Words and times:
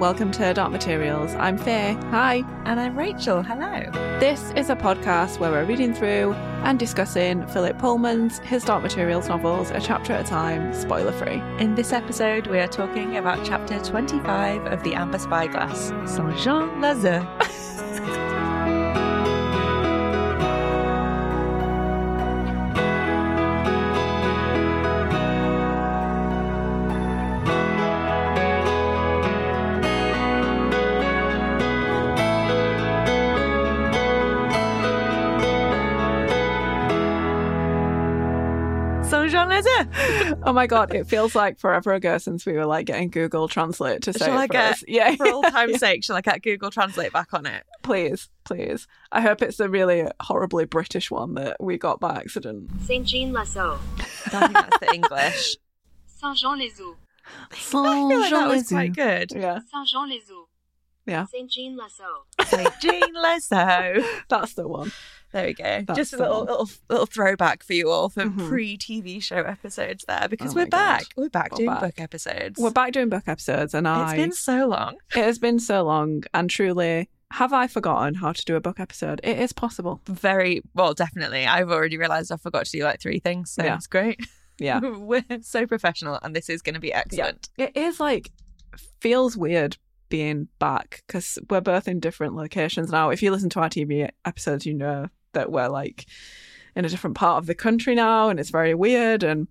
welcome 0.00 0.30
to 0.32 0.54
Dark 0.54 0.72
Materials. 0.72 1.34
I'm 1.34 1.58
Faye. 1.58 1.92
Hi. 2.10 2.36
And 2.64 2.80
I'm 2.80 2.98
Rachael. 2.98 3.42
Hello. 3.42 3.82
This 4.18 4.50
is 4.56 4.70
a 4.70 4.74
podcast 4.74 5.38
where 5.38 5.50
we're 5.50 5.66
reading 5.66 5.92
through 5.92 6.32
and 6.64 6.78
discussing 6.78 7.46
Philip 7.48 7.76
Pullman's 7.76 8.38
His 8.38 8.64
Dark 8.64 8.82
Materials 8.82 9.28
novels 9.28 9.70
a 9.70 9.78
chapter 9.78 10.14
at 10.14 10.24
a 10.24 10.28
time, 10.28 10.72
spoiler 10.72 11.12
free. 11.12 11.42
In 11.62 11.74
this 11.74 11.92
episode, 11.92 12.46
we 12.46 12.58
are 12.60 12.66
talking 12.66 13.18
about 13.18 13.44
chapter 13.44 13.78
25 13.78 14.64
of 14.72 14.82
The 14.84 14.94
Amber 14.94 15.18
Spyglass, 15.18 15.88
Saint 16.10 16.34
Jean 16.38 16.70
Lazare. 16.80 17.26
Oh 40.50 40.52
my 40.52 40.66
god, 40.66 40.92
it 40.92 41.06
feels 41.06 41.36
like 41.36 41.60
forever 41.60 41.92
ago 41.92 42.18
since 42.18 42.44
we 42.44 42.54
were 42.54 42.66
like 42.66 42.86
getting 42.86 43.08
Google 43.08 43.46
Translate 43.46 44.02
to 44.02 44.12
say 44.12 44.24
Shall 44.24 44.34
it 44.34 44.40
I 44.40 44.46
for 44.48 44.52
get- 44.52 44.72
us. 44.72 44.84
Yeah, 44.88 45.14
For 45.14 45.28
all 45.28 45.42
time's 45.44 45.78
sake, 45.86 46.02
shall 46.02 46.16
I 46.16 46.22
get 46.22 46.42
Google 46.42 46.72
Translate 46.72 47.12
back 47.12 47.32
on 47.32 47.46
it? 47.46 47.62
please, 47.84 48.28
please. 48.44 48.88
I 49.12 49.20
hope 49.20 49.42
it's 49.42 49.60
a 49.60 49.68
really 49.68 50.08
horribly 50.20 50.64
British 50.64 51.08
one 51.08 51.34
that 51.34 51.56
we 51.62 51.78
got 51.78 52.00
by 52.00 52.16
accident. 52.16 52.68
Saint 52.82 53.06
Jean 53.06 53.32
Lasso. 53.32 53.78
I 54.26 54.40
think 54.40 54.52
that's 54.54 54.78
the 54.80 54.92
English. 54.92 55.56
Saint 56.06 56.36
Jean 56.36 56.58
les 56.58 56.80
Eaux. 56.80 56.96
I 57.52 57.54
feel 57.54 57.82
like 58.18 58.30
that 58.30 58.48
was 58.48 58.68
quite 58.68 58.92
good. 58.92 59.30
Yeah, 59.32 59.60
Saint 59.72 59.86
Jean 59.86 60.08
les 60.08 60.22
Eaux. 60.32 60.48
Yeah. 61.06 61.26
Saint 61.26 61.48
Jean 61.48 61.76
Lasso. 61.76 62.26
Saint 62.44 62.72
Jean 62.80 63.14
Lasso. 63.14 64.02
that's 64.28 64.54
the 64.54 64.66
one. 64.66 64.90
There 65.32 65.46
we 65.46 65.54
go. 65.54 65.82
That's 65.86 65.96
Just 65.96 66.12
a 66.12 66.16
little, 66.18 66.40
little 66.40 66.68
little 66.88 67.06
throwback 67.06 67.62
for 67.62 67.72
you 67.72 67.88
all 67.90 68.08
for 68.08 68.24
Mhm. 68.24 68.48
pre 68.48 68.76
TV 68.76 69.20
show 69.22 69.36
episodes 69.36 70.04
there 70.08 70.26
because 70.28 70.52
Oh 70.52 70.56
we're 70.56 70.66
back. 70.66 71.04
We're 71.16 71.28
back 71.28 71.52
We're 71.52 71.56
doing 71.58 71.70
back. 71.70 71.80
book 71.80 71.94
episodes. 72.00 72.58
We're 72.60 72.70
back 72.72 72.92
doing 72.92 73.08
book 73.08 73.24
episodes, 73.28 73.72
and 73.74 73.86
I. 73.86 74.14
It's 74.14 74.20
been 74.22 74.32
so 74.32 74.66
long. 74.66 74.96
It 75.16 75.22
has 75.24 75.38
been 75.38 75.60
so 75.60 75.82
long, 75.84 76.24
and 76.34 76.50
truly, 76.50 77.08
have 77.32 77.52
I 77.52 77.68
forgotten 77.68 78.14
how 78.16 78.32
to 78.32 78.44
do 78.44 78.56
a 78.56 78.60
book 78.60 78.80
episode? 78.80 79.20
It 79.22 79.38
is 79.38 79.52
possible. 79.52 80.00
Very 80.08 80.62
well, 80.74 80.94
definitely. 80.94 81.46
I've 81.46 81.70
already 81.70 81.96
realised 81.96 82.32
I 82.32 82.36
forgot 82.36 82.64
to 82.66 82.72
do 82.72 82.82
like 82.82 83.00
three 83.00 83.20
things, 83.20 83.52
so 83.52 83.62
Yeah. 83.62 83.76
it's 83.76 83.86
great. 83.86 84.20
Yeah. 84.58 84.80
we're 84.98 85.24
so 85.42 85.64
professional, 85.66 86.18
and 86.22 86.34
this 86.34 86.48
is 86.48 86.60
going 86.60 86.74
to 86.74 86.80
be 86.80 86.92
excellent. 86.92 87.50
It 87.56 87.76
is 87.76 88.00
like, 88.00 88.30
feels 89.00 89.36
weird 89.36 89.76
being 90.08 90.48
back 90.58 91.04
because 91.06 91.38
we're 91.48 91.60
both 91.60 91.86
in 91.86 92.00
different 92.00 92.34
locations 92.34 92.90
now. 92.90 93.10
If 93.10 93.22
you 93.22 93.30
listen 93.30 93.48
to 93.50 93.60
our 93.60 93.68
TV 93.70 94.08
episodes, 94.24 94.66
you 94.66 94.74
know 94.74 95.06
that 95.32 95.50
we're 95.50 95.68
like 95.68 96.06
in 96.76 96.84
a 96.84 96.88
different 96.88 97.16
part 97.16 97.38
of 97.38 97.46
the 97.46 97.54
country 97.54 97.94
now, 97.94 98.28
and 98.28 98.38
it's 98.38 98.50
very 98.50 98.74
weird. 98.74 99.22
And 99.22 99.48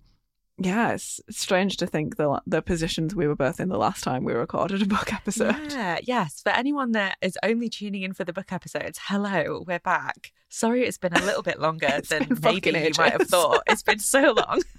yeah, 0.58 0.92
it's 0.92 1.20
strange 1.30 1.76
to 1.78 1.86
think 1.86 2.16
the 2.16 2.40
the 2.46 2.62
positions 2.62 3.14
we 3.14 3.26
were 3.26 3.36
both 3.36 3.60
in 3.60 3.68
the 3.68 3.78
last 3.78 4.04
time 4.04 4.24
we 4.24 4.32
recorded 4.32 4.82
a 4.82 4.86
book 4.86 5.12
episode. 5.12 5.72
Yeah, 5.72 5.98
yes. 6.02 6.42
For 6.42 6.50
anyone 6.50 6.92
that 6.92 7.16
is 7.22 7.38
only 7.42 7.68
tuning 7.68 8.02
in 8.02 8.12
for 8.12 8.24
the 8.24 8.32
book 8.32 8.52
episodes, 8.52 8.98
hello, 9.04 9.64
we're 9.66 9.78
back. 9.78 10.32
Sorry, 10.48 10.84
it's 10.84 10.98
been 10.98 11.14
a 11.14 11.24
little 11.24 11.42
bit 11.42 11.60
longer 11.60 12.00
than 12.08 12.26
maybe 12.28 12.40
fucking 12.40 12.74
you 12.74 12.90
might 12.98 13.12
have 13.12 13.28
thought. 13.28 13.62
It's 13.66 13.82
been 13.82 13.98
so 13.98 14.32
long. 14.36 14.62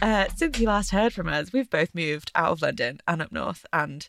Uh, 0.00 0.26
since 0.36 0.60
you 0.60 0.68
last 0.68 0.92
heard 0.92 1.12
from 1.12 1.28
us, 1.28 1.52
we've 1.52 1.68
both 1.68 1.92
moved 1.92 2.30
out 2.36 2.52
of 2.52 2.62
London 2.62 3.00
and 3.08 3.20
up 3.20 3.32
north, 3.32 3.66
and 3.72 4.08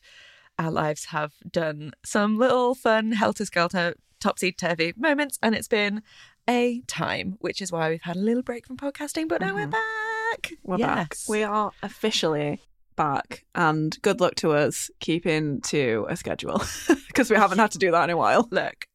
our 0.60 0.70
lives 0.70 1.06
have 1.06 1.34
done 1.50 1.92
some 2.06 2.38
little 2.38 2.76
fun 2.76 3.14
helter 3.14 3.46
skelter, 3.46 3.96
topsy 4.20 4.52
turvy 4.52 4.94
moments, 4.98 5.38
and 5.42 5.56
it's 5.56 5.68
been 5.68 6.02
a 6.50 6.82
time, 6.88 7.36
which 7.40 7.62
is 7.62 7.72
why 7.72 7.90
we've 7.90 8.02
had 8.02 8.16
a 8.16 8.20
little 8.20 8.44
break 8.44 8.66
from 8.66 8.78
podcasting, 8.78 9.28
but 9.28 9.42
now 9.42 9.54
we're 9.56 9.68
Mhm. 9.68 9.72
back. 9.72 10.52
We're 10.64 10.78
back. 10.78 11.16
We 11.28 11.44
are 11.44 11.72
officially 11.84 12.62
back, 12.96 13.46
and 13.56 13.98
good 14.02 14.20
luck 14.20 14.36
to 14.36 14.52
us 14.52 14.90
keeping 15.00 15.62
to 15.62 16.06
a 16.10 16.16
schedule 16.18 16.62
because 17.08 17.30
we 17.30 17.36
haven't 17.36 17.60
had 17.60 17.72
to 17.72 17.78
do 17.78 17.92
that 17.92 18.06
in 18.06 18.10
a 18.12 18.18
while. 18.18 18.48
look, 18.52 18.88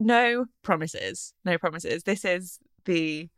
no 0.00 0.46
promises, 0.62 1.34
no 1.44 1.58
promises. 1.58 2.02
This 2.04 2.24
is 2.24 2.58
the 2.84 3.28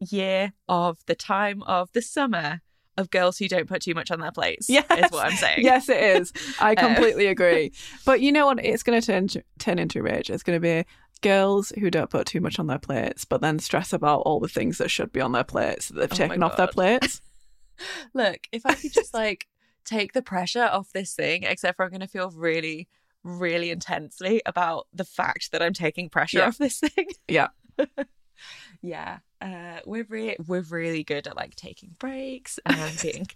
year 0.00 0.52
of 0.68 0.98
the 1.06 1.14
time 1.14 1.62
of 1.62 1.90
the 1.92 2.02
summer 2.02 2.60
of 2.96 3.10
girls 3.10 3.38
who 3.38 3.48
don't 3.48 3.68
put 3.68 3.82
too 3.82 3.94
much 3.94 4.10
on 4.10 4.20
their 4.20 4.32
plates. 4.32 4.68
Yes. 4.68 4.84
is 4.90 5.10
what 5.10 5.26
I'm 5.26 5.36
saying. 5.36 5.64
Yes, 5.64 5.88
it 5.88 6.02
is. 6.02 6.32
I 6.60 6.72
Uh, 6.76 6.86
completely 6.86 7.26
agree. 7.26 7.72
But 8.04 8.20
you 8.20 8.32
know 8.32 8.46
what? 8.46 8.64
It's 8.64 8.82
going 8.82 9.00
to 9.00 9.06
turn 9.06 9.28
turn 9.58 9.78
into 9.78 10.02
rage. 10.02 10.30
It's 10.30 10.42
going 10.42 10.56
to 10.56 10.60
be 10.60 10.84
girls 11.22 11.72
who 11.78 11.90
don't 11.90 12.10
put 12.10 12.26
too 12.26 12.40
much 12.40 12.58
on 12.58 12.66
their 12.66 12.78
plates, 12.78 13.24
but 13.24 13.40
then 13.40 13.58
stress 13.58 13.92
about 13.92 14.20
all 14.20 14.40
the 14.40 14.48
things 14.48 14.78
that 14.78 14.90
should 14.90 15.12
be 15.12 15.20
on 15.20 15.32
their 15.32 15.44
plates 15.44 15.88
that 15.88 16.00
they've 16.00 16.12
Oh 16.12 16.16
taken 16.16 16.42
off 16.42 16.56
their 16.56 16.66
plates. 16.68 17.20
Look, 18.14 18.40
if 18.52 18.64
I 18.66 18.74
could 18.74 18.92
just 18.92 19.12
like 19.14 19.46
take 19.84 20.12
the 20.12 20.22
pressure 20.22 20.64
off 20.64 20.92
this 20.92 21.14
thing, 21.14 21.42
except 21.44 21.76
for 21.76 21.84
I'm 21.84 21.90
going 21.90 22.00
to 22.00 22.06
feel 22.06 22.30
really, 22.30 22.88
really 23.22 23.70
intensely 23.70 24.42
about 24.46 24.86
the 24.92 25.04
fact 25.04 25.52
that 25.52 25.62
I'm 25.62 25.72
taking 25.74 26.08
pressure 26.08 26.38
Yeah. 26.38 26.46
off 26.48 26.58
this 26.58 26.80
thing. 26.80 27.08
Yeah. 27.28 27.48
yeah. 28.82 29.18
Uh, 29.40 29.80
we're 29.84 30.06
re- 30.08 30.36
we're 30.46 30.62
really 30.62 31.04
good 31.04 31.26
at 31.26 31.36
like 31.36 31.54
taking 31.56 31.94
breaks 31.98 32.58
and 32.64 32.98
being. 33.02 33.26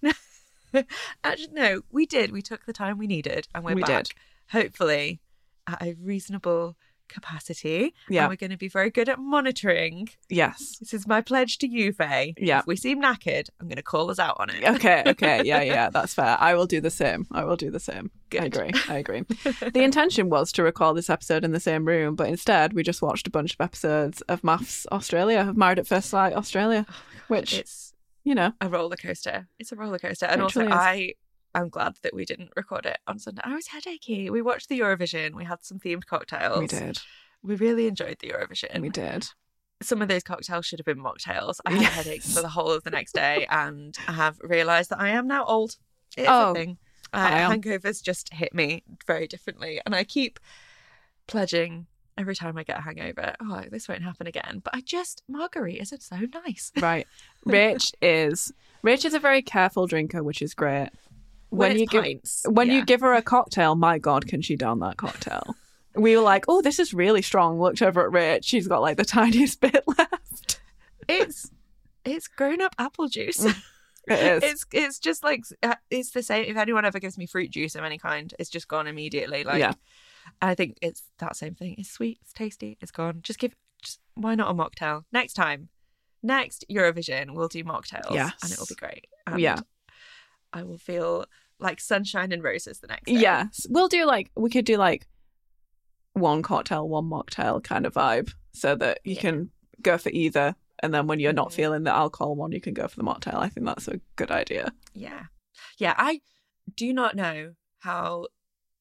Actually, 1.25 1.53
no, 1.53 1.83
we 1.91 2.07
did. 2.07 2.33
We 2.33 2.43
took 2.43 2.65
the 2.65 2.73
time 2.73 2.97
we 2.99 3.07
needed, 3.07 3.49
and 3.55 3.65
we're 3.65 3.75
We 3.75 3.83
back. 3.83 4.05
did. 4.05 4.13
Hopefully, 4.51 5.21
at 5.67 5.83
a 5.83 5.95
reasonable 6.01 6.77
capacity. 7.11 7.95
Yeah. 8.09 8.23
And 8.23 8.31
we're 8.31 8.37
going 8.37 8.51
to 8.51 8.57
be 8.57 8.69
very 8.69 8.91
good 8.91 9.09
at 9.09 9.19
monitoring. 9.19 10.09
Yes. 10.29 10.77
This 10.79 10.95
is 10.95 11.07
my 11.07 11.21
pledge 11.21 11.59
to 11.59 11.69
you, 11.69 11.93
Faye. 11.93 12.35
Yeah. 12.39 12.61
If 12.61 12.67
we 12.67 12.77
seem 12.77 13.03
knackered, 13.03 13.49
I'm 13.61 13.67
going 13.67 13.77
to 13.77 13.83
call 13.83 14.11
us 14.11 14.19
out 14.19 14.37
on 14.39 14.51
it. 14.51 14.65
Okay. 14.65 15.03
Okay. 15.07 15.43
Yeah. 15.51 15.63
Yeah. 15.63 15.91
That's 15.91 16.15
fair. 16.15 16.37
I 16.39 16.55
will 16.55 16.67
do 16.67 16.81
the 16.81 16.91
same. 16.91 17.27
I 17.33 17.45
will 17.45 17.57
do 17.57 17.71
the 17.71 17.81
same. 17.81 18.11
I 18.39 18.45
agree. 18.45 18.71
I 18.89 18.99
agree. 18.99 19.23
the 19.73 19.83
intention 19.83 20.29
was 20.29 20.53
to 20.53 20.63
record 20.63 20.97
this 20.97 21.11
episode 21.11 21.45
in 21.45 21.53
the 21.53 21.61
same 21.61 21.85
room, 21.87 22.15
but 22.15 22.29
instead 22.29 22.73
we 22.73 22.83
just 22.83 23.03
watched 23.03 23.27
a 23.27 23.31
bunch 23.31 23.55
of 23.55 23.61
episodes 23.61 24.21
of 24.23 24.43
MAFS 24.43 24.87
Australia, 24.93 25.47
of 25.49 25.57
Married 25.57 25.81
at 25.81 25.87
First 25.87 26.11
Sight 26.11 26.35
Australia, 26.35 26.87
oh 26.89 26.95
which 27.29 27.55
It's 27.55 27.91
you 28.25 28.35
know, 28.35 28.53
a 28.61 28.69
roller 28.69 28.97
coaster. 28.97 29.49
It's 29.59 29.73
a 29.73 29.77
roller 29.77 29.99
coaster. 29.99 30.27
And 30.27 30.43
also, 30.43 30.67
is. 30.67 30.71
I 30.71 31.15
am 31.55 31.69
glad 31.69 31.97
that 32.03 32.15
we 32.15 32.25
didn't 32.25 32.51
record 32.57 32.87
it 32.87 32.99
on 33.07 33.19
Sunday. 33.19 33.43
I 33.45 33.55
was 33.55 33.67
headachy. 33.69 34.31
We 34.31 34.43
watched 34.43 34.69
the 34.69 34.79
Eurovision. 34.81 35.35
We 35.35 35.45
had 35.45 35.65
some 35.65 35.79
themed 35.79 36.07
cocktails. 36.07 36.59
we 36.61 36.67
did. 36.67 36.99
We 37.43 37.57
really 37.57 37.87
enjoyed 37.87 38.19
the 38.21 38.29
Eurovision. 38.31 38.81
We 38.81 38.91
did. 38.91 39.27
Some 39.83 40.03
of 40.03 40.09
those 40.09 40.23
cocktails 40.23 40.67
should 40.67 40.79
have 40.79 40.87
been 40.87 41.03
mocktails. 41.03 41.57
I 41.65 41.71
had 41.73 41.81
Yes. 41.83 41.93
headaches 41.95 42.35
for 42.35 42.43
the 42.43 42.49
whole 42.51 42.71
of 42.71 42.85
the 42.85 42.91
next 42.91 43.13
day, 43.15 43.47
and 43.51 43.97
I 44.07 44.13
have 44.13 44.39
realised 44.43 44.91
that 44.91 45.01
I 45.01 45.09
am 45.11 45.27
now 45.27 45.45
old. 45.47 45.77
It's 46.17 46.29
Oh, 46.29 46.51
a 46.51 46.55
thing. 46.55 46.79
Uh, 47.13 47.27
hangovers 47.49 48.03
just 48.03 48.33
hit 48.33 48.55
me 48.55 48.83
very 49.07 49.27
differently, 49.27 49.81
and 49.87 49.95
I 49.95 50.05
keep 50.05 50.39
pledging 51.27 51.87
every 52.19 52.35
time 52.35 52.59
I 52.59 52.63
get 52.65 52.79
a 52.79 52.83
hangover. 52.83 53.35
Oh, 53.41 53.63
this 53.71 53.89
won't 53.89 54.03
happen 54.03 54.27
again. 54.27 54.61
But 54.63 54.75
I 54.77 54.81
just 54.83 55.23
margaritas 55.31 55.93
are 55.93 56.01
so 56.01 56.17
nice. 56.45 56.71
Right. 56.81 57.07
Rach 57.47 57.91
is 58.03 58.53
Rach 58.85 59.05
is 59.05 59.15
a 59.15 59.19
very 59.19 59.41
careful 59.43 59.87
drinker, 59.87 60.23
which 60.23 60.43
is 60.43 60.53
great. 60.55 60.91
When, 61.51 61.79
you 61.79 61.87
give 61.87 62.05
pints, 62.05 62.45
when 62.49 62.71
you 62.71 62.85
give 62.85 63.01
her 63.01 63.13
a 63.15 63.23
cocktail, 63.23 63.75
my 63.75 63.99
God, 63.99 64.27
can 64.27 64.41
she 64.43 64.57
down 64.57 64.79
that 64.81 64.97
cocktail? 64.97 65.55
We 65.97 66.17
were 66.17 66.23
like, 66.23 66.45
oh, 66.49 66.63
this 66.63 66.79
is 66.79 66.95
really 66.95 67.23
strong. 67.23 67.61
Looked 67.61 67.83
over 67.83 68.07
at 68.07 68.13
Rach; 68.13 68.45
She's 68.45 68.69
got 68.69 68.81
like 68.81 68.97
the 68.97 69.05
tiniest 69.17 69.61
bit 69.61 69.83
left. 69.87 70.61
it's 71.09 71.51
it's 72.05 72.29
grown 72.29 72.61
up 72.63 72.75
apple 72.79 73.09
juice. 73.09 73.45
It 73.45 73.55
is. 74.09 74.43
It's 74.45 74.65
it's 74.73 74.99
just 75.01 75.25
like 75.25 75.43
uh, 75.63 75.75
it's 75.91 76.13
the 76.13 76.23
same. 76.23 76.45
If 76.47 76.57
anyone 76.57 76.85
ever 76.85 77.01
gives 77.01 77.19
me 77.19 77.27
fruit 77.27 77.51
juice 77.51 77.75
of 77.75 77.85
any 77.85 77.99
kind, 77.99 78.33
it's 78.39 78.51
just 78.51 78.69
gone 78.69 78.87
immediately. 78.87 79.43
Like, 79.45 79.59
Yeah. 79.59 79.73
I 80.41 80.55
think 80.55 80.79
it's 80.81 81.03
that 81.19 81.35
same 81.35 81.55
thing. 81.55 81.75
It's 81.79 81.91
sweet, 81.91 82.19
it's 82.23 82.33
tasty, 82.33 82.79
it's 82.81 82.93
gone. 82.93 83.21
Just 83.23 83.39
give. 83.41 83.55
Just, 83.83 83.99
why 84.15 84.35
not 84.37 84.51
a 84.51 84.55
mocktail 84.55 85.05
next 85.11 85.33
time? 85.35 85.71
Next 86.23 86.65
Eurovision, 86.71 87.31
we'll 87.35 87.49
do 87.49 87.65
mocktails, 87.65 88.13
Yes. 88.13 88.35
and 88.43 88.53
it 88.53 88.59
will 88.59 88.67
be 88.67 88.75
great. 88.75 89.07
And 89.27 89.41
Yeah. 89.41 89.59
I 90.53 90.63
will 90.63 90.79
feel 90.79 91.27
like 91.59 91.81
sunshine 91.81 92.33
and 92.33 92.43
roses 92.43 92.81
the 92.81 92.87
next 92.89 93.05
day. 93.07 93.13
Yes. 93.15 93.67
We'll 93.69 93.89
do 93.89 94.05
like 94.07 94.31
we 94.37 94.51
could 94.51 94.65
do 94.65 94.77
like 94.77 95.07
one 96.13 96.43
cocktail, 96.43 96.89
one 96.89 97.05
mocktail 97.05 97.63
kind 97.63 97.87
of 97.87 97.95
vibe 97.95 98.33
so 98.53 98.75
that 98.77 99.01
you 99.05 99.15
Yeah. 99.15 99.21
can 99.21 99.51
go 99.83 99.97
for 99.99 100.11
either. 100.11 100.55
And 100.83 100.93
then 100.95 101.07
when 101.07 101.21
you're 101.21 101.33
not 101.33 101.51
Mhm. 101.51 101.55
feeling 101.55 101.83
the 101.85 101.93
alcohol 101.95 102.35
one, 102.35 102.53
you 102.53 102.61
can 102.61 102.75
go 102.75 102.89
for 102.89 102.97
the 102.97 103.05
mocktail. 103.05 103.35
I 103.37 103.49
think 103.49 103.67
that's 103.67 103.89
a 103.89 104.01
good 104.17 104.31
idea. 104.31 104.73
yeah, 104.93 105.27
yeah. 105.79 105.95
I 105.97 106.21
do 106.75 106.93
not 106.93 107.15
know 107.15 107.55
how 107.79 108.27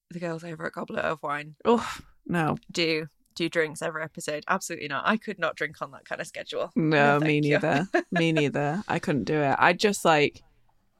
the 0.10 0.19
girls 0.19 0.44
over 0.44 0.65
at 0.65 0.74
Goblet 0.74 1.06
of 1.06 1.22
Wine 1.22 1.56
Oh, 1.65 1.88
no. 2.25 2.57
do 2.72 3.07
do 3.36 3.48
drinks 3.48 3.81
every 3.81 4.04
episode. 4.04 4.44
Absolutely 4.50 4.89
not. 4.89 5.07
I 5.07 5.15
could 5.15 5.39
not 5.39 5.56
drink 5.56 5.81
on 5.81 5.92
that 5.92 6.04
kind 6.04 6.19
of 6.19 6.27
schedule. 6.27 6.72
No, 6.75 7.19
No, 7.19 7.25
me 7.25 7.39
neither. 7.39 7.88
me 8.12 8.31
neither. 8.33 8.83
I 8.88 9.00
couldn't 9.00 9.24
do 9.25 9.36
it. 9.42 9.56
I 9.57 9.72
just 9.72 10.04
like 10.04 10.42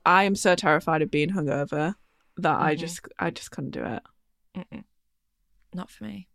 I 0.09 0.23
am 0.23 0.35
so 0.35 0.56
terrified 0.56 1.01
of 1.03 1.11
being 1.11 1.29
hungover 1.29 1.94
that 2.38 2.56
I 2.59 2.75
Mhm. 2.75 2.79
just 2.79 3.00
I 3.19 3.29
just 3.29 3.51
couldn't 3.51 3.71
do 3.71 3.83
it. 3.83 4.03
Mm-mm. 4.57 4.83
Not 5.73 5.89
for 5.91 6.03
me. 6.06 6.27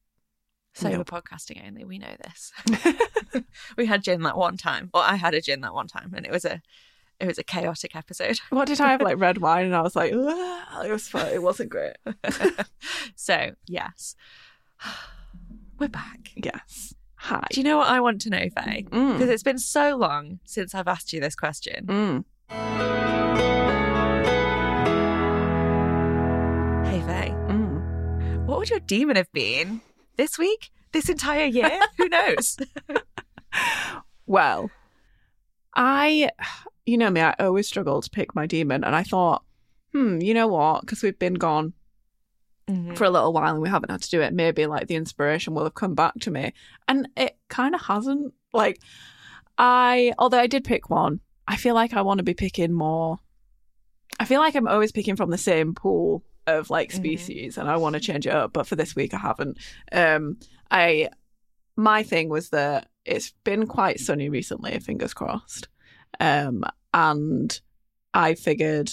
Sober 0.74 0.98
Nope. 0.98 1.10
podcasting 1.10 1.64
only. 1.66 1.84
We 1.84 1.98
know 1.98 2.14
this. 2.24 2.52
we 3.76 3.86
had 3.86 4.02
gin 4.04 4.22
that 4.22 4.36
one 4.36 4.56
time, 4.56 4.90
or 4.94 5.02
I 5.02 5.16
had 5.16 5.34
a 5.34 5.40
gin 5.40 5.60
that 5.62 5.74
one 5.74 5.88
time, 5.88 6.12
and 6.16 6.24
it 6.24 6.30
was 6.32 6.44
a 6.44 6.62
it 7.20 7.26
was 7.26 7.38
a 7.38 7.44
chaotic 7.44 7.94
episode. 7.96 8.38
What 8.50 8.66
did 8.68 8.80
I 8.80 8.90
have? 8.92 9.02
Like 9.02 9.18
red 9.18 9.38
wine, 9.46 9.66
and 9.66 9.74
I 9.74 9.82
was 9.82 9.96
like, 9.96 10.12
it 10.12 10.90
was 10.92 11.08
fun. 11.08 11.28
It 11.32 11.42
wasn't 11.42 11.70
great. 11.70 11.96
so 13.16 13.52
yes, 13.66 14.14
we're 15.78 15.88
back. 15.88 16.30
Yes. 16.36 16.94
Hi. 17.16 17.46
Do 17.50 17.60
you 17.60 17.64
know 17.64 17.78
what 17.78 17.88
I 17.88 18.00
want 18.00 18.20
to 18.22 18.30
know, 18.30 18.48
Faye? 18.50 18.84
Mm. 18.90 19.14
Because 19.14 19.30
it's 19.30 19.42
been 19.42 19.58
so 19.58 19.96
long 19.96 20.40
since 20.44 20.74
I've 20.74 20.88
asked 20.88 21.12
you 21.12 21.20
this 21.20 21.34
question. 21.34 22.24
Mm. 22.50 23.63
Would 28.64 28.70
your 28.70 28.80
demon 28.80 29.16
have 29.16 29.30
been 29.32 29.80
this 30.16 30.38
week? 30.38 30.70
This 30.92 31.08
entire 31.08 31.46
year? 31.46 31.80
Who 31.98 32.08
knows? 32.08 32.56
Well, 34.26 34.70
I, 35.74 36.30
you 36.86 36.96
know 36.98 37.10
me, 37.10 37.20
I 37.20 37.34
always 37.38 37.66
struggle 37.68 38.00
to 38.00 38.10
pick 38.10 38.34
my 38.34 38.46
demon, 38.46 38.84
and 38.84 38.94
I 38.96 39.02
thought, 39.02 39.42
hmm, 39.92 40.20
you 40.20 40.32
know 40.34 40.48
what? 40.48 40.80
Because 40.80 41.02
we've 41.02 41.18
been 41.18 41.34
gone 41.34 41.72
Mhm. 42.68 42.96
for 42.96 43.04
a 43.04 43.10
little 43.10 43.34
while 43.34 43.52
and 43.52 43.60
we 43.60 43.68
haven't 43.68 43.90
had 43.90 44.00
to 44.00 44.08
do 44.10 44.22
it. 44.22 44.32
Maybe 44.32 44.64
like 44.64 44.86
the 44.86 44.94
inspiration 44.94 45.52
will 45.52 45.64
have 45.64 45.74
come 45.74 45.94
back 45.94 46.14
to 46.20 46.30
me, 46.30 46.54
and 46.88 47.06
it 47.16 47.36
kind 47.48 47.74
of 47.74 47.82
hasn't. 47.82 48.32
Like, 48.54 48.80
I, 49.58 50.14
although 50.18 50.38
I 50.38 50.46
did 50.46 50.64
pick 50.64 50.88
one, 50.88 51.20
I 51.46 51.56
feel 51.56 51.74
like 51.74 51.92
I 51.92 52.00
want 52.00 52.18
to 52.18 52.24
be 52.24 52.32
picking 52.34 52.72
more. 52.72 53.18
I 54.18 54.24
feel 54.24 54.40
like 54.40 54.54
I'm 54.54 54.66
always 54.68 54.92
picking 54.92 55.16
from 55.16 55.30
the 55.30 55.36
same 55.36 55.74
pool 55.74 56.22
of 56.46 56.70
like 56.70 56.90
Mhm. 56.90 56.96
species, 56.96 57.58
and 57.58 57.68
I 57.68 57.76
want 57.76 57.94
to 57.94 58.00
change 58.00 58.26
it 58.26 58.34
up. 58.34 58.52
But 58.52 58.66
for 58.66 58.76
this 58.76 58.94
week, 58.94 59.14
I 59.14 59.18
haven't. 59.18 59.58
Um, 59.92 60.38
I, 60.70 61.08
my 61.76 62.02
thing 62.02 62.28
was 62.28 62.50
that 62.50 62.88
it's 63.04 63.32
been 63.44 63.66
quite 63.66 64.00
sunny 64.00 64.28
recently. 64.28 64.78
Fingers 64.78 65.14
crossed. 65.14 65.68
Um, 66.20 66.64
and 66.92 67.60
I 68.12 68.34
figured 68.34 68.92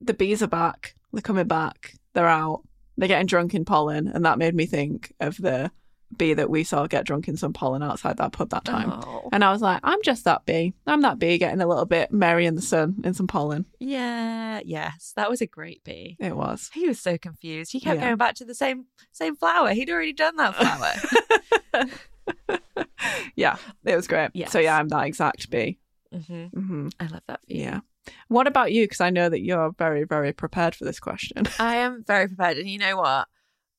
the 0.00 0.14
bees 0.14 0.42
are 0.42 0.46
back. 0.48 0.94
They're 1.12 1.22
coming 1.22 1.46
back. 1.46 1.94
They're 2.12 2.28
out. 2.28 2.62
They're 2.96 3.08
getting 3.08 3.26
drunk 3.26 3.54
in 3.54 3.64
pollen, 3.64 4.06
and 4.08 4.24
that 4.24 4.38
made 4.38 4.54
me 4.54 4.66
think 4.66 5.12
of 5.20 5.36
the 5.36 5.70
bee 6.18 6.34
that 6.34 6.50
we 6.50 6.64
saw 6.64 6.86
get 6.86 7.04
drunk 7.04 7.28
in 7.28 7.36
some 7.36 7.52
pollen 7.52 7.82
outside 7.82 8.16
that 8.18 8.32
pub 8.32 8.50
that 8.50 8.64
time. 8.64 8.90
Oh. 8.92 9.28
And 9.32 9.44
I 9.44 9.50
was 9.52 9.60
like, 9.62 9.80
I'm 9.82 10.02
just 10.02 10.24
that 10.24 10.44
bee. 10.46 10.74
I'm 10.86 11.00
that 11.02 11.18
bee 11.18 11.38
getting 11.38 11.60
a 11.60 11.66
little 11.66 11.84
bit 11.86 12.12
merry 12.12 12.46
in 12.46 12.54
the 12.54 12.62
sun 12.62 12.96
in 13.04 13.14
some 13.14 13.26
pollen. 13.26 13.66
Yeah, 13.80 14.60
yes, 14.64 15.12
that 15.16 15.28
was 15.30 15.40
a 15.40 15.46
great 15.46 15.82
bee. 15.84 16.16
It 16.20 16.36
was. 16.36 16.70
He 16.74 16.86
was 16.88 17.00
so 17.00 17.18
confused. 17.18 17.72
He 17.72 17.80
kept 17.80 17.96
Yeah. 18.00 18.04
going 18.06 18.16
back 18.16 18.34
to 18.36 18.44
the 18.44 18.54
same 18.54 18.86
same 19.12 19.36
flower. 19.36 19.70
He'd 19.72 19.90
already 19.90 20.12
done 20.12 20.36
that 20.36 20.54
flower. 20.54 21.88
yeah, 23.36 23.56
it 23.84 23.96
was 23.96 24.06
great. 24.06 24.30
Yes. 24.34 24.52
So 24.52 24.58
yeah, 24.58 24.78
I'm 24.78 24.88
that 24.88 25.06
exact 25.06 25.50
bee. 25.50 25.78
hmm 26.12 26.46
hmm 26.46 26.88
I 27.00 27.06
love 27.06 27.22
that 27.28 27.40
for 27.46 27.52
you. 27.52 27.62
Yeah. 27.62 27.80
What 28.28 28.46
about 28.46 28.72
you? 28.72 28.84
Because 28.84 29.00
I 29.00 29.10
know 29.10 29.28
that 29.28 29.40
you're 29.40 29.72
very, 29.78 30.04
very 30.04 30.32
prepared 30.32 30.74
for 30.74 30.84
this 30.84 31.00
question. 31.00 31.46
I 31.58 31.76
am 31.76 32.04
very 32.06 32.28
prepared. 32.28 32.58
And 32.58 32.68
you 32.68 32.78
know 32.78 32.98
what? 32.98 33.28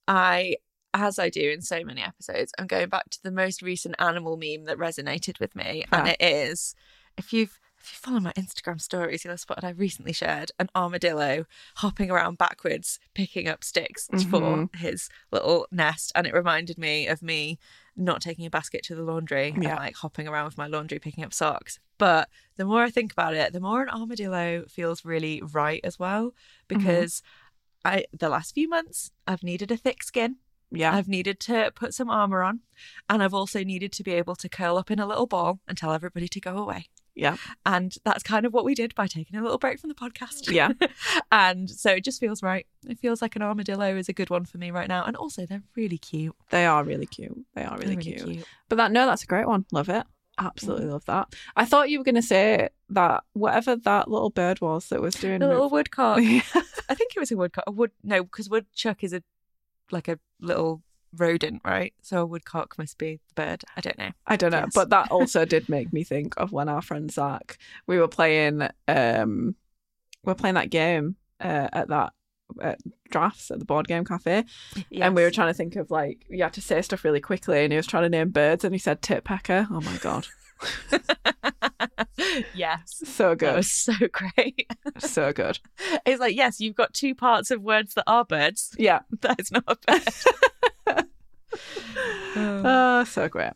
I, 0.08 0.56
as 0.96 1.20
I 1.20 1.30
do 1.30 1.50
in 1.50 1.62
so 1.62 1.84
many 1.84 2.02
episodes, 2.02 2.52
I'm 2.58 2.68
going 2.68 2.90
back 2.90 3.10
to 3.12 3.22
the 3.24 3.32
most 3.32 3.62
recent 3.62 3.96
animal 4.00 4.38
meme 4.38 4.66
that 4.66 4.78
resonated 4.78 5.40
with 5.40 5.56
me. 5.56 5.86
And 5.92 6.08
it 6.08 6.18
is 6.22 6.76
if 7.18 7.32
you've 7.34 7.60
if 7.80 7.92
you 7.92 7.98
follow 8.00 8.20
my 8.20 8.34
Instagram 8.34 8.82
stories, 8.82 9.24
you'll 9.24 9.34
have 9.34 9.40
spotted 9.40 9.64
I 9.64 9.70
recently 9.70 10.12
shared 10.12 10.52
an 10.58 10.70
armadillo 10.76 11.46
hopping 11.76 12.10
around 12.10 12.40
backwards, 12.40 12.98
picking 13.14 13.48
up 13.48 13.64
sticks 13.64 14.08
for 14.08 14.42
Mhm. 14.42 14.76
his 14.76 15.08
little 15.32 15.68
nest. 15.72 16.12
And 16.16 16.26
it 16.26 16.34
reminded 16.34 16.80
me 16.80 17.06
of 17.08 17.22
me 17.22 17.60
not 17.96 18.22
taking 18.24 18.44
a 18.48 18.50
basket 18.50 18.82
to 18.86 18.96
the 18.96 19.04
laundry 19.04 19.50
Yeah. 19.50 19.70
and 19.70 19.80
like 19.80 19.96
hopping 19.98 20.28
around 20.28 20.46
with 20.46 20.58
my 20.58 20.66
laundry, 20.66 20.98
picking 20.98 21.24
up 21.24 21.32
socks. 21.32 21.78
But 22.00 22.28
the 22.58 22.66
more 22.66 22.82
I 22.82 22.90
think 22.90 23.12
about 23.12 23.36
it, 23.36 23.54
the 23.54 23.60
more 23.60 23.84
an 23.84 23.90
armadillo 23.90 24.66
feels 24.68 25.06
really 25.06 25.42
right 25.44 25.82
as 25.84 26.00
well 26.00 26.34
because 26.68 27.22
I 27.84 28.06
the 28.12 28.30
last 28.30 28.56
few 28.56 28.68
months 28.68 29.12
I've 29.28 29.44
needed 29.44 29.70
a 29.70 29.78
thick 29.78 30.02
skin. 30.02 30.38
Yeah. 30.72 30.96
I've 30.96 31.08
needed 31.08 31.40
to 31.42 31.72
put 31.76 31.94
some 31.94 32.10
armor 32.10 32.44
on, 32.44 32.62
and 33.10 33.24
I've 33.24 33.34
also 33.34 33.64
needed 33.64 33.92
to 33.94 34.04
be 34.04 34.14
able 34.14 34.36
to 34.36 34.50
curl 34.50 34.78
up 34.78 34.92
in 34.92 35.00
a 35.00 35.06
little 35.06 35.28
ball 35.28 35.60
and 35.68 35.78
tell 35.78 35.94
everybody 35.94 36.28
to 36.28 36.40
go 36.42 36.58
away. 36.58 36.90
Yeah. 37.16 37.38
And 37.66 37.96
that's 38.04 38.24
kind 38.24 38.46
of 38.46 38.54
what 38.54 38.66
we 38.66 38.76
did 38.76 38.94
by 38.94 39.08
taking 39.08 39.40
a 39.40 39.42
little 39.42 39.58
break 39.58 39.80
from 39.80 39.88
the 39.88 39.96
podcast. 39.96 40.52
Yeah. 40.52 40.74
and 41.32 41.70
so 41.70 41.92
it 41.92 42.04
just 42.04 42.20
feels 42.20 42.44
right. 42.44 42.68
It 42.88 43.00
feels 43.00 43.22
like 43.22 43.36
an 43.36 43.42
armadillo 43.42 43.96
is 43.96 44.10
a 44.10 44.14
good 44.14 44.30
one 44.30 44.46
for 44.46 44.58
me 44.58 44.70
right 44.70 44.90
now. 44.90 45.06
And 45.06 45.16
also 45.16 45.46
they're 45.46 45.64
really 45.76 45.98
cute. 45.98 46.36
They 46.50 46.66
are 46.66 46.84
really 46.84 47.06
cute. 47.06 47.38
They 47.56 47.64
are 47.64 47.78
really, 47.78 47.96
They're 47.96 48.18
cute. 48.18 48.46
But 48.68 48.76
that 48.76 48.92
no, 48.92 49.06
that's 49.06 49.24
a 49.24 49.28
great 49.28 49.48
one. 49.48 49.66
Love 49.72 49.90
it. 49.90 50.06
Absolutely 50.38 50.88
love 50.88 51.06
that. 51.06 51.34
I 51.56 51.64
thought 51.64 51.90
you 51.90 51.98
were 51.98 52.04
going 52.04 52.16
to 52.16 52.22
say 52.22 52.68
that 52.90 53.24
whatever 53.32 53.78
that 53.78 54.12
little 54.12 54.30
bird 54.30 54.60
was 54.60 54.90
that 54.90 55.02
was 55.02 55.16
doing 55.16 55.40
The 55.40 55.48
little 55.48 55.70
woodcock. 55.70 56.18
I 56.20 56.94
think 56.94 57.16
it 57.16 57.20
was 57.20 57.32
a 57.32 57.38
woodcock. 57.38 57.64
A 57.68 57.72
wood 57.72 57.92
no, 58.04 58.24
because 58.24 58.50
woodchuck 58.50 59.02
is 59.04 59.14
a 59.14 59.24
like 59.92 60.08
a 60.08 60.20
little 60.42 60.82
rodent, 61.18 61.62
right? 61.64 61.94
So 62.02 62.22
a 62.22 62.26
woodcock 62.26 62.78
must 62.78 62.98
be 62.98 63.20
the 63.30 63.34
bird. 63.42 63.64
I 63.78 63.82
don't 63.82 63.98
know. 63.98 64.12
I 64.28 64.36
don't 64.36 64.52
know, 64.52 64.60
Yes. 64.66 64.72
but 64.76 64.90
that 64.90 65.12
also 65.12 65.46
did 65.54 65.70
make 65.70 65.94
me 65.94 66.04
think 66.04 66.34
of 66.38 66.52
when 66.52 66.68
our 66.70 66.82
friend 66.82 67.12
Zach 67.12 67.58
we 67.88 67.98
were 68.00 68.08
playing 68.08 68.68
um 68.88 69.56
we 70.24 70.32
are 70.32 70.36
playing 70.36 70.56
that 70.56 70.70
game 70.72 71.16
uh, 71.40 71.70
at 71.72 71.88
that 71.90 72.14
at 72.62 72.80
drafts 73.10 73.50
at 73.52 73.60
the 73.60 73.66
board 73.66 73.88
game 73.88 74.04
cafe 74.06 74.44
and 74.92 75.16
we 75.16 75.24
were 75.24 75.32
trying 75.32 75.48
to 75.50 75.54
think 75.54 75.76
of 75.76 75.90
like 75.90 76.26
you 76.30 76.44
had 76.44 76.54
to 76.54 76.62
say 76.62 76.82
stuff 76.82 77.04
really 77.04 77.20
quickly 77.20 77.64
and 77.64 77.72
he 77.74 77.78
was 77.78 77.88
trying 77.88 78.04
to 78.04 78.10
name 78.10 78.30
birds 78.30 78.64
and 78.64 78.74
he 78.74 78.78
said 78.80 79.02
tit 79.02 79.24
pecker 79.24 79.68
oh 79.72 79.82
my 79.82 79.98
god 79.98 80.28
yes. 82.54 83.02
so 83.06 83.30
That 83.30 83.38
good 83.40 83.56
was 83.56 83.72
so 83.72 83.94
great. 84.12 84.72
so 85.00 85.34
good 85.34 85.60
It's 86.06 86.20
like, 86.20 86.36
yes, 86.36 86.60
you've 86.60 86.76
got 86.76 86.94
two 86.94 87.14
parts 87.16 87.52
of 87.52 87.62
words 87.62 87.94
that 87.96 88.04
are 88.08 88.26
birds. 88.26 88.74
yeah 88.78 89.00
That 89.22 89.40
is 89.40 89.52
not 89.52 89.64
a 89.68 89.78
bird. 89.86 91.06
Oh. 92.38 92.62
oh 92.66 93.04
so 93.06 93.28
great 93.30 93.54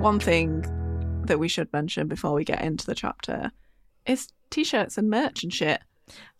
one 0.00 0.18
thing 0.18 0.62
that 1.26 1.38
we 1.38 1.46
should 1.46 1.72
mention 1.72 2.08
before 2.08 2.32
we 2.32 2.44
get 2.44 2.60
into 2.62 2.84
the 2.86 2.94
chapter 2.94 3.52
is 4.04 4.26
t-shirts 4.50 4.98
and 4.98 5.08
merch 5.08 5.44
and 5.44 5.52
shit 5.54 5.80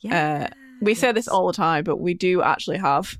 yeah. 0.00 0.48
Uh, 0.50 0.54
we 0.80 0.94
say 0.94 1.12
this 1.12 1.28
all 1.28 1.46
the 1.46 1.52
time 1.52 1.84
but 1.84 1.98
we 2.00 2.12
do 2.12 2.42
actually 2.42 2.76
have 2.78 3.16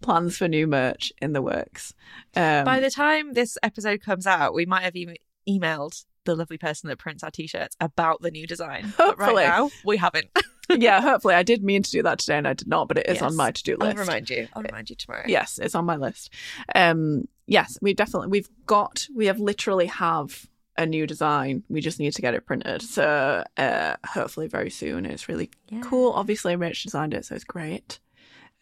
plans 0.00 0.36
for 0.36 0.48
new 0.48 0.66
merch 0.66 1.12
in 1.20 1.32
the 1.32 1.42
works 1.42 1.94
um, 2.36 2.64
By 2.64 2.80
the 2.80 2.90
time 2.90 3.32
this 3.34 3.56
episode 3.62 4.00
comes 4.02 4.26
out, 4.26 4.54
we 4.54 4.66
might 4.66 4.82
have 4.82 4.96
even 4.96 5.16
emailed 5.48 6.04
the 6.24 6.34
lovely 6.36 6.58
person 6.58 6.88
that 6.88 6.98
prints 6.98 7.22
our 7.24 7.30
t-shirts 7.30 7.76
about 7.80 8.20
the 8.20 8.30
new 8.30 8.46
design. 8.46 8.92
But 8.98 9.18
right 9.18 9.26
Hopefully. 9.28 9.44
now, 9.44 9.70
we 9.84 9.96
haven't. 9.96 10.26
yeah 10.78 11.00
hopefully 11.00 11.34
i 11.34 11.42
did 11.42 11.64
mean 11.64 11.82
to 11.82 11.90
do 11.90 12.00
that 12.00 12.20
today 12.20 12.38
and 12.38 12.46
i 12.46 12.52
did 12.52 12.68
not 12.68 12.86
but 12.86 12.96
it 12.96 13.06
is 13.08 13.14
Yes. 13.14 13.22
on 13.22 13.34
my 13.34 13.50
to-do 13.50 13.76
list. 13.76 13.98
I'll 13.98 14.04
remind 14.04 14.30
you. 14.30 14.46
I'll 14.54 14.62
remind 14.62 14.88
you 14.88 14.94
tomorrow. 14.94 15.24
yes 15.26 15.58
it's 15.60 15.74
on 15.74 15.84
my 15.84 15.96
list 15.96 16.32
um 16.76 17.26
yes 17.48 17.76
we 17.82 17.92
definitely 17.92 18.28
we've 18.28 18.48
got 18.66 19.08
we 19.12 19.26
have 19.26 19.40
literally 19.40 19.86
have 19.86 20.46
a 20.78 20.86
new 20.86 21.08
design 21.08 21.64
we 21.68 21.80
just 21.80 21.98
need 21.98 22.12
to 22.14 22.22
get 22.22 22.34
it 22.34 22.46
printed 22.46 22.82
so 22.82 23.42
uh 23.56 23.96
hopefully 24.06 24.46
very 24.46 24.70
soon 24.70 25.06
it's 25.06 25.28
really 25.28 25.50
Yeah. 25.70 25.80
cool 25.82 26.12
obviously 26.12 26.54
Rach 26.54 26.84
designed 26.84 27.14
it 27.14 27.24
so 27.24 27.34
it's 27.34 27.42
great 27.42 27.98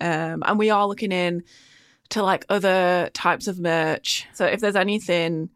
um 0.01 0.43
and 0.47 0.59
we 0.59 0.71
are 0.71 0.87
looking 0.87 1.13
in 1.13 1.43
to 2.11 2.23
like 2.23 2.47
other 2.49 3.11
types 3.13 3.49
of 3.49 3.59
merch. 3.59 4.27
So 4.33 4.47
if 4.47 4.61
there's 4.61 4.77
anything 4.77 5.51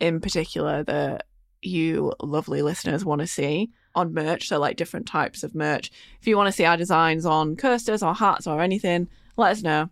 in 0.00 0.20
particular 0.20 0.82
that 0.84 1.26
you 1.60 2.12
lovely 2.20 2.60
listeners 2.60 3.04
want 3.04 3.20
to 3.20 3.26
see 3.26 3.70
on 3.94 4.12
merch 4.12 4.48
so 4.48 4.58
like 4.58 4.76
different 4.76 5.06
types 5.06 5.44
of 5.44 5.54
merch 5.54 5.92
if 6.20 6.26
you 6.26 6.36
want 6.36 6.48
to 6.48 6.52
see 6.52 6.64
our 6.64 6.76
designs 6.76 7.24
on 7.24 7.54
coasters 7.54 8.02
or 8.02 8.12
hats 8.14 8.48
or 8.48 8.60
anything 8.60 9.06
let 9.36 9.52
us 9.52 9.62
know 9.62 9.88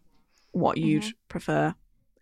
what 0.53 0.79
you'd 0.79 1.05
prefer. 1.29 1.73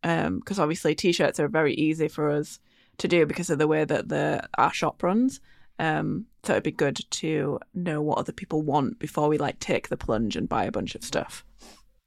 Um 0.02 0.40
because 0.40 0.58
obviously 0.58 0.94
t-shirts 0.94 1.40
are 1.40 1.49
very 1.49 1.73
easy 1.75 2.08
for 2.08 2.30
us 2.30 2.61
to 2.99 3.08
do 3.08 3.25
because 3.25 3.49
of 3.49 3.58
the 3.58 3.68
way 3.68 3.85
that 3.85 4.08
the 4.08 4.47
our 4.58 4.73
shop 4.73 5.02
runs 5.02 5.40
um 5.78 6.26
so 6.44 6.52
it'd 6.54 6.62
be 6.64 6.70
good 6.73 6.99
to 7.11 7.58
know 7.75 8.00
what 8.02 8.18
other 8.18 8.32
people 8.32 8.62
want 8.62 8.99
before 8.99 9.28
we 9.28 9.38
like 9.38 9.58
take 9.61 9.88
the 9.88 9.97
plunge 9.97 10.35
and 10.37 10.49
buy 10.49 10.64
a 10.64 10.73
bunch 10.73 10.94
of 10.94 11.02
stuff 11.04 11.44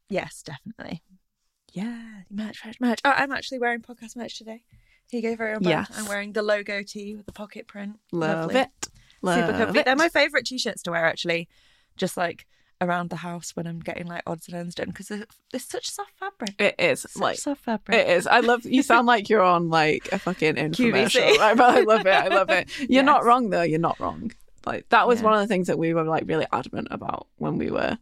Yes, 0.10 0.44
definitely. 0.44 1.02
Yeah, 1.72 2.02
merch, 2.30 2.66
merch, 2.66 2.82
merch. 2.82 3.00
Oh, 3.06 3.14
I'm 3.16 3.32
actually 3.32 3.60
wearing 3.60 3.80
podcast 3.82 4.18
merch 4.18 4.38
today. 4.38 4.62
Here 5.10 5.22
you 5.22 5.30
go, 5.30 5.36
very. 5.38 5.56
Yes. 5.62 5.90
I'm 5.96 6.06
wearing 6.06 6.34
the 6.34 6.42
logo 6.42 6.84
tee 6.84 7.16
with 7.16 7.26
the 7.26 7.32
pocket 7.32 7.66
print. 7.66 7.98
love 8.12 8.48
Lovely. 8.48 8.60
it 8.60 8.70
love 9.22 9.40
Super 9.46 9.58
comfy. 9.58 9.80
it. 9.80 9.86
They're 9.86 9.96
my 9.96 10.10
favourite 10.10 10.46
t-shirts 10.46 10.84
to 10.84 10.92
wear, 10.92 11.06
actually. 11.06 11.48
Just 11.96 12.18
like 12.18 12.46
around 12.82 13.10
the 13.12 13.16
house 13.18 13.56
when 13.56 13.68
I'm 13.68 13.80
getting 13.80 14.08
like 14.08 14.24
odds 14.28 14.48
and 14.48 14.58
ends 14.58 14.76
done 14.76 14.88
because 14.88 15.08
they're 15.08 15.60
such 15.60 15.90
soft 15.90 16.12
fabric. 16.20 16.56
it 16.60 16.76
is 16.80 17.02
Such 17.02 17.16
like 17.22 17.38
soft 17.38 17.64
fabric. 17.64 17.98
It 17.98 18.10
is. 18.10 18.28
I 18.28 18.40
love. 18.40 18.66
You 18.66 18.82
sound 18.84 19.08
like 19.08 19.30
you're 19.30 19.42
on 19.44 19.70
like 19.70 20.10
a 20.12 20.20
fucking 20.20 20.56
infomercial. 20.56 21.38
Right? 21.38 21.56
But 21.56 21.78
I 21.78 21.82
love 21.82 22.02
it. 22.06 22.14
I 22.14 22.28
love 22.28 22.50
it. 22.50 22.68
You're 22.90 23.04
not 23.04 23.24
wrong 23.24 23.50
though. 23.52 23.62
You're 23.62 23.80
not 23.80 24.00
wrong. 24.00 24.32
Like 24.66 24.90
that 24.90 25.08
was 25.08 25.20
Yeah. 25.20 25.26
one 25.26 25.34
of 25.36 25.40
the 25.40 25.48
things 25.48 25.68
that 25.68 25.78
we 25.80 25.94
were 25.94 26.04
like 26.04 26.24
really 26.28 26.48
adamant 26.52 26.88
about 26.92 27.28
when 27.38 27.58
we 27.58 27.70
were 27.72 27.98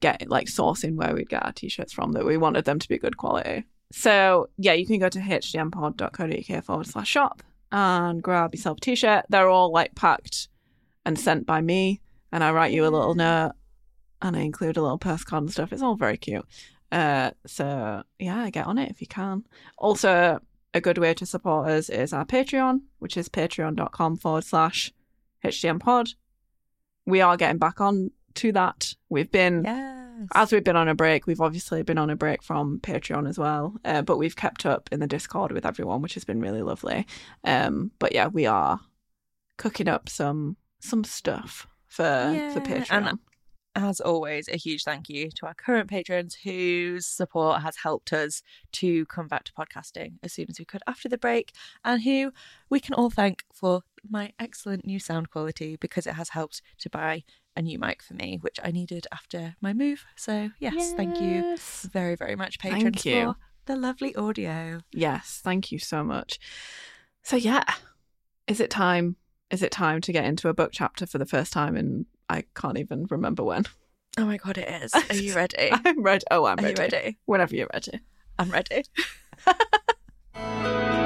getting 0.00 0.28
like 0.28 0.46
sourcing 0.46 0.96
where 0.96 1.14
we'd 1.14 1.28
get 1.28 1.44
our 1.44 1.52
t-shirts 1.52 1.92
from 1.92 2.12
that 2.12 2.24
we 2.24 2.36
wanted 2.36 2.64
them 2.64 2.78
to 2.78 2.88
be 2.88 2.98
good 2.98 3.16
quality. 3.16 3.64
So 3.92 4.48
yeah, 4.56 4.72
you 4.72 4.86
can 4.86 4.98
go 4.98 5.08
to 5.08 5.18
hdmpod.co.uk 5.20 6.64
forward 6.64 6.86
slash 6.86 7.08
shop 7.08 7.42
and 7.70 8.22
grab 8.22 8.54
yourself 8.54 8.78
a 8.78 8.80
t-shirt. 8.80 9.26
They're 9.28 9.48
all 9.48 9.70
like 9.72 9.94
packed 9.94 10.48
and 11.04 11.18
sent 11.18 11.46
by 11.46 11.60
me, 11.60 12.00
and 12.30 12.42
I 12.44 12.52
write 12.52 12.72
you 12.72 12.82
a 12.84 12.90
little 12.90 13.14
note 13.14 13.52
and 14.22 14.36
I 14.36 14.40
include 14.40 14.76
a 14.76 14.82
little 14.82 14.98
postcard 14.98 15.42
and 15.42 15.52
stuff. 15.52 15.72
It's 15.72 15.82
all 15.82 15.96
very 15.96 16.16
cute. 16.16 16.46
Uh, 16.90 17.32
so 17.46 18.02
yeah, 18.18 18.48
get 18.50 18.66
on 18.66 18.78
it 18.78 18.90
if 18.90 19.00
you 19.00 19.06
can. 19.06 19.44
Also, 19.76 20.40
a 20.74 20.80
good 20.80 20.98
way 20.98 21.12
to 21.14 21.26
support 21.26 21.68
us 21.68 21.88
is 21.90 22.12
our 22.12 22.24
Patreon, 22.24 22.80
which 22.98 23.16
is 23.16 23.28
patreon.com 23.28 24.16
forward 24.16 24.44
slash 24.44 24.92
hdmpod. 25.44 26.14
We 27.06 27.20
are 27.20 27.36
getting 27.36 27.58
back 27.58 27.80
on 27.80 28.10
to 28.34 28.52
that. 28.52 28.94
We've 29.08 29.30
been 29.30 29.64
Yes. 29.64 30.28
as 30.34 30.52
we've 30.52 30.62
been 30.64 30.76
on 30.76 30.88
a 30.88 30.94
break, 30.94 31.26
we've 31.26 31.40
obviously 31.40 31.82
been 31.82 31.98
on 31.98 32.10
a 32.10 32.16
break 32.16 32.42
from 32.42 32.78
Patreon 32.80 33.28
as 33.28 33.38
well, 33.38 33.74
uh, 33.84 34.02
but 34.02 34.18
we've 34.18 34.36
kept 34.36 34.64
up 34.66 34.88
in 34.92 35.00
the 35.00 35.06
Discord 35.06 35.50
with 35.52 35.66
everyone, 35.66 36.00
which 36.00 36.14
has 36.14 36.24
been 36.24 36.40
really 36.40 36.62
lovely. 36.62 37.06
Um, 37.44 37.90
but 37.98 38.12
yeah, 38.14 38.28
we 38.28 38.46
are 38.46 38.78
cooking 39.58 39.88
up 39.88 40.08
some 40.08 40.56
some 40.80 41.04
stuff 41.04 41.66
for 41.86 42.02
Yeah, 42.04 42.52
for 42.54 42.60
Patreon. 42.60 43.08
and- 43.08 43.18
as 43.74 44.00
always, 44.00 44.48
a 44.48 44.56
huge 44.56 44.84
thank 44.84 45.08
you 45.08 45.30
to 45.36 45.46
our 45.46 45.54
current 45.54 45.88
patrons 45.88 46.36
whose 46.44 47.06
support 47.06 47.62
has 47.62 47.76
helped 47.76 48.12
us 48.12 48.42
to 48.72 49.06
come 49.06 49.28
back 49.28 49.44
to 49.44 49.52
podcasting 49.52 50.14
as 50.22 50.32
soon 50.32 50.46
as 50.48 50.58
we 50.58 50.64
could 50.64 50.82
after 50.86 51.08
the 51.08 51.18
break, 51.18 51.52
and 51.84 52.02
who 52.02 52.32
we 52.68 52.80
can 52.80 52.94
all 52.94 53.10
thank 53.10 53.44
for 53.52 53.82
my 54.08 54.32
excellent 54.38 54.86
new 54.86 54.98
sound 54.98 55.30
quality 55.30 55.76
because 55.76 56.06
it 56.06 56.14
has 56.14 56.30
helped 56.30 56.60
to 56.78 56.90
buy 56.90 57.22
a 57.56 57.62
new 57.62 57.78
mic 57.78 58.02
for 58.02 58.14
me, 58.14 58.38
which 58.40 58.58
I 58.62 58.70
needed 58.70 59.06
after 59.12 59.56
my 59.60 59.72
move. 59.72 60.04
So, 60.16 60.50
yes, 60.58 60.92
thank 60.94 61.20
you 61.20 61.56
very, 61.90 62.16
very 62.16 62.36
much, 62.36 62.58
patrons, 62.58 63.02
for 63.02 63.36
the 63.66 63.76
lovely 63.76 64.14
audio. 64.16 64.80
Yes, 64.92 65.40
thank 65.42 65.70
you 65.70 65.78
so 65.78 66.02
much. 66.02 66.38
So 67.22 67.36
yeah, 67.36 67.64
is 68.46 68.60
it 68.60 68.70
time? 68.70 69.16
Is 69.50 69.62
it 69.62 69.70
time 69.70 70.00
to 70.00 70.12
get 70.12 70.24
into 70.24 70.48
a 70.48 70.54
book 70.54 70.70
chapter 70.72 71.06
for 71.06 71.18
the 71.18 71.26
first 71.26 71.52
time? 71.52 71.76
And 71.76 72.06
I 72.32 72.44
can't 72.54 72.78
even 72.78 73.06
remember 73.10 73.42
when. 73.44 73.66
Oh 74.16 74.24
my 74.24 74.38
god, 74.38 74.56
it 74.56 74.68
is. 74.82 74.94
Are 74.94 75.14
you 75.14 75.34
ready? 75.42 75.68
I'm 75.70 76.02
ready. 76.02 76.24
Oh, 76.30 76.46
I'm 76.46 76.58
Are 76.58 76.62
ready. 76.62 76.70
you 76.70 76.76
ready? 76.98 77.18
Whenever 77.26 77.54
you're 77.54 77.68
ready. 77.72 78.00
I'm 78.38 78.50
ready. 78.50 78.84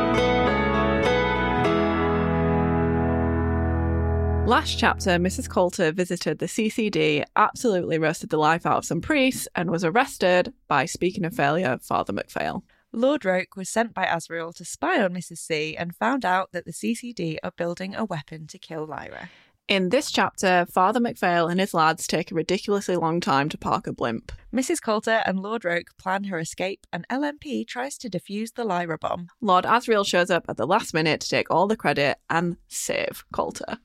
Last 4.47 4.79
chapter, 4.79 5.11
Mrs. 5.19 5.51
Coulter 5.51 5.91
visited 5.91 6.39
the 6.39 6.47
CCD, 6.47 7.25
absolutely 7.35 7.99
roasted 7.99 8.31
the 8.31 8.37
life 8.37 8.65
out 8.65 8.77
of 8.79 8.85
some 8.85 9.01
priests, 9.01 9.49
and 9.57 9.73
was 9.73 9.83
arrested 9.83 10.55
by, 10.69 10.85
speaking 10.85 11.25
of 11.25 11.35
failure, 11.35 11.77
Father 11.83 12.13
MacPhail. 12.13 12.63
Lord 12.93 13.25
Roke 13.25 13.57
was 13.57 13.69
sent 13.69 13.93
by 13.93 14.05
Asriel 14.05 14.55
to 14.55 14.65
spy 14.65 15.03
on 15.03 15.13
Mrs. 15.13 15.39
C 15.39 15.77
and 15.77 15.97
found 15.97 16.25
out 16.25 16.53
that 16.53 16.65
the 16.65 16.71
CCD 16.73 17.39
are 17.43 17.51
building 17.57 17.97
a 17.97 18.05
weapon 18.05 18.47
to 18.47 18.59
kill 18.59 18.87
Lyra. 18.87 19.31
In 19.69 19.89
this 19.89 20.13
chapter, 20.13 20.65
Father 20.71 21.01
MacPhail 21.01 21.49
and 21.49 21.59
his 21.59 21.75
lads 21.75 22.07
take 22.07 22.31
a 22.31 22.37
ridiculously 22.37 22.95
long 22.95 23.21
time 23.21 23.49
to 23.49 23.59
park 23.59 23.89
a 23.89 23.93
blimp. 23.93 24.31
Mrs. 24.55 24.81
Coulter 24.81 25.25
and 25.27 25.41
Lord 25.41 25.65
Roke 25.65 25.89
plan 25.99 26.23
her 26.25 26.39
escape, 26.39 26.87
and 26.93 27.05
LMP 27.09 27.67
tries 27.67 27.99
to 27.99 28.09
defuse 28.09 28.55
the 28.55 28.63
Lyra 28.63 28.97
bomb. 28.97 29.27
Lord 29.41 29.65
Asriel 29.65 30.07
shows 30.07 30.31
up 30.31 30.45
at 30.49 30.57
the 30.57 30.69
last 30.69 30.95
minute 30.95 31.21
to 31.23 31.29
take 31.29 31.51
all 31.51 31.67
the 31.67 31.77
credit 31.77 32.19
and 32.31 32.59
save 32.69 33.25
Coulter. 33.33 33.79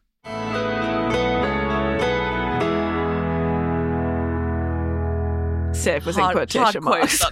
Save 5.73 6.05
was 6.05 6.15
in 6.15 6.29
quotation 6.29 6.61
hard 6.61 6.83
marks. 6.83 7.25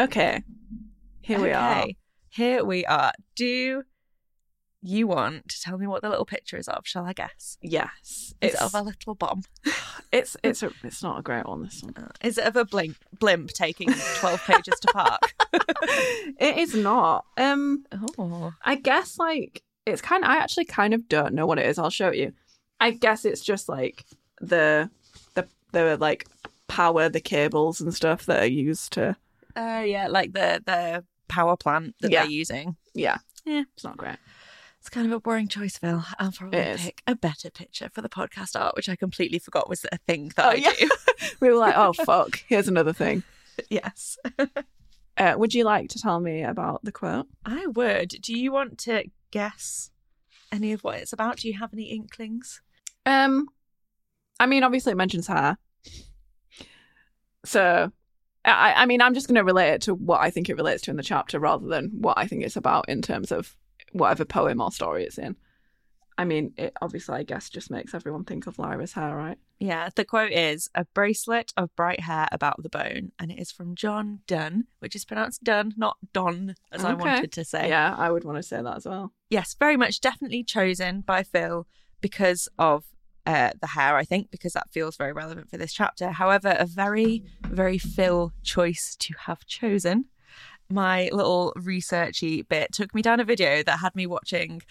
okay, 0.00 0.42
here 1.20 1.40
we 1.40 1.52
are. 1.52 1.86
Here 2.30 2.64
we 2.64 2.84
are. 2.86 3.12
Do 3.36 3.84
you 4.82 5.06
want 5.08 5.48
to 5.48 5.60
tell 5.60 5.76
me 5.78 5.86
what 5.86 6.02
the 6.02 6.08
little 6.08 6.24
picture 6.24 6.56
is 6.56 6.68
of? 6.68 6.86
Shall 6.86 7.04
I 7.04 7.12
guess? 7.12 7.58
Yes, 7.62 7.90
Is 8.40 8.52
it's 8.52 8.54
it 8.54 8.60
of 8.62 8.74
a 8.74 8.82
little 8.82 9.14
bomb? 9.14 9.42
it's 10.12 10.36
it's 10.44 10.62
a, 10.62 10.70
it's 10.84 11.02
not 11.02 11.18
a 11.18 11.22
great 11.22 11.46
one. 11.46 11.62
This 11.64 11.82
one. 11.82 11.94
Uh, 11.96 12.08
Is 12.22 12.38
it 12.38 12.46
of 12.46 12.56
a 12.56 12.64
blimp, 12.64 12.96
blimp 13.18 13.48
taking 13.50 13.88
12 14.16 14.40
pages 14.44 14.78
to 14.80 14.88
park? 14.92 15.34
it 15.52 16.58
is 16.58 16.74
not. 16.74 17.24
Um, 17.36 17.84
Oh. 18.18 18.52
I 18.62 18.76
guess 18.76 19.18
like 19.18 19.62
it's 19.86 20.02
kinda 20.02 20.28
I 20.28 20.36
actually 20.36 20.66
kind 20.66 20.94
of 20.94 21.08
don't 21.08 21.34
know 21.34 21.46
what 21.46 21.58
it 21.58 21.66
is. 21.66 21.78
I'll 21.78 21.90
show 21.90 22.12
you. 22.12 22.32
I 22.80 22.92
guess 22.92 23.24
it's 23.24 23.42
just 23.42 23.68
like 23.68 24.04
the 24.40 24.90
the 25.34 25.48
the 25.72 25.96
like 25.96 26.26
power 26.68 27.08
the 27.08 27.20
cables 27.20 27.80
and 27.80 27.92
stuff 27.94 28.26
that 28.26 28.42
are 28.42 28.46
used 28.46 28.92
to. 28.92 29.16
Uh, 29.56 29.82
yeah, 29.84 30.06
like 30.06 30.32
the, 30.34 30.62
the 30.64 31.04
power 31.26 31.56
plant 31.56 31.96
that 32.00 32.12
Yeah. 32.12 32.22
they're 32.22 32.30
using. 32.30 32.76
Yeah, 32.94 33.16
Yeah. 33.44 33.64
it's 33.74 33.82
not 33.82 33.96
great. 33.96 34.16
It's 34.88 34.94
kind 34.94 35.06
of 35.06 35.12
a 35.12 35.20
boring 35.20 35.48
choice, 35.48 35.76
Phil. 35.76 36.02
I'll 36.18 36.32
probably 36.32 36.64
pick 36.78 37.02
a 37.06 37.14
better 37.14 37.50
picture 37.50 37.90
for 37.92 38.00
the 38.00 38.08
podcast 38.08 38.58
art, 38.58 38.74
which 38.74 38.88
I 38.88 38.96
completely 38.96 39.38
forgot 39.38 39.68
was 39.68 39.84
a 39.92 39.98
thing 39.98 40.32
that 40.36 40.46
Oh, 40.46 40.48
I 40.48 40.54
yeah. 40.54 40.72
do. 40.78 40.88
We 41.40 41.50
were 41.50 41.56
like, 41.56 41.74
oh 41.76 41.92
fuck. 41.92 42.42
Here's 42.48 42.68
another 42.68 42.94
thing. 42.94 43.22
yes. 43.68 44.16
Uh, 45.18 45.34
would 45.36 45.52
you 45.52 45.64
like 45.64 45.90
to 45.90 45.98
tell 46.00 46.20
me 46.20 46.42
about 46.42 46.82
the 46.84 46.90
quote? 46.90 47.26
I 47.44 47.66
would. 47.66 48.08
Do 48.22 48.32
you 48.34 48.50
want 48.50 48.78
to 48.78 49.04
guess 49.30 49.90
any 50.50 50.72
of 50.72 50.82
what 50.82 50.96
it's 50.96 51.12
about? 51.12 51.36
Do 51.36 51.48
you 51.48 51.58
have 51.58 51.74
any 51.74 51.90
inklings? 51.90 52.62
Um, 53.04 53.46
I 54.40 54.46
mean, 54.46 54.62
obviously 54.62 54.92
it 54.92 54.96
mentions 54.96 55.26
her. 55.26 55.58
So, 57.44 57.92
I, 58.42 58.72
I 58.74 58.86
mean, 58.86 59.02
I'm 59.02 59.12
just 59.12 59.26
going 59.28 59.34
to 59.34 59.44
relate 59.44 59.72
it 59.74 59.82
to 59.82 59.94
what 59.94 60.22
I 60.22 60.30
think 60.30 60.48
it 60.48 60.56
relates 60.56 60.84
to 60.84 60.90
in 60.90 60.96
the 60.96 61.02
chapter 61.02 61.38
rather 61.38 61.66
than 61.68 61.90
what 62.00 62.16
I 62.16 62.26
think 62.26 62.42
it's 62.42 62.56
about 62.56 62.88
in 62.88 63.02
terms 63.02 63.30
of 63.30 63.54
whatever 63.92 64.24
poem 64.24 64.60
or 64.60 64.70
story 64.70 65.04
it's 65.04 65.18
in. 65.18 65.36
I 66.18 66.24
mean, 66.24 66.52
it 66.56 66.72
obviously, 66.82 67.14
I 67.14 67.22
guess, 67.22 67.48
just 67.48 67.70
makes 67.70 67.94
everyone 67.94 68.24
think 68.24 68.48
of 68.48 68.58
Lyra's 68.58 68.94
hair, 68.94 69.14
right? 69.14 69.38
Yeah, 69.60 69.88
the 69.94 70.04
quote 70.04 70.32
is 70.32 70.68
a 70.74 70.84
bracelet 70.86 71.52
of 71.56 71.74
bright 71.76 72.00
hair 72.00 72.26
about 72.32 72.60
the 72.60 72.68
bone, 72.68 73.12
and 73.20 73.30
it 73.30 73.38
is 73.38 73.52
from 73.52 73.76
John 73.76 74.20
Donne, 74.26 74.64
which 74.80 74.96
is 74.96 75.04
pronounced 75.04 75.44
Dunn, 75.44 75.74
not 75.76 75.96
Don, 76.12 76.56
as 76.72 76.84
I 76.84 76.94
wanted 76.94 77.30
to 77.30 77.44
say. 77.44 77.68
Yeah, 77.68 77.94
I 77.96 78.10
would 78.10 78.24
want 78.24 78.36
to 78.36 78.42
say 78.42 78.60
that 78.60 78.76
as 78.76 78.84
well. 78.84 79.12
Yes, 79.30 79.54
very 79.56 79.76
much 79.76 80.00
definitely 80.00 80.42
chosen 80.42 81.02
by 81.02 81.22
Phil 81.22 81.68
because 82.00 82.48
of 82.58 82.86
uh, 83.24 83.52
the 83.60 83.68
hair, 83.68 83.96
I 83.96 84.04
think, 84.04 84.32
because 84.32 84.54
that 84.54 84.70
feels 84.70 84.96
very 84.96 85.12
relevant 85.12 85.50
for 85.50 85.56
this 85.56 85.72
chapter. 85.72 86.10
However, 86.10 86.56
a 86.58 86.66
very, 86.66 87.22
very 87.42 87.78
Phil 87.78 88.32
choice 88.42 88.96
to 88.96 89.14
have 89.26 89.46
chosen. 89.46 90.06
My 90.70 91.08
little 91.12 91.54
researchy 91.56 92.46
bit 92.46 92.72
took 92.72 92.94
me 92.94 93.02
down 93.02 93.20
a 93.20 93.24
video 93.24 93.62
that 93.62 93.78
had 93.78 93.94
me 93.94 94.06
watching 94.06 94.62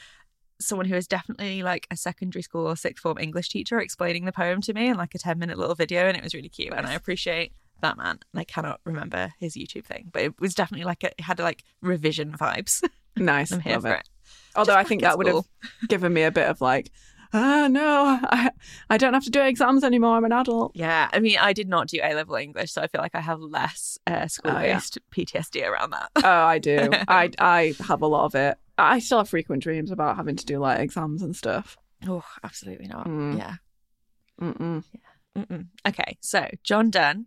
someone 0.59 0.87
who 0.87 0.95
is 0.95 1.07
definitely 1.07 1.63
like 1.63 1.87
a 1.91 1.97
secondary 1.97 2.41
school 2.41 2.67
or 2.67 2.75
sixth 2.75 3.01
form 3.01 3.17
English 3.19 3.49
teacher 3.49 3.79
explaining 3.79 4.25
the 4.25 4.31
poem 4.31 4.61
to 4.61 4.73
me 4.73 4.87
in 4.87 4.97
like 4.97 5.13
a 5.15 5.19
10 5.19 5.37
minute 5.39 5.57
little 5.57 5.75
video, 5.75 6.07
and 6.07 6.17
it 6.17 6.23
was 6.23 6.33
really 6.33 6.49
cute. 6.49 6.73
And 6.73 6.85
I 6.85 6.93
appreciate 6.93 7.53
that 7.81 7.97
man. 7.97 8.19
And 8.33 8.39
I 8.39 8.43
cannot 8.43 8.79
remember 8.83 9.33
his 9.39 9.55
YouTube 9.55 9.85
thing, 9.85 10.09
but 10.11 10.21
it 10.23 10.39
was 10.39 10.55
definitely 10.55 10.85
like 10.85 11.03
a, 11.03 11.07
it 11.07 11.21
had 11.21 11.39
like 11.39 11.63
revision 11.81 12.31
vibes. 12.33 12.83
Nice. 13.19 13.51
I'm 13.51 13.61
here 13.61 13.73
love 13.73 13.81
for 13.81 13.93
it. 13.93 13.99
it. 14.01 14.09
Although 14.55 14.73
Just 14.73 14.85
I 14.85 14.87
think 14.87 15.01
that 15.01 15.17
would 15.17 15.25
have 15.25 15.43
given 15.87 16.13
me 16.13 16.21
a 16.21 16.31
bit 16.31 16.47
of 16.47 16.61
like, 16.61 16.91
ah, 17.33 17.67
no, 17.69 18.19
I, 18.23 18.51
I 18.89 18.97
don't 18.97 19.13
have 19.13 19.23
to 19.25 19.29
do 19.29 19.41
exams 19.41 19.83
anymore. 19.83 20.15
I'm 20.17 20.25
an 20.25 20.31
adult. 20.31 20.71
Yeah, 20.75 21.09
I 21.11 21.19
mean, 21.19 21.37
I 21.39 21.53
did 21.53 21.67
not 21.67 21.87
do 21.87 21.99
A 22.03 22.13
level 22.13 22.35
English, 22.35 22.71
so 22.71 22.81
I 22.81 22.87
feel 22.87 23.01
like 23.01 23.15
I 23.15 23.21
have 23.21 23.39
less 23.39 23.97
uh, 24.07 24.27
school 24.27 24.53
based 24.53 24.97
PTSD 25.11 25.67
around 25.67 25.91
that. 25.91 26.09
Oh, 26.17 26.23
I 26.29 26.59
do. 26.59 26.89
I 27.07 27.31
I 27.39 27.75
have 27.87 28.01
a 28.01 28.07
lot 28.07 28.25
of 28.25 28.35
it. 28.35 28.57
I 28.77 28.99
still 28.99 29.17
have 29.19 29.29
frequent 29.29 29.63
dreams 29.63 29.91
about 29.91 30.15
having 30.17 30.35
to 30.35 30.45
do 30.45 30.59
like 30.59 30.79
exams 30.79 31.21
and 31.21 31.35
stuff. 31.35 31.77
Oh, 32.07 32.23
absolutely 32.43 32.87
not. 32.87 33.07
Mm. 33.07 33.37
Yeah. 33.37 33.55
Mm-mm. 34.41 34.83
Mm-mm. 35.37 35.67
Okay, 35.87 36.17
so 36.21 36.47
John 36.63 36.89
Donne 36.91 37.25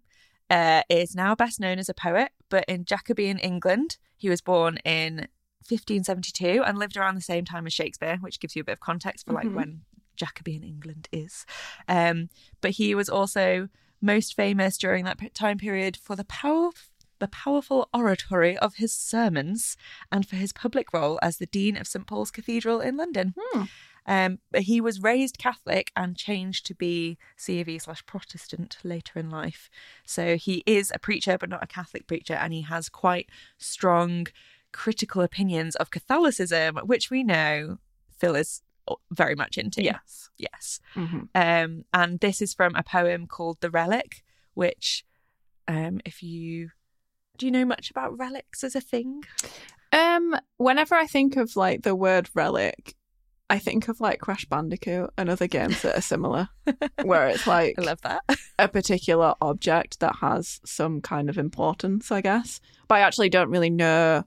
uh, 0.49 0.83
is 0.89 1.15
now 1.15 1.35
best 1.35 1.59
known 1.61 1.79
as 1.79 1.89
a 1.89 1.95
poet, 1.95 2.31
but 2.49 2.65
in 2.69 2.85
Jacobean 2.85 3.39
England, 3.39 3.99
he 4.17 4.29
was 4.29 4.41
born 4.41 4.79
in 4.85 5.27
1572 5.69 6.63
and 6.65 6.79
lived 6.79 6.97
around 6.97 7.15
the 7.15 7.21
same 7.21 7.45
time 7.45 7.67
as 7.67 7.73
Shakespeare, 7.73 8.17
which 8.21 8.41
gives 8.41 8.55
you 8.57 8.63
a 8.63 8.65
bit 8.65 8.73
of 8.73 8.81
context 8.81 9.27
for 9.27 9.33
like 9.33 9.47
Mhm. 9.47 9.55
when 9.55 9.81
Jacobean 10.21 10.63
England 10.63 11.09
is. 11.11 11.47
Um, 11.89 12.29
but 12.61 12.73
he 12.73 12.95
was 12.95 13.09
also 13.09 13.69
most 14.01 14.37
famous 14.37 14.79
during 14.79 15.05
that 15.05 15.19
time 15.35 15.59
period 15.59 15.97
for 15.97 16.15
the 16.15 16.25
power. 16.25 16.71
The 17.19 17.29
powerful 17.29 17.91
oratory 17.93 18.57
of 18.57 18.77
his 18.77 18.95
sermons 18.95 19.77
and 20.11 20.27
for 20.27 20.37
his 20.37 20.55
public 20.55 20.87
role 20.95 21.19
as 21.21 21.37
the 21.37 21.45
Dean 21.45 21.77
of 21.77 21.87
St 21.87 22.07
Paul's 22.07 22.31
Cathedral 22.31 22.81
in 22.81 22.97
London. 22.97 23.35
Hmm. 23.39 23.65
Um, 24.07 24.39
but 24.51 24.63
he 24.63 24.81
was 24.81 25.03
raised 25.03 25.37
Catholic 25.37 25.93
and 25.95 26.17
changed 26.17 26.65
to 26.67 26.75
be 26.75 27.19
C 27.37 27.61
of 27.61 27.69
E 27.69 27.79
slash 27.79 28.05
Protestant 28.07 28.79
later 28.83 29.19
in 29.19 29.29
life. 29.29 29.69
So 30.07 30.37
he 30.37 30.63
is 30.65 30.91
a 30.95 30.99
preacher, 30.99 31.37
but 31.39 31.51
not 31.51 31.63
a 31.63 31.67
Catholic 31.67 32.07
preacher, 32.07 32.35
and 32.35 32.55
he 32.55 32.63
has 32.63 32.89
quite 32.89 33.29
strong 33.59 34.27
critical 34.73 35.21
opinions 35.21 35.77
of 35.77 35.91
Catholicism, 35.91 36.79
which 36.85 37.11
we 37.11 37.23
know 37.23 37.79
Phil 38.19 38.35
is 38.35 38.63
very 39.11 39.35
much 39.35 39.59
into. 39.59 39.83
Yes. 39.83 40.31
Yes. 40.37 40.81
hmm 40.95 41.23
Um, 41.35 41.85
and 41.93 42.21
this 42.21 42.41
is 42.41 42.55
from 42.55 42.75
a 42.75 42.83
poem 42.83 43.27
called 43.27 43.61
The 43.61 43.71
Relic, 43.71 44.23
which, 44.55 45.05
um, 45.69 46.01
if 46.05 46.23
you 46.23 46.71
do 47.37 47.47
you 47.47 47.53
know 47.53 47.65
much 47.65 47.91
about 47.91 48.19
relics 48.19 48.63
as 48.63 48.77
a 48.77 48.81
thing? 48.83 49.23
Um, 49.93 50.37
whenever 50.59 50.95
I 50.95 51.07
think 51.07 51.37
of 51.37 51.57
like 51.57 51.83
the 51.83 51.95
word 51.95 52.29
relic, 52.35 52.95
I 53.49 53.59
think 53.59 53.89
of 53.89 53.99
like 54.01 54.21
Crash 54.21 54.45
Bandicoot 54.45 55.11
and 55.17 55.29
other 55.31 55.47
games 55.47 55.81
that 55.83 55.97
are 55.97 56.03
similar, 56.03 56.49
where 57.03 57.29
it's 57.29 57.47
like 57.57 57.77
I 57.79 57.83
love 57.83 58.01
that. 58.03 58.23
a 58.59 58.69
particular 58.69 59.35
object 59.41 60.01
that 60.01 60.17
has 60.21 60.61
some 60.65 61.01
kind 61.01 61.31
of 61.31 61.39
importance, 61.39 62.13
I 62.13 62.21
guess. 62.21 62.61
But 62.89 62.97
I 62.97 63.01
actually 63.01 63.31
don't 63.31 63.51
really 63.51 63.71
know 63.71 64.23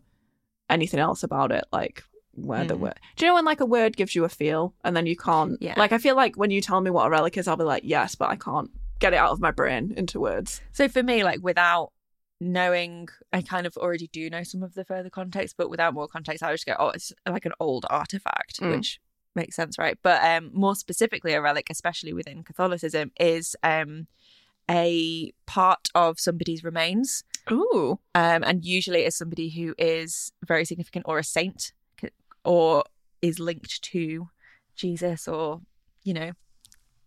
anything 0.70 1.00
else 1.00 1.22
about 1.24 1.52
it, 1.52 1.66
like 1.72 2.04
where 2.36 2.66
the 2.66 2.76
Mm. 2.76 2.80
word. 2.80 3.00
Do 3.16 3.26
you 3.26 3.32
know 3.32 3.36
when 3.36 3.46
like 3.46 3.60
a 3.62 3.66
word 3.66 3.96
gives 3.96 4.16
you 4.16 4.24
a 4.24 4.30
feel 4.30 4.74
and 4.84 4.96
then 4.96 5.06
you 5.06 5.16
can't? 5.16 5.58
Yeah. 5.62 5.76
Like 5.78 5.92
I 5.92 5.98
feel 5.98 6.16
like 6.16 6.36
when 6.36 6.52
you 6.52 6.62
tell 6.62 6.82
me 6.82 6.90
what 6.92 7.06
a 7.08 7.10
relic 7.10 7.38
is, 7.38 7.48
I'll 7.48 7.58
be 7.58 7.64
like, 7.64 7.84
yes, 7.86 8.16
but 8.16 8.30
I 8.30 8.36
can't 8.36 8.72
get 9.00 9.14
it 9.14 9.18
out 9.18 9.32
of 9.32 9.40
my 9.42 9.52
brain 9.52 9.94
into 9.98 10.20
words. 10.20 10.62
So 10.72 10.88
for 10.88 11.04
me, 11.04 11.24
like 11.24 11.40
without 11.44 11.92
knowing, 12.40 13.08
I 13.32 13.42
kind 13.42 13.66
of 13.68 13.78
already 13.78 14.08
do 14.08 14.30
know 14.30 14.44
some 14.44 14.64
of 14.64 14.74
the 14.74 14.84
further 14.84 15.10
context, 15.10 15.56
but 15.58 15.70
without 15.70 15.94
more 15.94 16.08
context, 16.08 16.44
I 16.44 16.48
would 16.48 16.56
just 16.56 16.66
go, 16.66 16.76
oh, 16.80 16.90
it's 16.90 17.14
like 17.28 17.46
an 17.46 17.54
old 17.60 17.86
artifact, 17.90 18.60
Mm. 18.60 18.72
which 18.76 19.00
makes 19.36 19.56
sense, 19.56 19.78
right? 19.78 19.98
But 20.04 20.24
um, 20.24 20.52
more 20.54 20.76
specifically, 20.76 21.34
a 21.34 21.42
relic, 21.42 21.68
especially 21.70 22.14
within 22.14 22.44
Catholicism, 22.44 23.12
is 23.20 23.56
um, 23.64 24.08
a 24.70 25.32
part 25.46 25.90
of 25.96 26.20
somebody's 26.20 26.64
remains. 26.64 27.24
Ooh. 27.52 28.00
um, 28.16 28.42
and 28.44 28.64
usually 28.64 29.02
it's 29.02 29.18
somebody 29.18 29.50
who 29.50 29.76
is 29.78 30.32
very 30.46 30.64
significant 30.66 31.06
or 31.08 31.20
a 31.20 31.24
saint 31.26 31.74
or 32.44 32.84
is 33.22 33.40
linked 33.40 33.82
to 33.84 34.28
Jesus 34.76 35.28
or 35.28 35.62
you 36.04 36.14
know 36.14 36.32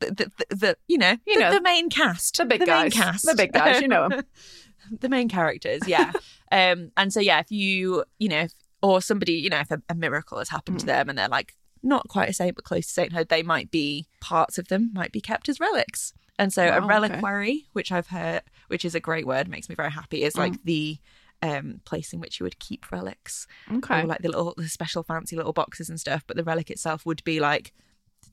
the 0.00 0.06
the, 0.06 0.30
the, 0.48 0.56
the 0.56 0.76
you 0.88 0.98
know 0.98 1.16
You 1.26 1.34
the, 1.34 1.40
know, 1.40 1.50
the 1.54 1.60
main 1.60 1.88
cast 1.90 2.36
the 2.36 2.44
big 2.44 2.60
main 2.60 2.66
guys. 2.68 2.92
cast 2.92 3.26
The 3.26 3.34
big 3.34 3.52
guys, 3.52 3.80
you 3.80 3.88
know 3.88 4.08
the 5.00 5.08
main 5.08 5.28
characters 5.28 5.86
yeah 5.88 6.12
um 6.52 6.90
and 6.96 7.12
so 7.12 7.18
yeah 7.20 7.40
if 7.40 7.50
you 7.50 8.04
you 8.18 8.28
know 8.28 8.40
if, 8.42 8.52
or 8.82 9.00
somebody 9.02 9.32
you 9.32 9.50
know 9.50 9.58
if 9.60 9.70
a, 9.70 9.82
a 9.88 9.94
miracle 9.94 10.38
has 10.38 10.48
happened 10.50 10.78
to 10.80 10.84
Mm. 10.84 10.88
them 10.88 11.08
and 11.08 11.18
they're 11.18 11.28
like 11.28 11.54
not 11.82 12.08
quite 12.08 12.28
a 12.28 12.32
saint 12.32 12.54
but 12.56 12.64
close 12.64 12.86
to 12.86 12.92
sainthood 12.92 13.28
they 13.28 13.42
might 13.42 13.70
be 13.70 14.06
parts 14.20 14.58
of 14.58 14.68
them 14.68 14.90
might 14.94 15.12
be 15.12 15.20
kept 15.20 15.48
as 15.48 15.58
relics 15.60 16.12
and 16.38 16.52
so 16.52 16.62
a 16.66 16.70
Wow, 16.70 16.76
okay. 16.78 16.86
reliquary 16.86 17.64
which 17.72 17.90
i've 17.90 18.08
heard 18.08 18.42
which 18.68 18.84
is 18.84 18.94
a 18.94 19.00
great 19.00 19.26
word 19.26 19.48
makes 19.48 19.68
me 19.68 19.74
very 19.74 19.90
happy 19.90 20.22
is 20.22 20.36
like 20.36 20.52
Mm. 20.52 20.58
the 20.64 20.98
um 21.42 21.80
place 21.84 22.12
in 22.12 22.20
which 22.20 22.40
you 22.40 22.44
would 22.44 22.58
keep 22.58 22.90
relics 22.90 23.46
Okay. 23.72 24.00
or 24.02 24.06
like 24.06 24.22
the 24.22 24.28
little 24.28 24.54
the 24.56 24.68
special 24.68 25.02
fancy 25.02 25.36
little 25.36 25.52
boxes 25.52 25.88
and 25.90 26.00
stuff 26.00 26.24
but 26.26 26.36
the 26.36 26.44
relic 26.44 26.70
itself 26.70 27.04
would 27.04 27.22
be 27.24 27.40
like 27.40 27.72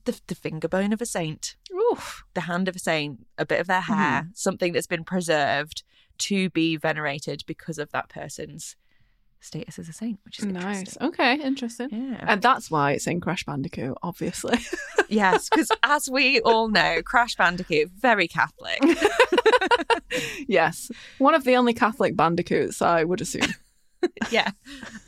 the, 0.04 0.18
the 0.26 0.34
finger 0.34 0.68
bone 0.68 0.92
of 0.92 1.00
a 1.00 1.06
saint 1.06 1.56
Oof. 1.92 2.24
the 2.34 2.42
hand 2.42 2.68
of 2.68 2.76
a 2.76 2.78
saint 2.78 3.26
a 3.38 3.44
bit 3.46 3.60
of 3.60 3.66
their 3.66 3.80
hair 3.82 4.28
something 4.34 4.72
that's 4.72 4.86
been 4.86 5.04
preserved 5.04 5.82
to 6.18 6.48
be 6.50 6.76
venerated 6.76 7.42
because 7.46 7.78
of 7.78 7.90
that 7.92 8.08
person's 8.08 8.76
status 9.44 9.78
as 9.78 9.88
a 9.88 9.92
saint 9.92 10.18
which 10.24 10.38
is 10.38 10.44
Nice. 10.46 10.96
Okay, 11.00 11.40
interesting. 11.40 11.88
yeah 11.90 12.24
And 12.26 12.40
that's 12.42 12.70
why 12.70 12.92
it's 12.92 13.06
in 13.06 13.20
Crash 13.20 13.44
Bandicoot, 13.44 13.96
obviously. 14.02 14.58
yes 15.08 15.48
because 15.48 15.70
as 15.82 16.08
we 16.10 16.40
all 16.40 16.68
know 16.68 17.02
crash 17.04 17.34
bandicoot 17.36 17.90
very 17.90 18.26
catholic 18.26 18.80
yes. 20.48 20.90
One 21.18 21.34
of 21.34 21.44
the 21.44 21.56
only 21.56 21.74
Catholic 21.74 22.16
bandicoots, 22.16 22.80
I 22.82 23.04
would 23.04 23.20
assume. 23.20 23.48
yeah 24.30 24.50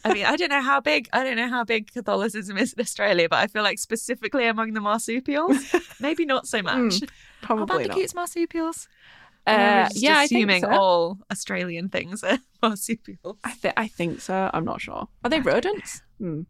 i 0.06 0.14
mean 0.14 0.24
i 0.24 0.36
don't 0.36 0.48
know 0.48 0.62
how 0.62 0.80
big 0.80 1.06
i 1.12 1.22
don't 1.22 1.36
know 1.36 1.50
how 1.50 1.62
big 1.62 1.92
catholicism 1.92 2.56
is 2.56 2.72
in 2.72 2.80
australia 2.80 3.28
but 3.28 3.36
i 3.38 3.46
feel 3.46 3.62
like 3.62 3.78
specifically 3.78 4.46
among 4.46 4.72
the 4.72 4.80
marsupials 4.80 5.58
maybe 6.00 6.24
not 6.24 6.46
so 6.48 6.62
much 6.62 6.74
Mm, 6.74 7.02
Are 7.02 7.08
Probably 7.42 7.66
not. 7.66 7.88
bandicoots 7.88 8.14
marsupials 8.14 8.88
am 8.88 9.25
I 9.25 9.25
Uh, 9.46 9.88
yeah, 9.94 10.18
I 10.18 10.24
assuming 10.24 10.62
so. 10.62 10.70
all 10.70 11.18
australian 11.30 11.88
things 11.88 12.24
are 12.24 12.38
marsupials 12.62 13.38
I, 13.44 13.52
th- 13.52 13.74
I 13.76 13.86
think 13.88 14.20
so. 14.20 14.50
I'm 14.52 14.64
not 14.64 14.80
sure. 14.80 15.08
Are 15.24 15.30
they 15.30 15.40
rodents? 15.40 16.02
Hmm. 16.18 16.42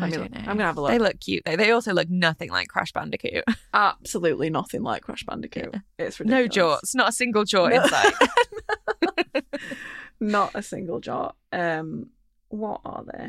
I 0.00 0.10
don't 0.10 0.22
look. 0.22 0.30
know. 0.32 0.38
I'm 0.40 0.44
gonna 0.56 0.64
have 0.64 0.76
a 0.76 0.80
look. 0.80 0.90
They 0.92 0.98
look 1.00 1.18
cute 1.20 1.42
though. 1.44 1.56
They 1.56 1.72
also 1.72 1.92
look 1.92 2.08
nothing 2.08 2.50
like 2.50 2.68
Crash 2.68 2.92
Bandicoot. 2.92 3.42
Absolutely 3.74 4.48
nothing 4.48 4.82
like 4.82 5.02
Crash 5.02 5.24
Bandicoot. 5.24 5.74
It's 5.98 6.20
ridiculous. 6.20 6.42
No 6.44 6.46
jaws, 6.48 6.92
not 6.94 7.08
a 7.08 7.12
single 7.12 7.44
jaw 7.44 7.66
No. 7.68 7.82
in 7.82 7.88
sight. 7.88 8.14
Not 10.20 10.50
a 10.54 10.62
single 10.62 11.00
jaw. 11.00 11.32
Um, 11.52 12.10
what 12.48 12.80
are 12.84 13.04
they? 13.04 13.28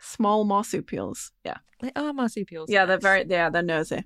Small 0.00 0.44
marsupials. 0.44 1.32
Yeah. 1.44 1.56
they 1.80 1.90
are 1.96 2.12
marsupials. 2.12 2.68
Yeah, 2.70 2.84
they're 2.84 2.98
very. 2.98 3.24
Yeah, 3.28 3.48
they're 3.50 3.62
nosy. 3.62 4.04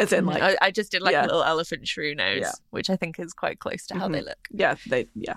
As 0.00 0.12
in, 0.12 0.26
like, 0.26 0.42
I, 0.42 0.56
I 0.60 0.70
just 0.70 0.90
did 0.90 1.02
like 1.02 1.12
yeah. 1.12 1.22
a 1.22 1.26
little 1.26 1.44
elephant 1.44 1.86
shrew 1.86 2.14
nose, 2.14 2.40
Yeah. 2.42 2.52
which 2.70 2.90
I 2.90 2.96
think 2.96 3.18
is 3.20 3.32
quite 3.32 3.58
close 3.58 3.86
to 3.88 3.98
how 3.98 4.08
they 4.08 4.20
Mhm. 4.20 4.26
look. 4.26 4.48
yeah, 4.50 4.74
they. 4.88 5.06
Yeah, 5.14 5.36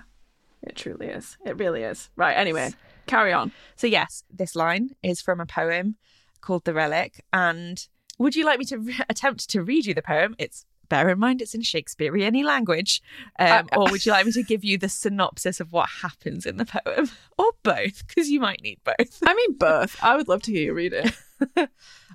it 0.62 0.74
truly 0.76 1.06
is. 1.06 1.36
It 1.44 1.56
really 1.58 1.82
is. 1.82 2.10
Right. 2.16 2.32
Anyway, 2.34 2.72
carry 3.06 3.32
on. 3.32 3.52
So 3.76 3.86
yes, 3.86 4.24
this 4.30 4.56
line 4.56 4.90
is 5.02 5.20
from 5.20 5.40
a 5.40 5.46
poem 5.46 5.96
called 6.40 6.64
"The 6.64 6.74
Relic." 6.74 7.22
And 7.32 7.86
would 8.18 8.34
you 8.36 8.44
like 8.44 8.58
me 8.58 8.64
to 8.66 8.78
re- 8.78 8.96
attempt 9.08 9.48
to 9.50 9.62
read 9.62 9.86
you 9.86 9.94
the 9.94 10.02
poem? 10.02 10.34
It's 10.38 10.64
bear 10.90 11.08
in 11.08 11.18
mind 11.18 11.40
it's 11.40 11.54
in 11.54 11.62
Shakespearean 11.62 12.26
any 12.26 12.42
language, 12.44 13.00
um, 13.38 13.66
Uh, 13.72 13.76
or 13.78 13.90
would 13.90 14.04
you 14.04 14.12
like 14.12 14.26
me 14.26 14.32
to 14.32 14.42
give 14.52 14.62
you 14.62 14.76
the 14.78 14.88
synopsis 14.88 15.58
of 15.58 15.72
what 15.72 15.88
happens 16.02 16.44
in 16.46 16.58
the 16.58 16.66
poem, 16.66 17.08
or 17.38 17.52
both? 17.62 18.06
Because 18.06 18.28
you 18.28 18.38
might 18.40 18.60
need 18.62 18.78
both. 18.84 19.18
I 19.24 19.34
mean, 19.34 19.54
both. 19.54 19.96
I 20.02 20.14
would 20.16 20.28
love 20.28 20.42
to 20.42 20.52
hear 20.52 20.64
you 20.66 20.74
read 20.74 20.92
it. 20.92 21.14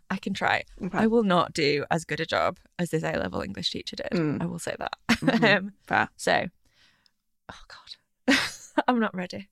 I 0.10 0.18
can 0.18 0.34
try. 0.34 0.64
Okay. 0.84 0.98
I 0.98 1.08
will 1.08 1.24
not 1.24 1.54
do 1.54 1.86
as 1.92 2.04
good 2.06 2.20
a 2.20 2.26
job 2.26 2.58
as 2.80 2.90
this 2.90 3.04
A 3.04 3.12
level 3.14 3.42
English 3.42 3.72
teacher 3.72 3.96
did. 3.96 4.12
Mm. 4.12 4.42
I 4.42 4.46
will 4.46 4.60
say 4.60 4.76
that. 4.80 4.94
Mhm. 5.20 5.58
um, 5.58 5.74
Fair. 5.86 6.10
so, 6.16 6.48
oh 7.52 7.62
God, 7.68 8.38
I'm 8.88 9.00
not 9.00 9.14
ready. 9.16 9.50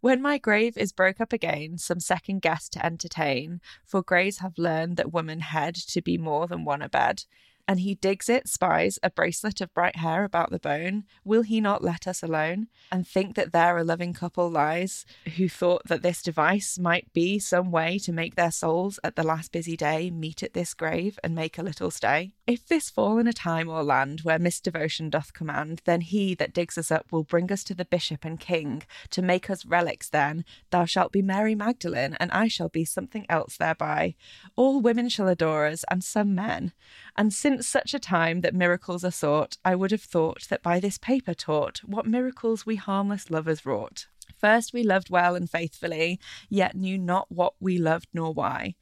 When 0.00 0.20
my 0.20 0.36
grave 0.38 0.76
is 0.76 0.92
broke 0.92 1.20
up 1.20 1.32
again, 1.32 1.78
some 1.78 2.00
second 2.00 2.42
guest 2.42 2.72
to 2.74 2.84
entertain, 2.84 3.60
for 3.84 4.02
greys 4.02 4.38
have 4.38 4.58
learned 4.58 4.96
that 4.98 5.12
women 5.12 5.40
head 5.40 5.74
to 5.74 6.02
be 6.02 6.18
more 6.18 6.46
than 6.46 6.64
one 6.64 6.82
a 6.82 6.88
bed. 6.88 7.24
And 7.68 7.80
he 7.80 7.96
digs 7.96 8.28
it, 8.28 8.48
spies 8.48 8.98
a 9.02 9.10
bracelet 9.10 9.60
of 9.60 9.74
bright 9.74 9.96
hair 9.96 10.22
about 10.24 10.50
the 10.50 10.58
bone. 10.58 11.04
Will 11.24 11.42
he 11.42 11.60
not 11.60 11.82
let 11.82 12.06
us 12.06 12.22
alone? 12.22 12.68
And 12.92 13.06
think 13.06 13.34
that 13.34 13.52
there 13.52 13.76
a 13.76 13.84
loving 13.84 14.12
couple 14.12 14.48
lies, 14.48 15.04
who 15.36 15.48
thought 15.48 15.82
that 15.86 16.02
this 16.02 16.22
device 16.22 16.78
might 16.78 17.12
be 17.12 17.38
some 17.38 17.72
way 17.72 17.98
to 17.98 18.12
make 18.12 18.36
their 18.36 18.52
souls 18.52 19.00
at 19.02 19.16
the 19.16 19.24
last 19.24 19.50
busy 19.50 19.76
day 19.76 20.10
meet 20.10 20.42
at 20.42 20.54
this 20.54 20.74
grave 20.74 21.18
and 21.24 21.34
make 21.34 21.58
a 21.58 21.62
little 21.62 21.90
stay? 21.90 22.32
If 22.46 22.66
this 22.68 22.88
fall 22.88 23.18
in 23.18 23.26
a 23.26 23.32
time 23.32 23.68
or 23.68 23.82
land 23.82 24.20
where 24.20 24.38
misdevotion 24.38 25.10
doth 25.10 25.32
command, 25.32 25.82
then 25.84 26.02
he 26.02 26.34
that 26.36 26.54
digs 26.54 26.78
us 26.78 26.92
up 26.92 27.10
will 27.10 27.24
bring 27.24 27.50
us 27.50 27.64
to 27.64 27.74
the 27.74 27.84
bishop 27.84 28.24
and 28.24 28.38
king 28.38 28.84
to 29.10 29.22
make 29.22 29.50
us 29.50 29.66
relics 29.66 30.08
then. 30.08 30.44
Thou 30.70 30.84
shalt 30.84 31.10
be 31.10 31.22
Mary 31.22 31.56
Magdalene, 31.56 32.16
and 32.20 32.30
I 32.30 32.46
shall 32.46 32.68
be 32.68 32.84
something 32.84 33.26
else 33.28 33.56
thereby. 33.56 34.14
All 34.54 34.80
women 34.80 35.08
shall 35.08 35.26
adore 35.26 35.66
us, 35.66 35.84
and 35.90 36.04
some 36.04 36.34
men. 36.34 36.72
And 37.18 37.32
since 37.32 37.66
such 37.66 37.94
a 37.94 37.98
time 37.98 38.42
that 38.42 38.54
miracles 38.54 39.02
are 39.02 39.10
sought, 39.10 39.56
I 39.64 39.74
would 39.74 39.90
have 39.90 40.02
thought 40.02 40.48
that 40.50 40.62
by 40.62 40.80
this 40.80 40.98
paper 40.98 41.32
taught 41.32 41.80
what 41.84 42.06
miracles 42.06 42.66
we 42.66 42.76
harmless 42.76 43.30
lovers 43.30 43.64
wrought. 43.64 44.06
First 44.36 44.74
we 44.74 44.82
loved 44.82 45.08
well 45.08 45.34
and 45.34 45.48
faithfully, 45.48 46.20
yet 46.50 46.76
knew 46.76 46.98
not 46.98 47.32
what 47.32 47.54
we 47.58 47.78
loved 47.78 48.08
nor 48.12 48.34
why. 48.34 48.74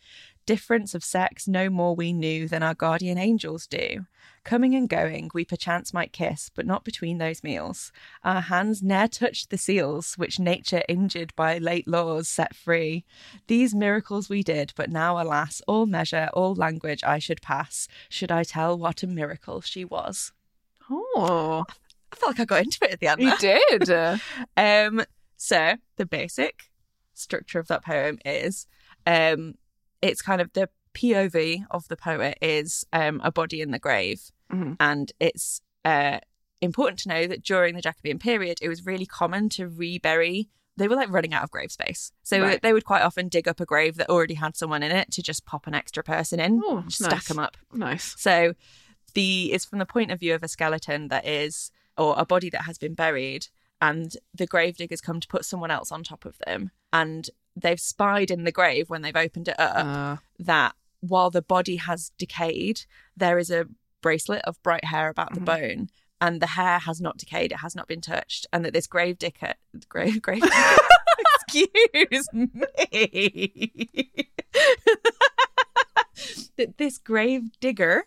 Difference 0.46 0.94
of 0.94 1.02
sex 1.02 1.48
no 1.48 1.70
more 1.70 1.96
we 1.96 2.12
knew 2.12 2.46
than 2.48 2.62
our 2.62 2.74
guardian 2.74 3.16
angels 3.16 3.66
do. 3.66 4.06
Coming 4.44 4.74
and 4.74 4.86
going, 4.86 5.30
we 5.32 5.42
perchance 5.46 5.94
might 5.94 6.12
kiss, 6.12 6.50
but 6.54 6.66
not 6.66 6.84
between 6.84 7.16
those 7.16 7.42
meals. 7.42 7.92
Our 8.22 8.42
hands 8.42 8.82
ne'er 8.82 9.08
touched 9.08 9.48
the 9.48 9.56
seals, 9.56 10.18
which 10.18 10.38
nature 10.38 10.82
injured 10.86 11.34
by 11.34 11.56
late 11.56 11.88
laws 11.88 12.28
set 12.28 12.54
free. 12.54 13.06
These 13.46 13.74
miracles 13.74 14.28
we 14.28 14.42
did, 14.42 14.74
but 14.76 14.90
now, 14.90 15.18
alas, 15.18 15.62
all 15.66 15.86
measure, 15.86 16.28
all 16.34 16.54
language 16.54 17.02
I 17.02 17.18
should 17.20 17.40
pass, 17.40 17.88
should 18.10 18.30
I 18.30 18.44
tell 18.44 18.76
what 18.76 19.02
a 19.02 19.06
miracle 19.06 19.62
she 19.62 19.82
was. 19.82 20.32
Oh, 20.90 21.64
I 22.12 22.16
felt 22.16 22.32
like 22.32 22.40
I 22.40 22.44
got 22.44 22.64
into 22.64 22.84
it 22.84 22.92
at 22.92 23.00
the 23.00 23.06
end. 23.06 23.22
you 23.22 23.36
did. 23.38 24.20
Um, 24.58 25.04
so 25.38 25.76
the 25.96 26.06
basic 26.06 26.64
structure 27.14 27.58
of 27.58 27.68
that 27.68 27.84
poem 27.84 28.18
is, 28.26 28.66
um, 29.06 29.54
it's 30.08 30.22
kind 30.22 30.40
of 30.40 30.52
the 30.52 30.68
POV 30.94 31.64
of 31.70 31.88
the 31.88 31.96
poet 31.96 32.38
is 32.40 32.86
um 32.92 33.20
a 33.24 33.32
body 33.32 33.60
in 33.60 33.70
the 33.72 33.78
grave, 33.78 34.20
Mhm. 34.52 34.76
and 34.80 35.12
it's 35.20 35.60
uh 35.84 36.18
important 36.60 36.98
to 37.00 37.08
know 37.08 37.26
that 37.26 37.42
during 37.42 37.74
the 37.74 37.82
Jacobean 37.82 38.18
period, 38.18 38.58
it 38.62 38.68
was 38.68 38.86
really 38.86 39.06
common 39.06 39.48
to 39.50 39.68
rebury. 39.68 40.48
They 40.76 40.88
were 40.88 40.96
like 40.96 41.10
running 41.10 41.34
out 41.34 41.44
of 41.44 41.50
grave 41.50 41.70
space, 41.72 42.12
so 42.22 42.40
Right. 42.40 42.60
they 42.62 42.72
would 42.72 42.84
quite 42.84 43.02
often 43.02 43.28
dig 43.28 43.46
up 43.48 43.60
a 43.60 43.66
grave 43.66 43.96
that 43.96 44.08
already 44.08 44.34
had 44.34 44.56
someone 44.56 44.82
in 44.82 44.90
it 44.92 45.10
to 45.12 45.22
just 45.22 45.44
pop 45.44 45.66
an 45.66 45.74
extra 45.74 46.02
person 46.02 46.40
in, 46.40 46.62
Oh, 46.64 46.80
nice. 46.80 46.94
stack 46.96 47.24
them 47.24 47.38
up. 47.38 47.56
nice. 47.72 48.14
So 48.18 48.54
the 49.14 49.52
it's 49.52 49.64
from 49.64 49.78
the 49.78 49.86
point 49.86 50.10
of 50.10 50.18
view 50.20 50.34
of 50.34 50.42
a 50.42 50.48
skeleton 50.48 51.08
that 51.08 51.26
is 51.26 51.70
or 51.96 52.14
a 52.18 52.24
body 52.26 52.50
that 52.50 52.62
has 52.62 52.76
been 52.78 52.94
buried 52.94 53.46
and 53.80 54.16
the 54.34 54.46
grave 54.46 54.76
diggers 54.76 55.00
come 55.00 55.20
to 55.20 55.28
put 55.28 55.44
someone 55.44 55.70
else 55.70 55.92
on 55.92 56.02
top 56.02 56.24
of 56.24 56.36
them 56.46 56.70
and 56.92 57.30
they've 57.56 57.80
spied 57.80 58.30
in 58.30 58.44
the 58.44 58.52
grave 58.52 58.90
when 58.90 59.02
they've 59.02 59.16
opened 59.16 59.48
it 59.48 59.58
up 59.60 59.86
Uh, 59.86 60.16
that 60.38 60.74
while 61.00 61.30
the 61.30 61.42
body 61.42 61.76
has 61.76 62.10
decayed, 62.18 62.82
there 63.16 63.38
is 63.38 63.50
a 63.50 63.66
bracelet 64.00 64.42
of 64.44 64.62
bright 64.62 64.84
hair 64.86 65.08
about 65.08 65.34
the 65.34 65.40
Mhm. 65.40 65.44
bone, 65.44 65.88
and 66.20 66.40
the 66.42 66.46
hair 66.48 66.78
has 66.80 67.00
not 67.00 67.16
decayed; 67.18 67.52
it 67.52 67.58
has 67.60 67.74
not 67.74 67.86
been 67.88 68.00
touched, 68.00 68.46
and 68.52 68.64
that 68.64 68.72
this 68.72 68.86
grave 68.86 69.18
digger, 69.18 69.54
grave 69.88 70.20
grave, 70.22 70.42
excuse 71.46 72.26
me, 72.32 72.48
that 76.56 76.78
this 76.78 76.98
grave 76.98 77.42
digger 77.60 78.04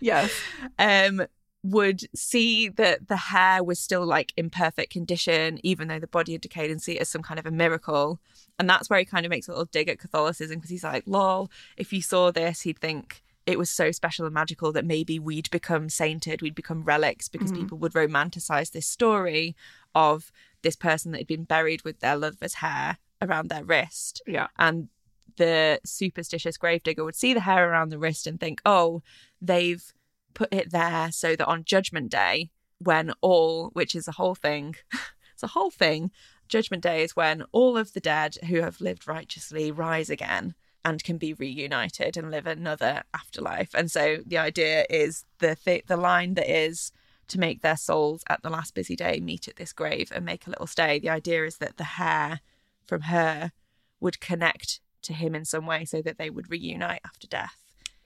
Yes. 0.00 0.30
um 0.78 1.26
would 1.62 2.02
see 2.14 2.68
that 2.68 3.08
the 3.08 3.16
hair 3.16 3.62
was 3.64 3.78
still 3.80 4.04
like 4.06 4.32
in 4.36 4.48
perfect 4.50 4.92
condition 4.92 5.58
even 5.64 5.88
though 5.88 5.98
the 5.98 6.06
body 6.06 6.32
had 6.32 6.40
decayed 6.40 6.70
and 6.70 6.80
see 6.80 6.92
it 6.96 7.00
as 7.00 7.08
some 7.08 7.22
kind 7.22 7.40
of 7.40 7.46
a 7.46 7.50
miracle 7.50 8.20
and 8.58 8.70
that's 8.70 8.88
where 8.88 8.98
he 9.00 9.04
kind 9.04 9.26
of 9.26 9.30
makes 9.30 9.48
a 9.48 9.50
little 9.50 9.64
dig 9.64 9.88
at 9.88 9.98
catholicism 9.98 10.56
because 10.58 10.70
he's 10.70 10.84
like 10.84 11.02
lol 11.06 11.50
if 11.76 11.92
you 11.92 12.00
saw 12.00 12.30
this 12.30 12.60
he'd 12.60 12.78
think 12.78 13.22
it 13.46 13.58
was 13.58 13.70
so 13.70 13.90
special 13.90 14.24
and 14.26 14.34
magical 14.34 14.70
that 14.72 14.84
maybe 14.84 15.18
we'd 15.18 15.50
become 15.50 15.88
sainted 15.88 16.40
we'd 16.40 16.54
become 16.54 16.84
relics 16.84 17.28
because 17.28 17.50
Mhm. 17.52 17.56
people 17.56 17.78
would 17.78 17.92
romanticize 17.94 18.70
this 18.72 18.86
story 18.86 19.56
of 19.94 20.30
this 20.62 20.76
person 20.76 21.10
that 21.12 21.18
had 21.18 21.26
been 21.26 21.44
buried 21.44 21.82
with 21.82 21.98
their 22.00 22.16
lover's 22.16 22.54
hair 22.54 22.98
around 23.20 23.48
their 23.48 23.64
wrist 23.64 24.22
Yeah. 24.26 24.48
and 24.58 24.88
the 25.36 25.80
superstitious 25.84 26.56
gravedigger 26.56 27.04
would 27.04 27.14
see 27.16 27.34
the 27.34 27.40
hair 27.40 27.68
around 27.70 27.90
the 27.90 27.98
wrist 27.98 28.26
and 28.26 28.40
think, 28.40 28.62
oh, 28.64 29.02
they've 29.42 29.92
put 30.36 30.52
it 30.52 30.70
there 30.70 31.10
so 31.10 31.34
that 31.34 31.46
on 31.46 31.64
Judgment 31.64 32.10
Day, 32.10 32.50
when 32.78 33.12
all, 33.22 33.70
which 33.72 33.94
is 33.94 34.06
a 34.06 34.12
whole 34.12 34.34
thing, 34.34 34.76
it's 35.32 35.42
a 35.42 35.48
whole 35.48 35.70
thing. 35.70 36.10
Judgment 36.46 36.82
Day 36.82 37.02
is 37.02 37.16
when 37.16 37.42
all 37.50 37.76
of 37.76 37.94
the 37.94 38.00
dead 38.00 38.36
who 38.48 38.60
have 38.60 38.80
lived 38.80 39.08
righteously 39.08 39.72
rise 39.72 40.10
again 40.10 40.54
and 40.84 41.02
can 41.02 41.16
be 41.16 41.32
reunited 41.32 42.16
and 42.16 42.30
live 42.30 42.46
another 42.46 43.02
afterlife. 43.12 43.70
And 43.74 43.90
so 43.90 44.18
the 44.24 44.38
idea 44.38 44.84
is 44.90 45.24
the 45.38 45.56
th- 45.56 45.86
the 45.86 45.96
line 45.96 46.34
that 46.34 46.48
is 46.48 46.92
to 47.28 47.40
make 47.40 47.62
their 47.62 47.76
souls 47.76 48.22
at 48.28 48.42
the 48.42 48.50
last 48.50 48.74
busy 48.74 48.94
day 48.94 49.18
meet 49.18 49.48
at 49.48 49.56
this 49.56 49.72
grave 49.72 50.12
and 50.14 50.24
make 50.24 50.46
a 50.46 50.50
little 50.50 50.68
stay. 50.68 51.00
The 51.00 51.08
idea 51.08 51.44
is 51.44 51.56
that 51.56 51.78
the 51.78 51.84
hair 51.84 52.40
from 52.84 53.02
her 53.02 53.50
would 53.98 54.20
connect 54.20 54.80
to 55.02 55.12
him 55.12 55.34
in 55.34 55.44
some 55.44 55.66
way 55.66 55.84
so 55.86 56.02
that 56.02 56.18
they 56.18 56.30
would 56.30 56.50
reunite 56.50 57.00
after 57.04 57.26
death. 57.26 57.56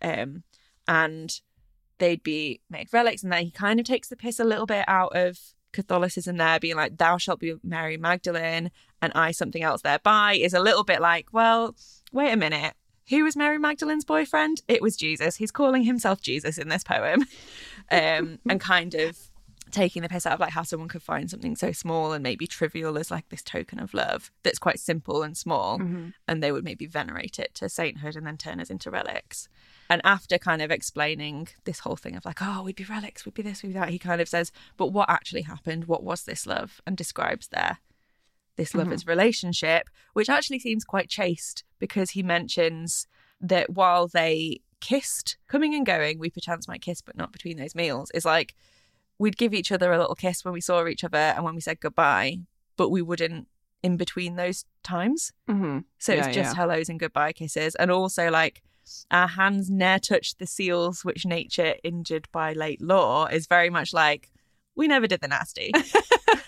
Um, 0.00 0.44
and 0.88 1.40
they'd 2.00 2.22
be 2.24 2.60
made 2.68 2.92
relics. 2.92 3.22
And 3.22 3.32
then 3.32 3.44
he 3.44 3.50
kind 3.52 3.78
of 3.78 3.86
takes 3.86 4.08
the 4.08 4.16
piss 4.16 4.40
a 4.40 4.44
little 4.44 4.66
bit 4.66 4.84
out 4.88 5.14
of 5.16 5.38
Catholicism 5.72 6.36
there, 6.36 6.58
being 6.58 6.74
like, 6.74 6.98
Thou 6.98 7.16
shalt 7.16 7.38
be 7.38 7.54
Mary 7.62 7.96
Magdalene 7.96 8.72
and 9.00 9.12
I 9.14 9.30
something 9.30 9.62
else 9.62 9.82
thereby, 9.82 10.34
is 10.34 10.52
a 10.52 10.58
little 10.60 10.82
bit 10.82 11.00
like, 11.00 11.28
Well, 11.32 11.76
wait 12.10 12.32
a 12.32 12.36
minute. 12.36 12.74
Who 13.10 13.24
was 13.24 13.36
Mary 13.36 13.58
Magdalene's 13.58 14.04
boyfriend? 14.04 14.62
It 14.68 14.82
was 14.82 14.96
Jesus. 14.96 15.36
He's 15.36 15.50
calling 15.50 15.82
himself 15.84 16.20
Jesus 16.20 16.58
in 16.58 16.68
this 16.68 16.82
poem. 16.82 17.24
Um, 17.92 18.38
and 18.48 18.60
kind 18.60 18.94
of 18.94 19.18
taking 19.72 20.02
the 20.02 20.08
piss 20.08 20.24
out 20.24 20.34
of 20.34 20.38
like 20.40 20.52
how 20.52 20.62
someone 20.62 20.88
could 20.88 21.02
find 21.02 21.28
something 21.28 21.56
so 21.56 21.72
small 21.72 22.12
and 22.12 22.22
maybe 22.22 22.46
trivial 22.46 22.96
as 22.96 23.10
like 23.10 23.28
this 23.30 23.42
token 23.42 23.80
of 23.80 23.94
love 23.94 24.30
that's 24.44 24.60
quite 24.60 24.78
simple 24.78 25.24
and 25.24 25.36
small 25.36 25.80
Mhm. 25.80 26.12
and 26.28 26.40
they 26.40 26.52
would 26.52 26.62
maybe 26.62 26.86
venerate 26.86 27.40
it 27.40 27.52
to 27.56 27.68
sainthood 27.68 28.14
and 28.14 28.24
then 28.24 28.36
turn 28.36 28.60
us 28.60 28.70
into 28.70 28.92
relics. 28.92 29.48
And 29.90 30.00
after 30.04 30.38
kind 30.38 30.62
of 30.62 30.70
explaining 30.70 31.48
this 31.64 31.80
whole 31.80 31.96
thing 31.96 32.14
of 32.16 32.24
like, 32.24 32.38
oh, 32.40 32.62
we'd 32.62 32.76
be 32.76 32.84
relics, 32.84 33.26
we'd 33.26 33.34
be 33.34 33.42
this, 33.42 33.62
we'd 33.62 33.70
be 33.70 33.78
that, 33.80 33.88
he 33.90 33.98
kind 33.98 34.20
of 34.20 34.28
says, 34.28 34.52
but 34.76 34.92
what 34.92 35.10
actually 35.10 35.42
happened? 35.42 35.84
What 35.86 36.04
was 36.04 36.22
this 36.22 36.46
love? 36.46 36.80
And 36.86 36.96
describes 36.96 37.48
their 37.48 37.78
this 38.56 38.74
lover's 38.74 39.06
relationship, 39.06 39.88
which 40.12 40.28
actually 40.28 40.58
seems 40.58 40.84
quite 40.84 41.08
chaste 41.08 41.64
because 41.78 42.10
he 42.10 42.22
mentions 42.22 43.06
that 43.40 43.70
while 43.70 44.06
they 44.06 44.60
kissed, 44.80 45.38
coming 45.48 45.74
and 45.74 45.84
going, 45.86 46.18
we 46.18 46.30
perchance 46.30 46.68
might 46.68 46.82
kiss, 46.82 47.00
but 47.00 47.16
not 47.16 47.32
between 47.32 47.56
those 47.56 47.74
meals, 47.74 48.10
is 48.12 48.24
like 48.24 48.54
we'd 49.18 49.36
give 49.38 49.54
each 49.54 49.72
other 49.72 49.92
a 49.92 49.98
little 49.98 50.14
kiss 50.14 50.44
when 50.44 50.54
we 50.54 50.60
saw 50.60 50.86
each 50.86 51.04
other 51.04 51.18
and 51.18 51.42
when 51.44 51.54
we 51.54 51.60
said 51.60 51.80
goodbye, 51.80 52.38
but 52.76 52.90
we 52.90 53.02
wouldn't 53.02 53.48
in 53.82 53.96
between 53.96 54.36
those 54.36 54.66
times. 54.82 55.32
Mhm. 55.48 55.84
So 55.98 56.12
Yeah, 56.12 56.26
it's 56.26 56.34
just 56.36 56.54
yeah. 56.54 56.60
hellos 56.60 56.88
and 56.90 57.00
goodbye 57.00 57.32
kisses. 57.32 57.74
And 57.76 57.90
also, 57.90 58.30
like, 58.30 58.62
our 59.10 59.28
hands 59.28 59.70
ne'er 59.70 59.98
touched 59.98 60.38
the 60.38 60.46
seals 60.46 61.04
which 61.04 61.24
nature 61.26 61.74
injured 61.84 62.28
by 62.32 62.52
late 62.52 62.80
law 62.82 63.26
is 63.26 63.46
very 63.46 63.70
much 63.70 63.92
like, 63.92 64.30
we 64.76 64.86
never 64.88 65.06
did 65.06 65.20
the 65.20 65.28
nasty. 65.28 65.72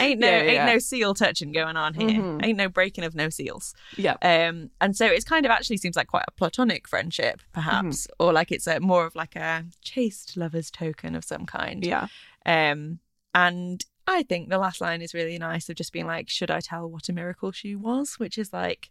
ain't 0.00 0.20
no 0.20 0.26
Yeah, 0.28 0.40
ain't 0.42 0.66
no 0.66 0.78
seal 0.78 1.14
touching 1.14 1.52
going 1.52 1.76
on 1.76 1.94
here. 1.94 2.08
Mhm. 2.20 2.44
Ain't 2.44 2.58
no 2.58 2.68
breaking 2.68 3.04
of 3.04 3.14
no 3.14 3.28
seals. 3.28 3.74
Yeah. 3.96 4.16
Um, 4.22 4.70
and 4.80 4.96
so 4.96 5.06
it's 5.06 5.24
kind 5.24 5.44
of 5.46 5.50
actually 5.50 5.76
seems 5.78 5.96
like 5.96 6.08
quite 6.08 6.24
a 6.28 6.32
platonic 6.32 6.86
friendship, 6.88 7.40
perhaps, 7.52 8.06
Mm-hmm. 8.06 8.24
or 8.24 8.32
like 8.32 8.52
it's 8.52 8.66
a 8.66 8.80
more 8.80 9.06
of 9.06 9.14
like 9.14 9.36
a 9.36 9.64
chaste 9.82 10.36
lover's 10.36 10.70
token 10.70 11.14
of 11.14 11.24
some 11.24 11.46
kind. 11.46 11.84
Yeah. 11.84 12.08
Um, 12.46 12.98
and 13.34 13.84
I 14.06 14.22
think 14.22 14.48
the 14.48 14.58
last 14.58 14.80
line 14.80 15.00
is 15.02 15.14
really 15.14 15.38
nice 15.38 15.68
of 15.68 15.76
just 15.76 15.92
being 15.92 16.06
like, 16.06 16.28
should 16.28 16.50
I 16.50 16.60
tell 16.60 16.88
what 16.90 17.08
a 17.08 17.12
miracle 17.12 17.52
she 17.52 17.74
was? 17.74 18.14
Which 18.18 18.38
is 18.38 18.52
like 18.52 18.90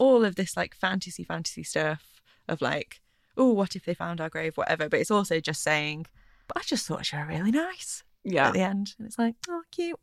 all 0.00 0.24
of 0.24 0.34
this 0.34 0.56
like 0.56 0.74
fantasy, 0.74 1.22
fantasy 1.22 1.62
stuff 1.62 2.22
of 2.48 2.60
like, 2.62 3.00
oh, 3.36 3.52
what 3.52 3.76
if 3.76 3.84
they 3.84 3.94
found 3.94 4.20
our 4.20 4.28
grave, 4.30 4.56
whatever. 4.56 4.88
But 4.88 4.98
it's 5.00 5.10
also 5.10 5.38
just 5.40 5.62
saying, 5.62 6.06
but 6.48 6.56
I 6.56 6.62
just 6.64 6.86
thought 6.86 7.12
you 7.12 7.18
were 7.18 7.26
really 7.26 7.52
nice 7.52 8.02
Yeah. 8.24 8.48
at 8.48 8.54
the 8.54 8.62
end. 8.62 8.94
And 8.98 9.06
it's 9.06 9.18
like, 9.18 9.36
oh, 9.48 9.62
cute. 9.70 10.00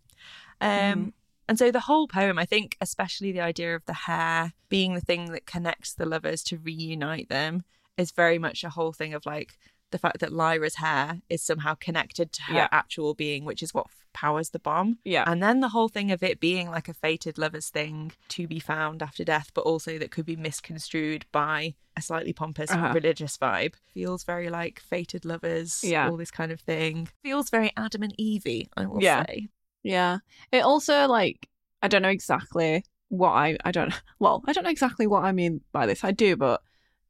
Um, 0.61 0.69
Mhm. 0.69 1.13
And 1.49 1.57
so 1.57 1.71
the 1.71 1.79
whole 1.81 2.07
poem, 2.07 2.37
I 2.37 2.45
think, 2.45 2.75
especially 2.81 3.31
the 3.31 3.39
idea 3.41 3.73
of 3.75 3.85
the 3.85 3.93
hair 3.93 4.53
being 4.69 4.93
the 4.93 5.01
thing 5.01 5.31
that 5.31 5.45
connects 5.45 5.93
the 5.93 6.05
lovers 6.05 6.43
to 6.43 6.57
reunite 6.57 7.29
them, 7.29 7.63
is 7.97 8.11
very 8.11 8.37
much 8.37 8.63
a 8.63 8.69
whole 8.69 8.91
thing 8.93 9.13
of 9.13 9.25
like 9.25 9.57
the 9.91 9.97
fact 9.97 10.19
that 10.19 10.33
Lyra's 10.33 10.75
hair 10.75 11.21
is 11.29 11.41
somehow 11.41 11.75
connected 11.75 12.31
to 12.33 12.41
her 12.43 12.53
Yeah. 12.55 12.67
actual 12.71 13.13
being, 13.13 13.45
which 13.45 13.63
is 13.63 13.73
what 13.73 13.85
f- 13.87 14.05
powers 14.13 14.49
the 14.49 14.59
bomb. 14.59 14.97
Yeah. 15.05 15.23
And 15.25 15.41
then 15.41 15.59
the 15.61 15.69
whole 15.69 15.87
thing 15.87 16.11
of 16.11 16.21
it 16.23 16.39
being 16.39 16.69
like 16.69 16.89
a 16.89 16.93
fated 16.93 17.37
lover's 17.37 17.69
thing 17.69 18.11
to 18.29 18.47
be 18.47 18.59
found 18.59 19.01
after 19.01 19.23
death, 19.23 19.51
but 19.53 19.61
also 19.61 19.97
that 19.97 20.11
could 20.11 20.25
be 20.25 20.35
misconstrued 20.35 21.25
by 21.31 21.75
a 21.95 22.01
slightly 22.01 22.33
pompous 22.33 22.69
Uh-huh. 22.71 22.91
religious 22.93 23.37
vibe. 23.37 23.75
Feels 23.93 24.23
very 24.23 24.49
like 24.49 24.79
fated 24.79 25.23
lovers, 25.23 25.81
Yeah. 25.83 26.09
all 26.09 26.17
this 26.17 26.31
kind 26.31 26.51
of 26.51 26.59
thing. 26.59 27.07
Feels 27.23 27.49
very 27.49 27.71
Adam 27.77 28.03
and 28.03 28.13
Evie, 28.17 28.67
I 28.75 28.85
will 28.87 29.01
Yeah. 29.01 29.25
say. 29.25 29.47
Yeah. 29.83 30.17
It 30.51 30.63
also 30.63 31.07
like 31.07 31.47
I 31.81 31.87
don't 31.87 32.01
know 32.01 32.09
exactly 32.09 32.83
what 33.09 33.29
I 33.31 33.57
I 33.63 33.71
don't 33.71 33.93
well, 34.19 34.43
I 34.47 34.51
don't 34.53 34.63
know 34.65 34.69
exactly 34.69 35.07
what 35.07 35.23
I 35.23 35.31
mean 35.31 35.61
by 35.71 35.85
this. 35.85 36.03
I 36.03 36.11
do, 36.11 36.35
but 36.35 36.61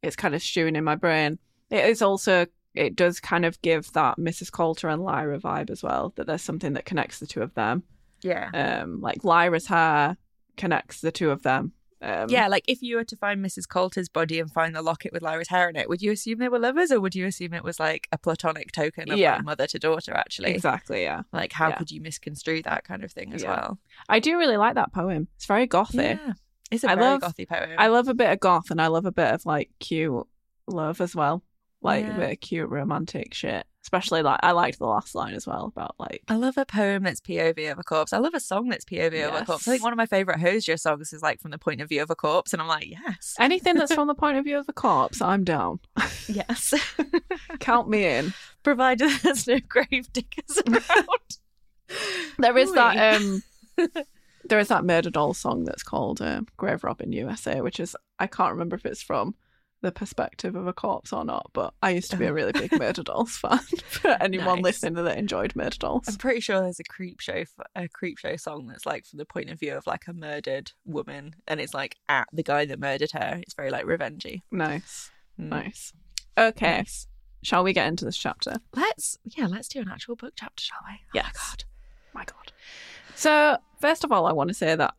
it's 0.03 0.15
kind 0.15 0.35
of 0.35 0.43
stewing 0.43 0.75
in 0.75 0.83
my 0.83 0.95
brain. 0.95 1.39
It 1.69 1.85
is 1.85 2.01
also 2.01 2.45
it 2.77 2.95
does 2.95 3.19
kind 3.19 3.45
of 3.45 3.61
give 3.61 3.91
that 3.93 4.17
Mrs. 4.17 4.51
Coulter 4.51 4.87
and 4.89 5.03
Lyra 5.03 5.39
vibe 5.39 5.69
as 5.69 5.81
well, 5.83 6.13
that 6.15 6.27
there's 6.27 6.41
something 6.41 6.73
that 6.73 6.85
connects 6.85 7.19
the 7.19 7.27
two 7.27 7.41
of 7.41 7.53
them. 7.55 7.83
Yeah. 8.21 8.49
Um 8.53 9.01
like 9.01 9.23
Lyra's 9.23 9.67
hair 9.67 10.17
connects 10.55 11.01
the 11.01 11.11
two 11.11 11.29
of 11.31 11.43
them. 11.43 11.73
Um 12.01 12.27
yeah, 12.29 12.47
like 12.47 12.63
if 12.67 12.81
you 12.83 12.95
were 12.95 13.03
to 13.05 13.15
find 13.15 13.43
Mrs. 13.43 13.67
Coulter's 13.67 14.07
body 14.09 14.39
and 14.39 14.51
find 14.51 14.75
the 14.75 14.81
locket 14.83 15.11
with 15.13 15.23
Lyra's 15.23 15.47
hair 15.49 15.67
in 15.69 15.75
it, 15.75 15.89
would 15.89 16.01
you 16.01 16.11
assume 16.11 16.37
they 16.39 16.49
were 16.49 16.59
lovers 16.59 16.91
or 16.91 16.99
would 17.01 17.15
you 17.15 17.25
assume 17.25 17.53
it 17.53 17.63
was 17.63 17.79
like 17.79 18.07
a 18.11 18.17
platonic 18.17 18.71
token 18.71 19.11
of 19.11 19.17
Yeah. 19.17 19.35
like 19.37 19.45
mother 19.45 19.67
to 19.67 19.79
daughter, 19.79 20.13
actually? 20.13 20.51
Exactly, 20.51 21.01
yeah. 21.03 21.23
Like, 21.33 21.53
how 21.53 21.69
Yeah. 21.69 21.77
could 21.77 21.89
you 21.91 22.01
misconstrue 22.01 22.61
that 22.63 22.83
kind 22.83 23.03
of 23.03 23.11
thing 23.11 23.33
as 23.33 23.41
Yeah. 23.43 23.49
well? 23.49 23.79
I 24.09 24.19
do 24.19 24.37
really 24.37 24.57
like 24.57 24.75
that 24.75 24.93
poem. 24.93 25.27
It's 25.37 25.45
very 25.47 25.67
gothy. 25.67 26.19
Yeah. 26.19 26.33
It's 26.69 26.83
a 26.83 26.91
I 26.91 26.95
very 26.95 27.07
love- 27.07 27.21
gothy 27.21 27.47
poem. 27.47 27.71
I 27.79 27.87
love 27.87 28.07
a 28.07 28.13
bit 28.13 28.29
of 28.31 28.39
goth 28.39 28.69
and 28.71 28.79
I 28.81 28.87
love 28.87 29.05
a 29.05 29.11
bit 29.11 29.33
of 29.33 29.45
like 29.45 29.71
cute 29.79 30.27
love 30.67 31.01
as 31.01 31.15
well. 31.15 31.43
Like 31.81 32.05
Yeah. 32.05 32.15
a 32.15 32.19
bit 32.19 32.31
of 32.33 32.39
cute 32.41 32.69
romantic 32.69 33.33
shit. 33.33 33.65
Especially 33.83 34.21
like 34.21 34.39
I 34.43 34.51
liked 34.51 34.79
the 34.79 34.85
last 34.85 35.15
line 35.15 35.33
as 35.33 35.47
well 35.47 35.65
about 35.65 35.95
like 35.97 36.21
I 36.27 36.35
love 36.35 36.57
a 36.57 36.65
poem 36.65 37.03
that's 37.03 37.21
POV 37.21 37.71
of 37.71 37.79
a 37.79 37.83
corpse. 37.83 38.11
I 38.11 38.17
love 38.17 38.33
a 38.33 38.39
song 38.41 38.67
that's 38.67 38.83
POV 38.83 39.29
of 39.29 39.41
a 39.41 39.45
corpse. 39.45 39.65
I 39.67 39.71
think 39.71 39.83
one 39.83 39.93
of 39.93 39.97
my 39.97 40.05
favourite 40.07 40.41
Hozier 40.41 40.75
songs 40.75 41.13
is 41.13 41.21
like 41.21 41.39
from 41.39 41.51
the 41.51 41.57
point 41.57 41.79
of 41.79 41.87
view 41.87 42.01
of 42.01 42.09
a 42.09 42.15
corpse, 42.15 42.51
and 42.51 42.61
I'm 42.61 42.67
like, 42.67 42.89
yes, 42.89 43.35
anything 43.39 43.75
that's 43.75 43.93
from 43.93 44.07
the 44.09 44.15
point 44.15 44.37
of 44.37 44.43
view 44.43 44.57
of 44.57 44.65
a 44.67 44.73
corpse, 44.73 45.21
I'm 45.21 45.45
down. 45.45 45.79
yes. 46.27 46.73
Count 47.59 47.87
me 47.87 48.03
in. 48.05 48.33
Provided 48.63 49.09
there's 49.21 49.47
no 49.47 49.59
grave 49.69 50.11
diggers 50.11 50.61
around. 50.67 51.37
There 52.39 52.57
is 52.57 52.71
Ooh. 52.71 52.75
that 52.75 53.15
um 53.15 53.43
there 54.49 54.59
is 54.59 54.67
that 54.67 54.83
Murder 54.83 55.09
Doll 55.09 55.33
song 55.33 55.63
that's 55.63 55.83
called 55.83 56.21
um, 56.21 56.47
Grave 56.57 56.83
Robin 56.83 57.11
USA, 57.13 57.61
which 57.61 57.79
is 57.79 57.95
I 58.19 58.27
can't 58.27 58.51
remember 58.51 58.75
if 58.75 58.85
it's 58.85 59.01
from 59.01 59.35
the 59.81 59.91
perspective 59.91 60.55
of 60.55 60.65
a 60.67 60.73
corpse 60.73 61.13
or 61.13 61.23
not, 61.23 61.51
but 61.53 61.73
I 61.83 61.91
used 61.91 62.09
to 62.11 62.17
be 62.17 62.25
a 62.25 62.33
really 62.33 62.51
big 62.51 62.71
Murderdolls 62.71 63.29
fan. 63.29 63.59
For 63.59 64.09
anyone 64.21 64.57
Nice. 64.57 64.63
listening 64.63 65.03
that 65.03 65.17
enjoyed 65.17 65.53
Murderdolls. 65.53 66.07
I'm 66.07 66.15
pretty 66.15 66.39
sure 66.39 66.61
there's 66.61 66.79
a 66.79 66.83
creep 66.83 67.19
show 67.19 67.43
a 67.75 67.87
creep 67.87 68.17
show 68.17 68.35
song 68.37 68.67
that's 68.67 68.85
like 68.85 69.05
from 69.05 69.17
the 69.17 69.25
point 69.25 69.49
of 69.49 69.59
view 69.59 69.75
of 69.75 69.85
like 69.85 70.07
a 70.07 70.13
murdered 70.13 70.71
woman, 70.85 71.35
and 71.47 71.59
it's 71.59 71.73
like 71.73 71.95
at 72.09 72.27
the 72.33 72.43
guy 72.43 72.65
that 72.65 72.79
murdered 72.79 73.11
her. 73.11 73.39
It's 73.41 73.53
very 73.53 73.69
like 73.69 73.85
revengey. 73.85 74.41
Nice. 74.51 75.11
Mm. 75.39 75.49
Nice. 75.49 75.93
Okay. 76.37 76.77
Nice. 76.77 77.07
Shall 77.43 77.63
we 77.63 77.71
get 77.73 77.87
into 77.87 78.03
this 78.03 78.17
chapter? 78.17 78.55
Let's 78.75 79.17
yeah, 79.25 79.45
let's 79.47 79.67
do 79.67 79.79
an 79.79 79.89
actual 79.89 80.15
book 80.15 80.33
chapter, 80.35 80.63
shall 80.63 80.79
we? 80.87 80.95
Oh 81.19 81.23
my 81.23 81.31
god. 81.31 81.63
my 82.13 82.23
god. 82.25 82.51
So, 83.15 83.57
first 83.79 84.03
of 84.03 84.11
all, 84.11 84.25
I 84.25 84.31
want 84.33 84.47
to 84.49 84.53
say 84.55 84.75
that 84.75 84.93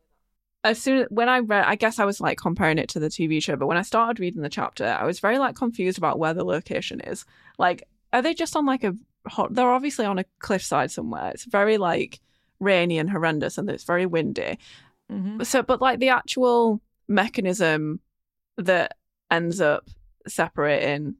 as 0.63 0.81
soon 0.81 0.99
as 0.99 1.07
when 1.09 1.29
I 1.29 1.39
read, 1.39 1.65
I 1.65 1.75
guess 1.75 1.99
I 1.99 2.05
was 2.05 2.19
like 2.19 2.37
comparing 2.37 2.77
it 2.77 2.89
to 2.89 2.99
the 2.99 3.07
TV 3.07 3.41
show, 3.41 3.55
but 3.55 3.67
when 3.67 3.77
I 3.77 3.81
started 3.81 4.19
reading 4.19 4.41
the 4.41 4.49
chapter, 4.49 4.85
I 4.85 5.05
was 5.05 5.19
very 5.19 5.37
like 5.39 5.55
confused 5.55 5.97
about 5.97 6.19
where 6.19 6.33
the 6.33 6.43
location 6.43 6.99
is. 7.01 7.25
Like, 7.57 7.87
are 8.11 8.21
they 8.21 8.33
just 8.33 8.55
on 8.55 8.65
like 8.65 8.83
a? 8.83 8.95
hot 9.27 9.53
They're 9.53 9.69
obviously 9.71 10.05
on 10.05 10.17
a 10.19 10.25
cliffside 10.39 10.91
somewhere. 10.91 11.31
It's 11.31 11.45
very 11.45 11.77
like 11.77 12.19
rainy 12.59 12.97
and 12.97 13.09
horrendous, 13.09 13.57
and 13.57 13.69
it's 13.69 13.83
very 13.83 14.05
windy. 14.05 14.57
Mhm. 15.11 15.45
So, 15.45 15.61
but 15.63 15.81
like 15.81 15.99
the 15.99 16.09
actual 16.09 16.81
mechanism 17.07 17.99
that 18.57 18.97
ends 19.31 19.61
up 19.61 19.87
separating 20.27 21.15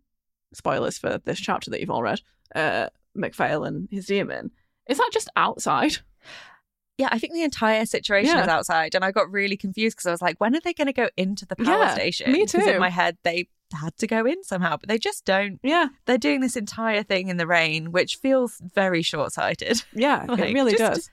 spoilers 0.53 0.97
for 0.97 1.17
this 1.25 1.39
chapter 1.39 1.69
that 1.71 1.79
you've 1.79 1.89
all 1.89 2.03
read, 2.03 2.21
uh, 2.55 2.89
MacPhail 3.15 3.63
and 3.63 3.87
his 3.91 4.05
demon, 4.07 4.51
is 4.87 4.97
that 4.97 5.09
just 5.13 5.29
outside? 5.35 5.97
Yeah, 6.99 7.07
I 7.11 7.17
think 7.17 7.33
the 7.33 7.43
entire 7.43 7.85
situation 7.85 8.35
Yeah. 8.35 8.41
is 8.43 8.47
outside, 8.49 8.93
and 8.93 9.03
I 9.05 9.11
got 9.11 9.31
really 9.31 9.55
confused 9.57 9.95
because 9.97 10.05
I 10.05 10.11
was 10.11 10.21
like, 10.21 10.39
when 10.39 10.53
are 10.55 10.59
they 10.59 10.73
going 10.73 10.87
to 10.87 10.93
go 10.93 11.09
into 11.17 11.45
the 11.45 11.55
power 11.55 11.65
Yeah, 11.85 11.93
station? 11.93 12.31
me 12.31 12.45
too. 12.45 12.59
in 12.59 12.79
my 12.79 12.89
head, 12.89 13.17
they 13.23 13.47
had 13.73 13.95
to 13.97 14.07
go 14.07 14.25
in 14.25 14.43
somehow, 14.43 14.75
but 14.77 14.89
they 14.89 14.97
just 14.97 15.23
don't. 15.25 15.59
Yeah, 15.63 15.87
They're 16.05 16.17
doing 16.17 16.41
this 16.41 16.55
entire 16.57 17.01
thing 17.03 17.29
in 17.29 17.37
the 17.37 17.47
rain, 17.47 17.91
which 17.93 18.17
feels 18.17 18.61
very 18.75 19.01
short 19.01 19.31
sighted. 19.31 19.81
yeah, 19.93 20.25
Like, 20.27 20.39
it 20.39 20.53
really 20.53 20.71
just 20.73 20.93
does. 20.93 21.11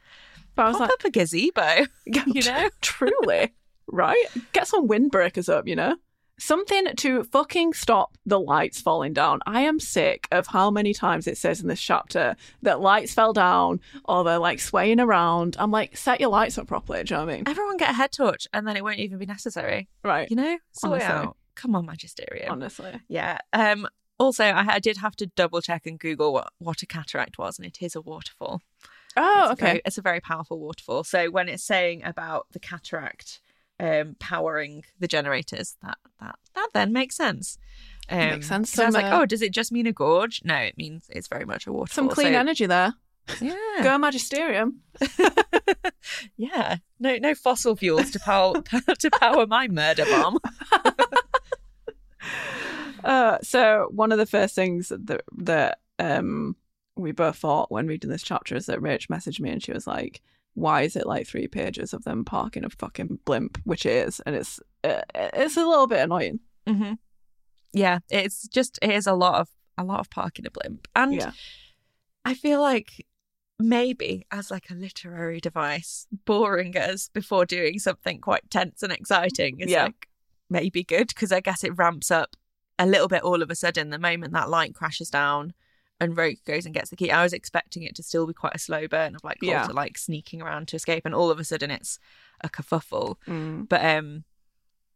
But 0.56 0.62
I 0.64 0.68
was 0.68 0.72
Pop 0.78 0.80
like, 0.80 0.90
up 0.90 1.04
a 1.04 1.10
gazebo, 1.10 1.86
you 2.06 2.42
know? 2.42 2.68
truly, 2.80 3.54
right? 3.86 4.24
Get 4.52 4.66
some 4.66 4.88
windbreakers 4.88 5.48
up, 5.48 5.68
you 5.68 5.76
know? 5.76 5.96
Something 6.38 6.94
to 6.96 7.24
fucking 7.24 7.72
stop 7.72 8.16
the 8.26 8.38
lights 8.38 8.80
falling 8.80 9.14
down. 9.14 9.40
I 9.46 9.62
am 9.62 9.80
sick 9.80 10.28
of 10.30 10.46
how 10.48 10.70
many 10.70 10.92
times 10.92 11.26
it 11.26 11.38
says 11.38 11.62
in 11.62 11.68
this 11.68 11.80
chapter 11.80 12.36
that 12.62 12.80
lights 12.80 13.14
fell 13.14 13.32
down 13.32 13.80
or 14.04 14.22
they're 14.22 14.38
like 14.38 14.60
swaying 14.60 15.00
around. 15.00 15.56
I'm 15.58 15.70
like, 15.70 15.96
set 15.96 16.20
your 16.20 16.28
lights 16.28 16.58
up 16.58 16.66
properly. 16.66 17.02
Do 17.04 17.14
you 17.14 17.18
know 17.20 17.24
what 17.24 17.32
I 17.32 17.36
mean? 17.36 17.44
Everyone 17.46 17.78
get 17.78 17.90
a 17.90 17.94
head 17.94 18.12
torch, 18.12 18.46
and 18.52 18.66
then 18.68 18.76
it 18.76 18.84
won't 18.84 18.98
even 18.98 19.18
be 19.18 19.24
necessary. 19.26 19.88
Right. 20.04 20.28
You 20.28 20.36
know, 20.36 20.58
sort 20.72 20.92
Honestly. 21.02 21.10
out. 21.14 21.36
Come 21.54 21.74
on, 21.74 21.86
Magisterium. 21.86 22.52
Honestly. 22.52 23.00
Yeah. 23.08 23.38
Um. 23.54 23.88
Also, 24.18 24.44
I, 24.44 24.74
I 24.74 24.78
did 24.78 24.96
have 24.98 25.14
to 25.16 25.26
double 25.26 25.60
check 25.60 25.84
and 25.86 25.98
Google 25.98 26.32
what, 26.32 26.50
what 26.58 26.80
a 26.82 26.86
cataract 26.86 27.38
was, 27.38 27.58
and 27.58 27.66
it 27.66 27.78
is 27.82 27.94
a 27.94 28.00
waterfall. 28.00 28.62
Oh, 29.16 29.40
It's 29.40 29.48
a 29.48 29.52
okay. 29.52 29.66
very- 29.66 29.82
it's 29.86 29.98
a 29.98 30.02
very 30.02 30.20
powerful 30.20 30.58
waterfall. 30.58 31.04
So 31.04 31.30
when 31.30 31.48
it's 31.48 31.62
saying 31.64 32.02
about 32.04 32.46
the 32.52 32.58
cataract 32.58 33.40
um, 33.80 34.16
powering 34.18 34.84
the 34.98 35.08
generators, 35.08 35.76
that 35.82 35.98
that 36.20 36.36
that 36.54 36.68
then 36.74 36.92
makes 36.92 37.16
sense. 37.16 37.58
Um, 38.08 38.18
Makes 38.18 38.46
sense. 38.48 38.70
'cause 38.70 38.78
I 38.78 38.86
was 38.86 38.94
like, 38.94 39.06
uh, 39.06 39.18
oh, 39.20 39.26
does 39.26 39.42
it 39.42 39.50
just 39.52 39.72
mean 39.72 39.86
a 39.88 39.92
gorge? 39.92 40.40
No, 40.44 40.54
it 40.56 40.78
means 40.78 41.06
it's 41.08 41.26
very 41.26 41.44
much 41.44 41.66
a 41.66 41.72
waterfall. 41.72 41.94
Some 42.04 42.08
clean 42.08 42.32
So- 42.34 42.38
energy 42.38 42.66
there. 42.66 42.94
Yeah. 43.40 43.56
Go 43.82 43.98
Magisterium. 43.98 44.82
yeah. 46.36 46.76
No, 47.00 47.16
no 47.18 47.34
fossil 47.34 47.74
fuels 47.74 48.12
to 48.12 48.20
power 48.20 48.62
to 49.00 49.10
power 49.10 49.46
my 49.46 49.66
murder 49.68 50.04
bomb. 50.04 50.38
Uh, 53.04 53.38
so 53.40 53.88
one 53.92 54.10
of 54.10 54.18
the 54.18 54.26
first 54.26 54.54
things 54.54 54.88
that 54.88 55.22
that 55.36 55.78
um 56.00 56.56
we 56.96 57.12
both 57.12 57.36
thought 57.36 57.70
when 57.70 57.86
reading 57.86 58.10
this 58.10 58.22
chapter 58.22 58.56
is 58.56 58.66
that 58.66 58.80
Rach 58.80 59.06
messaged 59.06 59.38
me 59.38 59.50
and 59.50 59.62
she 59.62 59.70
was 59.72 59.86
like, 59.86 60.22
"Why 60.56 60.82
is 60.82 60.96
it 60.96 61.06
like 61.06 61.26
three 61.28 61.46
pages 61.46 61.92
of 61.94 62.02
them 62.04 62.24
parking 62.24 62.64
a 62.64 62.70
fucking 62.70 63.20
blimp?" 63.24 63.58
Which 63.64 63.86
it 63.86 64.08
is, 64.08 64.20
and 64.26 64.34
it's 64.34 64.58
uh, 64.82 65.02
it's 65.14 65.56
a 65.56 65.64
little 65.64 65.86
bit 65.86 66.00
annoying. 66.00 66.40
hmm 66.66 66.94
Yeah, 67.72 68.00
it's 68.10 68.48
just 68.48 68.78
it 68.82 68.90
is 68.90 69.06
a 69.06 69.14
lot 69.14 69.40
of 69.40 69.48
a 69.78 69.84
lot 69.84 70.00
of 70.00 70.10
parking 70.10 70.46
a 70.46 70.50
blimp, 70.50 70.88
and 70.96 71.12
Yeah, 71.14 71.32
I 72.24 72.34
feel 72.34 72.60
like 72.60 73.06
maybe 73.58 74.26
as 74.30 74.50
like 74.50 74.70
a 74.70 74.74
literary 74.74 75.40
device, 75.40 76.06
boring 76.24 76.76
us 76.76 77.08
before 77.12 77.46
doing 77.46 77.78
something 77.78 78.20
quite 78.20 78.50
tense 78.50 78.82
and 78.82 78.92
exciting 78.92 79.60
is 79.60 79.70
Yeah. 79.70 79.84
like 79.84 80.08
maybe 80.50 80.84
good 80.84 81.08
because 81.08 81.32
I 81.32 81.40
guess 81.40 81.64
it 81.64 81.76
ramps 81.76 82.10
up 82.10 82.36
a 82.78 82.86
little 82.86 83.08
bit 83.08 83.22
all 83.22 83.42
of 83.42 83.50
a 83.50 83.54
sudden 83.54 83.90
the 83.90 83.98
moment 83.98 84.32
that 84.34 84.50
light 84.50 84.74
crashes 84.74 85.08
down 85.10 85.54
and 86.00 86.16
Roke 86.16 86.38
goes 86.46 86.66
and 86.66 86.74
gets 86.74 86.90
the 86.90 86.96
key. 86.96 87.10
I 87.10 87.22
was 87.22 87.32
expecting 87.32 87.82
it 87.82 87.94
to 87.96 88.02
still 88.02 88.26
be 88.26 88.34
quite 88.34 88.54
a 88.54 88.58
slow 88.58 88.86
burn 88.86 89.14
of 89.14 89.24
like 89.24 89.38
Yeah. 89.42 89.66
Like 89.66 89.96
sneaking 89.98 90.42
around 90.42 90.68
to 90.68 90.76
escape, 90.76 91.06
and 91.06 91.14
all 91.14 91.30
of 91.30 91.38
a 91.40 91.44
sudden 91.44 91.70
it's 91.70 91.98
a 92.42 92.48
kerfuffle. 92.48 93.16
Mm. 93.26 93.68
But 93.68 93.84
um, 93.84 94.24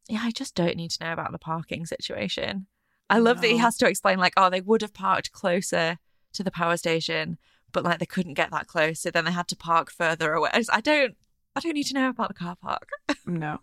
yeah, 0.08 0.20
I 0.22 0.30
just 0.30 0.54
don't 0.54 0.76
need 0.76 0.90
to 0.92 1.04
know 1.04 1.12
about 1.12 1.32
the 1.32 1.38
parking 1.38 1.86
situation. 1.86 2.66
I 3.08 3.18
love 3.18 3.40
that 3.40 3.48
he 3.50 3.56
has 3.56 3.76
to 3.78 3.88
explain 3.88 4.18
like, 4.18 4.34
oh, 4.36 4.50
they 4.50 4.60
would 4.60 4.82
have 4.82 4.94
parked 4.94 5.32
closer 5.32 5.98
to 6.32 6.42
the 6.44 6.50
power 6.50 6.76
station, 6.76 7.38
but 7.72 7.82
like 7.82 7.98
they 7.98 8.06
couldn't 8.06 8.34
get 8.34 8.50
that 8.52 8.66
close, 8.68 9.00
so 9.00 9.10
then 9.10 9.24
they 9.24 9.32
had 9.32 9.48
to 9.48 9.56
park 9.56 9.90
further 9.90 10.32
away. 10.32 10.50
I 10.52 10.58
just- 10.58 10.72
I 10.72 10.80
don't, 10.80 11.16
I 11.56 11.60
don't 11.60 11.74
need 11.74 11.86
to 11.86 11.94
know 11.94 12.08
about 12.10 12.28
the 12.28 12.34
car 12.34 12.54
park. 12.54 12.88
no, 13.26 13.58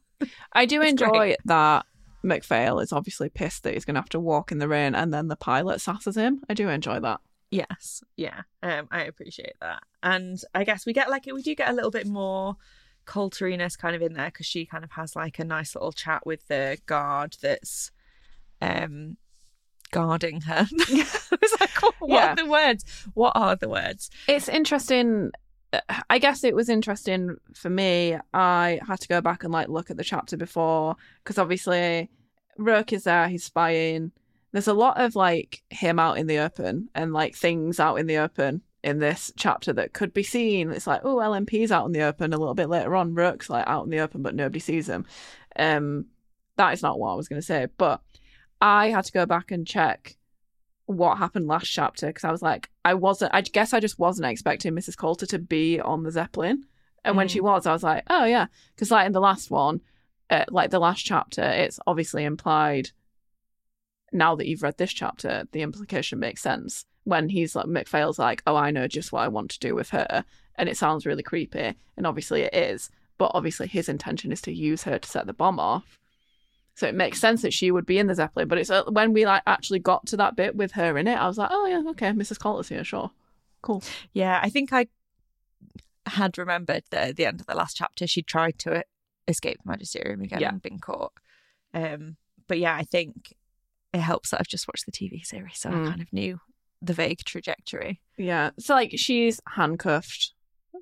I 0.52 0.66
do 0.66 0.82
It's 0.82 0.92
enjoy 0.92 1.10
great. 1.12 1.38
that. 1.46 1.86
MacPhail 2.24 2.80
is 2.80 2.92
obviously 2.92 3.30
pissed 3.30 3.64
that 3.64 3.74
he's 3.76 3.86
going 3.86 3.94
to 3.96 4.02
have 4.02 4.10
to 4.10 4.20
walk 4.20 4.52
in 4.52 4.58
the 4.58 4.68
rain, 4.68 4.96
and 4.96 5.14
then 5.14 5.28
the 5.30 5.36
pilot 5.38 5.80
sasses 5.80 6.16
him. 6.16 6.42
I 6.50 6.54
do 6.56 6.68
enjoy 6.68 7.00
that. 7.00 7.22
Yes, 7.52 8.04
yeah, 8.18 8.42
um, 8.62 8.88
I 8.92 9.04
appreciate 9.04 9.54
that, 9.62 9.82
and 10.04 10.38
I 10.54 10.64
guess 10.66 10.86
we 10.86 10.94
get 10.94 11.10
like 11.10 11.28
we 11.34 11.42
do 11.42 11.56
get 11.56 11.70
a 11.70 11.74
little 11.74 11.92
bit 11.92 12.06
more 12.08 12.56
Coulteriness 13.06 13.78
kind 13.78 13.96
of 13.96 14.02
in 14.02 14.14
there 14.14 14.26
because 14.26 14.46
she 14.46 14.66
kind 14.66 14.84
of 14.84 14.92
has 14.92 15.16
like 15.16 15.40
a 15.40 15.46
nice 15.46 15.74
little 15.76 15.94
chat 15.94 16.26
with 16.26 16.46
the 16.50 16.78
guard 16.88 17.38
that's 17.42 17.92
um 18.62 19.16
guarding 19.92 20.42
her. 20.42 20.68
Like, 21.60 21.82
what, 21.82 21.96
what 22.00 22.10
Yeah. 22.10 22.32
are 22.32 22.36
the 22.36 22.46
words? 22.46 22.84
What 23.14 23.32
are 23.36 23.56
the 23.56 23.70
words? 23.70 24.10
It's 24.28 24.50
interesting. 24.50 25.32
uh, 25.74 25.80
I 26.10 26.20
guess 26.20 26.44
it 26.44 26.56
was 26.56 26.68
interesting 26.70 27.38
for 27.54 27.70
me. 27.70 28.18
I 28.34 28.80
had 28.88 29.00
to 29.02 29.08
go 29.08 29.22
back 29.22 29.44
and 29.44 29.52
like 29.54 29.70
look 29.70 29.90
at 29.90 29.98
the 29.98 30.04
chapter 30.04 30.36
before 30.38 30.96
because 31.24 31.38
obviously 31.38 32.10
Roke 32.58 32.92
is 32.94 33.06
there. 33.06 33.28
He's 33.30 33.44
spying. 33.46 34.12
There's 34.52 34.68
a 34.68 34.74
lot 34.74 35.00
of 35.00 35.16
like 35.16 35.62
him 35.70 36.00
out 36.00 36.18
in 36.18 36.28
the 36.28 36.40
open 36.40 36.90
and 36.96 37.14
like 37.14 37.36
things 37.36 37.80
out 37.80 37.96
in 37.96 38.08
the 38.08 38.18
open 38.18 38.62
in 38.84 39.00
this 39.00 39.32
chapter 39.36 39.74
that 39.74 39.94
could 39.94 40.14
be 40.14 40.24
seen. 40.24 40.72
It's 40.72 40.88
like 40.88 41.02
oh, 41.04 41.18
LMP's 41.18 41.72
out 41.72 41.86
in 41.86 41.92
the 41.92 42.04
open. 42.04 42.34
A 42.34 42.38
little 42.38 42.56
bit 42.56 42.70
later 42.70 42.96
on, 42.96 43.14
Roke's 43.16 43.50
like 43.50 43.68
out 43.68 43.84
in 43.84 43.90
the 43.90 44.00
open, 44.00 44.22
but 44.22 44.36
nobody 44.36 44.60
sees 44.60 44.88
him. 44.88 45.06
Um, 45.58 46.06
that 46.56 46.74
is 46.74 46.82
not 46.82 47.00
what 47.00 47.12
I 47.12 47.16
was 47.16 47.28
going 47.28 47.42
to 47.42 47.46
say, 47.46 47.68
but 47.78 48.02
I 48.62 48.90
had 48.90 49.06
to 49.06 49.12
go 49.12 49.26
back 49.26 49.52
and 49.52 49.68
check 49.68 50.18
what 50.88 51.18
happened 51.18 51.48
last 51.48 51.68
chapter 51.68 52.08
because 52.08 52.24
I 52.24 52.32
was 52.32 52.42
like, 52.42 52.70
I 52.86 52.94
wasn't, 52.94 53.34
I 53.36 53.42
guess 53.42 53.74
I 53.74 53.80
just 53.80 54.00
wasn't 54.00 54.28
expecting 54.32 54.74
Mrs. 54.74 54.98
Coulter 54.98 55.26
to 55.28 55.40
be 55.40 55.80
on 55.80 56.04
the 56.04 56.12
Zeppelin. 56.12 56.64
And 57.04 57.16
when 57.16 57.28
Mm. 57.28 57.32
she 57.32 57.42
was, 57.42 57.66
I 57.66 57.74
was 57.74 57.84
like, 57.84 58.04
oh, 58.10 58.26
yeah. 58.26 58.48
Because, 58.74 58.90
like, 58.90 59.06
in 59.06 59.12
the 59.12 59.20
last 59.20 59.52
one, 59.52 59.82
uh, 60.30 60.46
like 60.50 60.72
the 60.72 60.80
last 60.80 61.06
chapter, 61.06 61.44
it's 61.44 61.80
obviously 61.86 62.24
implied 62.24 62.92
now 64.12 64.36
that 64.36 64.48
you've 64.48 64.64
read 64.64 64.78
this 64.78 64.94
chapter, 64.94 65.48
the 65.52 65.62
implication 65.62 66.20
makes 66.20 66.42
sense. 66.42 66.86
When 67.04 67.30
he's 67.30 67.56
like, 67.56 67.68
MacPhail's 67.68 68.20
like, 68.20 68.42
oh, 68.46 68.56
I 68.56 68.72
know 68.72 68.88
just 68.88 69.12
what 69.12 69.22
I 69.24 69.28
want 69.30 69.52
to 69.52 69.60
do 69.60 69.74
with 69.76 69.90
her. 69.92 70.26
And 70.56 70.68
it 70.68 70.76
sounds 70.78 71.06
really 71.06 71.24
creepy. 71.24 71.76
And 71.96 72.06
obviously 72.06 72.42
it 72.42 72.54
is. 72.54 72.90
But 73.18 73.32
obviously 73.34 73.68
his 73.68 73.88
intention 73.90 74.32
is 74.32 74.42
to 74.42 74.54
use 74.54 74.84
her 74.84 75.00
to 75.00 75.08
set 75.10 75.26
the 75.26 75.34
bomb 75.34 75.60
off. 75.60 76.00
So 76.76 76.86
it 76.86 76.94
makes 76.96 77.20
sense 77.20 77.42
that 77.42 77.54
she 77.54 77.72
would 77.72 77.86
be 77.86 77.98
in 77.98 78.08
the 78.08 78.14
Zeppelin. 78.16 78.48
But 78.48 78.58
it's 78.60 78.70
uh, 78.70 78.84
when 78.90 79.14
we 79.14 79.26
like 79.26 79.42
actually 79.48 79.80
got 79.80 80.06
to 80.08 80.18
that 80.18 80.36
bit 80.36 80.56
with 80.56 80.74
her 80.74 80.98
in 80.98 81.08
it, 81.08 81.16
I 81.16 81.28
was 81.28 81.38
like, 81.38 81.50
oh, 81.52 81.66
yeah, 81.66 81.82
okay, 81.92 82.12
Mrs. 82.12 82.40
Coulter's 82.40 82.70
here, 82.70 82.84
sure. 82.84 83.12
Cool. 83.62 83.82
Yeah, 84.14 84.40
I 84.44 84.50
think 84.50 84.72
I 84.74 84.88
had 86.06 86.38
remembered 86.38 86.84
that 86.92 87.10
at 87.10 87.16
the 87.16 87.26
end 87.26 87.42
of 87.42 87.48
the 87.48 87.56
last 87.56 87.76
chapter 87.76 88.06
she 88.08 88.22
tried 88.22 88.58
to 88.60 88.84
escape 89.28 89.58
the 89.64 89.70
magisterium 89.70 90.22
again 90.22 90.40
Yeah. 90.40 90.50
and 90.50 90.62
been 90.62 90.80
caught. 90.80 91.14
Um, 91.74 92.18
but 92.48 92.60
yeah, 92.60 92.76
I 92.76 92.84
think 92.84 93.34
it 93.94 94.00
helps 94.00 94.30
that 94.32 94.40
I've 94.40 94.48
just 94.48 94.68
watched 94.68 94.86
the 94.86 94.92
TV 94.92 95.26
series, 95.26 95.58
so 95.60 95.70
Mm. 95.70 95.86
I 95.88 95.90
kind 95.90 96.02
of 96.02 96.12
knew 96.14 96.40
the 96.82 96.94
vague 96.94 97.20
trajectory. 97.26 98.02
Yeah. 98.18 98.52
So 98.60 98.76
like 98.76 98.94
she's 98.98 99.40
handcuffed, 99.48 100.34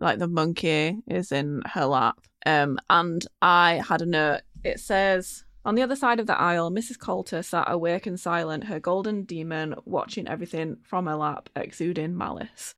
like 0.02 0.20
the 0.20 0.28
monkey 0.28 0.98
is 1.08 1.32
in 1.32 1.62
her 1.74 1.86
lap. 1.86 2.20
Um, 2.46 2.80
and 2.90 3.26
I 3.42 3.82
had 3.88 4.02
a 4.02 4.06
note. 4.06 4.42
It 4.64 4.80
says 4.80 5.46
on 5.64 5.76
the 5.76 5.82
other 5.82 5.96
side 5.96 6.20
of 6.20 6.28
the 6.28 6.38
aisle, 6.40 6.70
Mrs. 6.70 7.00
Coulter 7.00 7.42
sat 7.42 7.72
awake 7.72 8.06
and 8.06 8.20
silent, 8.20 8.66
her 8.66 8.80
golden 8.80 9.24
demon 9.24 9.76
watching 9.86 10.28
everything 10.28 10.78
from 10.84 11.06
her 11.08 11.16
lap, 11.16 11.50
exuding 11.56 12.16
malice. 12.18 12.74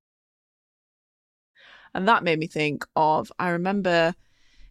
And 1.94 2.08
that 2.08 2.24
made 2.24 2.40
me 2.40 2.48
think 2.48 2.86
of 2.96 3.32
I 3.40 3.50
remember 3.50 4.14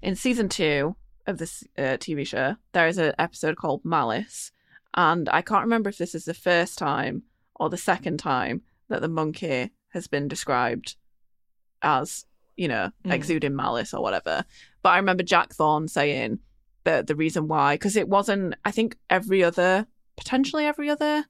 in 0.03 0.15
season 0.15 0.49
two 0.49 0.97
of 1.27 1.39
this 1.39 1.65
uh, 1.77 1.99
TV 1.99 2.27
show, 2.27 2.57
there 2.73 2.87
is 2.87 2.99
an 2.99 3.15
episode 3.19 3.57
called 3.57 3.85
Malice, 3.85 4.53
and 4.95 5.29
I 5.29 5.43
can't 5.43 5.65
remember 5.65 5.89
if 5.91 5.99
this 5.99 6.15
is 6.15 6.25
the 6.25 6.35
first 6.35 6.79
time 6.79 7.23
or 7.55 7.69
the 7.71 7.77
second 7.77 8.19
time 8.19 8.63
that 8.89 9.01
the 9.01 9.09
monkey 9.09 9.71
has 9.91 10.07
been 10.07 10.29
described 10.29 10.97
as, 11.83 12.27
you 12.57 12.69
know, 12.69 12.91
Mm. 13.05 13.13
exuding 13.13 13.55
malice 13.57 13.93
or 13.95 14.03
whatever. 14.03 14.45
But 14.83 14.91
I 14.91 14.97
remember 14.99 15.23
Jack 15.23 15.53
Thorne 15.55 15.89
saying 15.89 16.39
that 16.85 17.07
the 17.07 17.17
reason 17.17 17.49
why, 17.49 17.75
because 17.75 17.97
it 17.97 18.09
wasn't, 18.09 18.55
I 18.65 18.71
think 18.71 18.97
every 19.11 19.43
other, 19.43 19.87
potentially 20.17 20.65
every 20.65 20.89
other 20.89 21.25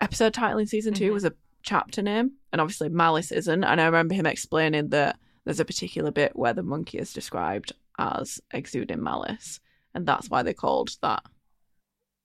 episode 0.00 0.34
title 0.34 0.58
in 0.58 0.66
season 0.66 0.94
2 0.94 1.10
Mhm. 1.10 1.14
was 1.14 1.24
a 1.24 1.34
chapter 1.62 2.02
name, 2.02 2.32
and 2.50 2.60
obviously 2.60 2.88
Malice 2.88 3.30
isn't. 3.30 3.62
And 3.64 3.80
I 3.80 3.84
remember 3.84 4.14
him 4.14 4.26
explaining 4.26 4.88
that 4.88 5.18
there's 5.44 5.60
a 5.60 5.64
particular 5.64 6.10
bit 6.10 6.34
where 6.36 6.52
the 6.54 6.62
monkey 6.62 6.98
is 6.98 7.12
described 7.12 7.72
as 7.98 8.40
exuding 8.52 9.02
malice, 9.02 9.60
and 9.94 10.06
that's 10.06 10.30
why 10.30 10.42
they 10.42 10.54
called 10.54 10.96
that. 11.02 11.22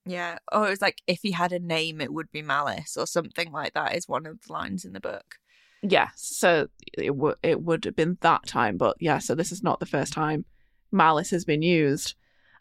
Yeah. 0.08 0.38
Oh, 0.52 0.64
it 0.64 0.70
was 0.70 0.82
like 0.82 1.02
if 1.06 1.20
he 1.22 1.30
had 1.32 1.52
a 1.52 1.58
name, 1.58 2.00
it 2.00 2.12
would 2.12 2.30
be 2.32 2.42
Malice 2.42 2.96
or 2.96 3.06
something 3.06 3.52
like 3.52 3.74
that. 3.74 3.94
Is 3.94 4.08
one 4.08 4.26
of 4.26 4.40
the 4.42 4.52
lines 4.52 4.84
in 4.84 4.92
the 4.92 5.00
book. 5.00 5.36
Yeah, 5.82 6.08
so 6.16 6.68
it 6.96 7.14
would 7.14 7.36
it 7.42 7.62
would 7.62 7.84
have 7.84 7.94
been 7.94 8.18
that 8.22 8.46
time, 8.46 8.76
but 8.76 8.96
yeah, 9.00 9.18
so 9.18 9.34
this 9.34 9.52
is 9.52 9.62
not 9.62 9.78
the 9.80 9.86
first 9.86 10.12
time 10.12 10.44
malice 10.90 11.30
has 11.30 11.44
been 11.44 11.62
used, 11.62 12.14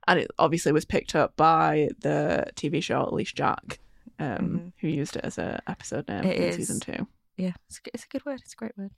and 0.07 0.19
it 0.19 0.29
obviously 0.37 0.71
was 0.71 0.85
picked 0.85 1.15
up 1.15 1.35
by 1.37 1.89
the 2.01 2.45
TV 2.55 2.83
show 2.83 3.01
At 3.01 3.13
Least 3.13 3.35
Jack, 3.35 3.79
um, 4.19 4.27
Mhm. 4.27 4.73
who 4.81 4.87
used 4.89 5.15
it 5.15 5.23
as 5.23 5.37
a 5.37 5.61
episode 5.65 6.07
name 6.09 6.25
It 6.25 6.35
in 6.37 6.43
is. 6.43 6.55
season 6.57 6.79
two. 6.81 7.07
Yeah, 7.37 7.53
it's 7.69 7.79
a, 7.79 7.81
good- 7.81 7.91
it's 7.95 8.03
a 8.03 8.07
good 8.07 8.25
word. 8.25 8.41
It's 8.43 8.53
a 8.53 8.57
great 8.57 8.77
word. 8.77 8.91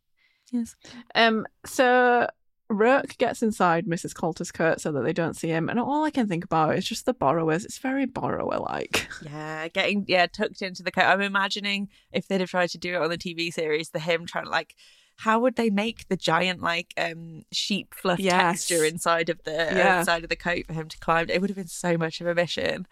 Yes. 0.52 0.76
Um, 1.16 1.46
so 1.66 2.28
Roke 2.70 3.18
gets 3.18 3.42
inside 3.42 3.88
Mrs. 3.88 4.14
Coulter's 4.14 4.52
coat 4.52 4.80
so 4.80 4.92
that 4.92 5.02
they 5.02 5.14
don't 5.14 5.36
see 5.36 5.48
him, 5.50 5.70
and 5.70 5.80
all 5.80 6.04
I 6.04 6.12
can 6.12 6.28
think 6.28 6.44
about 6.46 6.76
is 6.78 6.86
just 6.86 7.06
the 7.06 7.14
borrowers. 7.14 7.66
It's 7.66 7.80
very 7.80 8.06
borrower 8.06 8.60
like. 8.60 9.08
Yeah, 9.22 9.68
getting 9.68 10.06
yeah 10.08 10.28
tucked 10.28 10.62
into 10.62 10.82
the 10.82 10.92
coat. 10.92 11.04
I'm 11.04 11.20
imagining 11.22 11.90
if 12.14 12.28
they'd 12.28 12.40
have 12.40 12.50
tried 12.50 12.70
to 12.70 12.78
do 12.78 12.94
it 12.96 13.02
on 13.02 13.10
the 13.10 13.18
TV 13.18 13.52
series, 13.52 13.90
the 13.90 14.00
him 14.00 14.26
trying 14.26 14.46
to 14.46 14.50
like, 14.50 14.76
how 15.18 15.40
would 15.42 15.56
they 15.58 15.70
make 15.70 16.08
the 16.08 16.16
giant 16.16 16.62
like 16.62 16.94
um 16.98 17.42
sheep 17.52 17.94
fluff 17.94 18.20
Yes. 18.20 18.66
texture 18.66 18.86
inside 18.86 19.28
of 19.30 19.44
the 19.44 19.74
Yeah. 19.76 20.00
inside 20.00 20.24
of 20.24 20.30
the 20.30 20.36
coat 20.38 20.66
for 20.68 20.74
him 20.74 20.88
to 20.88 20.98
climb? 21.00 21.30
It 21.30 21.42
would 21.42 21.50
have 21.50 21.58
been 21.58 21.68
so 21.68 21.98
much 21.98 22.22
of 22.22 22.28
a 22.28 22.36
mission, 22.36 22.88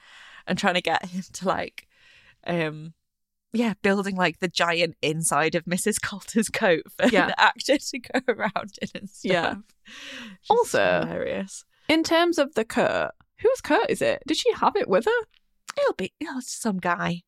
and 0.46 0.58
trying 0.58 0.74
to 0.74 0.82
get 0.82 1.06
him 1.06 1.24
to 1.34 1.48
like, 1.48 1.88
um. 2.46 2.94
Yeah, 3.53 3.73
building 3.81 4.15
like 4.15 4.39
the 4.39 4.47
giant 4.47 4.95
inside 5.01 5.55
of 5.55 5.65
Mrs. 5.65 6.01
Coulter's 6.01 6.49
coat 6.49 6.83
for 6.97 7.07
Yeah. 7.12 7.27
the 7.27 7.39
actor 7.39 7.77
to 7.77 7.99
go 7.99 8.19
around 8.27 8.73
in 8.81 8.89
and 8.93 9.10
stuff. 9.10 9.31
Yeah. 9.31 9.55
Just 9.86 10.51
Also- 10.51 11.01
hilarious. 11.05 11.63
In 11.89 12.03
terms 12.03 12.38
of 12.38 12.53
the 12.55 12.65
Kurt, 12.65 13.12
whose 13.39 13.62
Kurt 13.62 13.89
is 13.89 14.01
it? 14.01 14.21
Did 14.27 14.36
she 14.38 14.51
have 14.53 14.75
it 14.75 14.89
with 14.89 15.05
her? 15.05 15.27
It'll 15.81 15.93
be 15.93 16.12
oh, 16.25 16.39
it's 16.39 16.51
some 16.51 16.77
guy. 16.79 17.21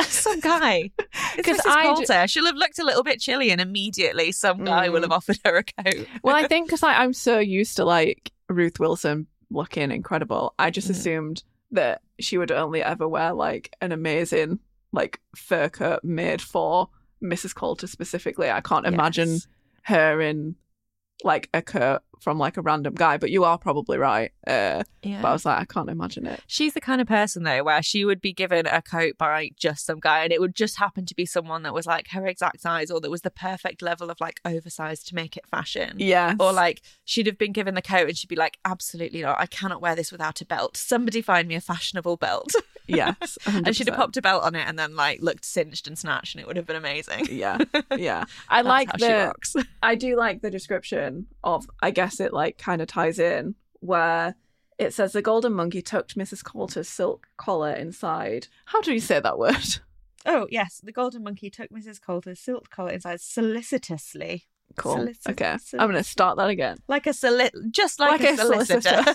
It's 0.00 0.18
some 0.18 0.40
guy. 0.40 0.90
It's 1.36 1.46
'Cause 1.46 1.58
Mrs. 1.58 1.70
I 1.70 1.82
Coulter. 1.84 2.26
She'll 2.26 2.46
have 2.46 2.56
looked 2.56 2.78
a 2.80 2.84
little 2.84 3.04
bit 3.04 3.20
chilly, 3.20 3.50
and 3.52 3.60
immediately 3.60 4.32
some 4.32 4.64
guy 4.64 4.88
will 4.88 5.00
Mm. 5.00 5.04
have 5.04 5.12
offered 5.12 5.38
her 5.44 5.58
a 5.58 5.62
coat. 5.64 6.06
Well, 6.24 6.34
I 6.34 6.48
think 6.48 6.66
because 6.66 6.82
I'm 6.82 7.12
so 7.12 7.38
used 7.38 7.76
to 7.76 7.84
like 7.84 8.32
Ruth 8.48 8.80
Wilson 8.80 9.28
looking 9.50 9.92
incredible, 9.92 10.54
I 10.58 10.70
just 10.70 10.88
Mm. 10.88 10.92
assumed 10.92 11.44
that 11.72 12.02
she 12.18 12.36
would 12.38 12.50
only 12.50 12.82
ever 12.82 13.06
wear 13.06 13.32
like 13.32 13.76
an 13.80 13.92
amazing 13.92 14.58
like 14.92 15.20
fur 15.36 15.68
coat 15.68 16.02
made 16.04 16.40
for 16.42 16.88
Mrs. 17.22 17.54
Coulter 17.54 17.86
specifically. 17.86 18.50
I 18.50 18.60
can't 18.60 18.86
imagine 18.86 19.28
Yes. 19.30 19.46
her 19.84 20.20
in 20.20 20.56
like 21.22 21.48
a 21.52 21.62
coat 21.62 22.02
from 22.20 22.38
like 22.38 22.56
a 22.56 22.62
random 22.62 22.94
guy. 22.94 23.16
But 23.16 23.30
you 23.30 23.44
are 23.44 23.58
probably 23.58 23.98
right. 23.98 24.30
Uh, 24.46 24.84
Yeah. 25.02 25.22
But 25.22 25.28
I 25.28 25.32
was 25.32 25.44
like, 25.44 25.58
I 25.58 25.64
can't 25.64 25.88
imagine 25.88 26.26
it. 26.26 26.40
She's 26.46 26.74
the 26.74 26.80
kind 26.80 27.00
of 27.00 27.08
person 27.08 27.42
though 27.42 27.64
where 27.64 27.82
she 27.82 28.04
would 28.04 28.20
be 28.20 28.32
given 28.32 28.66
a 28.66 28.82
coat 28.82 29.16
by 29.18 29.50
just 29.56 29.86
some 29.86 29.98
guy 29.98 30.24
and 30.24 30.32
it 30.32 30.40
would 30.40 30.54
just 30.54 30.78
happen 30.78 31.06
to 31.06 31.14
be 31.14 31.24
someone 31.26 31.62
that 31.62 31.74
was 31.74 31.86
like 31.86 32.08
her 32.08 32.26
exact 32.26 32.60
size 32.60 32.90
or 32.90 33.00
that 33.00 33.10
was 33.10 33.22
the 33.22 33.30
perfect 33.30 33.82
level 33.82 34.10
of 34.10 34.20
like 34.20 34.40
oversized 34.44 35.08
to 35.08 35.14
make 35.14 35.36
it 35.36 35.46
fashion. 35.46 35.94
Yeah. 35.98 36.34
Or 36.38 36.52
like 36.52 36.82
she'd 37.04 37.26
have 37.26 37.38
been 37.38 37.52
given 37.52 37.74
the 37.74 37.82
coat 37.82 38.08
and 38.08 38.16
she'd 38.16 38.28
be 38.28 38.36
like, 38.36 38.58
absolutely 38.64 39.22
not. 39.22 39.40
I 39.40 39.46
cannot 39.46 39.80
wear 39.80 39.96
this 39.96 40.12
without 40.12 40.40
a 40.40 40.44
belt. 40.44 40.76
Somebody 40.76 41.22
find 41.22 41.48
me 41.48 41.54
a 41.54 41.60
fashionable 41.60 42.16
belt. 42.18 42.52
yes. 42.86 43.38
and 43.46 43.74
she'd 43.74 43.88
have 43.88 43.96
popped 43.96 44.16
a 44.16 44.22
belt 44.22 44.42
on 44.44 44.54
it 44.54 44.66
and 44.66 44.78
then 44.78 44.96
like 44.96 45.20
looked 45.22 45.44
cinched 45.44 45.86
and 45.86 45.98
snatched 45.98 46.34
and 46.34 46.42
it 46.42 46.46
would 46.46 46.56
have 46.56 46.66
been 46.66 46.76
amazing. 46.76 47.26
Yeah, 47.30 47.58
yeah. 47.96 48.24
I 48.48 48.62
like 48.62 48.92
the. 48.92 49.32
I 49.82 49.94
do 49.94 50.16
like 50.16 50.42
the 50.42 50.50
description 50.50 51.26
of, 51.42 51.66
I 51.80 51.90
guess 51.90 52.09
it 52.18 52.32
like 52.32 52.58
kind 52.58 52.82
of 52.82 52.88
ties 52.88 53.18
in 53.20 53.54
where 53.80 54.34
it 54.78 54.94
says 54.94 55.12
the 55.12 55.22
golden 55.22 55.52
monkey 55.52 55.82
tucked 55.82 56.16
Mrs. 56.16 56.42
Coulter's 56.42 56.88
silk 56.88 57.28
collar 57.36 57.70
inside. 57.72 58.48
How 58.64 58.80
do 58.80 58.92
you 58.92 59.00
say 59.00 59.20
that 59.20 59.38
word? 59.38 59.78
Oh, 60.26 60.46
yes. 60.50 60.80
The 60.82 60.92
golden 60.92 61.22
monkey 61.22 61.50
took 61.50 61.70
Mrs. 61.70 62.00
Coulter's 62.00 62.40
silk 62.40 62.70
collar 62.70 62.90
inside 62.90 63.20
solicitously. 63.20 64.44
Cool. 64.76 65.08
Okay. 65.28 65.56
solic- 65.56 65.80
I'm 65.80 65.90
going 65.90 66.02
to 66.02 66.04
start 66.04 66.36
that 66.36 66.48
again. 66.48 66.78
Like 66.88 67.06
a 67.06 67.12
soli- 67.12 67.50
just 67.70 67.98
like, 68.00 68.20
a, 68.22 68.36
solicitor. 68.36 69.02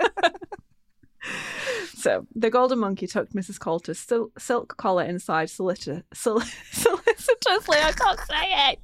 so 1.94 2.26
the 2.34 2.50
golden 2.50 2.78
monkey 2.78 3.06
tucked 3.06 3.34
Mrs. 3.34 3.58
Coulter's 3.58 3.98
sil- 3.98 4.32
silk 4.38 4.76
collar 4.76 5.04
inside 5.04 5.50
solicitor- 5.50 6.04
sol- 6.14 6.40
solicitously. 6.72 7.78
I 7.78 7.92
can't 7.92 8.20
say 8.20 8.70
it. 8.72 8.78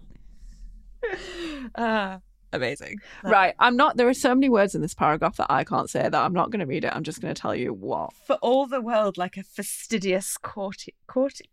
Ah, 1.75 2.21
amazing. 2.53 3.01
Right. 3.23 3.55
I'm 3.59 3.77
not, 3.77 3.97
there 3.97 4.09
are 4.09 4.15
so 4.15 4.35
many 4.35 4.49
words 4.49 4.75
in 4.75 4.83
this 4.83 4.95
paragraph 4.95 5.37
that 5.37 5.51
I 5.51 5.65
can't 5.65 5.91
say 5.91 6.03
that. 6.03 6.15
I'm 6.15 6.33
not 6.33 6.51
going 6.51 6.61
to 6.61 6.67
read 6.67 6.85
it. 6.85 6.93
I'm 6.95 7.03
just 7.03 7.21
going 7.21 7.35
to 7.35 7.41
tell 7.41 7.55
you 7.55 7.73
what. 7.73 8.13
For 8.27 8.37
all 8.37 8.67
the 8.67 8.81
world, 8.81 9.19
like 9.19 9.37
a 9.37 9.43
fastidious 9.43 10.37
courti- 10.43 10.95
courti- 11.09 11.49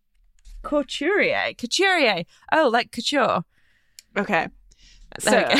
couturier. 0.63 1.53
Couturier. 1.57 2.23
Oh, 2.51 2.69
like 2.69 2.91
couture. 2.91 3.43
Okay. 4.17 4.47
So. 5.19 5.49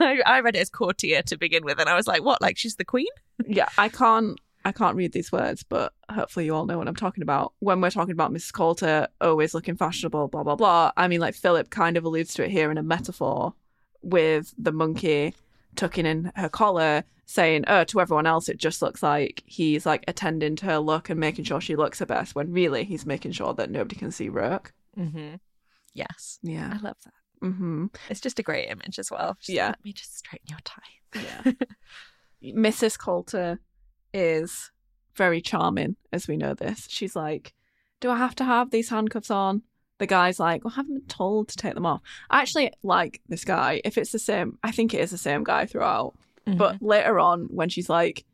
I, 0.00 0.20
I 0.24 0.40
read 0.40 0.56
it 0.56 0.60
as 0.60 0.70
courtier 0.70 1.22
to 1.22 1.36
begin 1.36 1.62
with, 1.64 1.78
and 1.78 1.88
I 1.88 1.94
was 1.94 2.06
like, 2.06 2.24
what? 2.24 2.40
Like 2.40 2.56
she's 2.56 2.76
the 2.76 2.84
queen? 2.84 3.08
yeah, 3.46 3.68
I 3.76 3.90
can't 3.90 4.40
I 4.64 4.72
can't 4.72 4.96
read 4.96 5.12
these 5.12 5.32
words, 5.32 5.62
but 5.62 5.92
hopefully 6.10 6.44
you 6.44 6.54
all 6.54 6.66
know 6.66 6.78
what 6.78 6.88
I'm 6.88 6.96
talking 6.96 7.22
about. 7.22 7.54
When 7.60 7.80
we're 7.80 7.90
talking 7.90 8.12
about 8.12 8.32
Mrs. 8.32 8.52
Coulter 8.52 9.08
always 9.20 9.54
looking 9.54 9.76
fashionable, 9.76 10.28
blah 10.28 10.42
blah 10.42 10.56
blah. 10.56 10.92
I 10.96 11.08
mean, 11.08 11.20
like 11.20 11.34
Philip 11.34 11.70
kind 11.70 11.96
of 11.96 12.04
alludes 12.04 12.34
to 12.34 12.44
it 12.44 12.50
here 12.50 12.70
in 12.70 12.78
a 12.78 12.82
metaphor 12.82 13.54
with 14.02 14.54
the 14.58 14.72
monkey 14.72 15.34
tucking 15.76 16.06
in 16.06 16.32
her 16.36 16.48
collar, 16.48 17.04
saying, 17.26 17.64
"Oh, 17.68 17.84
to 17.84 18.00
everyone 18.00 18.26
else, 18.26 18.48
it 18.48 18.58
just 18.58 18.82
looks 18.82 19.02
like 19.02 19.42
he's 19.46 19.86
like 19.86 20.04
attending 20.08 20.56
to 20.56 20.66
her 20.66 20.78
look 20.78 21.10
and 21.10 21.20
making 21.20 21.44
sure 21.44 21.60
she 21.60 21.76
looks 21.76 21.98
her 22.00 22.06
best." 22.06 22.34
When 22.34 22.52
really, 22.52 22.84
he's 22.84 23.06
making 23.06 23.32
sure 23.32 23.54
that 23.54 23.70
nobody 23.70 23.96
can 23.96 24.10
see 24.10 24.28
Roke. 24.28 24.72
Mm-hmm. 24.98 25.36
Yes. 25.94 26.38
Yeah. 26.42 26.70
I 26.74 26.78
love 26.78 26.96
that. 27.04 27.46
Mm-hmm. 27.46 27.86
It's 28.08 28.20
just 28.20 28.38
a 28.38 28.42
great 28.42 28.68
image 28.68 28.98
as 28.98 29.10
well. 29.10 29.36
Just 29.40 29.48
Yeah. 29.48 29.68
Let 29.68 29.84
me 29.84 29.92
just 29.92 30.18
straighten 30.18 30.48
your 30.48 30.58
tie. 30.64 30.82
Yeah. 31.14 31.52
Mrs. 32.54 32.98
Coulter 32.98 33.60
is 34.12 34.70
very 35.14 35.40
charming, 35.40 35.96
as 36.12 36.28
we 36.28 36.36
know 36.36 36.54
this. 36.54 36.86
She's 36.88 37.16
like, 37.16 37.54
Do 38.00 38.10
I 38.10 38.16
have 38.16 38.34
to 38.36 38.44
have 38.44 38.70
these 38.70 38.88
handcuffs 38.88 39.30
on? 39.30 39.62
The 40.00 40.06
guy's 40.06 40.40
like, 40.40 40.64
Well, 40.64 40.72
I 40.74 40.76
haven't 40.76 40.94
been 40.94 41.06
told 41.08 41.48
to 41.48 41.56
take 41.56 41.74
them 41.74 41.84
off. 41.84 42.00
I 42.30 42.40
actually 42.40 42.72
like 42.82 43.20
this 43.28 43.44
guy. 43.44 43.82
If 43.84 43.98
it's 43.98 44.12
the 44.12 44.18
same, 44.18 44.58
I 44.64 44.72
think 44.72 44.94
it 44.94 45.00
is 45.02 45.10
the 45.10 45.18
same 45.18 45.44
guy 45.44 45.66
throughout. 45.66 46.14
Mm-hmm. 46.46 46.56
But 46.56 46.82
later 46.82 47.18
on, 47.20 47.48
when 47.50 47.68
she's 47.68 47.90
like, 47.90 48.24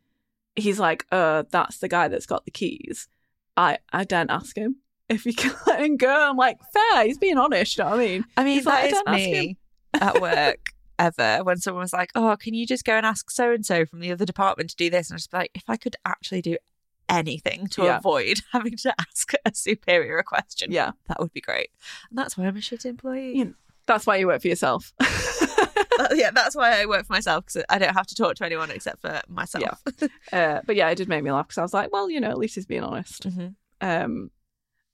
he's 0.55 0.79
like, 0.79 1.05
uh, 1.11 1.43
that's 1.51 1.79
the 1.79 1.89
guy 1.89 2.07
that's 2.07 2.25
got 2.25 2.45
the 2.45 2.53
keys. 2.53 3.09
I, 3.57 3.79
I 3.93 4.05
don't 4.05 4.31
ask 4.31 4.57
him 4.57 4.77
if 5.09 5.25
he 5.25 5.33
can 5.35 5.55
let 5.67 5.81
him 5.83 5.97
go. 5.97 6.31
I'm 6.31 6.37
like, 6.37 6.59
fair, 6.73 7.05
he's 7.05 7.19
being 7.19 7.37
honest, 7.37 7.77
you 7.77 7.83
know 7.83 7.91
what 7.91 8.01
I 8.01 8.05
mean? 8.05 8.25
I 8.37 8.45
mean, 8.45 8.55
He's 8.55 8.65
that 8.65 8.85
like, 8.85 8.95
"I 9.09 9.19
is 9.19 9.29
me 9.29 9.57
at 9.95 10.21
work 10.21 10.69
ever 11.01 11.43
when 11.43 11.57
someone 11.59 11.83
was 11.83 11.93
like, 11.93 12.13
"Oh, 12.15 12.37
can 12.39 12.55
you 12.55 12.65
just 12.65 12.85
go 12.85 12.93
and 12.93 13.05
ask 13.05 13.29
so 13.29 13.53
and 13.53 13.67
so 13.67 13.85
from 13.85 13.99
the 13.99 14.13
other 14.13 14.25
department 14.25 14.71
to 14.71 14.77
do 14.77 14.89
this?" 14.89 15.11
And 15.11 15.15
I 15.15 15.17
was 15.17 15.29
like, 15.33 15.51
"If 15.55 15.65
I 15.69 15.77
could 15.77 15.97
actually 16.05 16.43
do 16.43 16.57
anything 17.09 17.67
to 17.69 17.85
Yeah. 17.85 17.99
avoid 17.99 18.41
having 18.53 18.77
to 18.79 18.95
ask 19.01 19.33
a 19.45 19.55
superior 19.55 20.19
a 20.19 20.25
question, 20.25 20.71
Yeah. 20.73 20.93
that 21.09 21.19
would 21.21 21.33
be 21.33 21.41
great." 21.41 21.71
And 22.11 22.19
that's 22.19 22.37
why 22.37 22.47
I'm 22.47 22.57
a 22.57 22.61
shit 22.61 22.85
employee. 22.85 23.33
Yeah. 23.39 23.45
That's 23.87 24.05
why 24.07 24.17
you 24.17 24.27
work 24.27 24.43
for 24.43 24.49
yourself. 24.49 24.93
That- 24.99 26.11
yeah, 26.15 26.31
that's 26.33 26.57
why 26.57 26.81
I 26.83 26.87
work 26.87 27.07
for 27.07 27.13
myself 27.13 27.47
because 27.47 27.65
I 27.69 27.79
don't 27.79 27.95
have 27.95 28.07
to 28.09 28.15
talk 28.17 28.35
to 28.37 28.45
anyone 28.45 28.71
except 28.71 29.01
for 29.01 29.21
myself. 29.29 29.81
Uh, 30.33 30.61
but 30.67 30.75
yeah, 30.75 30.89
it 30.91 30.97
did 30.97 31.09
make 31.09 31.23
me 31.23 31.31
laugh 31.31 31.47
because 31.47 31.59
I 31.59 31.63
was 31.63 31.73
like, 31.75 31.93
well, 31.93 32.11
you 32.11 32.21
know, 32.21 32.29
at 32.31 32.37
least 32.39 32.57
he's 32.57 32.67
being 32.67 32.83
honest. 32.83 33.29
Mhm. 33.29 33.55
Um, 33.81 34.31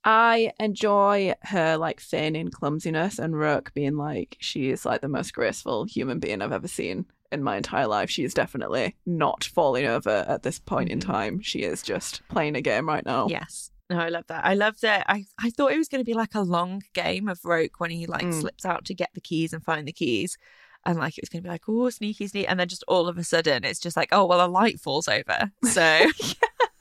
I 0.05 0.53
enjoy 0.59 1.33
her 1.43 1.77
like 1.77 2.01
feigning 2.01 2.51
clumsiness 2.51 3.19
and 3.19 3.39
Roke 3.39 3.73
being 3.73 3.97
like, 3.97 4.37
she 4.41 4.71
is 4.71 4.85
like 4.85 5.01
the 5.01 5.09
most 5.09 5.33
graceful 5.33 5.85
human 5.85 6.19
being 6.19 6.43
I've 6.43 6.53
ever 6.53 6.69
seen 6.69 7.07
in 7.33 7.43
my 7.43 7.57
entire 7.57 7.87
life. 7.87 8.11
She 8.11 8.25
is 8.25 8.35
definitely 8.35 8.97
not 9.07 9.45
falling 9.45 9.87
over 9.87 10.25
at 10.29 10.43
this 10.43 10.59
point 10.59 10.91
in 10.91 10.99
Mhm. 11.01 11.07
time. 11.07 11.41
She 11.41 11.61
is 11.61 11.83
just 11.83 12.23
playing 12.29 12.57
a 12.57 12.61
game 12.61 12.87
right 12.89 13.05
now. 13.05 13.27
Yes. 13.29 13.71
No, 13.91 13.99
I 13.99 14.09
love 14.09 14.27
that. 14.29 14.45
I 14.45 14.55
love 14.55 14.81
that. 14.81 15.05
I, 15.09 15.25
I 15.39 15.51
thought 15.51 15.73
it 15.73 15.79
was 15.79 15.89
going 15.89 16.01
to 16.01 16.05
be 16.05 16.15
like 16.15 16.35
a 16.35 16.41
long 16.41 16.83
game 16.95 17.29
of 17.29 17.45
Roke 17.45 17.79
when 17.79 17.91
he 17.91 18.07
like 18.07 18.25
Mm. 18.25 18.41
slips 18.41 18.65
out 18.65 18.85
to 18.87 18.95
get 18.95 19.11
the 19.15 19.21
keys 19.21 19.53
and 19.53 19.63
find 19.65 19.87
the 19.87 19.93
keys. 19.93 20.39
And 20.87 20.99
like 20.99 21.17
it 21.19 21.23
was 21.23 21.29
going 21.29 21.43
to 21.43 21.47
be 21.47 21.51
like, 21.53 21.69
oh, 21.69 21.91
sneaky, 21.91 22.27
sneaky. 22.27 22.47
And 22.47 22.59
then 22.59 22.69
just 22.69 22.85
all 22.89 23.07
of 23.09 23.19
a 23.19 23.25
sudden 23.25 23.65
it's 23.65 23.79
just 23.81 23.97
like, 23.97 24.09
oh, 24.13 24.25
well, 24.27 24.45
a 24.45 24.49
light 24.49 24.81
falls 24.81 25.09
over. 25.09 25.51
So 25.65 26.07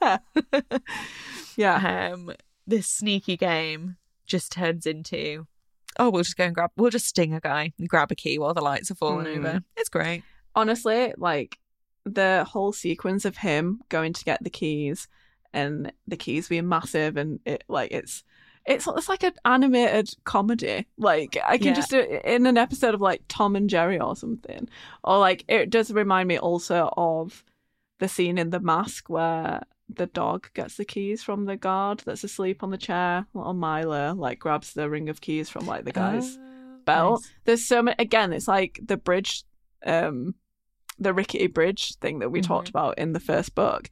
Yeah. 1.56 2.10
um, 2.14 2.32
this 2.66 2.88
sneaky 2.88 3.36
game 3.36 3.96
just 4.26 4.52
turns 4.52 4.86
into, 4.86 5.46
oh, 5.98 6.10
we'll 6.10 6.22
just 6.22 6.36
go 6.36 6.44
and 6.44 6.54
grab, 6.54 6.70
we'll 6.76 6.90
just 6.90 7.06
sting 7.06 7.34
a 7.34 7.40
guy 7.40 7.72
and 7.78 7.88
grab 7.88 8.10
a 8.10 8.14
key 8.14 8.38
while 8.38 8.54
the 8.54 8.60
lights 8.62 8.90
are 8.90 8.94
falling 8.94 9.26
Mm. 9.26 9.38
over. 9.38 9.60
It's 9.76 9.88
great. 9.88 10.22
Honestly, 10.54 11.12
like 11.16 11.58
the 12.04 12.44
whole 12.48 12.72
sequence 12.72 13.24
of 13.24 13.36
him 13.36 13.80
going 13.88 14.12
to 14.12 14.24
get 14.24 14.42
the 14.42 14.50
keys 14.50 15.08
and 15.52 15.92
the 16.06 16.16
keys 16.16 16.48
being 16.48 16.68
massive 16.68 17.16
and 17.16 17.38
it 17.44 17.62
like 17.68 17.92
it's 17.92 18.24
it's 18.66 18.86
it's 18.86 19.08
like 19.08 19.22
an 19.22 19.34
animated 19.44 20.10
comedy. 20.24 20.86
Like 20.96 21.36
I 21.44 21.58
can 21.58 21.68
Yeah. 21.68 21.74
just 21.74 21.90
do 21.90 21.98
it 22.00 22.24
in 22.24 22.46
an 22.46 22.56
episode 22.56 22.94
of 22.94 23.00
like 23.00 23.22
Tom 23.28 23.54
and 23.56 23.68
Jerry 23.68 23.98
or 24.00 24.16
something. 24.16 24.68
Or 25.04 25.18
like 25.18 25.44
it 25.48 25.70
does 25.70 25.92
remind 25.92 26.28
me 26.28 26.38
also 26.38 26.92
of 26.96 27.44
the 27.98 28.08
scene 28.08 28.38
in 28.38 28.50
The 28.50 28.60
Mask 28.60 29.08
where 29.08 29.62
the 29.88 30.06
dog 30.06 30.48
gets 30.54 30.76
the 30.76 30.84
keys 30.84 31.22
from 31.22 31.44
the 31.44 31.56
guard 31.56 32.00
that's 32.06 32.24
asleep 32.24 32.62
on 32.62 32.70
the 32.70 32.78
chair. 32.78 33.26
Little 33.34 33.52
Milo 33.54 34.14
like 34.14 34.38
grabs 34.38 34.72
the 34.72 34.88
ring 34.88 35.08
of 35.08 35.20
keys 35.20 35.48
from 35.50 35.66
like 35.66 35.84
the 35.84 35.92
guy's 35.92 36.36
Oh, 36.36 36.78
belt. 36.84 37.20
nice. 37.22 37.32
There's 37.44 37.64
so 37.66 37.82
many. 37.82 37.96
Again, 37.98 38.32
it's 38.32 38.48
like 38.48 38.80
the 38.84 38.96
bridge, 38.96 39.44
um, 39.84 40.34
the 41.02 41.12
rickety 41.14 41.46
bridge 41.46 41.94
thing 41.96 42.18
that 42.20 42.30
we 42.30 42.40
Mhm. 42.40 42.46
talked 42.46 42.68
about 42.68 42.98
in 42.98 43.12
the 43.12 43.20
first 43.20 43.54
book. 43.54 43.88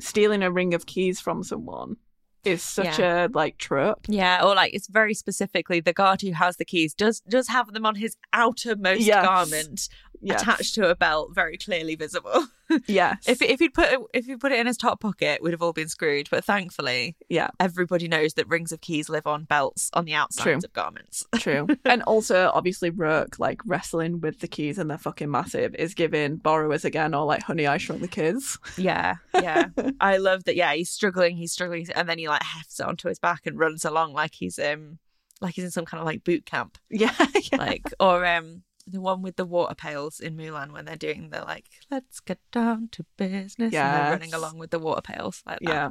Stealing 0.00 0.42
a 0.42 0.50
ring 0.50 0.72
of 0.74 0.86
keys 0.86 1.20
from 1.20 1.42
someone 1.42 1.96
is 2.44 2.62
such 2.62 2.98
a 2.98 3.28
like 3.34 3.58
trope. 3.58 4.06
Yeah, 4.08 4.42
or 4.42 4.54
like 4.54 4.72
it's 4.72 4.88
very 4.88 5.12
specifically 5.12 5.80
the 5.80 5.92
guard 5.92 6.22
who 6.22 6.32
has 6.32 6.56
the 6.56 6.64
keys 6.64 6.94
does 6.94 7.20
does 7.28 7.48
have 7.48 7.72
them 7.74 7.84
on 7.84 7.96
his 7.96 8.16
outermost 8.32 9.02
Yes. 9.02 9.24
garment 9.26 9.88
Yes. 10.22 10.42
attached 10.42 10.74
to 10.74 10.88
a 10.90 10.94
belt, 10.94 11.34
very 11.34 11.56
clearly 11.56 11.94
visible. 11.96 12.46
Yes. 12.86 13.24
if 13.26 13.42
if 13.42 13.58
he'd 13.58 13.74
put 13.74 13.92
it, 13.92 13.98
if 14.14 14.26
he 14.26 14.36
put 14.36 14.52
it 14.52 14.60
in 14.60 14.68
his 14.68 14.76
top 14.76 15.00
pocket, 15.00 15.42
we'd 15.42 15.50
have 15.50 15.60
all 15.60 15.72
been 15.72 15.88
screwed. 15.88 16.28
But 16.30 16.44
thankfully, 16.44 17.16
yeah, 17.28 17.48
everybody 17.58 18.06
knows 18.06 18.34
that 18.34 18.46
rings 18.46 18.70
of 18.70 18.80
keys 18.80 19.08
live 19.08 19.26
on 19.26 19.42
belts 19.42 19.90
on 19.92 20.04
the 20.04 20.14
outsides 20.14 20.44
True. 20.44 20.54
of 20.54 20.72
garments. 20.72 21.26
true. 21.34 21.66
and 21.84 22.00
also, 22.04 22.48
obviously, 22.54 22.90
Roke 22.90 23.40
like 23.40 23.60
wrestling 23.66 24.20
with 24.20 24.38
the 24.38 24.46
keys 24.46 24.78
and 24.78 24.88
they're 24.88 24.98
fucking 24.98 25.28
massive 25.28 25.74
is 25.74 25.94
giving 25.94 26.36
borrowers 26.36 26.84
again 26.84 27.12
or 27.12 27.24
like 27.26 27.42
Honey 27.42 27.66
I 27.66 27.76
Shrunk 27.76 28.02
the 28.02 28.06
Kids. 28.06 28.56
Yeah, 28.78 29.16
yeah. 29.34 29.64
I 30.00 30.18
love 30.18 30.44
that. 30.44 30.54
Yeah, 30.54 30.72
he's 30.72 30.90
struggling. 30.90 31.36
He's 31.36 31.50
struggling, 31.50 31.88
and 31.96 32.08
then 32.08 32.18
he 32.18 32.28
like 32.28 32.44
hefts 32.44 32.78
it 32.78 32.86
onto 32.86 33.08
his 33.08 33.18
back 33.18 33.46
and 33.46 33.58
runs 33.58 33.84
along 33.84 34.12
like 34.12 34.34
he's 34.36 34.60
um 34.60 35.00
like 35.40 35.54
he's 35.54 35.64
in 35.64 35.70
some 35.72 35.86
kind 35.86 36.00
of 36.00 36.06
like 36.06 36.22
boot 36.22 36.46
camp. 36.46 36.78
Yeah, 36.88 37.14
yeah. 37.50 37.58
like 37.58 37.92
or 37.98 38.24
um 38.24 38.62
the 38.90 39.00
one 39.00 39.22
with 39.22 39.36
the 39.36 39.44
water 39.44 39.74
pails 39.74 40.20
in 40.20 40.36
Mulan 40.36 40.72
when 40.72 40.84
they're 40.84 40.96
doing 40.96 41.30
the 41.30 41.40
like 41.42 41.66
let's 41.90 42.20
get 42.20 42.38
down 42.52 42.88
to 42.92 43.04
business 43.16 43.54
and 43.58 43.72
they're 43.72 44.12
running 44.12 44.34
along 44.34 44.58
with 44.58 44.70
the 44.70 44.78
water 44.78 45.02
pails 45.02 45.42
like 45.46 45.58
that. 45.60 45.68
Yeah. 45.70 45.90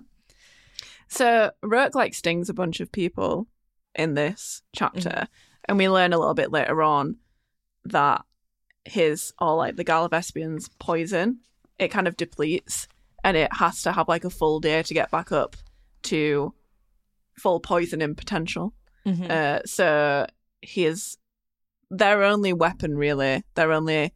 So 1.07 1.51
Roke 1.63 1.95
like 1.95 2.13
stings 2.13 2.49
a 2.49 2.53
bunch 2.53 2.79
of 2.79 2.91
people 2.91 3.47
in 3.95 4.13
this 4.13 4.61
chapter, 4.75 5.27
and 5.65 5.77
we 5.77 5.89
learn 5.89 6.13
a 6.13 6.19
little 6.19 6.35
bit 6.35 6.51
later 6.51 6.81
on 6.83 7.17
that 7.85 8.23
his 8.85 9.33
or 9.39 9.55
like 9.55 9.75
the 9.75 9.83
Gallivespian's 9.85 10.69
poison 10.79 11.39
it 11.79 11.87
kind 11.89 12.07
of 12.07 12.17
depletes, 12.17 12.87
and 13.23 13.37
it 13.37 13.51
has 13.53 13.81
to 13.83 13.91
have 13.93 14.07
like 14.09 14.25
a 14.25 14.29
full 14.29 14.59
day 14.59 14.83
to 14.83 14.93
get 14.93 15.09
back 15.11 15.31
up 15.31 15.55
to 16.03 16.53
full 17.37 17.59
poisoning 17.61 18.15
potential. 18.15 18.73
Mhm. 19.05 19.29
Uh, 19.29 19.61
so 19.65 20.27
his 20.61 21.17
their 21.89 22.23
only 22.23 22.53
weapon 22.53 22.97
really, 22.97 23.43
their 23.55 23.71
only 23.71 24.13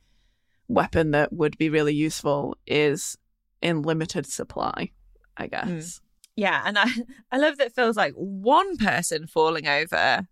weapon 0.68 1.12
that 1.12 1.34
would 1.34 1.58
be 1.58 1.70
really 1.70 1.94
useful 1.94 2.58
is 2.66 3.18
in 3.62 3.82
limited 3.82 4.26
supply, 4.26 4.92
I 5.38 5.44
hmm. 5.46 5.50
guess. 5.50 6.02
yeah 6.36 6.62
and 6.66 6.78
I 6.78 6.88
I 7.32 7.38
love 7.38 7.58
that 7.58 7.68
it 7.68 7.76
feels 7.76 7.98
like 7.98 8.14
one 8.14 8.78
person 8.78 9.28
falling 9.28 9.68
over 9.68 10.28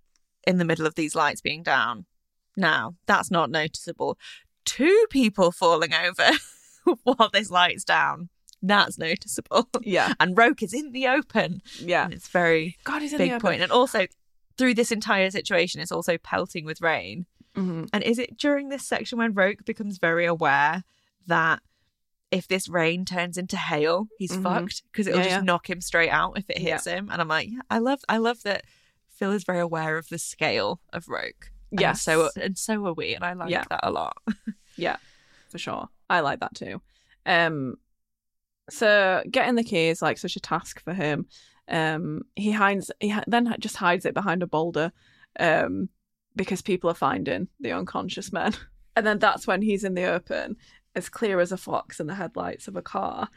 in 0.45 0.57
the 0.57 0.65
middle 0.65 0.85
of 0.85 0.95
these 0.95 1.15
lights 1.15 1.41
being 1.41 1.63
down. 1.63 2.05
Now 2.57 2.95
that's 3.05 3.31
not 3.31 3.49
noticeable. 3.49 4.17
Two 4.65 5.05
people 5.09 5.51
falling 5.51 5.93
over 5.93 6.31
while 7.03 7.29
this 7.31 7.49
light's 7.49 7.83
down. 7.83 8.29
That's 8.63 8.99
noticeable. 8.99 9.69
Yeah, 9.81 10.13
and 10.19 10.37
Roke 10.37 10.61
is 10.61 10.73
in 10.73 10.91
the 10.91 11.07
open. 11.07 11.61
Yeah. 11.79 12.05
and 12.05 12.13
it's 12.13 12.27
very 12.27 12.77
God, 12.83 13.01
he's 13.01 13.13
in 13.13 13.17
big 13.17 13.31
the 13.31 13.39
point. 13.39 13.61
and 13.61 13.71
also 13.71 14.05
through 14.57 14.73
this 14.73 14.91
entire 14.91 15.31
situation 15.31 15.81
it's 15.81 15.93
also 15.93 16.17
pelting 16.17 16.65
with 16.65 16.81
rain 16.81 17.25
hmm 17.55 17.85
And 17.93 18.03
is 18.03 18.17
it 18.19 18.37
during 18.37 18.69
this 18.69 18.87
section 18.87 19.17
when 19.17 19.33
Roke 19.33 19.65
becomes 19.65 19.97
very 19.97 20.25
aware 20.25 20.83
that 21.27 21.61
if 22.31 22.47
this 22.47 22.69
rain 22.69 23.03
turns 23.05 23.37
into 23.37 23.57
hail, 23.57 24.07
he's 24.17 24.31
Mhm. 24.31 24.43
fucked 24.43 24.83
because 24.91 25.05
it'll 25.07 25.19
Yeah, 25.19 25.25
just 25.25 25.35
yeah. 25.37 25.41
knock 25.43 25.69
him 25.69 25.81
straight 25.81 26.09
out 26.11 26.37
if 26.37 26.49
it 26.49 26.57
hits 26.59 26.85
him? 26.85 27.09
And 27.11 27.21
I'm 27.21 27.27
like, 27.27 27.49
yeah, 27.49 27.59
I 27.69 27.79
love, 27.79 27.99
I 28.07 28.17
love 28.17 28.43
that 28.43 28.63
Phil 29.09 29.31
is 29.33 29.43
very 29.43 29.59
aware 29.59 29.97
of 29.97 30.07
the 30.09 30.17
scale 30.17 30.79
of 30.93 31.07
Roke. 31.09 31.51
Yes. 31.71 32.01
so 32.01 32.29
and 32.35 32.57
so 32.57 32.85
are 32.85 32.93
we, 32.93 33.13
and 33.15 33.23
I 33.23 33.33
like 33.33 33.49
Yeah. 33.51 33.63
that 33.69 33.81
a 33.83 33.91
lot. 33.91 34.17
Yeah, 34.77 34.97
for 35.49 35.57
sure. 35.57 35.89
I 36.09 36.21
like 36.21 36.39
that 36.39 36.55
too. 36.55 36.81
Um, 37.25 37.75
so 38.69 39.21
getting 39.29 39.55
the 39.55 39.63
key 39.63 39.87
is 39.89 40.01
like 40.01 40.17
such 40.17 40.35
a 40.35 40.39
task 40.39 40.81
for 40.81 40.93
him. 40.93 41.27
Um, 41.67 42.23
he 42.35 42.51
hides. 42.51 42.91
He 42.99 43.13
then 43.27 43.53
just 43.59 43.75
hides 43.77 44.05
it 44.05 44.13
behind 44.13 44.41
a 44.43 44.47
boulder, 44.47 44.91
um, 45.39 45.89
because 46.35 46.61
people 46.61 46.89
are 46.89 46.95
finding 46.95 47.47
the 47.59 47.71
unconscious 47.71 48.31
men. 48.31 48.53
And 48.93 49.07
then 49.07 49.19
that's 49.19 49.47
when 49.47 49.61
he's 49.61 49.85
in 49.85 49.93
the 49.93 50.03
open, 50.03 50.57
as 50.95 51.07
clear 51.07 51.39
as 51.39 51.53
a 51.53 51.57
fox 51.57 52.01
in 52.01 52.07
the 52.07 52.13
headlights 52.13 52.67
of 52.67 52.75
a 52.75 52.81
car. 52.81 53.29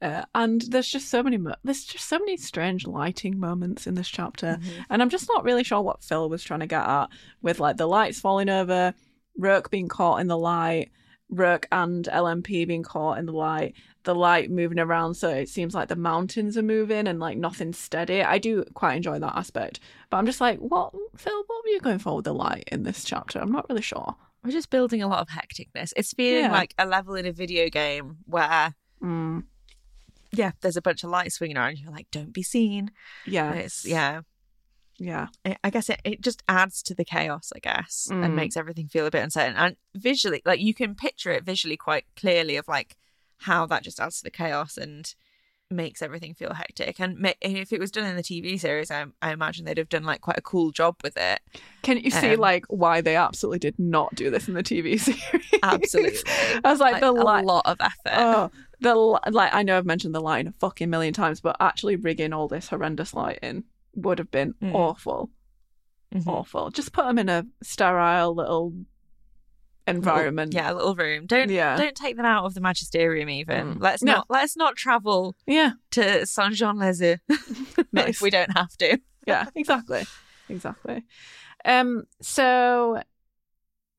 Uh, 0.00 0.24
and 0.32 0.62
there's 0.62 0.88
just 0.88 1.08
so 1.08 1.24
many. 1.24 1.38
Mo- 1.38 1.56
there's 1.64 1.84
just 1.84 2.08
so 2.08 2.20
many 2.20 2.36
strange 2.36 2.86
lighting 2.86 3.38
moments 3.40 3.88
in 3.88 3.94
this 3.94 4.08
chapter. 4.08 4.58
And 4.90 5.02
I'm 5.02 5.10
just 5.10 5.28
not 5.28 5.42
really 5.42 5.64
sure 5.64 5.82
what 5.82 6.04
Phil 6.04 6.28
was 6.28 6.44
trying 6.44 6.60
to 6.60 6.68
get 6.68 6.86
at 6.86 7.08
with 7.42 7.58
like 7.58 7.78
the 7.78 7.88
lights 7.88 8.20
falling 8.20 8.48
over, 8.48 8.94
Roke 9.36 9.70
being 9.70 9.88
caught 9.88 10.20
in 10.20 10.28
the 10.28 10.38
light, 10.38 10.92
Roke 11.30 11.66
and 11.72 12.04
LMP 12.04 12.66
being 12.66 12.82
caught 12.82 13.18
in 13.18 13.26
the 13.26 13.32
light, 13.32 13.74
the 14.04 14.14
light 14.14 14.50
moving 14.50 14.78
around 14.80 15.14
so 15.14 15.28
it 15.28 15.48
seems 15.48 15.74
like 15.74 15.88
the 15.88 15.96
mountains 15.96 16.58
are 16.58 16.62
moving 16.62 17.06
and 17.06 17.20
like 17.20 17.38
nothing's 17.38 17.78
steady. 17.78 18.22
I 18.22 18.38
do 18.38 18.64
quite 18.74 18.94
enjoy 18.96 19.18
that 19.20 19.36
aspect. 19.36 19.78
But 20.10 20.16
I'm 20.16 20.26
just 20.26 20.40
like, 20.40 20.58
what 20.58 20.92
Phil, 21.16 21.44
what 21.46 21.64
were 21.64 21.70
you 21.70 21.80
going 21.80 21.98
for 21.98 22.16
with 22.16 22.24
the 22.24 22.34
light 22.34 22.68
in 22.72 22.82
this 22.82 23.04
chapter? 23.04 23.38
I'm 23.38 23.52
not 23.52 23.68
really 23.68 23.82
sure. 23.82 24.16
We're 24.44 24.50
just 24.50 24.70
building 24.70 25.02
a 25.02 25.08
lot 25.08 25.20
of 25.20 25.28
hecticness. 25.28 25.92
It's 25.96 26.12
feeling 26.12 26.44
Yeah. 26.44 26.52
like 26.52 26.74
a 26.78 26.84
level 26.86 27.14
in 27.14 27.26
a 27.26 27.32
video 27.32 27.68
game 27.68 28.16
where, 28.26 28.74
Mm, 29.00 29.44
yeah, 30.32 30.52
there's 30.62 30.76
a 30.76 30.82
bunch 30.82 31.04
of 31.04 31.10
lights 31.10 31.36
swinging 31.36 31.56
around. 31.56 31.78
You're 31.78 31.92
like, 31.92 32.10
don't 32.10 32.32
be 32.32 32.42
seen. 32.42 32.90
yeah. 33.26 33.52
It's 33.52 33.84
yeah. 33.84 34.22
Yeah. 34.98 35.28
I- 35.44 35.56
I 35.64 35.70
guess 35.70 35.88
it, 35.90 36.00
it 36.04 36.20
just 36.20 36.42
adds 36.48 36.82
to 36.84 36.94
the 36.94 37.04
chaos, 37.04 37.52
I 37.54 37.58
guess, 37.58 38.08
Mm. 38.10 38.24
and 38.24 38.36
makes 38.36 38.56
everything 38.56 38.88
feel 38.88 39.06
a 39.06 39.10
bit 39.10 39.22
uncertain. 39.22 39.56
And 39.56 39.76
visually, 39.94 40.42
like 40.44 40.60
you 40.60 40.74
can 40.74 40.94
picture 40.94 41.30
it 41.32 41.44
visually 41.44 41.76
quite 41.76 42.04
clearly 42.16 42.56
of 42.56 42.68
like 42.68 42.96
how 43.42 43.66
that 43.66 43.84
just 43.84 44.00
adds 44.00 44.18
to 44.18 44.24
the 44.24 44.30
chaos 44.30 44.76
and 44.76 45.14
makes 45.70 46.02
everything 46.02 46.34
feel 46.34 46.52
hectic. 46.52 47.00
And, 47.00 47.18
ma- 47.18 47.32
and 47.40 47.56
if 47.56 47.72
it 47.72 47.80
was 47.80 47.90
done 47.90 48.04
in 48.04 48.14
the 48.16 48.22
TV 48.22 48.58
series, 48.60 48.90
I, 48.90 49.06
I 49.22 49.32
imagine 49.32 49.64
they'd 49.64 49.78
have 49.78 49.88
done 49.88 50.04
like 50.04 50.20
quite 50.20 50.36
a 50.36 50.42
cool 50.42 50.70
job 50.70 50.96
with 51.02 51.16
it. 51.16 51.40
Can 51.82 51.96
you 51.98 52.10
see 52.10 52.34
Um, 52.34 52.40
like 52.40 52.64
why 52.68 53.00
they 53.00 53.16
absolutely 53.16 53.58
did 53.60 53.78
not 53.78 54.14
do 54.14 54.28
this 54.30 54.48
in 54.48 54.54
the 54.54 54.62
TV 54.62 54.98
series? 55.00 55.22
Absolutely. 55.62 56.20
I 56.62 56.70
was 56.70 56.80
like, 56.80 56.92
Like, 56.94 57.00
the 57.00 57.10
a 57.10 57.12
lot 57.12 57.62
of 57.64 57.78
effort. 57.80 58.12
Oh, 58.18 58.50
the 58.80 58.94
like 58.94 59.54
I 59.54 59.62
know 59.62 59.78
I've 59.78 59.86
mentioned 59.86 60.14
the 60.14 60.20
lighting 60.20 60.48
a 60.48 60.52
fucking 60.52 60.90
million 60.90 61.14
times, 61.14 61.40
but 61.40 61.56
actually 61.58 61.96
rigging 61.96 62.32
all 62.34 62.48
this 62.48 62.68
horrendous 62.68 63.14
lighting 63.14 63.64
would 63.94 64.18
have 64.18 64.30
been 64.30 64.54
Mm. 64.60 64.74
awful, 64.74 65.30
Mhm. 66.14 66.26
awful. 66.26 66.70
Just 66.70 66.92
put 66.92 67.06
them 67.06 67.18
in 67.18 67.28
a 67.30 67.46
sterile 67.62 68.34
little 68.34 68.74
environment. 69.86 70.54
yeah, 70.54 70.72
a 70.72 70.74
little 70.74 70.94
room. 70.94 71.26
Don't 71.26 71.50
Yeah. 71.50 71.76
don't 71.76 71.94
take 71.96 72.16
them 72.16 72.26
out 72.26 72.44
of 72.44 72.54
the 72.54 72.60
magisterium. 72.60 73.28
Even 73.28 73.74
Mm. 73.74 73.80
let's 73.80 74.02
No. 74.02 74.12
not 74.12 74.26
let's 74.30 74.56
not 74.56 74.76
travel 74.76 75.36
yeah, 75.46 75.72
to 75.92 76.24
Saint 76.26 76.54
Jean 76.54 76.78
les 76.78 77.00
Eaux 77.02 77.16
if 77.94 78.20
we 78.20 78.30
don't 78.30 78.56
have 78.56 78.76
to. 78.78 78.98
yeah, 79.26 79.46
exactly, 79.54 80.04
exactly. 80.48 81.04
Um, 81.64 82.04
so 82.20 83.02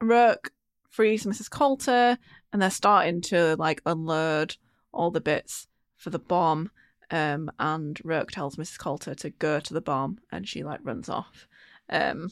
Roke 0.02 0.52
frees 0.90 1.26
Mrs. 1.26 1.50
Coulter, 1.50 2.18
and 2.52 2.62
they're 2.62 2.70
starting 2.70 3.22
to 3.22 3.56
like 3.58 3.82
unload 3.86 4.58
all 4.92 5.12
the 5.12 5.22
bits 5.22 5.68
for 5.96 6.10
the 6.10 6.20
bomb. 6.20 6.72
Um, 7.12 7.52
and 7.60 8.00
Roke 8.04 8.32
tells 8.32 8.56
Mrs. 8.56 8.78
Coulter 8.80 9.14
to 9.16 9.30
go 9.30 9.60
to 9.60 9.74
the 9.74 9.82
bomb, 9.82 10.20
and 10.32 10.48
she 10.48 10.64
like 10.64 10.80
runs 10.84 11.10
off. 11.10 11.48
Um, 11.90 12.32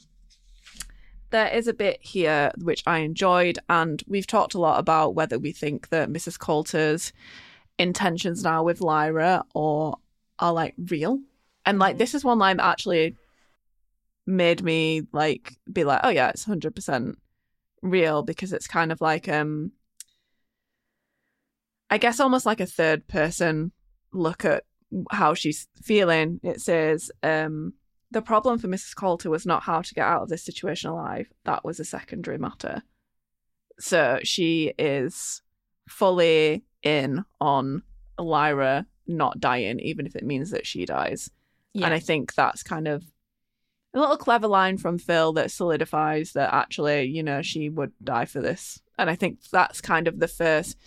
there 1.31 1.47
is 1.47 1.67
a 1.67 1.73
bit 1.73 1.99
here 2.01 2.51
which 2.59 2.83
I 2.85 2.99
enjoyed, 2.99 3.59
and 3.69 4.01
we've 4.07 4.27
talked 4.27 4.53
a 4.53 4.59
lot 4.59 4.79
about 4.79 5.15
whether 5.15 5.39
we 5.39 5.51
think 5.51 5.89
that 5.89 6.09
Mrs. 6.09 6.37
Coulter's 6.37 7.11
intentions 7.79 8.43
now 8.43 8.63
with 8.63 8.81
Lyra 8.81 9.43
or 9.53 9.97
are 10.39 10.53
like 10.53 10.75
real. 10.77 11.19
And 11.65 11.79
like 11.79 11.95
Mhm. 11.95 11.99
this 11.99 12.13
is 12.13 12.23
one 12.23 12.39
line 12.39 12.57
that 12.57 12.65
actually 12.65 13.15
made 14.25 14.61
me 14.63 15.07
like 15.11 15.57
be 15.71 15.83
like, 15.83 16.01
oh 16.03 16.09
yeah, 16.09 16.29
it's 16.29 16.43
hundred 16.45 16.75
percent 16.75 17.17
real 17.81 18.21
because 18.23 18.53
it's 18.53 18.67
kind 18.67 18.91
of 18.91 19.01
like 19.01 19.27
um 19.27 19.71
I 21.89 21.97
guess 21.97 22.19
almost 22.19 22.45
like 22.45 22.59
a 22.61 22.65
third 22.65 23.07
person 23.07 23.71
look 24.13 24.45
at 24.45 24.63
how 25.11 25.33
she's 25.33 25.67
feeling. 25.81 26.39
It 26.43 26.61
says, 26.61 27.11
um, 27.23 27.73
the 28.11 28.21
problem 28.21 28.59
for 28.59 28.67
Mrs. 28.67 28.95
Coulter 28.95 29.29
was 29.29 29.45
not 29.45 29.63
how 29.63 29.81
to 29.81 29.93
get 29.93 30.05
out 30.05 30.23
of 30.23 30.29
this 30.29 30.43
situation 30.43 30.89
alive. 30.89 31.27
That 31.45 31.63
was 31.63 31.79
a 31.79 31.85
secondary 31.85 32.37
matter. 32.37 32.83
So 33.79 34.19
she 34.23 34.73
is 34.77 35.41
fully 35.87 36.63
in 36.83 37.23
on 37.39 37.83
Lyra 38.19 38.85
not 39.07 39.39
dying, 39.39 39.79
even 39.79 40.05
if 40.05 40.15
it 40.15 40.25
means 40.25 40.51
that 40.51 40.67
she 40.67 40.85
dies. 40.85 41.29
Yeah. 41.73 41.85
And 41.85 41.93
I 41.93 41.99
think 41.99 42.33
that's 42.33 42.63
kind 42.63 42.87
of 42.87 43.03
a 43.93 43.99
little 43.99 44.17
clever 44.17 44.47
line 44.47 44.77
from 44.77 44.97
Phil 44.97 45.33
that 45.33 45.51
solidifies 45.51 46.33
that 46.33 46.53
actually, 46.53 47.05
you 47.05 47.23
know, 47.23 47.41
she 47.41 47.69
would 47.69 47.91
die 48.03 48.25
for 48.25 48.41
this. 48.41 48.81
And 48.97 49.09
I 49.09 49.15
think 49.15 49.39
that's 49.51 49.81
kind 49.81 50.07
of 50.07 50.19
the 50.19 50.27
first. 50.27 50.77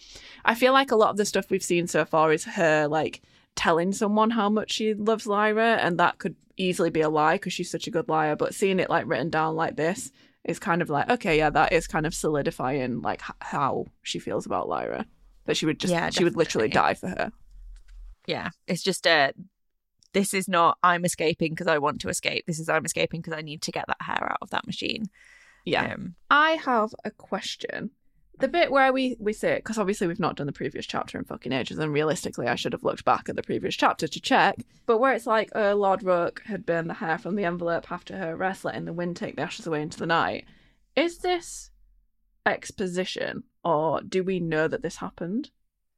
I 0.45 0.55
feel 0.55 0.73
like 0.73 0.91
a 0.91 0.97
lot 0.97 1.11
of 1.11 1.17
the 1.17 1.25
stuff 1.25 1.51
we've 1.51 1.63
seen 1.63 1.87
so 1.87 2.05
far 2.05 2.33
is 2.33 2.45
her 2.45 2.87
like 2.87 3.23
telling 3.57 3.93
someone 3.93 4.31
how 4.31 4.49
much 4.49 4.73
she 4.73 4.95
loves 4.95 5.27
Lyra, 5.27 5.77
and 5.77 5.99
that 5.99 6.19
could 6.19 6.37
easily 6.57 6.91
be 6.91 7.01
a 7.01 7.09
lie 7.09 7.35
because 7.35 7.53
she's 7.53 7.71
such 7.71 7.87
a 7.87 7.91
good 7.91 8.09
liar. 8.09 8.37
But 8.37 8.55
seeing 8.55 8.81
it 8.81 8.91
like 8.91 9.07
written 9.07 9.31
down 9.31 9.57
like 9.57 9.77
this 9.77 10.11
is 10.45 10.59
kind 10.59 10.83
of 10.83 10.91
like, 10.91 11.09
okay, 11.11 11.39
yeah, 11.39 11.51
that 11.51 11.73
is 11.73 11.87
kind 11.87 12.07
of 12.07 12.15
solidifying 12.15 13.01
like 13.01 13.23
h- 13.23 13.37
how 13.41 13.87
she 14.03 14.19
feels 14.19 14.47
about 14.47 14.69
Lyra. 14.69 15.07
That 15.47 15.57
she 15.57 15.67
would 15.67 15.79
just, 15.79 15.93
Yeah, 15.93 16.11
she 16.11 16.25
would 16.25 16.37
literally 16.37 16.69
die 16.69 16.95
for 16.95 17.09
her. 17.09 17.33
Yeah, 18.27 18.51
it's 18.67 18.83
just 18.83 19.07
a. 19.07 19.33
This 20.13 20.33
is 20.33 20.49
not 20.49 20.79
I'm 20.83 21.05
escaping 21.05 21.53
because 21.53 21.67
I 21.67 21.79
want 21.79 22.01
to 22.03 22.09
escape. 22.09 22.47
This 22.47 22.61
is 22.61 22.69
I'm 22.69 22.85
escaping 22.85 23.21
because 23.21 23.37
I 23.37 23.43
need 23.43 23.63
to 23.63 23.73
get 23.73 23.85
that 23.89 24.01
hair 24.01 24.31
out 24.31 24.39
of 24.41 24.51
that 24.51 24.67
machine. 24.67 25.07
Yeah. 25.65 25.93
Um, 25.93 26.15
I 26.31 26.53
have 26.53 26.95
a 27.05 27.11
question. 27.11 27.91
The 28.41 28.49
bit 28.49 28.73
where 28.73 28.93
we 28.93 29.17
we 29.21 29.33
say 29.33 29.57
because 29.57 29.79
obviously 29.79 30.07
we've 30.07 30.19
not 30.19 30.37
done 30.37 30.47
the 30.47 30.53
previous 30.53 30.87
chapter 30.87 31.17
in 31.19 31.25
fucking 31.25 31.53
ages, 31.53 31.79
and 31.79 31.93
realistically, 31.93 32.49
I 32.49 32.57
should 32.57 32.73
have 32.73 32.83
looked 32.83 33.05
back 33.05 33.29
at 33.29 33.37
the 33.37 33.43
previous 33.43 33.77
chapter 33.77 34.09
to 34.09 34.21
check. 34.21 34.57
But 34.87 34.99
where 34.99 35.13
it's 35.13 35.27
like, 35.27 35.51
uh, 35.55 35.75
Lord 35.75 36.03
Roke 36.03 36.43
had 36.47 36.67
burned 36.67 36.91
the 36.91 36.95
hair 36.95 37.17
from 37.17 37.37
the 37.37 37.45
envelope 37.45 37.93
after 37.93 38.17
her 38.17 38.35
arrest, 38.35 38.65
letting 38.65 38.87
the 38.87 38.93
wind 38.93 39.17
take 39.17 39.37
the 39.37 39.43
ashes 39.43 39.67
away 39.67 39.83
into 39.83 39.99
the 39.99 40.07
night. 40.07 40.47
Is 40.97 41.19
this 41.19 41.71
exposition, 42.45 43.45
or 43.65 44.01
do 44.01 44.25
we 44.25 44.41
know 44.41 44.69
that 44.69 44.83
this 44.83 44.97
happened? 44.97 45.51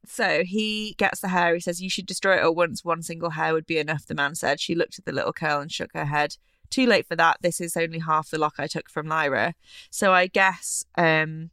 So 0.07 0.45
he 0.45 0.95
gets 0.99 1.21
the 1.21 1.29
hair. 1.29 1.55
He 1.55 1.61
says, 1.61 1.83
You 1.83 1.91
should 1.91 2.07
destroy 2.07 2.37
it 2.37 2.45
all 2.45 2.55
once. 2.55 2.85
One 2.85 3.03
single 3.03 3.31
hair 3.31 3.53
would 3.53 3.67
be 3.67 3.79
enough, 3.79 4.07
the 4.07 4.15
man 4.15 4.35
said. 4.35 4.61
She 4.61 4.75
looked 4.75 4.99
at 4.99 5.05
the 5.05 5.13
little 5.13 5.33
curl 5.33 5.61
and 5.61 5.71
shook 5.71 5.91
her 5.95 6.05
head. 6.05 6.37
Too 6.71 6.87
late 6.87 7.07
for 7.07 7.17
that. 7.17 7.39
This 7.43 7.61
is 7.61 7.77
only 7.77 8.01
half 8.01 8.31
the 8.31 8.39
lock 8.39 8.55
I 8.59 8.67
took 8.67 8.89
from 8.89 9.07
Lyra. 9.07 9.55
So 9.91 10.13
I 10.13 10.27
guess, 10.27 10.85
um. 10.97 11.51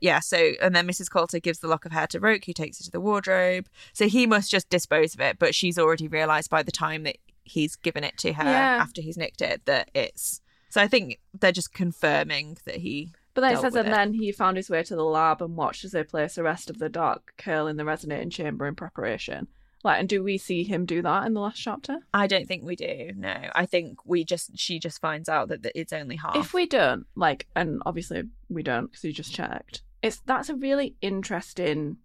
Yeah, 0.00 0.20
so, 0.20 0.52
and 0.62 0.74
then 0.74 0.86
Mrs. 0.86 1.10
Coulter 1.10 1.38
gives 1.40 1.58
the 1.58 1.68
lock 1.68 1.84
of 1.84 1.92
hair 1.92 2.06
to 2.08 2.20
Roke, 2.20 2.44
who 2.44 2.52
takes 2.52 2.80
it 2.80 2.84
to 2.84 2.90
the 2.90 3.00
wardrobe. 3.00 3.68
So 3.92 4.08
he 4.08 4.26
must 4.26 4.50
just 4.50 4.68
dispose 4.70 5.14
of 5.14 5.20
it, 5.20 5.38
but 5.38 5.54
she's 5.54 5.78
already 5.78 6.08
realised 6.08 6.50
by 6.50 6.62
the 6.62 6.72
time 6.72 7.02
that 7.04 7.16
he's 7.44 7.76
given 7.76 8.04
it 8.04 8.16
to 8.18 8.32
her 8.34 8.44
Yeah. 8.44 8.78
after 8.80 9.00
he's 9.00 9.16
nicked 9.16 9.40
it 9.40 9.62
that 9.64 9.90
it's. 9.94 10.40
So 10.70 10.80
I 10.80 10.88
think 10.88 11.18
they're 11.38 11.52
just 11.52 11.72
confirming 11.72 12.58
that 12.64 12.76
he. 12.76 13.12
But 13.34 13.42
then 13.42 13.54
it 13.54 13.60
says, 13.60 13.74
and 13.74 13.88
it. 13.88 13.90
then 13.90 14.12
he 14.14 14.32
found 14.32 14.56
his 14.56 14.68
way 14.68 14.82
to 14.82 14.96
the 14.96 15.04
lab 15.04 15.40
and 15.40 15.56
watched 15.56 15.84
as 15.84 15.92
they 15.92 16.02
placed 16.02 16.36
the 16.36 16.42
rest 16.42 16.68
of 16.70 16.78
the 16.78 16.88
dark 16.88 17.34
curl 17.38 17.66
in 17.68 17.76
the 17.76 17.84
resonating 17.84 18.30
chamber 18.30 18.66
in 18.66 18.74
preparation. 18.74 19.46
Like, 19.84 20.00
and 20.00 20.08
do 20.08 20.22
we 20.22 20.38
see 20.38 20.64
him 20.64 20.86
do 20.86 21.02
that 21.02 21.26
in 21.26 21.34
the 21.34 21.40
last 21.40 21.58
chapter? 21.58 21.98
I 22.12 22.26
don't 22.26 22.46
think 22.46 22.64
we 22.64 22.74
do. 22.74 23.12
No, 23.16 23.36
I 23.54 23.66
think 23.66 24.04
we 24.04 24.24
just 24.24 24.58
she 24.58 24.78
just 24.78 25.00
finds 25.00 25.28
out 25.28 25.48
that, 25.48 25.62
that 25.62 25.78
it's 25.78 25.92
only 25.92 26.16
half. 26.16 26.36
If 26.36 26.52
we 26.52 26.66
don't, 26.66 27.06
like, 27.14 27.46
and 27.54 27.80
obviously 27.86 28.24
we 28.48 28.62
don't 28.62 28.86
because 28.86 29.04
you 29.04 29.12
just 29.12 29.34
checked. 29.34 29.82
It's 30.02 30.20
that's 30.26 30.48
a 30.48 30.56
really 30.56 30.96
interesting 31.00 31.98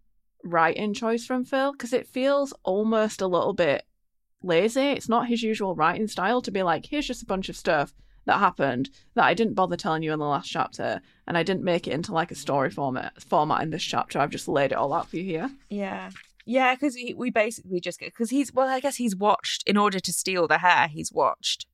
writing 0.43 0.93
choice 0.93 1.25
from 1.25 1.45
Phil 1.45 1.71
because 1.71 1.93
it 1.93 2.07
feels 2.07 2.53
almost 2.63 3.21
a 3.21 3.27
little 3.27 3.53
bit 3.53 3.83
lazy. 4.43 4.91
It's 4.91 5.09
not 5.09 5.27
his 5.27 5.41
usual 5.41 5.75
writing 5.75 6.07
style 6.07 6.41
to 6.41 6.51
be 6.51 6.63
like, 6.63 6.85
here's 6.85 7.07
just 7.07 7.23
a 7.23 7.27
bunch 7.27 7.49
of 7.49 7.55
stuff 7.55 7.93
that 8.25 8.39
happened 8.39 8.89
that 9.15 9.25
I 9.25 9.33
didn't 9.33 9.55
bother 9.55 9.75
telling 9.75 10.03
you 10.03 10.13
in 10.13 10.19
the 10.19 10.25
last 10.25 10.49
chapter, 10.49 11.01
and 11.27 11.37
I 11.37 11.43
didn't 11.43 11.63
make 11.63 11.87
it 11.87 11.93
into 11.93 12.13
like 12.13 12.31
a 12.31 12.35
story 12.35 12.69
format 12.69 13.21
format 13.21 13.61
in 13.63 13.69
this 13.69 13.83
chapter. 13.83 14.19
I've 14.19 14.29
just 14.29 14.47
laid 14.47 14.71
it 14.71 14.77
all 14.77 14.93
out 14.93 15.09
for 15.09 15.17
you 15.17 15.23
here. 15.23 15.49
Yeah. 15.69 16.11
Yeah, 16.45 16.75
because 16.75 16.97
we 17.15 17.29
basically 17.29 17.79
just 17.79 17.99
get 17.99 18.07
because 18.13 18.29
he's 18.29 18.53
well, 18.53 18.67
I 18.67 18.79
guess 18.79 18.97
he's 18.97 19.15
watched 19.15 19.63
in 19.65 19.77
order 19.77 19.99
to 19.99 20.13
steal 20.13 20.47
the 20.47 20.57
hair. 20.57 20.87
He's 20.89 21.11
watched 21.11 21.65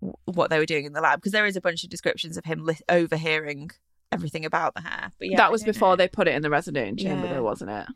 w- 0.00 0.14
what 0.24 0.50
they 0.50 0.58
were 0.58 0.66
doing 0.66 0.84
in 0.84 0.92
the 0.94 1.00
lab 1.00 1.20
because 1.20 1.32
there 1.32 1.46
is 1.46 1.56
a 1.56 1.60
bunch 1.60 1.84
of 1.84 1.90
descriptions 1.90 2.36
of 2.36 2.44
him 2.44 2.64
li- 2.64 2.76
overhearing 2.88 3.70
everything 4.10 4.44
about 4.44 4.74
the 4.74 4.80
hair. 4.80 5.12
But 5.18 5.30
yeah, 5.30 5.36
that 5.36 5.52
was 5.52 5.62
before 5.62 5.90
know. 5.90 5.96
they 5.96 6.08
put 6.08 6.26
it 6.28 6.34
in 6.34 6.42
the 6.42 6.50
resonating 6.50 6.96
chamber, 6.96 7.26
Yeah. 7.26 7.34
though, 7.34 7.42
wasn't 7.44 7.70
it? 7.70 7.86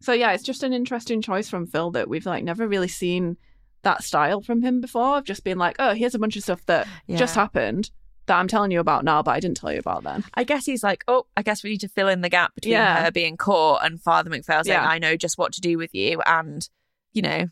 So 0.00 0.12
yeah, 0.12 0.32
it's 0.32 0.42
just 0.42 0.62
an 0.62 0.72
interesting 0.74 1.22
choice 1.22 1.48
from 1.48 1.66
Phil 1.66 1.90
that 1.92 2.08
we've 2.08 2.26
like 2.26 2.44
never 2.44 2.68
really 2.68 2.88
seen 2.88 3.36
that 3.82 4.02
style 4.02 4.42
from 4.42 4.62
him 4.62 4.80
before. 4.80 5.18
Of 5.18 5.24
just 5.24 5.44
being 5.44 5.56
like, 5.58 5.76
oh, 5.78 5.94
here's 5.94 6.14
a 6.14 6.18
bunch 6.18 6.36
of 6.36 6.42
stuff 6.42 6.66
that 6.66 6.86
just 7.08 7.34
happened 7.34 7.90
that 8.26 8.36
I'm 8.38 8.48
telling 8.48 8.70
you 8.70 8.80
about 8.80 9.04
now, 9.04 9.22
but 9.22 9.32
I 9.32 9.40
didn't 9.40 9.56
tell 9.56 9.72
you 9.72 9.78
about 9.78 10.02
then. 10.04 10.24
I 10.34 10.44
guess 10.44 10.64
he's 10.66 10.82
like, 10.82 11.04
oh, 11.08 11.26
I 11.36 11.42
guess 11.42 11.62
we 11.62 11.70
need 11.70 11.80
to 11.80 11.88
fill 11.88 12.08
in 12.08 12.20
the 12.22 12.28
gap 12.28 12.54
between 12.54 12.72
Yeah. 12.72 13.04
her 13.04 13.10
being 13.10 13.36
caught 13.36 13.84
and 13.84 14.00
Father 14.00 14.30
MacPhail 14.30 14.64
saying, 14.64 14.80
Yeah. 14.80 14.88
I 14.88 14.98
know 14.98 15.16
just 15.16 15.38
what 15.38 15.52
to 15.54 15.60
do 15.60 15.76
with 15.78 15.94
you. 15.94 16.20
And, 16.26 16.68
you 17.12 17.22
know, 17.22 17.46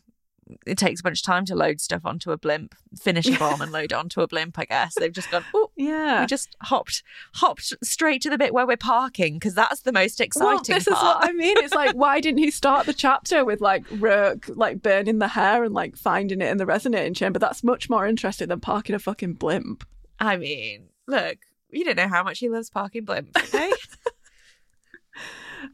it 0.67 0.77
takes 0.77 0.99
a 0.99 1.03
bunch 1.03 1.19
of 1.21 1.25
time 1.25 1.45
to 1.45 1.55
load 1.55 1.79
stuff 1.79 2.01
onto 2.03 2.31
a 2.31 2.37
blimp, 2.37 2.75
finish 2.99 3.27
a 3.27 3.39
bomb 3.39 3.61
and 3.61 3.71
load 3.71 3.85
it 3.85 3.93
onto 3.93 4.19
a 4.19 4.27
blimp, 4.27 4.59
I 4.59 4.65
guess. 4.65 4.93
They've 4.95 5.11
just 5.11 5.31
gone, 5.31 5.45
oh, 5.53 5.71
Yeah. 5.77 6.19
we 6.21 6.27
just 6.27 6.57
hopped 6.63 7.01
hopped 7.35 7.73
straight 7.81 8.21
to 8.23 8.29
the 8.29 8.37
bit 8.37 8.53
where 8.53 8.67
we're 8.67 8.75
parking 8.75 9.35
because 9.35 9.53
that's 9.55 9.81
the 9.81 9.93
most 9.93 10.19
exciting 10.19 10.47
well, 10.55 10.63
this 10.63 10.85
is 10.87 10.93
what 10.93 11.17
I 11.29 11.31
mean. 11.31 11.55
It's 11.59 11.73
like, 11.73 11.95
why 11.95 12.19
didn't 12.19 12.39
he 12.39 12.51
start 12.51 12.85
the 12.87 12.93
chapter 12.93 13.45
with 13.45 13.61
like 13.61 13.85
Roke 13.91 14.47
like 14.49 14.81
burning 14.81 15.19
the 15.19 15.29
hair 15.29 15.63
and 15.63 15.73
like 15.73 15.95
finding 15.95 16.41
it 16.41 16.49
in 16.51 16.57
the 16.57 16.65
resonating 16.65 17.13
chamber? 17.13 17.39
That's 17.39 17.63
much 17.63 17.89
more 17.89 18.05
interesting 18.05 18.49
than 18.49 18.59
parking 18.59 18.95
a 18.95 18.99
fucking 18.99 19.35
blimp. 19.35 19.85
I 20.19 20.37
mean, 20.37 20.89
look, 21.07 21.37
you 21.69 21.83
don't 21.83 21.97
know 21.97 22.07
how 22.07 22.23
much 22.23 22.39
he 22.39 22.49
loves 22.49 22.69
parking 22.69 23.05
blimps, 23.05 23.35
okay? 23.37 23.71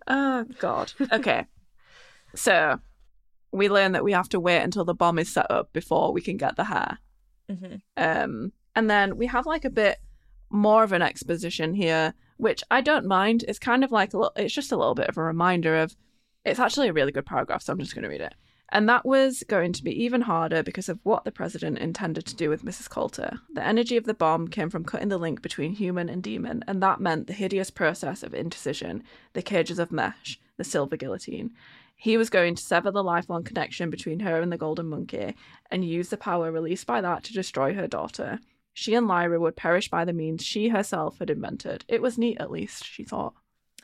Oh 0.08 0.46
God. 0.60 0.94
Okay. 1.12 1.46
so 2.36 2.80
we 3.52 3.70
learn 3.70 3.94
that 3.94 4.04
we 4.04 4.12
have 4.12 4.30
to 4.30 4.40
wait 4.40 4.62
until 4.62 4.86
the 4.86 4.94
bomb 4.94 5.18
is 5.18 5.32
set 5.32 5.50
up 5.50 5.74
before 5.74 6.14
we 6.14 6.22
can 6.22 6.38
get 6.38 6.56
the 6.56 6.66
hair. 6.66 7.00
mm-hmm. 7.50 7.76
Um, 7.98 8.52
and 8.76 8.90
then 8.90 9.18
we 9.18 9.26
have 9.28 9.46
like 9.46 9.66
a 9.66 9.70
bit 9.70 9.98
more 10.50 10.84
of 10.84 10.94
an 10.94 11.02
exposition 11.02 11.74
here, 11.74 12.14
which 12.38 12.64
I 12.70 12.82
don't 12.82 13.06
mind. 13.06 13.44
It's 13.48 13.60
kind 13.60 13.84
of 13.84 13.92
like 13.92 14.14
a 14.14 14.18
little, 14.18 14.34
it's 14.36 14.54
just 14.54 14.72
a 14.72 14.78
little 14.78 14.96
bit 14.96 15.10
of 15.10 15.18
a 15.18 15.24
reminder 15.24 15.76
of 15.78 15.96
it's 16.46 16.60
actually 16.60 16.88
a 16.88 16.94
really 16.94 17.12
good 17.12 17.26
paragraph, 17.26 17.64
so 17.64 17.74
I'm 17.74 17.80
just 17.80 17.96
going 17.96 18.04
to 18.04 18.10
read 18.10 18.22
it. 18.22 18.36
And 18.72 18.88
that 18.88 19.06
was 19.06 19.44
going 19.48 19.74
to 19.74 19.84
be 19.84 20.04
even 20.04 20.22
harder 20.22 20.62
because 20.62 20.90
of 20.90 21.00
what 21.04 21.24
the 21.24 21.32
president 21.32 21.80
intended 21.80 22.26
to 22.28 22.36
do 22.36 22.50
with 22.50 22.64
Mrs. 22.64 22.90
Coulter. 22.90 23.40
The 23.54 23.66
energy 23.66 23.98
of 23.98 24.06
the 24.06 24.14
bomb 24.14 24.48
came 24.48 24.70
from 24.70 24.86
cutting 24.86 25.10
the 25.10 25.18
link 25.18 25.42
between 25.42 25.74
human 25.74 26.08
and 26.08 26.22
demon, 26.22 26.64
and 26.68 26.82
that 26.84 27.00
meant 27.00 27.28
the 27.28 27.34
hideous 27.34 27.72
process 27.72 28.22
of 28.22 28.34
indecision, 28.34 29.04
the 29.34 29.42
cages 29.42 29.80
of 29.80 29.92
mesh, 29.92 30.40
the 30.58 30.64
silver 30.64 30.98
guillotine. 30.98 31.52
He 31.96 32.16
was 32.16 32.30
going 32.30 32.56
to 32.56 32.64
sever 32.64 32.92
the 32.92 33.04
lifelong 33.04 33.44
connection 33.44 33.90
between 33.90 34.22
her 34.22 34.40
and 34.40 34.52
the 34.52 34.58
golden 34.58 34.88
monkey 34.88 35.36
and 35.70 35.84
use 35.84 36.10
the 36.10 36.18
power 36.18 36.52
released 36.52 36.88
by 36.88 37.02
that 37.02 37.24
to 37.26 37.34
destroy 37.34 37.74
her 37.74 37.88
daughter. 37.88 38.40
She 38.74 38.94
and 38.94 39.08
Lyra 39.08 39.40
would 39.40 39.58
perish 39.58 39.90
by 39.90 40.06
the 40.06 40.14
means 40.14 40.46
she 40.46 40.70
herself 40.70 41.20
had 41.20 41.30
invented. 41.30 41.84
It 41.90 42.02
was 42.02 42.18
neat, 42.18 42.38
at 42.40 42.52
least, 42.52 42.86
she 42.86 43.04
thought. 43.04 43.34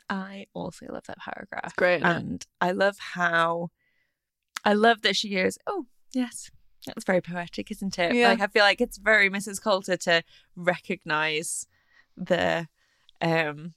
I 0.08 0.46
also 0.54 0.86
love 0.88 1.04
that 1.08 1.18
paragraph. 1.18 1.76
Great. 1.76 1.96
isn't 1.96 2.08
it? 2.08 2.16
And 2.16 2.46
I 2.60 2.70
love 2.70 2.96
how 2.98 3.70
I 4.66 4.74
love 4.74 5.00
that 5.02 5.16
she 5.16 5.30
goes, 5.34 5.56
Oh, 5.66 5.86
yes. 6.12 6.50
That's 6.86 7.04
very 7.04 7.20
poetic, 7.20 7.70
isn't 7.70 7.98
it? 7.98 8.14
Yeah. 8.14 8.28
Like 8.28 8.40
I 8.40 8.46
feel 8.48 8.62
like 8.62 8.80
it's 8.80 8.98
very 8.98 9.28
Mrs. 9.30 9.60
Coulter 9.62 9.96
to 9.96 10.22
recognize 10.54 11.66
the 12.16 12.68
um 13.20 13.74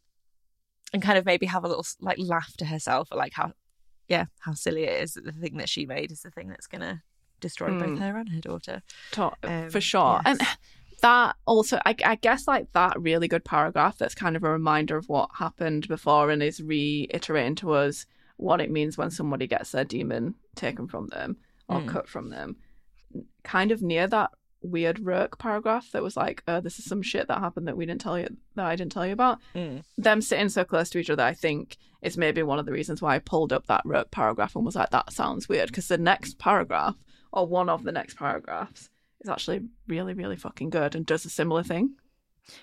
and 0.93 1.01
kind 1.01 1.17
of 1.17 1.25
maybe 1.25 1.45
have 1.45 1.63
a 1.63 1.67
little 1.67 1.85
like 2.01 2.17
laugh 2.19 2.55
to 2.57 2.65
herself 2.65 3.09
at 3.11 3.17
like 3.17 3.33
how 3.33 3.53
yeah, 4.07 4.25
how 4.39 4.53
silly 4.53 4.83
it 4.83 5.01
is 5.03 5.13
that 5.13 5.23
the 5.25 5.31
thing 5.31 5.57
that 5.57 5.69
she 5.69 5.85
made 5.85 6.11
is 6.11 6.21
the 6.21 6.31
thing 6.31 6.49
that's 6.49 6.67
gonna 6.67 7.03
destroy 7.39 7.69
Mm. 7.69 7.79
both 7.79 7.99
her 7.99 8.17
and 8.17 8.29
her 8.29 8.41
daughter. 8.41 8.81
To- 9.11 9.33
Um, 9.43 9.69
for 9.69 9.79
sure. 9.81 10.19
And 10.25 10.41
that 11.01 11.35
also, 11.45 11.79
I, 11.85 11.95
I 12.03 12.15
guess, 12.15 12.47
like 12.47 12.71
that 12.73 12.99
really 12.99 13.27
good 13.27 13.45
paragraph 13.45 13.97
that's 13.97 14.15
kind 14.15 14.35
of 14.35 14.43
a 14.43 14.49
reminder 14.49 14.97
of 14.97 15.07
what 15.09 15.29
happened 15.35 15.87
before 15.87 16.29
and 16.31 16.41
is 16.43 16.61
reiterating 16.61 17.55
to 17.55 17.71
us 17.73 18.05
what 18.39 18.61
it 18.61 18.71
means 18.71 18.97
when 18.97 19.11
somebody 19.11 19.47
gets 19.47 19.71
their 19.71 19.83
demon 19.85 20.33
taken 20.55 20.87
from 20.87 21.07
them 21.07 21.37
or 21.67 21.81
Mm. 21.81 21.87
cut 21.89 22.07
from 22.07 22.29
them. 22.29 22.55
Kind 23.43 23.71
of 23.71 23.81
near 23.81 24.07
that 24.07 24.31
weird 24.61 24.99
Roke 25.05 25.37
paragraph 25.39 25.91
that 25.91 26.03
was 26.03 26.17
like, 26.17 26.43
oh, 26.47 26.59
this 26.61 26.79
is 26.79 26.85
some 26.85 27.01
shit 27.01 27.27
that 27.27 27.39
happened 27.39 27.67
that 27.67 27.77
we 27.77 27.85
didn't 27.85 28.01
tell 28.01 28.17
you, 28.19 28.27
that 28.55 28.65
I 28.65 28.75
didn't 28.75 28.91
tell 28.91 29.05
you 29.05 29.13
about. 29.13 29.39
Mm. 29.55 29.83
them 29.97 30.21
sitting 30.21 30.49
so 30.49 30.63
close 30.63 30.89
to 30.91 30.99
each 30.99 31.09
other, 31.09 31.23
I 31.23 31.33
think 31.33 31.77
is 32.01 32.17
maybe 32.17 32.41
one 32.43 32.59
of 32.59 32.65
the 32.65 32.71
reasons 32.71 33.01
why 33.01 33.15
I 33.15 33.19
pulled 33.19 33.51
up 33.53 33.67
that 33.67 33.81
Roke 33.85 34.11
paragraph 34.11 34.55
and 34.55 34.65
was 34.65 34.75
like, 34.75 34.89
that 34.91 35.11
sounds 35.11 35.49
weird. 35.49 35.67
Because 35.67 35.87
the 35.89 35.97
next 35.97 36.39
paragraph, 36.39 36.95
or 37.33 37.45
one 37.45 37.69
of 37.69 37.83
the 37.83 37.91
next 37.91 38.15
paragraphs, 38.17 38.89
is 39.21 39.29
actually 39.29 39.61
really, 39.87 40.13
really 40.13 40.37
fucking 40.37 40.69
good 40.69 40.95
and 40.95 41.05
does 41.05 41.25
a 41.25 41.29
similar 41.29 41.63
thing. 41.63 41.95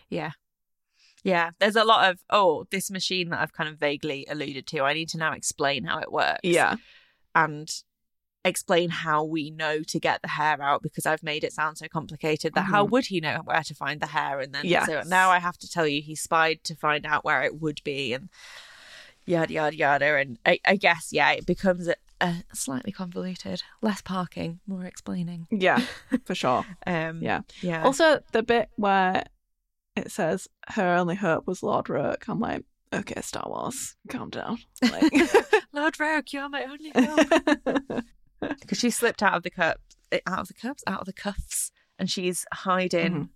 Yeah. 0.09 0.33
Yeah. 1.27 1.51
There's 1.59 1.77
a 1.77 1.85
lot 1.85 2.09
of, 2.11 2.21
oh, 2.31 2.67
this 2.71 2.91
machine 2.91 3.31
that 3.31 3.41
I've 3.41 3.53
kind 3.53 3.69
of 3.69 3.79
vaguely 3.79 4.27
alluded 4.31 4.67
to. 4.69 4.81
I 4.83 4.93
need 4.95 5.09
to 5.11 5.19
now 5.19 5.33
explain 5.33 5.85
how 5.85 5.99
it 5.99 6.13
works. 6.13 6.41
Yeah. 6.45 6.77
And 7.35 7.69
explain 8.45 8.91
how 8.91 9.25
we 9.25 9.51
know 9.51 9.83
to 9.83 9.99
get 9.99 10.23
the 10.23 10.29
hair 10.29 10.63
out 10.63 10.81
because 10.81 11.05
I've 11.05 11.25
made 11.25 11.43
it 11.43 11.53
sound 11.53 11.79
so 11.79 11.89
complicated 11.89 12.55
that 12.55 12.63
how 12.67 12.87
Mhm. 12.87 12.91
would 12.91 13.07
he 13.07 13.21
know 13.21 13.41
where 13.45 13.63
to 13.65 13.75
find 13.75 14.01
the 14.01 14.07
hair? 14.07 14.39
And 14.39 14.55
then 14.55 14.65
so 14.87 15.03
now 15.05 15.31
I 15.31 15.41
have 15.41 15.59
to 15.59 15.69
tell 15.69 15.85
you 15.87 16.01
he 16.01 16.15
spied 16.15 16.63
to 16.65 16.77
find 16.77 17.05
out 17.05 17.25
where 17.25 17.43
it 17.43 17.61
would 17.61 17.81
be 17.83 18.13
and 18.13 18.29
yada 19.25 19.53
yada 19.53 19.77
yada. 19.77 20.17
And 20.17 20.39
I, 20.47 20.61
I 20.65 20.77
guess, 20.77 21.09
yeah, 21.13 21.33
it 21.33 21.45
becomes 21.45 21.89
a, 21.89 21.97
uh, 22.21 22.35
slightly 22.55 22.93
convoluted. 22.93 23.65
Less 23.83 24.01
parking, 24.01 24.61
more 24.65 24.85
explaining. 24.85 25.49
Yeah, 25.51 25.85
for 26.25 26.37
sure. 26.37 26.65
Um, 26.87 27.21
Yeah. 27.23 27.41
yeah. 27.63 27.83
Also, 27.83 28.21
the 28.31 28.45
bit 28.45 28.69
where 28.77 29.25
it 29.97 30.11
says 30.13 30.49
her 30.69 30.95
only 30.95 31.15
hope 31.17 31.47
was 31.47 31.63
Lord 31.63 31.89
Roke, 31.89 32.25
I'm 32.29 32.41
like, 32.41 32.65
okay, 32.93 33.21
Star 33.23 33.45
Wars, 33.47 33.97
calm 34.09 34.31
down. 34.31 34.59
Like, 34.83 35.13
Lord 35.73 35.99
Roke, 35.99 36.33
you're 36.33 36.49
my 36.49 36.65
only 36.65 36.93
hope. 36.95 38.05
because 38.61 38.79
she 38.79 38.91
slipped 38.91 39.23
out 39.23 39.35
of 39.35 39.43
the 39.43 39.51
cup, 39.51 39.79
out 40.27 40.41
of 40.41 40.49
the 40.49 40.55
cups, 40.55 40.83
out 40.87 41.01
of 41.01 41.07
the 41.07 41.13
cuffs, 41.13 41.71
and 41.99 42.11
she's 42.11 42.45
hiding, 42.53 43.13
Mhm. 43.13 43.29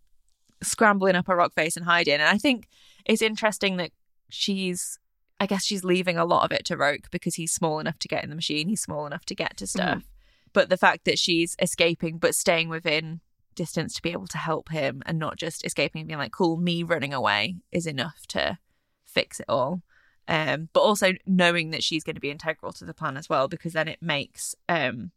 scrambling 0.63 1.17
up 1.17 1.29
a 1.29 1.35
rock 1.37 1.55
face 1.55 1.77
and 1.77 1.87
hiding. 1.87 2.15
And 2.15 2.23
I 2.25 2.37
think 2.39 2.69
it's 3.07 3.23
interesting 3.23 3.77
that 3.79 3.91
she's, 4.29 4.99
I 5.41 5.47
guess 5.47 5.65
she's 5.65 5.85
leaving 5.85 6.19
a 6.19 6.25
lot 6.27 6.45
of 6.45 6.53
it 6.53 6.65
to 6.67 6.77
Roke 6.77 7.11
because 7.11 7.35
he's 7.37 7.53
small 7.53 7.79
enough 7.81 7.99
to 8.01 8.09
get 8.09 8.23
in 8.23 8.31
the 8.31 8.37
machine, 8.37 8.69
he's 8.69 8.83
small 8.83 9.07
enough 9.07 9.25
to 9.27 9.35
get 9.35 9.57
to 9.59 9.67
stuff. 9.67 10.05
But 10.53 10.69
the 10.69 10.77
fact 10.77 11.05
that 11.07 11.19
she's 11.19 11.57
escaping 11.61 12.19
but 12.19 12.35
staying 12.35 12.69
within 12.69 13.21
distance 13.61 13.93
to 13.95 14.01
be 14.03 14.13
able 14.13 14.27
to 14.27 14.39
help 14.39 14.71
him 14.71 15.03
and 15.05 15.19
not 15.19 15.37
just 15.37 15.65
escaping 15.67 16.01
and 16.01 16.09
being 16.09 16.19
like, 16.19 16.33
cool, 16.33 16.57
me 16.57 16.83
running 16.83 17.13
away 17.13 17.57
is 17.71 17.87
enough 17.87 18.27
to 18.29 18.59
fix 19.05 19.39
it 19.41 19.47
all. 19.49 19.83
Um, 20.27 20.69
but 20.73 20.81
also 20.81 21.13
knowing 21.27 21.71
that 21.73 21.83
she's 21.83 22.03
going 22.05 22.15
to 22.15 22.21
be 22.21 22.31
integral 22.31 22.73
to 22.73 22.85
the 22.87 22.95
plan 22.95 23.17
as 23.19 23.29
well, 23.29 23.49
because 23.49 23.75
then 23.75 23.87
it 23.89 24.01
makes 24.01 24.55
um, 24.69 25.11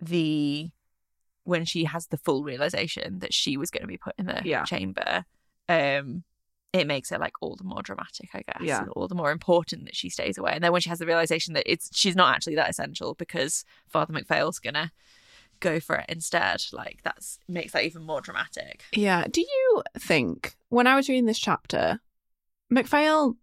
the 0.00 0.70
when 1.44 1.64
she 1.64 1.84
has 1.84 2.06
the 2.06 2.16
full 2.16 2.42
realization 2.44 3.18
that 3.18 3.34
she 3.34 3.56
was 3.56 3.70
going 3.70 3.82
to 3.82 3.86
be 3.86 3.96
put 3.96 4.14
in 4.18 4.26
the 4.26 4.40
Yeah. 4.44 4.64
chamber, 4.64 5.24
um, 5.68 6.22
it 6.72 6.86
makes 6.86 7.10
it 7.10 7.18
like 7.20 7.32
all 7.40 7.56
the 7.56 7.64
more 7.64 7.82
dramatic, 7.82 8.30
I 8.32 8.42
guess, 8.42 8.60
Yeah. 8.68 8.82
and 8.82 8.90
all 8.90 9.08
the 9.08 9.14
more 9.14 9.32
important 9.32 9.84
that 9.86 9.96
she 9.96 10.08
stays 10.08 10.38
away. 10.38 10.52
And 10.54 10.62
then 10.62 10.72
when 10.72 10.80
she 10.80 10.90
has 10.90 11.00
the 11.00 11.06
realization 11.06 11.54
that 11.54 11.70
it's 11.70 11.90
she's 11.92 12.14
not 12.16 12.34
actually 12.34 12.54
that 12.56 12.70
essential 12.70 13.14
because 13.14 13.64
Father 13.88 14.12
MacPhail's 14.12 14.58
gonna 14.60 14.92
go 15.60 15.80
for 15.80 15.96
it 15.96 16.06
instead, 16.08 16.62
like 16.72 17.00
that's 17.04 17.38
makes 17.48 17.72
that 17.72 17.84
even 17.84 18.02
more 18.02 18.20
dramatic. 18.20 18.84
yeah. 18.92 19.24
Do 19.30 19.40
you 19.40 19.82
think, 19.98 20.56
when 20.68 20.86
I 20.86 20.96
was 20.96 21.08
reading 21.08 21.26
this 21.26 21.38
chapter, 21.38 22.00
MacPhail 22.70 23.36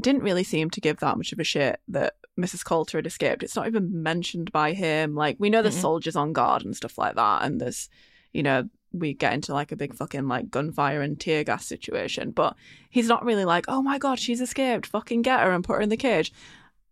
didn't 0.00 0.22
really 0.22 0.44
seem 0.44 0.70
to 0.70 0.80
give 0.80 0.98
that 0.98 1.16
much 1.16 1.32
of 1.32 1.38
a 1.38 1.44
shit 1.44 1.80
that 1.88 2.14
Mrs. 2.38 2.64
Coulter 2.64 2.98
had 2.98 3.06
escaped? 3.06 3.42
It's 3.42 3.56
not 3.56 3.66
even 3.66 4.02
mentioned 4.02 4.52
by 4.52 4.72
him. 4.72 5.14
Like, 5.14 5.36
we 5.38 5.50
know 5.50 5.62
there's 5.62 5.76
Mm-mm. 5.76 5.82
soldiers 5.82 6.16
on 6.16 6.32
guard 6.32 6.64
and 6.64 6.76
stuff 6.76 6.98
like 6.98 7.16
that, 7.16 7.42
and 7.44 7.60
there's, 7.60 7.88
you 8.32 8.42
know, 8.42 8.68
we 8.92 9.12
get 9.12 9.34
into 9.34 9.52
like 9.52 9.70
a 9.70 9.76
big 9.76 9.94
fucking 9.94 10.28
like 10.28 10.50
gunfire 10.50 11.02
and 11.02 11.20
tear 11.20 11.44
gas 11.44 11.66
situation, 11.66 12.30
but 12.30 12.56
he's 12.88 13.08
not 13.08 13.24
really 13.24 13.44
like, 13.44 13.66
oh 13.68 13.82
my 13.82 13.98
god, 13.98 14.18
she's 14.18 14.40
escaped, 14.40 14.86
fucking 14.86 15.22
get 15.22 15.40
her 15.40 15.50
and 15.52 15.64
put 15.64 15.74
her 15.74 15.82
in 15.82 15.90
the 15.90 15.96
cage. 15.96 16.32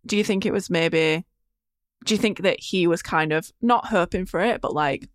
Do 0.05 0.17
you 0.17 0.25
think 0.25 0.45
it 0.45 0.53
was 0.53 0.69
maybe? 0.69 1.25
Do 2.05 2.15
you 2.15 2.19
think 2.19 2.43
that 2.43 2.61
he 2.61 2.87
was 2.87 3.03
kind 3.03 3.33
of 3.33 3.51
not 3.61 3.87
hoping 3.87 4.27
for 4.27 4.41
it, 4.41 4.61
but 4.61 4.75
like, 4.75 5.09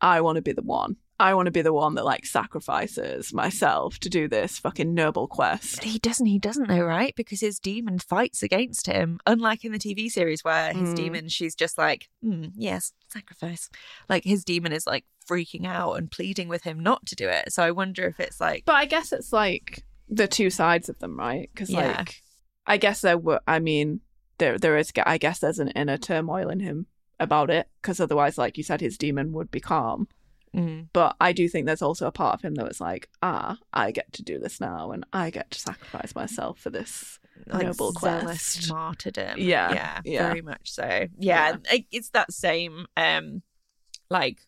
I 0.00 0.20
want 0.20 0.36
to 0.36 0.42
be 0.42 0.52
the 0.52 0.62
one. 0.62 0.96
I 1.20 1.34
want 1.34 1.46
to 1.46 1.50
be 1.52 1.62
the 1.62 1.72
one 1.72 1.96
that 1.96 2.04
like 2.04 2.24
sacrifices 2.26 3.32
myself 3.34 3.98
to 4.00 4.08
do 4.08 4.28
this 4.28 4.56
fucking 4.58 4.94
noble 4.94 5.26
quest. 5.26 5.76
But 5.76 5.84
he 5.86 5.98
doesn't. 5.98 6.26
He 6.26 6.38
doesn't 6.38 6.68
know, 6.68 6.82
right? 6.84 7.12
Because 7.16 7.40
his 7.40 7.58
demon 7.58 7.98
fights 7.98 8.42
against 8.44 8.86
him. 8.86 9.18
Unlike 9.26 9.64
in 9.64 9.72
the 9.72 9.78
TV 9.80 10.08
series, 10.08 10.44
where 10.44 10.72
his 10.72 10.90
Mm. 10.90 10.94
demon, 10.96 11.28
she's 11.28 11.56
just 11.56 11.76
like, 11.76 12.08
"Hmm, 12.22 12.46
yes, 12.54 12.92
sacrifice. 13.08 13.68
Like 14.08 14.22
his 14.22 14.44
demon 14.44 14.70
is 14.72 14.86
like 14.86 15.04
freaking 15.28 15.66
out 15.66 15.94
and 15.94 16.08
pleading 16.08 16.46
with 16.48 16.62
him 16.62 16.78
not 16.78 17.04
to 17.06 17.16
do 17.16 17.28
it. 17.28 17.52
So 17.52 17.64
I 17.64 17.72
wonder 17.72 18.06
if 18.06 18.20
it's 18.20 18.40
like, 18.40 18.64
But 18.64 18.76
I 18.76 18.84
guess 18.84 19.12
it's 19.12 19.32
like 19.32 19.84
the 20.08 20.28
two 20.28 20.50
sides 20.50 20.88
of 20.88 21.00
them, 21.00 21.18
right? 21.18 21.50
Because 21.52 21.70
Yeah. 21.70 21.96
like, 21.98 22.22
I 22.64 22.76
guess 22.76 23.00
there 23.00 23.18
were. 23.18 23.40
I 23.48 23.58
mean, 23.58 24.02
there 24.38 24.58
there 24.58 24.76
is. 24.76 24.92
I 25.04 25.18
guess 25.18 25.38
there's 25.40 25.58
an 25.58 25.68
inner 25.68 25.96
turmoil 25.98 26.48
in 26.48 26.60
him 26.60 26.86
about 27.20 27.50
it. 27.50 27.68
Because 27.82 28.00
otherwise, 28.00 28.38
like 28.38 28.56
you 28.56 28.64
said, 28.64 28.80
his 28.80 28.96
demon 28.98 29.32
would 29.32 29.50
be 29.50 29.60
calm. 29.60 30.08
mm, 30.54 30.86
But 30.92 31.16
I 31.20 31.32
do 31.32 31.48
think 31.48 31.66
there's 31.66 31.82
also 31.82 32.06
a 32.06 32.12
part 32.12 32.34
of 32.34 32.42
him 32.42 32.54
that 32.54 32.66
was 32.66 32.80
like, 32.80 33.08
ah, 33.22 33.58
I 33.72 33.90
get 33.90 34.12
to 34.14 34.22
do 34.22 34.38
this 34.38 34.60
now, 34.60 34.92
and 34.92 35.04
I 35.12 35.30
get 35.30 35.50
to 35.50 35.58
sacrifice 35.60 36.14
myself 36.14 36.58
for 36.58 36.70
this. 36.70 37.18
like 37.46 37.66
Noble 37.66 37.92
quest. 37.92 38.68
martyrdom. 38.70 39.38
Yeah, 39.38 39.72
yeah, 39.72 40.00
yeah. 40.04 40.26
very 40.28 40.42
much 40.42 40.70
so. 40.72 41.06
Yeah, 41.18 41.56
it- 41.72 41.86
it's 41.90 42.10
that 42.10 42.32
same, 42.32 42.86
um, 42.96 43.42
like. 44.10 44.38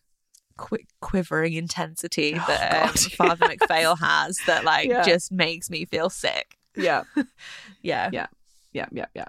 Qui- 0.57 0.85
quivering 0.99 1.53
intensity 1.53 2.35
Oh, 2.35 2.43
that 2.47 2.83
um, 2.83 2.87
God. 2.89 2.99
Father 3.39 3.47
MacPhail 3.47 3.95
has 3.95 4.37
that 4.45 4.63
like 4.63 4.89
Yeah. 4.89 5.01
just 5.01 5.31
makes 5.31 5.71
me 5.71 5.85
feel 5.85 6.09
sick. 6.11 6.55
Yeah, 6.75 7.03
Yeah, 7.81 8.09
Yeah. 8.13 8.27
yeah, 8.71 8.85
yeah, 8.91 9.05
yeah. 9.15 9.25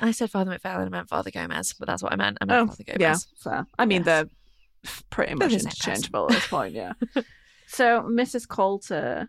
I 0.00 0.10
said 0.12 0.30
Father 0.30 0.50
MacPhail 0.50 0.76
and 0.78 0.86
I 0.86 0.88
meant 0.98 1.08
Father 1.08 1.30
Gomez, 1.30 1.74
but 1.78 1.86
that's 1.88 2.02
what 2.02 2.12
I 2.12 2.16
meant. 2.16 2.38
I 2.40 2.44
meant 2.46 2.60
Oh, 2.60 2.66
Father 2.68 2.84
Gomez. 2.84 3.00
yeah, 3.00 3.16
fair. 3.36 3.66
I 3.78 3.84
mean, 3.86 4.04
Yes. 4.04 4.06
they're 4.06 4.26
pretty 5.10 5.34
They're 5.34 5.48
much 5.48 5.52
the 5.52 5.58
same 5.60 5.68
person. 5.70 5.88
interchangeable 5.90 6.24
at 6.26 6.30
this 6.30 6.46
point, 6.46 6.74
yeah. 6.74 6.92
so 7.66 8.02
Mrs. 8.02 8.48
Coulter, 8.48 9.28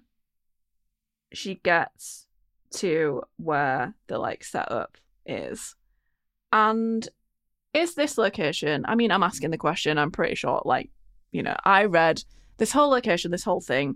she 1.33 1.55
gets 1.55 2.27
to 2.75 3.23
where 3.37 3.95
the 4.07 4.17
like 4.17 4.43
setup 4.43 4.97
is, 5.25 5.75
and 6.51 7.07
is 7.73 7.95
this 7.95 8.17
location? 8.17 8.85
I 8.87 8.95
mean, 8.95 9.11
I'm 9.11 9.23
asking 9.23 9.51
the 9.51 9.57
question. 9.57 9.97
I'm 9.97 10.11
pretty 10.11 10.35
sure, 10.35 10.61
like, 10.65 10.89
you 11.31 11.43
know, 11.43 11.55
I 11.65 11.85
read 11.85 12.23
this 12.57 12.71
whole 12.71 12.89
location, 12.89 13.29
this 13.31 13.43
whole 13.43 13.61
thing 13.61 13.95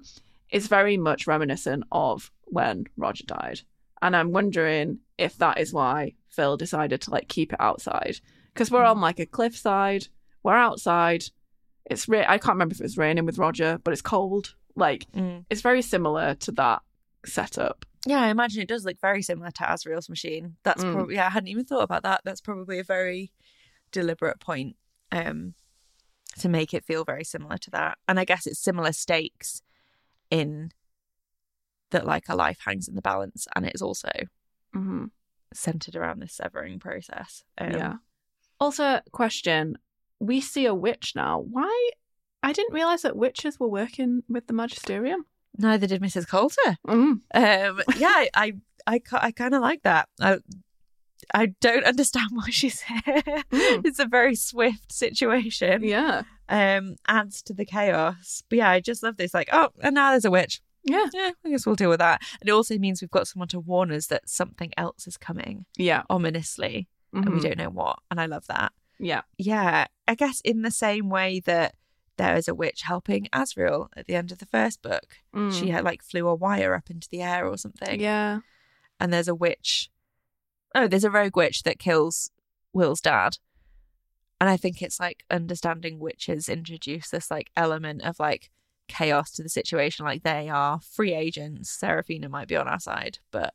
is 0.52 0.68
very 0.68 0.96
much 0.98 1.26
reminiscent 1.26 1.84
of 1.92 2.32
when 2.46 2.86
Roger 2.98 3.24
died, 3.26 3.62
and 4.04 4.16
I'm 4.16 4.32
wondering 4.32 5.00
if 5.18 5.38
that 5.40 5.58
is 5.60 5.74
why 5.74 6.14
Phil 6.30 6.58
decided 6.58 7.02
to 7.02 7.10
like 7.12 7.28
keep 7.28 7.54
it 7.54 7.60
outside 7.60 8.20
because 8.54 8.70
we're 8.70 8.84
on 8.84 9.02
like 9.02 9.20
a 9.20 9.26
cliffside. 9.26 10.08
We're 10.44 10.54
outside. 10.56 11.24
It's 11.90 12.08
ra- 12.08 12.26
I 12.28 12.38
can't 12.38 12.54
remember 12.56 12.74
if 12.74 12.80
it 12.82 12.84
was 12.84 12.98
raining 12.98 13.26
with 13.26 13.38
Roger, 13.40 13.80
but 13.84 13.92
it's 13.94 14.02
cold. 14.02 14.54
Like 14.76 15.08
Mm. 15.14 15.46
it's 15.50 15.62
very 15.62 15.82
similar 15.82 16.36
to 16.36 16.52
that 16.54 16.82
setup. 17.26 17.86
Yeah, 18.06 18.22
I 18.22 18.28
imagine 18.30 18.62
it 18.62 18.68
does 18.68 18.84
look 18.86 19.00
very 19.00 19.22
similar 19.22 19.52
to 19.52 19.64
Asriel's 19.64 20.10
machine. 20.10 20.58
That's 20.64 20.84
Mm. 20.84 20.94
probably 20.94 21.16
yeah, 21.16 21.28
I 21.28 21.30
hadn't 21.30 21.48
even 21.50 21.66
thought 21.66 21.84
about 21.84 22.04
that. 22.04 22.22
That's 22.26 22.42
probably 22.42 22.80
a 22.80 22.84
very 22.84 23.32
deliberate 23.92 24.40
point 24.40 24.76
um 25.12 25.54
to 26.40 26.50
make 26.50 26.74
it 26.74 26.84
feel 26.84 27.04
very 27.06 27.24
similar 27.24 27.58
to 27.60 27.70
that. 27.72 27.98
And 28.08 28.20
I 28.20 28.26
guess 28.26 28.48
it's 28.48 28.60
similar 28.60 28.92
stakes 28.92 29.62
in 30.32 30.72
that 31.94 32.06
like 32.06 32.26
a 32.30 32.36
life 32.36 32.60
hangs 32.66 32.88
in 32.88 32.96
the 32.96 33.02
balance 33.02 33.48
and 33.56 33.66
it 33.66 33.74
is 33.74 33.82
also 33.82 34.10
hmm 34.74 35.06
centered 35.54 35.96
around 35.96 36.20
this 36.20 36.34
severing 36.34 36.80
process. 36.80 37.44
Um, 37.58 37.72
yeah. 37.72 37.94
Also, 38.60 39.02
question: 39.12 39.78
We 40.20 40.42
see 40.42 40.66
a 40.66 40.74
witch 40.74 41.14
now. 41.16 41.40
Why? 41.40 41.90
I 42.42 42.52
didn't 42.54 42.74
realize 42.74 43.04
that 43.04 43.16
witches 43.16 43.60
were 43.60 43.70
working 43.70 44.24
with 44.28 44.48
the 44.48 44.54
magisterium. 44.54 45.26
Neither 45.58 45.88
did 45.88 46.02
Mrs. 46.02 46.28
Coulter. 46.28 46.78
Mm. 46.88 47.22
Um, 47.34 47.82
yeah, 47.98 48.08
I, 48.08 48.30
I, 48.34 48.54
I, 48.88 49.02
I 49.12 49.32
kind 49.32 49.54
of 49.54 49.62
like 49.62 49.84
that. 49.84 50.10
I, 50.20 50.40
I 51.34 51.48
don't 51.62 51.86
understand 51.86 52.30
why 52.34 52.50
she's 52.50 52.82
here. 52.82 53.02
Mm. 53.06 53.86
It's 53.86 54.00
a 54.00 54.06
very 54.06 54.36
swift 54.36 54.92
situation. 54.92 55.84
Yeah. 55.84 56.24
Um, 56.50 56.96
adds 57.08 57.42
to 57.44 57.54
the 57.54 57.66
chaos. 57.66 58.44
But 58.50 58.58
yeah, 58.58 58.70
I 58.70 58.80
just 58.80 59.04
love 59.04 59.18
this. 59.18 59.34
Like, 59.34 59.50
oh, 59.54 59.70
and 59.82 59.96
now 59.96 60.12
there's 60.12 60.26
a 60.26 60.32
witch. 60.32 60.62
Yeah. 60.84 61.06
Yeah, 61.14 61.32
I 61.46 61.50
guess 61.50 61.66
we'll 61.66 61.76
deal 61.76 61.90
with 61.90 62.00
that. 62.00 62.22
And 62.42 62.50
it 62.50 62.52
also 62.52 62.78
means 62.78 63.02
we've 63.02 63.10
got 63.12 63.28
someone 63.28 63.48
to 63.50 63.60
warn 63.60 63.92
us 63.92 64.08
that 64.08 64.28
something 64.30 64.72
else 64.78 65.08
is 65.08 65.18
coming 65.18 65.66
Yeah. 65.78 66.04
ominously, 66.10 66.88
and 67.14 67.30
we 67.30 67.40
Mhm. 67.40 67.44
don't 67.44 67.58
know 67.58 67.70
what. 67.70 68.00
And 68.12 68.20
I 68.20 68.26
love 68.26 68.48
that. 68.48 68.74
Yeah. 69.00 69.22
Yeah, 69.38 69.88
I 70.08 70.16
guess 70.16 70.42
in 70.42 70.62
the 70.62 70.72
same 70.72 71.10
way 71.10 71.40
that 71.42 71.76
there 72.18 72.36
is 72.36 72.48
a 72.48 72.54
witch 72.56 72.82
helping 72.84 73.26
Asriel 73.34 73.90
at 73.98 74.06
the 74.08 74.16
end 74.16 74.32
of 74.32 74.38
the 74.38 74.46
first 74.46 74.82
book. 74.82 75.18
Mm. 75.34 75.52
She 75.58 75.70
had 75.70 75.84
like 75.84 76.04
flew 76.04 76.28
a 76.28 76.36
wire 76.36 76.76
up 76.76 76.90
into 76.90 77.10
the 77.10 77.22
air 77.22 77.48
or 77.48 77.58
something. 77.58 78.00
Yeah. 78.00 78.40
and 79.00 79.12
there's 79.12 79.28
a 79.28 79.36
witch. 79.36 79.90
Oh, 80.76 80.88
there's 80.88 81.04
a 81.04 81.10
rogue 81.12 81.36
witch 81.36 81.64
that 81.64 81.80
kills 81.80 82.32
Will's 82.72 83.02
dad. 83.02 83.38
And 84.40 84.50
I 84.50 84.56
think 84.58 84.82
it's 84.82 85.00
like 85.00 85.26
understanding 85.30 86.00
witches 86.00 86.48
introduce 86.48 87.10
this 87.10 87.30
like 87.32 87.50
element 87.58 88.04
of 88.04 88.20
like 88.20 88.50
chaos 88.88 89.32
to 89.32 89.44
the 89.44 89.50
situation. 89.50 90.06
Like 90.06 90.24
they 90.24 90.50
are 90.50 90.80
free 90.80 91.14
agents. 91.14 91.70
Seraphina 91.70 92.30
might 92.30 92.48
be 92.48 92.56
on 92.56 92.68
our 92.68 92.80
side, 92.80 93.20
but 93.32 93.54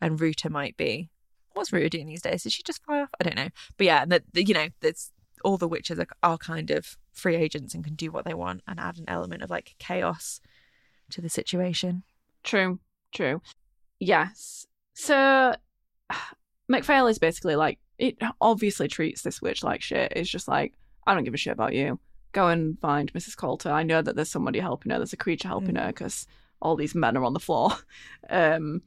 and 0.00 0.20
Ruta 0.20 0.50
might 0.50 0.76
be. 0.76 1.10
What's 1.52 1.72
Ruta 1.72 1.90
doing 1.90 2.06
these 2.06 2.22
days? 2.22 2.44
Did 2.44 2.52
she 2.52 2.62
just 2.62 2.82
fly 2.84 3.00
off? 3.00 3.10
I 3.20 3.24
don't 3.24 3.36
know. 3.36 3.48
But 3.76 3.86
yeah, 3.86 4.02
and 4.02 4.12
that 4.12 4.22
you 4.34 4.54
know, 4.54 4.68
there's 4.80 5.12
all 5.44 5.56
the 5.56 5.68
witches 5.68 5.98
are, 5.98 6.06
are 6.22 6.38
kind 6.38 6.70
of 6.70 6.96
free 7.12 7.36
agents 7.36 7.74
and 7.74 7.84
can 7.84 7.94
do 7.94 8.10
what 8.10 8.24
they 8.24 8.34
want 8.34 8.62
and 8.66 8.78
add 8.78 8.98
an 8.98 9.04
element 9.08 9.42
of 9.42 9.50
like 9.50 9.74
chaos 9.78 10.40
to 11.10 11.20
the 11.20 11.28
situation. 11.28 12.02
True, 12.44 12.78
true. 13.12 13.42
Yes. 13.98 14.66
So 14.94 15.54
MacPhail 16.68 17.06
is 17.06 17.18
basically 17.18 17.56
like 17.56 17.78
it 17.98 18.16
obviously 18.40 18.88
treats 18.88 19.22
this 19.22 19.42
witch 19.42 19.62
like 19.62 19.82
shit. 19.82 20.12
It's 20.16 20.30
just 20.30 20.48
like, 20.48 20.72
I 21.06 21.14
don't 21.14 21.24
give 21.24 21.34
a 21.34 21.38
shit 21.38 21.52
about 21.52 21.74
you. 21.74 21.98
Go 22.32 22.48
and 22.48 22.78
find 22.80 23.12
Mrs. 23.12 23.36
Coulter. 23.36 23.70
I 23.70 23.82
know 23.82 24.02
that 24.02 24.16
there's 24.16 24.30
somebody 24.30 24.60
helping 24.60 24.90
her, 24.92 24.98
there's 24.98 25.12
a 25.12 25.16
creature 25.16 25.48
helping 25.48 25.76
her 25.76 25.88
because 25.88 26.26
all 26.60 26.76
these 26.76 26.94
men 26.94 27.16
are 27.16 27.24
on 27.24 27.32
the 27.34 27.40
floor. 27.40 27.70
Um 28.30 28.82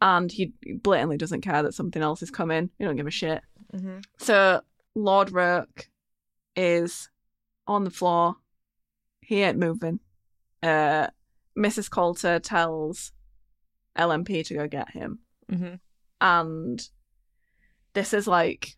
and 0.00 0.30
he 0.30 0.52
blatantly 0.82 1.16
doesn't 1.16 1.40
care 1.40 1.62
that 1.62 1.72
something 1.72 2.02
else 2.02 2.22
is 2.22 2.30
coming. 2.30 2.68
He 2.76 2.84
don't 2.84 2.96
give 2.96 3.06
a 3.06 3.10
shit. 3.10 3.40
Mm-hmm. 3.72 4.00
So 4.18 4.60
Lord 4.94 5.32
Roke 5.32 5.88
is 6.56 7.08
on 7.66 7.84
the 7.84 7.90
floor. 7.90 8.36
He 9.22 9.40
ain't 9.40 9.58
moving. 9.58 10.00
Uh, 10.62 11.08
Mrs. 11.58 11.90
Coulter 11.90 12.38
tells 12.38 13.12
LMP 13.96 14.44
to 14.46 14.54
go 14.54 14.68
get 14.68 14.90
him. 14.90 15.20
Mm-hmm. 15.50 15.74
And 16.20 16.88
this 17.94 18.12
is 18.12 18.26
like, 18.26 18.76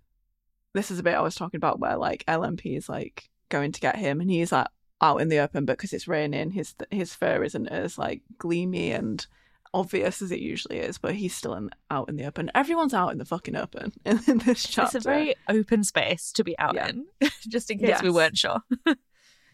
this 0.74 0.90
is 0.90 0.98
a 0.98 1.02
bit 1.02 1.14
I 1.14 1.22
was 1.22 1.34
talking 1.34 1.58
about 1.58 1.80
where 1.80 1.96
like 1.96 2.24
LMP 2.26 2.76
is 2.76 2.88
like 2.88 3.28
going 3.48 3.72
to 3.72 3.80
get 3.80 3.96
him 3.96 4.20
and 4.20 4.30
he's 4.30 4.52
like 4.52 4.66
out 5.00 5.20
in 5.20 5.28
the 5.28 5.38
open, 5.38 5.64
but 5.64 5.76
because 5.76 5.92
it's 5.92 6.08
raining, 6.08 6.50
his 6.52 6.74
his 6.90 7.14
fur 7.14 7.42
isn't 7.44 7.68
as 7.68 7.98
like 7.98 8.22
gleamy 8.38 8.92
and 8.92 9.26
obvious 9.74 10.22
as 10.22 10.32
it 10.32 10.38
usually 10.40 10.78
is, 10.78 10.96
but 10.96 11.14
he's 11.14 11.34
still 11.34 11.52
in, 11.54 11.68
out 11.90 12.08
in 12.08 12.16
the 12.16 12.24
open. 12.24 12.50
Everyone's 12.54 12.94
out 12.94 13.12
in 13.12 13.18
the 13.18 13.24
fucking 13.26 13.56
open 13.56 13.92
in, 14.06 14.20
in 14.26 14.38
this 14.38 14.62
chapter. 14.62 14.96
It's 14.96 15.06
a 15.06 15.08
very 15.08 15.34
open 15.48 15.84
space 15.84 16.32
to 16.32 16.44
be 16.44 16.58
out 16.58 16.74
Yeah. 16.74 16.88
in, 16.88 17.06
just 17.48 17.70
in 17.70 17.78
case 17.78 18.00
we 18.02 18.10
weren't 18.10 18.36
sure. 18.38 18.60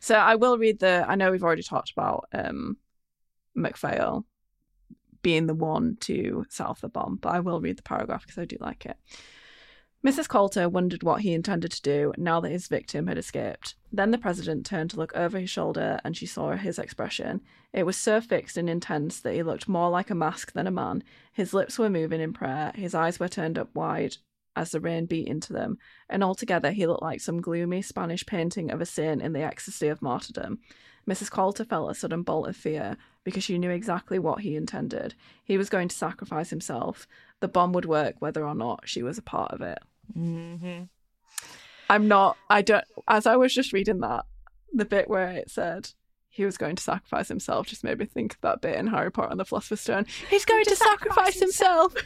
So 0.01 0.17
I 0.17 0.35
will 0.35 0.59
read 0.59 0.81
the. 0.81 1.05
I 1.07 1.15
know 1.15 1.31
we've 1.31 1.45
already 1.45 1.63
talked 1.63 1.93
about 1.93 2.25
um, 2.33 2.77
MacPhail 3.55 4.27
being 5.23 5.47
the 5.47 5.55
one 5.55 5.97
to 6.01 6.45
set 6.49 6.67
off 6.67 6.81
the 6.81 6.89
bomb, 6.89 7.17
but 7.23 7.29
I 7.33 7.39
will 7.39 7.61
read 7.61 7.79
the 7.79 7.83
paragraph 7.85 8.23
because 8.27 8.37
I 8.37 8.45
do 8.45 8.57
like 8.61 8.85
it. 8.85 8.97
Mrs. 10.05 10.29
Coulter 10.29 10.69
wondered 10.69 11.05
what 11.05 11.21
he 11.21 11.33
intended 11.33 11.71
to 11.71 11.83
do 11.83 12.13
now 12.19 12.41
that 12.41 12.51
his 12.51 12.67
victim 12.67 13.07
had 13.07 13.17
escaped. 13.17 13.77
Then 13.95 14.11
the 14.11 14.19
president 14.19 14.65
turned 14.65 14.91
to 14.91 14.97
look 14.97 15.15
over 15.15 15.39
his 15.39 15.51
shoulder 15.51 16.01
and 16.03 16.17
she 16.17 16.25
saw 16.25 16.53
his 16.53 16.79
expression. 16.79 17.43
It 17.73 17.85
was 17.85 17.97
so 17.97 18.21
fixed 18.23 18.57
and 18.57 18.71
intense 18.71 19.21
that 19.21 19.35
he 19.35 19.43
looked 19.43 19.69
more 19.69 19.91
like 19.91 20.09
a 20.09 20.15
mask 20.15 20.53
than 20.53 20.67
a 20.67 20.71
man. 20.71 21.05
His 21.33 21.53
lips 21.53 21.79
were 21.79 21.91
moving 21.91 22.21
in 22.21 22.33
prayer, 22.33 22.73
his 22.75 22.95
eyes 22.95 23.21
were 23.21 23.29
turned 23.29 23.59
up 23.59 23.75
wide 23.75 24.17
as 24.55 24.71
the 24.71 24.81
rain 24.81 25.07
beat 25.07 25.27
into 25.27 25.53
them, 25.53 25.79
and 26.09 26.23
altogether 26.23 26.73
he 26.73 26.87
looked 26.87 27.03
like 27.03 27.21
some 27.21 27.41
gloomy 27.41 27.81
Spanish 27.81 28.25
painting 28.27 28.71
of 28.71 28.81
a 28.81 28.87
saint 28.87 29.23
in 29.23 29.33
the 29.33 29.43
ecstasy 29.43 29.89
of 29.89 30.03
martyrdom. 30.03 30.59
Mrs. 31.09 31.31
Coulter 31.31 31.65
felt 31.65 31.91
a 31.91 31.95
sudden 31.95 32.23
bolt 32.23 32.49
of 32.49 32.57
fear 32.57 32.97
because 33.25 33.43
she 33.43 33.59
knew 33.59 33.71
exactly 33.71 34.19
what 34.19 34.41
he 34.41 34.57
intended. 34.57 35.15
He 35.43 35.59
was 35.59 35.69
going 35.69 35.89
to 35.89 35.97
sacrifice 35.97 36.51
himself. 36.51 37.09
The 37.41 37.49
bomb 37.49 37.73
would 37.73 37.87
work 37.87 38.17
whether 38.19 38.47
or 38.47 38.55
not 38.55 38.89
she 38.89 39.03
was 39.03 39.19
a 39.19 39.23
part 39.23 39.53
of 39.53 39.63
it. 39.63 39.79
Mm-hmm. 40.17 40.85
I'm 41.93 42.09
not, 42.09 42.39
I 42.49 42.63
don't, 42.63 42.85
as 43.07 43.27
I 43.27 43.37
was 43.37 43.55
just 43.55 43.75
reading 43.75 44.01
that, 44.01 44.25
the 44.73 44.87
bit 44.87 45.11
where 45.11 45.29
it 45.33 45.51
said 45.51 45.91
he 46.31 46.47
was 46.47 46.57
going 46.57 46.75
to 46.77 46.83
sacrifice 46.83 47.29
himself 47.29 47.67
just 47.67 47.85
made 47.85 47.99
me 47.99 48.07
think 48.07 48.33
of 48.35 48.41
that 48.41 48.63
bit 48.63 48.77
in 48.77 48.87
Harry 48.87 49.13
Potter 49.13 49.29
and 49.31 49.39
the 49.39 49.45
Philosopher's 49.45 49.83
Stone. 49.83 50.07
He's 50.31 50.47
going 50.47 50.65
to, 50.65 50.75
sacrifice, 50.77 51.39
himself. 51.39 51.95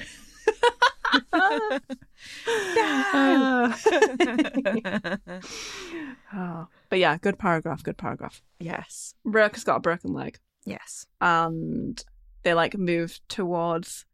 Oh. 6.35 6.67
But 6.89 6.99
yeah, 6.99 7.17
good 7.19 7.39
paragraph, 7.39 7.83
good 7.83 7.97
paragraph. 7.97 8.43
yes. 8.59 9.15
Roke 9.25 9.55
has 9.55 9.65
got 9.65 9.77
a 9.77 9.81
broken 9.81 10.13
leg 10.13 10.39
Yes. 10.65 11.07
and 11.21 12.03
they 12.43 12.55
like 12.55 12.77
move 12.77 13.21
towards 13.29 14.05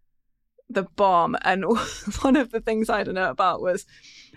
the 0.68 0.82
bomb. 0.82 1.36
And 1.42 1.64
one 2.22 2.36
of 2.36 2.50
the 2.50 2.60
things 2.60 2.90
I 2.90 3.02
don't 3.04 3.14
know 3.14 3.30
about 3.30 3.62
was 3.62 3.86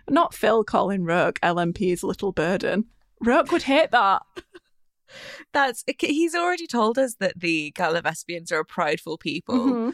not 0.09 0.33
Phil 0.33 0.63
calling 0.63 1.03
Roke 1.03 1.39
LMP's 1.41 2.03
little 2.03 2.31
burden. 2.31 2.85
Roke 3.21 3.51
would 3.51 3.63
hate 3.63 3.91
that. 3.91 4.21
That's 5.53 5.83
he's 5.99 6.35
already 6.35 6.67
told 6.67 6.97
us 6.97 7.15
that 7.15 7.39
the 7.39 7.71
Gallivespians 7.75 8.51
are 8.51 8.59
a 8.59 8.65
prideful 8.65 9.17
people. 9.17 9.57
Mhm. 9.59 9.93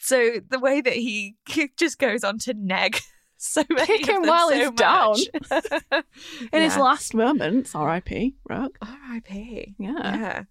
So 0.00 0.40
the 0.48 0.58
way 0.58 0.80
that 0.80 0.92
he 0.94 1.36
just 1.76 1.98
goes 1.98 2.24
on 2.24 2.38
to 2.40 2.54
neg 2.54 2.98
so 3.36 3.62
many 3.70 3.98
Kick 3.98 4.08
him 4.08 4.22
while 4.22 4.48
so 4.48 4.54
he's 4.56 4.70
down. 4.72 5.16
much. 5.50 6.04
In 6.52 6.62
his 6.62 6.76
last 6.76 7.14
moments, 7.14 7.74
R.I.P. 7.74 8.34
Roke. 8.48 8.78
R.I.P. 8.82 9.74
Yeah. 9.78 9.90
Yeah. 10.16 10.42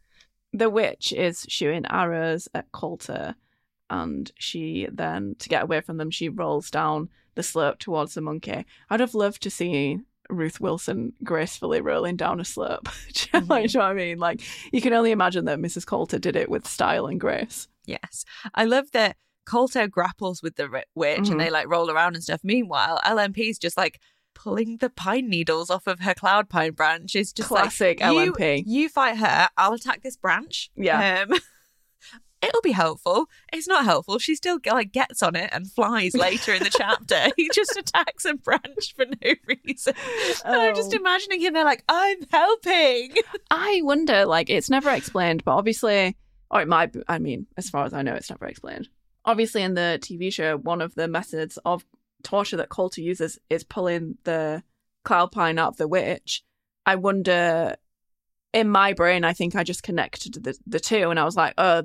The 0.53 0.69
witch 0.69 1.11
is 1.11 1.45
shooting 1.49 1.85
arrows 1.89 2.47
at 2.53 2.71
Coulter, 2.71 3.35
and 3.89 4.31
she 4.39 4.87
then, 4.91 5.35
to 5.39 5.49
get 5.49 5.63
away 5.63 5.81
from 5.81 5.97
them, 5.97 6.09
she 6.11 6.29
rolls 6.29 6.71
down 6.71 7.09
the 7.37 7.43
slope 7.43 7.79
towards 7.79 8.13
the 8.15 8.21
monkey. 8.21 8.65
I'd 8.89 8.99
have 8.99 9.15
loved 9.15 9.41
to 9.43 9.49
see 9.49 9.99
Ruth 10.29 10.59
Wilson 10.59 11.13
gracefully 11.23 11.79
rolling 11.79 12.17
down 12.17 12.41
a 12.41 12.45
slope. 12.45 12.89
Know- 13.33 13.39
like, 13.47 13.73
you 13.73 13.79
know 13.79 13.85
what 13.85 13.91
I 13.91 13.93
mean? 13.93 14.17
Like, 14.19 14.41
you 14.73 14.81
can 14.81 14.91
only 14.93 15.11
imagine 15.11 15.45
that 15.45 15.59
Mrs. 15.59 15.85
Coulter 15.85 16.19
did 16.19 16.35
it 16.35 16.49
with 16.49 16.67
style 16.67 17.07
and 17.07 17.17
grace. 17.19 17.69
Yes. 17.85 18.25
I 18.53 18.65
love 18.65 18.91
that 18.91 19.15
Coulter 19.45 19.87
grapples 19.87 20.43
with 20.43 20.57
the 20.57 20.83
witch 20.95 21.19
Mhm. 21.19 21.31
and 21.31 21.39
they 21.39 21.49
like 21.49 21.69
roll 21.69 21.89
around 21.89 22.15
and 22.15 22.23
stuff. 22.23 22.41
Meanwhile, 22.43 22.99
LMP's 23.05 23.57
just 23.57 23.77
like 23.77 24.01
pulling 24.35 24.77
the 24.77 24.89
pine 24.89 25.29
needles 25.29 25.69
off 25.69 25.87
of 25.87 26.01
her 26.01 26.13
cloud 26.13 26.49
pine 26.49 26.73
branch. 26.73 27.15
Is 27.15 27.31
just 27.31 27.47
Classic 27.47 28.01
like, 28.01 28.13
you- 28.13 28.33
You, 28.67 28.89
fight 28.89 29.17
her, 29.17 29.47
I'll 29.57 29.71
attack 29.73 30.03
this 30.03 30.17
branch. 30.17 30.69
Yeah. 30.75 31.25
Um, 31.29 31.39
it'll 32.41 32.61
be 32.61 32.71
helpful. 32.71 33.25
It's 33.51 33.67
not 33.67 33.83
helpful. 33.85 34.19
She 34.19 34.35
still 34.35 34.59
like 34.71 34.91
gets 34.91 35.21
on 35.23 35.35
it 35.35 35.49
and 35.53 35.69
flies 35.71 36.13
later 36.15 36.53
in 36.53 36.63
the 36.63 36.69
chapter. 36.77 37.29
he 37.35 37.49
just 37.53 37.75
attacks 37.77 38.25
a 38.25 38.35
branch 38.35 38.93
for 38.95 39.05
no 39.05 39.33
reason. 39.65 39.93
And 40.45 40.55
I'm 40.61 40.75
just 40.75 40.93
Oh. 40.93 40.97
imagining 40.97 41.41
him 41.41 41.53
there 41.53 41.63
like, 41.65 41.83
I'm 41.89 42.17
helping. 42.31 43.15
I 43.51 43.81
wonder, 43.83 44.25
like, 44.25 44.49
it's 44.49 44.69
never 44.69 44.89
explained, 44.91 45.43
but 45.43 45.55
obviously, 45.55 46.15
or 46.51 46.61
it 46.61 46.67
might 46.67 46.93
be, 46.93 47.01
I 47.07 47.19
mean, 47.19 47.47
as 47.57 47.69
far 47.69 47.85
as 47.85 47.93
I 47.93 48.01
know, 48.03 48.13
it's 48.13 48.29
never 48.29 48.45
explained. 48.45 48.87
Obviously, 49.25 49.61
in 49.63 49.73
the 49.73 49.99
TV 50.01 50.31
show, 50.31 50.57
one 50.57 50.81
of 50.81 50.95
the 50.95 51.07
methods 51.07 51.57
of 51.65 51.85
torture 52.23 52.57
that 52.57 52.69
Coulter 52.69 53.01
uses 53.01 53.37
is 53.49 53.63
pulling 53.63 54.17
the 54.23 54.63
cloud 55.03 55.31
pine 55.31 55.59
out 55.59 55.69
of 55.69 55.77
the 55.77 55.87
witch. 55.87 56.43
I 56.85 56.95
wonder, 56.95 57.75
in 58.53 58.69
my 58.69 58.93
brain, 58.93 59.23
I 59.25 59.33
think 59.33 59.55
I 59.55 59.63
just 59.63 59.83
connected 59.83 60.35
the, 60.41 60.57
the 60.65 60.79
two, 60.79 61.09
and 61.09 61.19
I 61.19 61.25
was 61.25 61.35
like, 61.35 61.53
oh, 61.57 61.83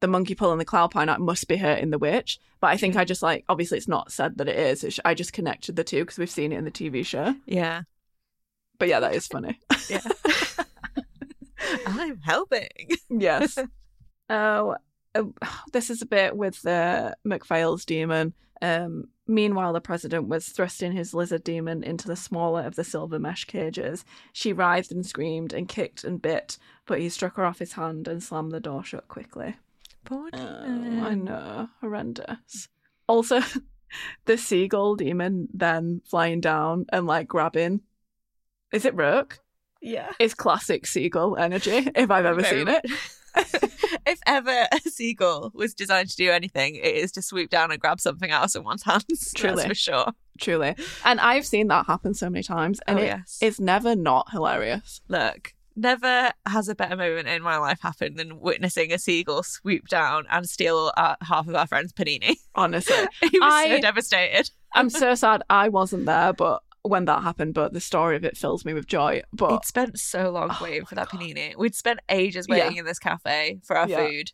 the 0.00 0.08
monkey 0.08 0.34
pulling 0.34 0.58
the 0.58 0.64
cloud 0.64 0.90
pine 0.90 1.08
out 1.08 1.20
must 1.20 1.48
be 1.48 1.56
hurting 1.56 1.90
the 1.90 1.98
witch. 1.98 2.40
But 2.60 2.68
I 2.68 2.76
think 2.76 2.96
I 2.96 3.04
just 3.04 3.22
like, 3.22 3.44
obviously, 3.48 3.78
it's 3.78 3.88
not 3.88 4.12
said 4.12 4.38
that 4.38 4.48
it 4.48 4.58
is. 4.58 4.84
It's, 4.84 5.00
I 5.04 5.14
just 5.14 5.32
connected 5.32 5.76
the 5.76 5.84
two 5.84 6.00
because 6.00 6.18
we've 6.18 6.30
seen 6.30 6.52
it 6.52 6.58
in 6.58 6.64
the 6.64 6.70
TV 6.70 7.04
show. 7.04 7.34
Yeah. 7.46 7.82
But 8.78 8.88
yeah, 8.88 9.00
that 9.00 9.14
is 9.14 9.26
funny. 9.26 9.58
Yeah. 9.88 10.00
I'm 11.86 12.20
helping. 12.20 12.68
Yes. 13.08 13.58
oh, 14.30 14.76
uh, 15.14 15.22
this 15.72 15.90
is 15.90 16.02
a 16.02 16.06
bit 16.06 16.36
with 16.36 16.62
the 16.62 17.16
MacPhail's 17.24 17.84
demon. 17.84 18.34
Um, 18.62 19.08
meanwhile, 19.26 19.72
the 19.72 19.80
president 19.80 20.28
was 20.28 20.48
thrusting 20.48 20.92
his 20.92 21.14
lizard 21.14 21.44
demon 21.44 21.82
into 21.82 22.06
the 22.06 22.16
smaller 22.16 22.62
of 22.62 22.76
the 22.76 22.84
silver 22.84 23.18
mesh 23.18 23.44
cages. 23.44 24.04
She 24.32 24.52
writhed 24.52 24.92
and 24.92 25.04
screamed 25.04 25.52
and 25.52 25.68
kicked 25.68 26.04
and 26.04 26.20
bit, 26.20 26.58
but 26.86 27.00
he 27.00 27.08
struck 27.08 27.36
her 27.36 27.44
off 27.44 27.58
his 27.58 27.72
hand 27.72 28.06
and 28.06 28.22
slammed 28.22 28.52
the 28.52 28.60
door 28.60 28.84
shut 28.84 29.08
quickly. 29.08 29.56
Poor 30.04 30.28
Oh, 30.32 30.64
demon. 30.64 31.02
I 31.04 31.14
know, 31.14 31.68
horrendous. 31.80 32.68
Also, 33.06 33.40
the 34.24 34.38
seagull 34.38 34.96
demon 34.96 35.48
then 35.52 36.02
flying 36.04 36.40
down 36.40 36.86
and 36.92 37.06
like 37.06 37.28
grabbing. 37.28 37.80
Is 38.72 38.84
it 38.84 38.94
Roke? 38.94 39.40
Yeah. 39.82 40.10
It's 40.18 40.34
classic 40.34 40.86
seagull 40.86 41.36
energy, 41.36 41.88
if 41.94 42.10
I've 42.10 42.26
ever 42.26 42.42
Very 42.42 42.58
seen 42.58 42.68
it. 42.68 42.84
if 44.06 44.18
ever 44.26 44.66
a 44.72 44.80
seagull 44.88 45.52
was 45.54 45.74
designed 45.74 46.10
to 46.10 46.16
do 46.16 46.30
anything, 46.30 46.74
it 46.74 46.94
is 46.96 47.12
to 47.12 47.22
swoop 47.22 47.50
down 47.50 47.70
and 47.70 47.80
grab 47.80 48.00
something 48.00 48.30
out 48.30 48.44
of 48.44 48.50
someone's 48.50 48.82
hands. 48.82 49.32
Truly. 49.34 49.56
That's 49.56 49.68
for 49.68 49.74
sure. 49.74 50.12
truly. 50.40 50.74
And 51.04 51.20
I've 51.20 51.46
seen 51.46 51.68
that 51.68 51.86
happen 51.86 52.14
so 52.14 52.28
many 52.28 52.42
times, 52.42 52.80
oh, 52.80 52.90
and 52.90 52.98
oh, 52.98 53.02
it, 53.02 53.06
yes. 53.06 53.38
it's 53.40 53.60
never 53.60 53.94
not 53.94 54.30
hilarious. 54.32 55.00
Look, 55.08 55.54
never 55.80 56.30
has 56.46 56.68
a 56.68 56.74
better 56.74 56.96
moment 56.96 57.28
in 57.28 57.42
my 57.42 57.56
life 57.58 57.80
happened 57.82 58.18
than 58.18 58.38
witnessing 58.40 58.92
a 58.92 58.98
seagull 58.98 59.42
swoop 59.42 59.88
down 59.88 60.24
and 60.30 60.48
steal 60.48 60.92
uh, 60.96 61.16
half 61.22 61.48
of 61.48 61.54
our 61.54 61.66
friend's 61.66 61.92
panini. 61.92 62.36
Honestly, 62.54 62.94
he 63.20 63.38
was 63.38 63.52
I- 63.52 63.68
so 63.68 63.80
devastated. 63.80 64.50
I'm 64.74 64.90
so 64.90 65.14
sad 65.16 65.42
I 65.50 65.68
wasn't 65.68 66.06
there, 66.06 66.32
but 66.32 66.62
when 66.82 67.04
that 67.04 67.22
happened, 67.22 67.52
but 67.52 67.72
the 67.74 67.80
story 67.80 68.16
of 68.16 68.24
it 68.24 68.36
fills 68.38 68.64
me 68.64 68.72
with 68.72 68.86
joy. 68.86 69.20
But 69.32 69.50
We'd 69.50 69.64
spent 69.64 69.98
so 69.98 70.30
long 70.30 70.48
Oh 70.50 70.58
waiting 70.62 70.86
for 70.86 70.94
that 70.94 71.10
God. 71.10 71.20
panini. 71.20 71.54
We'd 71.56 71.74
spent 71.74 72.00
ages 72.08 72.46
Yeah. 72.48 72.54
waiting 72.56 72.78
in 72.78 72.84
this 72.86 72.98
cafe 72.98 73.60
for 73.64 73.76
our 73.76 73.86
Yeah. 73.88 74.06
food. 74.06 74.30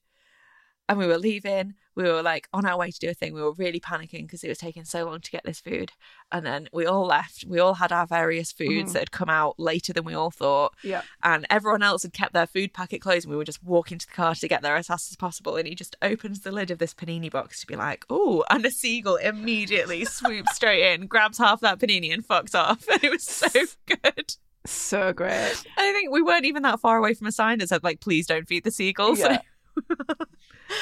And 0.88 0.98
we 0.98 1.06
were 1.06 1.18
leaving. 1.18 1.74
We 1.96 2.04
were 2.04 2.22
like 2.22 2.46
on 2.52 2.64
our 2.64 2.78
way 2.78 2.90
to 2.92 2.98
do 3.00 3.08
a 3.08 3.14
thing. 3.14 3.32
We 3.34 3.42
were 3.42 3.54
really 3.54 3.80
panicking 3.80 4.22
because 4.26 4.44
it 4.44 4.48
was 4.48 4.58
taking 4.58 4.84
so 4.84 5.04
long 5.06 5.20
to 5.20 5.30
get 5.30 5.42
this 5.44 5.60
food. 5.60 5.90
And 6.30 6.46
then 6.46 6.68
we 6.72 6.86
all 6.86 7.06
left. 7.06 7.44
We 7.48 7.58
all 7.58 7.74
had 7.74 7.90
our 7.90 8.06
various 8.06 8.52
foods 8.52 8.90
Mhm. 8.90 8.92
that 8.92 8.98
had 9.00 9.10
come 9.10 9.28
out 9.30 9.58
later 9.58 9.92
than 9.92 10.04
we 10.04 10.14
all 10.14 10.30
thought. 10.30 10.74
yeah, 10.84 11.02
And 11.24 11.44
everyone 11.50 11.82
else 11.82 12.02
had 12.04 12.12
kept 12.12 12.34
their 12.34 12.46
food 12.46 12.72
packet 12.72 13.00
closed. 13.00 13.24
And 13.24 13.30
we 13.32 13.36
were 13.36 13.44
just 13.44 13.64
walking 13.64 13.98
to 13.98 14.06
the 14.06 14.12
car 14.12 14.34
to 14.36 14.46
get 14.48 14.62
there 14.62 14.76
as 14.76 14.86
fast 14.86 15.10
as 15.10 15.16
possible. 15.16 15.56
And 15.56 15.66
he 15.66 15.74
just 15.74 15.96
opens 16.02 16.40
the 16.42 16.52
lid 16.52 16.70
of 16.70 16.78
this 16.78 16.94
panini 16.94 17.30
box 17.30 17.60
to 17.62 17.66
be 17.66 17.74
like, 17.76 18.04
oh, 18.10 18.44
and 18.50 18.64
a 18.64 18.70
seagull 18.70 19.16
immediately 19.16 20.04
swoops 20.04 20.54
straight 20.54 20.92
in, 20.92 21.06
grabs 21.06 21.38
half 21.38 21.60
that 21.62 21.78
panini 21.80 22.12
and 22.12 22.26
fucks 22.28 22.54
off. 22.54 22.86
And 22.88 23.02
it 23.04 23.10
was 23.10 23.24
so 23.24 23.48
good. 23.86 24.34
so 24.66 25.12
great. 25.12 25.64
I 25.78 25.92
think 25.92 26.10
we 26.12 26.22
weren't 26.22 26.44
even 26.44 26.62
that 26.62 26.78
far 26.80 26.98
away 26.98 27.14
from 27.14 27.26
a 27.26 27.32
sign 27.32 27.58
that 27.60 27.70
said 27.70 27.82
like, 27.82 28.00
"Please 28.00 28.26
don't 28.26 28.46
feed 28.46 28.64
the 28.64 28.70
seagulls." 28.70 29.18
Yeah. 29.18 29.38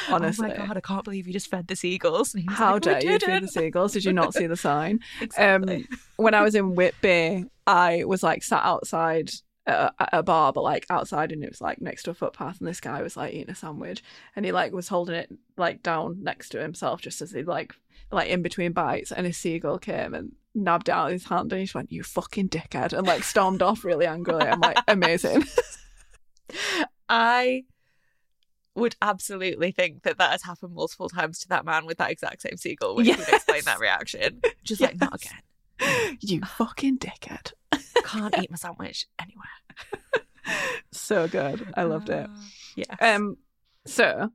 Honestly. 0.09 0.51
Oh 0.55 0.59
my 0.59 0.67
god, 0.67 0.77
I 0.77 0.81
can't 0.81 1.05
believe 1.05 1.27
you 1.27 1.33
just 1.33 1.51
fed 1.51 1.67
the 1.67 1.77
seagulls. 1.77 2.35
And 2.35 2.43
he 2.43 2.49
was 2.49 2.59
How 2.59 2.75
like, 2.75 2.83
dare 2.83 3.03
you 3.03 3.19
feed 3.19 3.43
the 3.43 3.49
seagulls? 3.49 3.93
Did 3.93 4.05
you 4.05 4.13
not 4.13 4.35
see 4.35 4.47
the 4.47 4.57
sign? 4.57 5.01
Exactly. 5.21 5.77
Um, 5.77 5.99
when 6.17 6.35
I 6.35 6.43
was 6.43 6.55
in 6.55 6.75
Whitby, 6.75 7.45
I 7.67 8.05
was 8.05 8.23
like 8.23 8.43
sat 8.43 8.63
outside 8.65 9.31
a, 9.67 9.91
a 10.13 10.23
bar, 10.23 10.53
but 10.53 10.63
like 10.63 10.87
outside, 10.91 11.33
and 11.33 11.43
it 11.43 11.51
was 11.51 11.61
like 11.61 11.81
next 11.81 12.05
to 12.05 12.11
a 12.11 12.15
footpath, 12.15 12.59
and 12.59 12.69
this 12.69 12.81
guy 12.81 13.03
was 13.03 13.17
like 13.17 13.33
eating 13.33 13.51
a 13.51 13.55
sandwich, 13.55 14.03
and 14.37 14.45
he 14.45 14.53
like 14.53 14.73
was 14.73 14.89
holding 14.89 15.15
it 15.15 15.31
like 15.57 15.83
down 15.83 16.23
next 16.23 16.51
to 16.51 16.61
himself, 16.61 17.01
just 17.01 17.23
as 17.23 17.33
he 17.33 17.43
like 17.43 17.75
like 18.13 18.29
in 18.29 18.43
between 18.43 18.73
bites, 18.73 19.13
and 19.13 19.27
a 19.27 19.33
seagull 19.33 19.79
came 19.79 20.15
and 20.15 20.33
nabbed 20.55 20.91
out 20.91 21.13
his 21.13 21.25
hand, 21.25 21.53
and 21.53 21.61
he 21.61 21.65
just 21.65 21.75
went, 21.75 21.93
"You 21.93 22.03
fucking 22.03 22.51
dickhead," 22.51 22.93
and 22.93 23.07
like 23.07 23.25
stormed 23.25 23.63
off 23.63 23.85
really 23.85 24.07
angrily. 24.07 24.47
I'm 24.47 24.61
like, 24.61 24.79
amazing. 24.89 25.45
I 27.09 27.65
would 28.75 28.97
absolutely 29.01 29.71
think 29.71 30.03
that 30.03 30.19
that 30.19 30.31
has 30.31 30.43
happened 30.43 30.75
multiple 30.75 31.09
times 31.09 31.39
to 31.41 31.49
that 31.49 31.65
man 31.65 31.87
with 31.87 31.99
that 31.99 32.11
exact 32.11 32.43
same 32.43 32.57
seagull, 32.57 32.97
which 32.97 33.09
would 33.09 33.29
explain 33.29 33.63
that 33.65 33.79
reaction. 33.79 34.41
Just 34.65 34.81
like, 34.81 35.01
not 35.01 35.15
again. 35.15 36.17
you 36.21 36.41
fucking 36.41 36.99
dickhead. 36.99 37.53
Can't 38.05 38.37
eat 38.39 38.51
my 38.51 38.57
sandwich 38.57 39.07
anywhere. 39.21 40.25
So 40.93 41.27
good. 41.27 41.73
I 41.75 41.85
loved 41.85 42.11
it. 42.11 42.27
Uh, 42.27 42.41
Yes. 42.77 42.97
Um, 43.01 43.37
so 43.87 44.31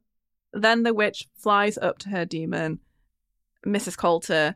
then 0.54 0.84
the 0.84 0.94
witch 0.94 1.28
flies 1.36 1.78
up 1.78 1.98
to 2.00 2.10
her 2.10 2.26
demon. 2.26 2.80
Mrs. 3.66 3.98
Coulter 3.98 4.56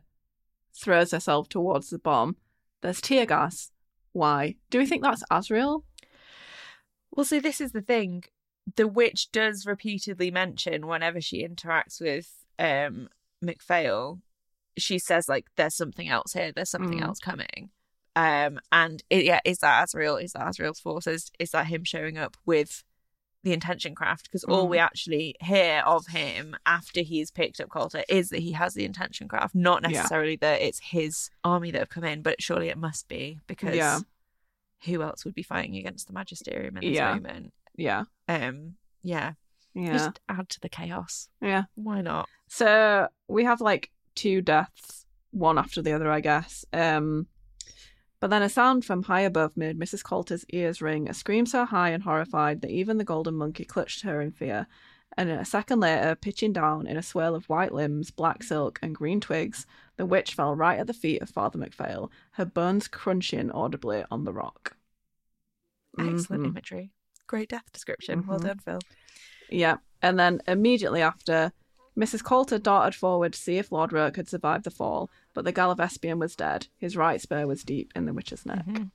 throws 0.74 1.10
herself 1.10 1.48
towards 1.48 1.90
the 1.90 1.98
bomb. 1.98 2.36
There's 2.80 3.00
tear 3.00 3.26
gas. 3.26 3.70
Why? 4.12 4.56
Do 4.70 4.78
we 4.78 4.86
think 4.86 5.02
that's 5.02 5.22
Asriel? 5.30 5.82
Well, 7.12 7.24
see, 7.24 7.38
this 7.40 7.60
is 7.60 7.72
the 7.72 7.82
thing. 7.82 8.24
The 8.76 8.88
witch 8.88 9.30
does 9.30 9.66
repeatedly 9.66 10.30
mention 10.30 10.86
whenever 10.86 11.20
she 11.20 11.46
interacts 11.46 12.00
with 12.00 12.32
um 12.58 13.08
MacPhail, 13.42 14.20
she 14.78 14.98
says 14.98 15.28
like, 15.28 15.46
"There's 15.56 15.74
something 15.74 16.08
else 16.08 16.32
here. 16.32 16.52
There's 16.52 16.70
something 16.70 16.98
Mm. 17.00 17.04
else 17.04 17.18
coming." 17.18 17.70
Um, 18.16 18.60
and 18.72 19.02
it, 19.10 19.24
yeah, 19.24 19.40
is 19.44 19.58
that 19.58 19.86
Asriel? 19.88 20.22
Is 20.22 20.32
that 20.32 20.46
Asriel's 20.46 20.80
forces? 20.80 21.30
Is 21.38 21.50
that 21.50 21.66
him 21.66 21.82
showing 21.84 22.16
up 22.16 22.36
with 22.46 22.84
the 23.42 23.52
intention 23.52 23.94
craft? 23.94 24.24
Because 24.30 24.44
all 24.44 24.66
Mm. 24.66 24.70
we 24.70 24.78
actually 24.78 25.34
hear 25.40 25.82
of 25.84 26.06
him 26.06 26.56
after 26.64 27.02
he's 27.02 27.30
picked 27.32 27.60
up 27.60 27.68
Coulter 27.70 28.04
is 28.08 28.28
that 28.30 28.38
he 28.38 28.52
has 28.52 28.72
the 28.74 28.84
intention 28.84 29.26
craft, 29.28 29.54
not 29.54 29.82
Yeah. 29.82 29.88
necessarily 29.88 30.36
that 30.36 30.62
it's 30.62 30.78
his 30.78 31.28
army 31.42 31.70
that 31.72 31.80
have 31.80 31.88
come 31.90 32.04
in, 32.04 32.22
but 32.22 32.40
surely 32.40 32.68
it 32.68 32.78
must 32.78 33.08
be 33.08 33.40
because 33.48 33.74
Yeah. 33.76 33.98
who 34.84 35.02
else 35.02 35.24
would 35.24 35.34
be 35.34 35.42
fighting 35.42 35.76
against 35.76 36.06
the 36.06 36.12
Magisterium 36.14 36.76
in 36.78 36.84
this 36.84 36.94
Yeah. 36.96 37.14
moment? 37.14 37.52
Yeah. 37.76 38.04
um 38.28 38.74
yeah, 39.02 39.32
Yeah. 39.74 39.92
just 39.92 40.20
add 40.28 40.48
to 40.50 40.60
the 40.60 40.68
chaos 40.68 41.28
Yeah. 41.40 41.64
why 41.74 42.00
not 42.00 42.28
So 42.48 43.08
we 43.28 43.44
have 43.44 43.60
like 43.60 43.90
two 44.14 44.40
deaths, 44.42 45.06
one 45.30 45.58
after 45.58 45.82
the 45.82 45.92
other, 45.92 46.10
I 46.10 46.20
guess. 46.20 46.64
Um, 46.72 47.26
but 48.20 48.30
then 48.30 48.42
a 48.42 48.48
sound 48.48 48.84
from 48.84 49.02
high 49.02 49.22
above 49.22 49.56
made 49.56 49.78
Mrs. 49.78 50.02
Coulter's 50.04 50.44
ears 50.50 50.80
ring, 50.80 51.08
a 51.08 51.14
scream 51.14 51.44
so 51.46 51.64
high 51.66 51.90
and 51.90 52.02
horrified 52.04 52.60
that 52.62 52.70
even 52.70 52.96
the 52.96 53.04
golden 53.04 53.34
monkey 53.34 53.64
clutched 53.64 54.02
her 54.02 54.20
in 54.22 54.30
fear. 54.30 54.66
And 55.16 55.28
a 55.30 55.44
second 55.44 55.80
later, 55.80 56.14
pitching 56.14 56.52
down 56.52 56.86
in 56.86 56.96
a 56.96 57.02
swirl 57.02 57.34
of 57.34 57.48
white 57.48 57.72
limbs, 57.74 58.10
black 58.10 58.42
silk, 58.42 58.78
and 58.82 58.94
green 58.94 59.20
twigs, 59.20 59.66
the 59.96 60.06
witch 60.06 60.34
fell 60.34 60.54
right 60.56 60.78
at 60.78 60.86
the 60.86 60.94
feet 60.94 61.20
of 61.22 61.28
Father 61.30 61.58
MacPhail, 61.58 62.10
her 62.32 62.44
bones 62.46 62.88
crunching 62.88 63.50
audibly 63.50 64.04
on 64.10 64.24
the 64.24 64.32
rock. 64.32 64.76
excellent 65.98 66.42
Mhm. 66.44 66.46
imagery 66.48 66.90
great 67.26 67.48
death 67.48 67.72
description 67.72 68.26
well 68.26 68.38
Mhm. 68.38 68.44
done 68.44 68.58
phil 68.58 68.80
Yeah. 69.50 69.76
And 70.02 70.18
then 70.18 70.40
immediately 70.46 71.00
after, 71.02 71.52
Mrs. 71.96 72.22
Coulter 72.24 72.58
darted 72.58 72.94
forward 72.94 73.32
to 73.34 73.38
see 73.38 73.56
if 73.58 73.70
Lord 73.70 73.92
Roke 73.92 74.16
had 74.16 74.28
survived 74.28 74.64
the 74.64 74.70
fall, 74.70 75.10
but 75.32 75.44
the 75.44 75.52
Gallivespian 75.52 76.18
was 76.18 76.34
dead. 76.34 76.66
His 76.76 76.96
right 76.96 77.20
spur 77.20 77.46
was 77.46 77.62
deep 77.62 77.92
in 77.94 78.04
the 78.06 78.12
witch's 78.12 78.44
neck. 78.46 78.64
Mhm. 78.66 78.90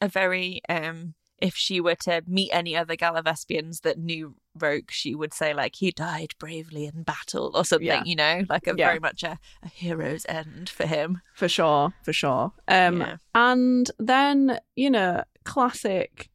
a 0.00 0.08
very 0.08 0.60
um 0.68 1.14
if 1.38 1.56
she 1.56 1.80
were 1.80 1.96
to 1.96 2.22
meet 2.26 2.50
any 2.52 2.76
other 2.76 2.96
Gallivespians 2.96 3.80
that 3.82 3.98
knew 3.98 4.36
Roke, 4.54 4.90
she 4.90 5.14
would 5.14 5.34
say 5.34 5.52
like 5.52 5.74
he 5.76 5.90
died 5.90 6.32
bravely 6.38 6.86
in 6.86 7.02
battle 7.02 7.50
or 7.54 7.64
something, 7.64 7.86
Yeah. 7.86 8.04
you 8.04 8.14
know, 8.16 8.44
like 8.48 8.66
a 8.66 8.74
Yeah. 8.76 8.86
very 8.88 9.00
much 9.00 9.22
a, 9.24 9.38
a 9.62 9.68
hero's 9.68 10.24
end 10.28 10.68
for 10.70 10.86
him. 10.86 11.20
For 11.34 11.48
sure, 11.48 11.92
for 12.04 12.12
sure. 12.12 12.52
Um, 12.68 13.00
Yeah. 13.00 13.16
And 13.34 13.90
then, 13.98 14.60
you 14.76 14.90
know, 14.90 15.24
classic 15.44 16.30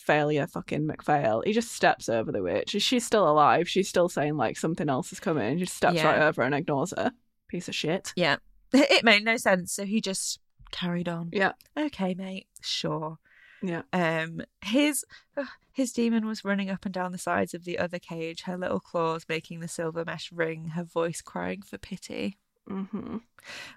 failure 0.00 0.46
fucking 0.46 0.86
MacPhail. 0.86 1.42
He 1.44 1.52
just 1.52 1.72
steps 1.72 2.08
over 2.08 2.32
the 2.32 2.42
witch. 2.42 2.70
She's 2.78 3.04
still 3.06 3.28
alive. 3.28 3.68
She's 3.68 3.88
still 3.88 4.08
saying 4.08 4.36
like 4.36 4.56
something 4.56 4.88
else 4.88 5.12
is 5.12 5.20
coming. 5.20 5.54
He 5.58 5.64
just 5.64 5.76
steps 5.76 5.96
Yeah. 5.96 6.06
right 6.06 6.22
over 6.22 6.42
and 6.42 6.54
ignores 6.54 6.92
her. 6.96 7.12
Piece 7.48 7.68
of 7.68 7.74
shit. 7.74 8.12
Yeah, 8.16 8.36
it 8.72 9.04
made 9.04 9.24
no 9.24 9.36
sense, 9.36 9.72
so 9.72 9.84
he 9.84 10.00
just 10.00 10.38
carried 10.72 11.08
on. 11.08 11.30
Yeah. 11.32 11.52
Okay, 11.78 12.14
mate. 12.14 12.46
Sure. 12.62 13.18
Yeah. 13.62 13.82
Um, 13.92 14.40
his 14.62 15.04
ugh, 15.36 15.46
his 15.72 15.92
demon 15.92 16.26
was 16.26 16.44
running 16.44 16.70
up 16.70 16.84
and 16.84 16.94
down 16.94 17.12
the 17.12 17.18
sides 17.18 17.52
of 17.54 17.64
the 17.64 17.78
other 17.78 17.98
cage, 17.98 18.42
her 18.42 18.56
little 18.56 18.80
claws 18.80 19.26
making 19.28 19.60
the 19.60 19.68
silver 19.68 20.04
mesh 20.04 20.30
ring, 20.32 20.68
her 20.68 20.84
voice 20.84 21.20
crying 21.20 21.62
for 21.62 21.76
pity. 21.76 22.38
Mm-hmm. 22.68 23.16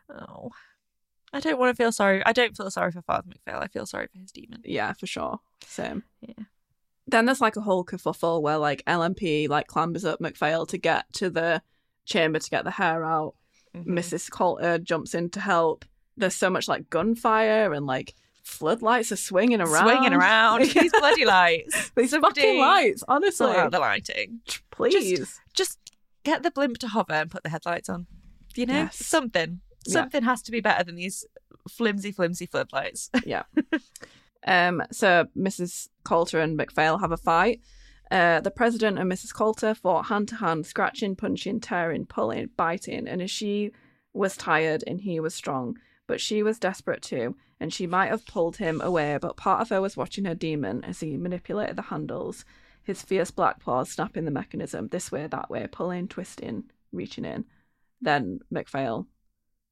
Oh, 0.09 0.51
I 1.33 1.39
don't 1.39 1.57
want 1.59 1.75
to 1.75 1.81
feel 1.83 1.91
sorry. 1.91 2.23
I 2.25 2.31
don't 2.31 2.55
feel 2.55 2.69
sorry 2.71 2.91
for 2.91 3.01
Father 3.01 3.27
MacPhail. 3.27 3.59
I 3.61 3.67
feel 3.67 3.85
sorry 3.85 4.07
for 4.07 4.19
his 4.19 4.31
demon. 4.31 4.61
Yeah, 4.63 4.93
for 4.93 5.07
sure. 5.07 5.39
Same. 5.65 6.03
Yeah. 6.21 6.45
Then 7.07 7.25
there's 7.25 7.41
like 7.41 7.55
a 7.57 7.61
whole 7.61 7.83
kerfuffle 7.83 8.41
where 8.41 8.57
like 8.57 8.83
LMP 8.85 9.49
like 9.49 9.67
clambers 9.67 10.05
up 10.05 10.21
MacPhail 10.21 10.65
to 10.67 10.77
get 10.77 11.11
to 11.13 11.29
the 11.29 11.61
chamber 12.05 12.39
to 12.39 12.49
get 12.49 12.63
the 12.63 12.71
hair 12.71 13.03
out. 13.03 13.35
Mhm. 13.75 13.87
Mrs. 13.87 14.29
Coulter 14.29 14.77
jumps 14.77 15.13
in 15.15 15.29
to 15.31 15.39
help. 15.39 15.85
There's 16.15 16.35
so 16.35 16.49
much 16.49 16.67
like 16.67 16.89
gunfire 16.91 17.73
and 17.73 17.85
like 17.87 18.13
floodlights 18.43 19.11
are 19.11 19.15
swinging 19.17 19.59
around. 19.61 19.89
Swinging 19.89 20.13
around 20.13 20.61
these 20.73 20.91
bloody 20.91 21.25
lights. 21.25 21.91
These 21.95 22.11
Somebody 22.11 22.41
fucking 22.41 22.59
lights, 22.59 23.03
honestly. 23.07 23.47
Sort 23.47 23.57
out 23.57 23.71
the 23.71 23.79
lighting. 23.79 24.41
Please. 24.69 25.39
Just 25.53 25.79
get 26.23 26.43
the 26.43 26.51
blimp 26.51 26.77
to 26.79 26.87
hover 26.87 27.13
and 27.13 27.31
put 27.31 27.43
the 27.43 27.49
headlights 27.49 27.89
on. 27.89 28.05
You 28.55 28.65
know, 28.67 28.73
Yes. 28.73 28.97
something. 28.97 29.61
Yeah. 29.85 29.93
Something 29.93 30.23
has 30.23 30.41
to 30.43 30.51
be 30.51 30.61
better 30.61 30.83
than 30.83 30.95
these 30.95 31.25
flimsy, 31.69 32.11
flimsy 32.11 32.45
floodlights. 32.45 33.09
Yeah. 33.25 33.43
Um, 34.45 34.83
so 34.91 35.27
Mrs. 35.37 35.87
Coulter 36.03 36.39
and 36.39 36.57
MacPhail 36.57 36.97
have 36.97 37.11
a 37.11 37.17
fight. 37.17 37.61
Uh, 38.11 38.41
the 38.41 38.51
president 38.51 38.99
and 38.99 39.11
Mrs. 39.11 39.33
Coulter 39.33 39.73
fought 39.73 40.07
hand 40.07 40.27
to 40.29 40.35
hand, 40.35 40.65
scratching, 40.65 41.15
punching, 41.15 41.61
tearing, 41.61 42.05
pulling, 42.05 42.49
biting, 42.57 43.07
and 43.07 43.21
as 43.21 43.31
she 43.31 43.71
was 44.13 44.37
tired 44.37 44.83
and 44.85 45.01
he 45.01 45.19
was 45.19 45.33
strong, 45.33 45.77
but 46.07 46.21
she 46.21 46.43
was 46.43 46.59
desperate 46.59 47.01
too, 47.01 47.35
and 47.59 47.73
she 47.73 47.87
might 47.87 48.09
have 48.09 48.27
pulled 48.27 48.57
him 48.57 48.81
away, 48.81 49.17
but 49.19 49.37
part 49.37 49.61
of 49.61 49.69
her 49.69 49.81
was 49.81 49.97
watching 49.97 50.25
her 50.25 50.35
demon 50.35 50.83
as 50.83 50.99
he 50.99 51.17
manipulated 51.17 51.75
the 51.75 51.83
handles, 51.83 52.45
his 52.83 53.01
fierce 53.01 53.31
black 53.31 53.59
paws 53.59 53.89
snapping 53.89 54.25
the 54.25 54.31
mechanism 54.31 54.89
this 54.89 55.11
way, 55.11 55.25
that 55.25 55.49
way, 55.49 55.67
pulling, 55.71 56.07
twisting, 56.07 56.65
reaching 56.91 57.25
in. 57.25 57.45
Then 58.01 58.41
MacPhail 58.51 59.07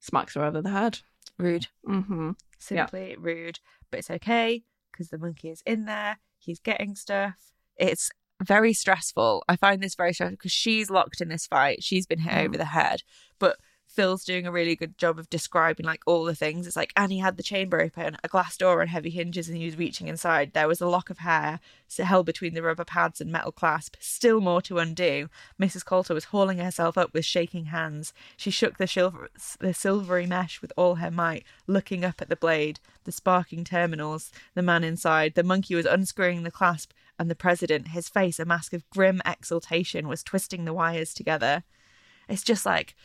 smacks 0.02 0.34
her 0.36 0.44
over 0.44 0.62
the 0.62 0.70
head. 0.72 1.00
Rude. 1.38 1.68
Mm-hmm. 1.88 2.32
Simply 2.60 3.16
rude. 3.18 3.60
But 3.90 4.00
it's 4.00 4.12
okay 4.12 4.64
because 4.92 5.10
the 5.10 5.18
monkey 5.18 5.50
is 5.50 5.64
in 5.66 5.86
there. 5.86 6.20
He's 6.38 6.60
getting 6.60 6.96
stuff. 6.96 7.36
It's 7.78 8.10
very 8.44 8.74
stressful. 8.74 9.44
I 9.48 9.56
find 9.56 9.82
this 9.82 9.96
very 9.96 10.14
stressful 10.14 10.36
because 10.38 10.52
she's 10.52 10.90
locked 10.90 11.22
in 11.22 11.30
this 11.30 11.48
fight. 11.48 11.84
She's 11.84 12.06
been 12.06 12.20
hit 12.20 12.34
Mm. 12.34 12.46
over 12.46 12.58
the 12.58 12.66
head. 12.66 13.04
But 13.40 13.58
Phil's 13.92 14.24
doing 14.24 14.48
a 14.48 14.52
really 14.52 14.76
good 14.76 14.98
job 14.98 15.20
of 15.20 15.30
describing 15.30 15.86
like 15.86 16.02
all 16.06 16.24
the 16.24 16.34
things. 16.34 16.66
It's 16.66 16.78
like 16.78 16.94
Annie 16.96 17.20
had 17.20 17.36
the 17.36 17.44
chamber 17.44 17.82
open, 17.82 18.16
a 18.24 18.30
glass 18.30 18.56
door 18.56 18.82
and 18.82 18.90
heavy 18.90 19.10
hinges, 19.10 19.50
and 19.50 19.58
he 19.58 19.66
was 19.66 19.78
reaching 19.78 20.08
inside. 20.08 20.54
There 20.54 20.68
was 20.68 20.80
a 20.80 20.88
lock 20.88 21.10
of 21.10 21.18
hair 21.18 21.60
held 21.98 22.26
between 22.26 22.54
the 22.54 22.64
rubber 22.64 22.86
pads 22.86 23.20
and 23.20 23.30
metal 23.30 23.52
clasp. 23.52 23.98
Still 24.00 24.40
more 24.40 24.62
to 24.62 24.80
undo. 24.80 25.30
Mrs. 25.60 25.84
Coulter 25.84 26.14
was 26.14 26.26
hauling 26.26 26.60
herself 26.60 26.98
up 26.98 27.14
with 27.14 27.26
shaking 27.26 27.66
hands. 27.66 28.14
She 28.38 28.50
shook 28.50 28.78
the, 28.78 28.88
silver, 28.88 29.30
the 29.60 29.74
silvery 29.74 30.26
mesh 30.26 30.62
with 30.62 30.72
all 30.78 30.96
her 30.96 31.12
might, 31.12 31.44
looking 31.68 32.06
up 32.06 32.22
at 32.22 32.30
the 32.30 32.38
blade, 32.38 32.80
the 33.04 33.12
sparking 33.12 33.66
terminals, 33.66 34.32
the 34.56 34.62
man 34.62 34.86
inside. 34.86 35.36
The 35.36 35.44
monkey 35.44 35.76
was 35.76 35.86
unscrewing 35.86 36.44
the 36.44 36.52
clasp, 36.52 36.92
and 37.20 37.30
the 37.30 37.36
president, 37.36 37.90
his 37.90 38.08
face 38.08 38.40
a 38.40 38.46
mask 38.46 38.72
of 38.72 38.90
grim 38.90 39.22
exultation, 39.26 40.08
was 40.08 40.24
twisting 40.24 40.64
the 40.64 40.74
wires 40.74 41.14
together. 41.14 41.64
It's 42.32 42.44
just 42.44 42.66
like 42.66 42.96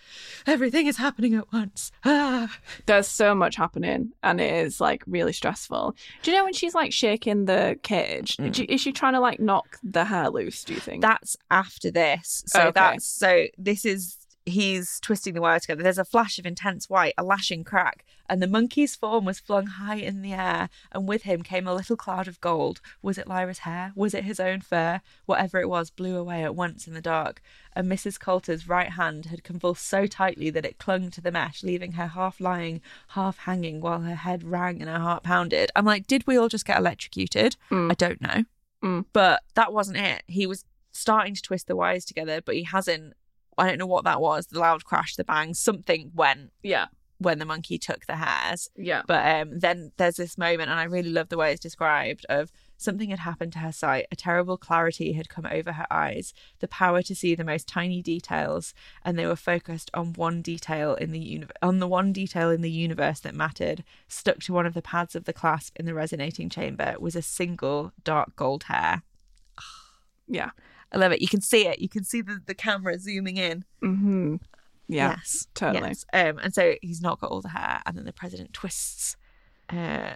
everything 0.47 0.87
is 0.87 0.97
happening 0.97 1.35
at 1.35 1.53
once. 1.53 1.93
Ah. 2.05 2.57
there's 2.87 3.09
so 3.09 3.35
much 3.35 3.57
happening 3.57 4.13
and 4.23 4.41
it 4.41 4.53
is 4.67 4.81
like 4.81 5.03
really 5.07 5.33
stressful. 5.33 5.97
Do 6.23 6.31
you 6.31 6.37
know 6.37 6.45
when 6.45 6.53
she's 6.53 6.75
like 6.75 6.93
shaking 6.93 7.45
the 7.47 7.79
cage? 7.83 8.37
Mm. 8.37 8.53
Do 8.53 8.65
is 8.69 8.81
she 8.81 8.93
trying 8.93 9.15
to 9.15 9.21
like 9.21 9.41
knock 9.41 9.79
the 9.83 10.05
hair 10.05 10.31
loose? 10.31 10.65
Do 10.65 10.75
you 10.75 10.81
think? 10.81 11.03
That's 11.03 11.37
after 11.51 11.91
this. 11.91 12.45
So 12.47 12.61
Okay. 12.61 12.71
that's 12.75 13.07
so 13.07 13.47
this 13.59 13.85
is 13.85 14.17
he's 14.47 15.01
twisting 15.01 15.35
the 15.35 15.41
wire 15.41 15.59
together. 15.59 15.83
There's 15.83 15.99
a 15.99 16.05
flash 16.05 16.39
of 16.39 16.47
intense 16.47 16.89
white, 16.89 17.15
a 17.19 17.25
lashing 17.25 17.65
crack, 17.65 18.05
and 18.29 18.41
the 18.41 18.47
monkey's 18.47 18.97
form 18.97 19.25
was 19.25 19.41
flung 19.41 19.67
high 19.67 19.97
in 19.97 20.23
the 20.23 20.33
air, 20.33 20.71
and 20.93 21.09
with 21.09 21.23
him 21.23 21.43
came 21.43 21.67
a 21.67 21.75
little 21.75 21.97
cloud 21.97 22.29
of 22.29 22.41
gold. 22.41 22.81
Was 23.03 23.19
it 23.19 23.27
Lyra's 23.27 23.59
hair? 23.59 23.93
Was 23.95 24.15
it 24.15 24.25
his 24.25 24.41
own 24.41 24.61
fur? 24.61 25.01
Whatever 25.27 25.61
it 25.61 25.69
was 25.69 25.91
blew 25.91 26.17
away 26.17 26.45
at 26.45 26.55
once 26.55 26.87
in 26.87 26.95
the 26.95 27.03
dark, 27.03 27.43
and 27.75 27.91
Mrs. 27.91 28.19
Coulter's 28.19 28.69
right 28.69 28.91
hand 28.91 29.27
had 29.27 29.45
convulsed 29.45 29.87
so 29.87 30.07
tightly 30.07 30.49
that 30.51 30.65
it 30.65 30.79
clung 30.79 31.11
to 31.11 31.21
the 31.21 31.33
mesh, 31.33 31.63
leaving 31.63 31.93
her 31.93 32.07
half 32.07 32.41
lying, 32.41 32.81
half 33.09 33.39
hanging, 33.39 33.81
while 33.81 34.01
her 34.01 34.15
head 34.15 34.45
rang 34.45 34.81
and 34.81 34.89
her 34.89 35.01
heart 35.01 35.25
pounded. 35.25 35.71
I'm 35.77 35.85
like, 35.85 36.07
did 36.07 36.27
we 36.27 36.37
all 36.37 36.49
just 36.49 36.65
get 36.65 36.79
electrocuted? 36.79 37.57
Mm. 37.71 37.91
I 37.91 37.95
don't 37.95 38.21
know. 38.21 38.45
Mm. 38.83 39.05
But 39.13 39.43
that 39.55 39.73
wasn't 39.73 39.99
it. 39.99 40.23
He 40.27 40.47
was 40.47 40.65
starting 40.93 41.35
to 41.35 41.43
twist 41.43 41.67
the 41.67 41.77
wires 41.77 42.05
together, 42.05 42.41
but 42.41 42.55
he 42.55 42.63
hasn't. 42.63 43.15
I 43.59 43.67
don't 43.67 43.79
know 43.79 43.87
what 43.87 44.05
that 44.05 44.21
was. 44.21 44.47
The 44.49 44.59
loud 44.61 44.85
crash, 44.85 45.17
the 45.17 45.25
bang, 45.25 45.55
something 45.55 46.11
went 46.15 46.53
Yeah. 46.63 46.87
when 47.19 47.39
the 47.39 47.45
monkey 47.47 47.79
took 47.79 48.05
the 48.07 48.17
hairs. 48.17 48.69
Yeah. 48.77 49.03
But 49.07 49.27
um, 49.27 49.59
then 49.61 49.93
there's 49.97 50.17
this 50.17 50.37
moment, 50.37 50.71
and 50.71 50.79
I 50.79 50.85
really 50.85 51.11
love 51.11 51.31
the 51.31 51.39
way 51.39 51.53
it's 51.53 51.63
described 51.63 52.27
of 52.29 52.53
something 52.77 53.09
had 53.09 53.21
happened 53.21 53.55
to 53.55 53.61
her 53.61 53.73
sight. 53.73 54.05
A 54.13 54.17
terrible 54.17 54.59
clarity 54.59 55.13
had 55.15 55.31
come 55.31 55.47
over 55.51 55.73
her 55.73 55.87
eyes, 55.91 56.35
the 56.59 56.69
power 56.69 57.01
to 57.01 57.15
see 57.15 57.35
the 57.35 57.43
most 57.45 57.67
tiny 57.67 58.03
details, 58.03 58.75
and 59.03 59.19
they 59.19 59.25
were 59.27 59.35
focused 59.37 59.91
on 59.95 60.13
one 60.13 60.43
detail 60.43 60.95
in 60.97 61.11
the 61.13 61.19
uni- 61.19 61.47
on 61.63 61.79
the 61.79 61.89
one 61.89 62.13
detail 62.13 62.51
in 62.51 62.61
the 62.61 62.71
universe 62.71 63.21
that 63.21 63.35
mattered. 63.35 63.83
Stuck 64.09 64.41
to 64.41 64.53
one 64.53 64.67
of 64.67 64.75
the 64.75 64.83
pads 64.83 65.17
of 65.17 65.25
the 65.25 65.33
clasp 65.33 65.75
in 65.77 65.87
the 65.87 65.95
resonating 65.95 66.51
chamber 66.51 66.97
was 67.01 67.17
a 67.17 67.23
single 67.23 67.93
dark 68.05 68.37
gold 68.37 68.65
hair. 68.65 69.03
Yeah. 70.29 70.51
I 70.93 70.99
love 70.99 71.13
it. 71.13 71.21
You 71.21 71.29
can 71.29 71.41
see 71.41 71.67
it. 71.67 71.79
You 71.81 71.89
can 71.89 72.05
see 72.05 72.21
the, 72.23 72.41
the 72.47 72.55
camera 72.55 72.99
zooming 72.99 73.37
in. 73.37 73.65
Mm-hmm. 73.83 74.37
Yeah. 74.89 75.17
Yes. 75.17 75.47
totally. 75.55 75.89
Yes. 75.89 76.05
Um, 76.13 76.39
and 76.39 76.55
so 76.55 76.75
he's 76.81 77.01
not 77.01 77.21
got 77.21 77.31
all 77.31 77.41
the 77.43 77.49
hair, 77.49 77.81
and 77.87 77.97
then 77.99 78.05
the 78.05 78.13
president 78.13 78.53
twists, 78.53 79.17
uh, 79.69 80.15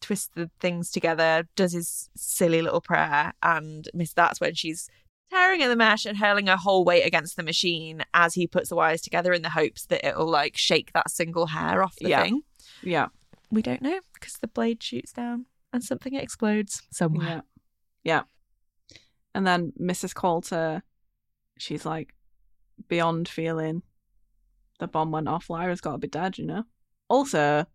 twists 0.00 0.28
the 0.34 0.50
things 0.60 0.90
together, 0.90 1.48
does 1.56 1.72
his 1.72 2.10
silly 2.14 2.60
little 2.62 2.80
prayer, 2.82 3.32
and 3.42 3.88
Miss. 3.94 4.12
That's 4.12 4.40
when 4.40 4.54
she's 4.54 4.88
tearing 5.30 5.62
at 5.62 5.68
the 5.68 5.76
mesh 5.76 6.04
and 6.06 6.18
hurling 6.18 6.48
her 6.48 6.56
whole 6.56 6.84
weight 6.84 7.04
against 7.06 7.36
the 7.36 7.42
machine 7.42 8.02
as 8.12 8.34
he 8.34 8.46
puts 8.46 8.68
the 8.68 8.74
wires 8.76 9.00
together 9.00 9.32
in 9.32 9.42
the 9.42 9.50
hopes 9.50 9.86
that 9.86 10.04
it'll 10.06 10.28
like 10.28 10.56
shake 10.56 10.92
that 10.92 11.08
single 11.10 11.46
hair 11.46 11.82
off 11.82 11.94
the 12.00 12.08
Yeah. 12.08 12.22
thing. 12.24 12.42
Yeah. 12.82 13.06
We 13.50 13.62
don't 13.62 13.80
know 13.82 14.00
because 14.12 14.34
the 14.34 14.48
blade 14.48 14.82
shoots 14.82 15.12
down 15.12 15.46
and 15.72 15.84
something 15.84 16.14
explodes 16.14 16.82
somewhere. 16.90 17.42
Yeah. 18.02 18.12
Yeah. 18.16 18.22
And 19.34 19.46
then 19.46 19.72
Mrs. 19.80 20.14
Coulter, 20.14 20.82
she's 21.58 21.84
like 21.86 22.14
beyond 22.88 23.28
feeling 23.28 23.82
the 24.78 24.88
bomb 24.88 25.10
went 25.10 25.28
off. 25.28 25.50
Lyra's 25.50 25.80
got 25.82 25.92
to 25.92 25.98
be 25.98 26.08
dead, 26.08 26.38
you 26.38 26.46
know? 26.46 26.64
Also, 27.08 27.66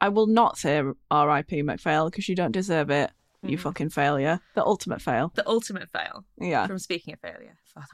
I 0.00 0.08
will 0.08 0.26
not 0.26 0.58
say 0.58 0.82
R.I.P. 1.10 1.62
MacPhail 1.62 2.10
because 2.10 2.28
you 2.28 2.34
don't 2.34 2.50
deserve 2.52 2.90
it, 2.90 3.12
you 3.42 3.56
Mhm. 3.56 3.60
fucking 3.60 3.90
failure. 3.90 4.40
The 4.54 4.64
ultimate 4.66 5.00
fail. 5.00 5.30
The 5.34 5.48
ultimate 5.48 5.90
fail 5.90 6.24
Yeah. 6.40 6.66
from 6.66 6.78
speaking 6.80 7.14
of 7.14 7.20
failure. 7.20 7.56
Father 7.72 7.86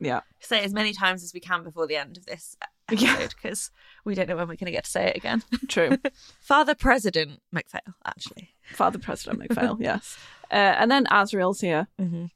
Yeah. 0.00 0.20
say 0.40 0.58
it 0.60 0.64
as 0.64 0.72
many 0.72 0.92
times 0.94 1.22
as 1.22 1.32
we 1.34 1.40
can 1.40 1.62
before 1.62 1.86
the 1.86 1.96
end 1.96 2.16
of 2.16 2.24
this 2.26 2.56
episode 2.88 3.34
because 3.40 3.70
we 4.04 4.14
don't 4.14 4.28
know 4.28 4.36
when 4.36 4.48
we're 4.48 4.56
going 4.56 4.66
to 4.66 4.72
get 4.72 4.84
to 4.84 4.90
say 4.90 5.08
it 5.08 5.16
again. 5.16 5.42
True. 5.68 5.98
Father 6.40 6.74
President 6.74 7.42
MacPhail, 7.52 7.94
actually. 8.06 8.54
Father 8.72 8.98
President 8.98 9.38
MacPhail, 9.40 9.76
yes. 9.80 10.16
Uh, 10.54 10.76
and 10.78 10.90
then 10.90 11.04
Asriel's 11.06 11.60
here. 11.60 11.88
Mm-hmm. 12.00 12.26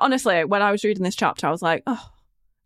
Honestly, 0.00 0.44
when 0.44 0.60
I 0.62 0.70
was 0.72 0.84
reading 0.84 1.02
this 1.04 1.16
chapter, 1.16 1.46
I 1.46 1.50
was 1.50 1.62
like, 1.62 1.82
oh, 1.86 2.10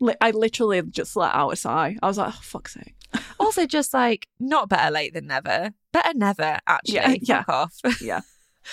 li- 0.01 0.17
I 0.21 0.33
literally 0.33 0.83
just 0.83 1.15
let 1.15 1.33
out 1.35 1.51
a 1.51 1.57
sigh. 1.57 1.97
I 2.03 2.07
was 2.09 2.19
like, 2.19 2.35
oh, 2.35 2.41
fuck's 2.43 2.75
sake. 2.75 2.95
Also, 3.41 3.67
just 3.67 3.95
like 3.95 4.27
not 4.39 4.69
better 4.69 4.91
late 4.91 5.15
than 5.15 5.27
never. 5.27 5.71
Better 5.93 6.13
never, 6.15 6.59
actually. 6.67 6.95
Yeah, 6.97 7.15
yeah. 7.23 7.45
Off. 7.49 7.75
Yeah. 8.01 8.21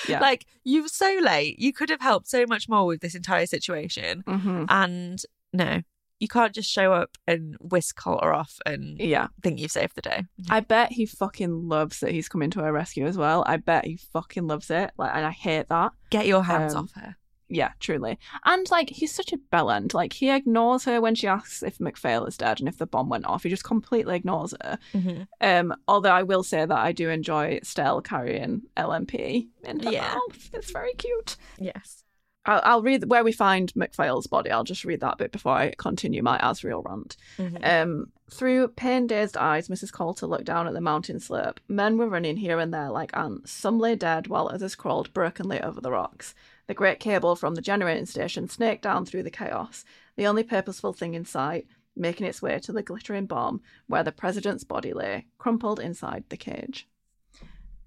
Yeah. 0.08 0.20
like 0.20 0.46
you're 0.66 0.90
so 0.90 1.20
late. 1.22 1.58
You 1.60 1.72
could 1.72 1.90
have 1.90 2.02
helped 2.02 2.28
so 2.28 2.46
much 2.48 2.68
more 2.68 2.86
with 2.86 3.00
this 3.00 3.16
entire 3.16 3.46
situation, 3.46 4.24
hmm 4.28 4.66
and 4.68 5.22
no, 5.54 5.82
you 6.20 6.28
can't 6.28 6.54
just 6.54 6.70
show 6.70 6.94
up 6.94 7.18
and 7.28 7.56
whisk 7.60 7.96
Coulter 7.96 8.34
off 8.34 8.60
and 8.66 9.00
Yeah. 9.00 9.28
think 9.44 9.60
you've 9.60 9.72
saved 9.72 9.96
the 9.96 10.02
day. 10.02 10.24
I 10.50 10.62
bet 10.62 10.92
he 10.92 11.06
fucking 11.06 11.68
loves 11.68 12.00
that 12.00 12.12
he's 12.12 12.28
coming 12.30 12.50
to 12.52 12.62
her 12.62 12.72
rescue 12.74 13.06
as 13.06 13.18
well. 13.18 13.44
I 13.48 13.58
bet 13.58 13.86
he 13.86 13.98
fucking 13.98 14.48
loves 14.48 14.70
it. 14.72 14.92
Like, 14.98 15.12
and 15.14 15.26
I 15.26 15.32
hate 15.32 15.70
that. 15.70 15.92
Get 16.10 16.26
your 16.26 16.44
hands 16.44 16.74
Um, 16.74 16.86
off 16.86 16.94
her. 17.02 17.16
Yeah, 17.50 17.72
truly. 17.80 18.20
And 18.44 18.70
like, 18.72 18.90
he's 18.90 19.14
such 19.16 19.32
a 19.32 19.38
bellend. 19.54 19.94
Like, 19.94 20.12
he 20.12 20.30
ignores 20.30 20.84
her 20.84 21.00
when 21.00 21.16
she 21.16 21.28
asks 21.28 21.64
if 21.64 21.80
MacPhail 21.80 22.26
is 22.26 22.36
dead 22.36 22.60
and 22.60 22.68
if 22.68 22.78
the 22.78 22.86
bomb 22.86 23.08
went 23.08 23.26
off. 23.26 23.44
He 23.44 23.50
just 23.50 23.64
completely 23.64 24.18
ignores 24.18 24.54
her. 24.64 24.78
Mm-hmm. 24.94 25.22
Um, 25.40 25.74
although 25.88 26.12
I 26.12 26.24
will 26.24 26.44
say 26.44 26.66
that 26.66 26.78
I 26.78 26.92
do 26.92 27.10
enjoy 27.10 27.60
Stell 27.64 28.02
carrying 28.02 28.64
LMP 28.76 29.48
in 29.64 29.80
her 29.82 29.92
Yeah. 29.92 30.14
mouth. 30.16 30.50
It's 30.54 30.72
very 30.72 30.94
cute. 30.96 31.38
Yes. 31.58 32.04
I'll, 32.48 32.62
I'll 32.64 32.82
read 32.82 33.10
where 33.10 33.24
we 33.24 33.32
find 33.34 33.72
MacPhail's 33.76 34.26
body. 34.26 34.50
I'll 34.50 34.64
just 34.64 34.86
read 34.86 35.02
that 35.02 35.18
bit 35.18 35.32
before 35.32 35.54
I 35.54 35.74
continue 35.78 36.24
my 36.24 36.38
Asriel 36.40 36.84
rant. 36.86 37.18
Mhm. 37.38 37.64
Um, 37.84 38.12
through 38.32 38.70
pain 38.70 39.06
dazed 39.08 39.38
eyes, 39.38 39.68
Mrs. 39.68 39.92
Coulter 39.92 40.26
looked 40.28 40.46
down 40.46 40.68
at 40.68 40.74
the 40.74 40.82
mountain 40.82 41.20
slope. 41.20 41.60
Men 41.68 41.98
were 41.98 42.10
running 42.10 42.38
here 42.38 42.60
and 42.60 42.74
there 42.74 42.90
like 42.90 43.16
ants. 43.16 43.52
Some 43.52 43.80
lay 43.80 43.96
dead, 43.96 44.28
while 44.28 44.48
others 44.48 44.76
crawled 44.76 45.14
brokenly 45.14 45.62
over 45.62 45.80
the 45.82 45.92
rocks. 45.92 46.34
The 46.68 46.74
great 46.74 47.00
cable 47.00 47.36
from 47.36 47.56
the 47.56 47.62
generating 47.62 48.06
station 48.06 48.50
snaked 48.50 48.82
down 48.84 49.06
through 49.06 49.24
the 49.24 49.30
chaos, 49.30 49.86
the 50.16 50.28
only 50.28 50.44
purposeful 50.44 50.94
thing 50.94 51.14
in 51.14 51.24
sight, 51.26 51.68
making 51.96 52.28
its 52.28 52.42
way 52.42 52.60
to 52.60 52.72
the 52.72 52.84
glittering 52.84 53.26
bomb 53.26 53.62
where 53.88 54.04
the 54.04 54.12
president's 54.12 54.64
body 54.64 54.94
lay, 54.94 55.26
crumpled 55.38 55.80
inside 55.80 56.24
the 56.30 56.38
cage. 56.38 56.88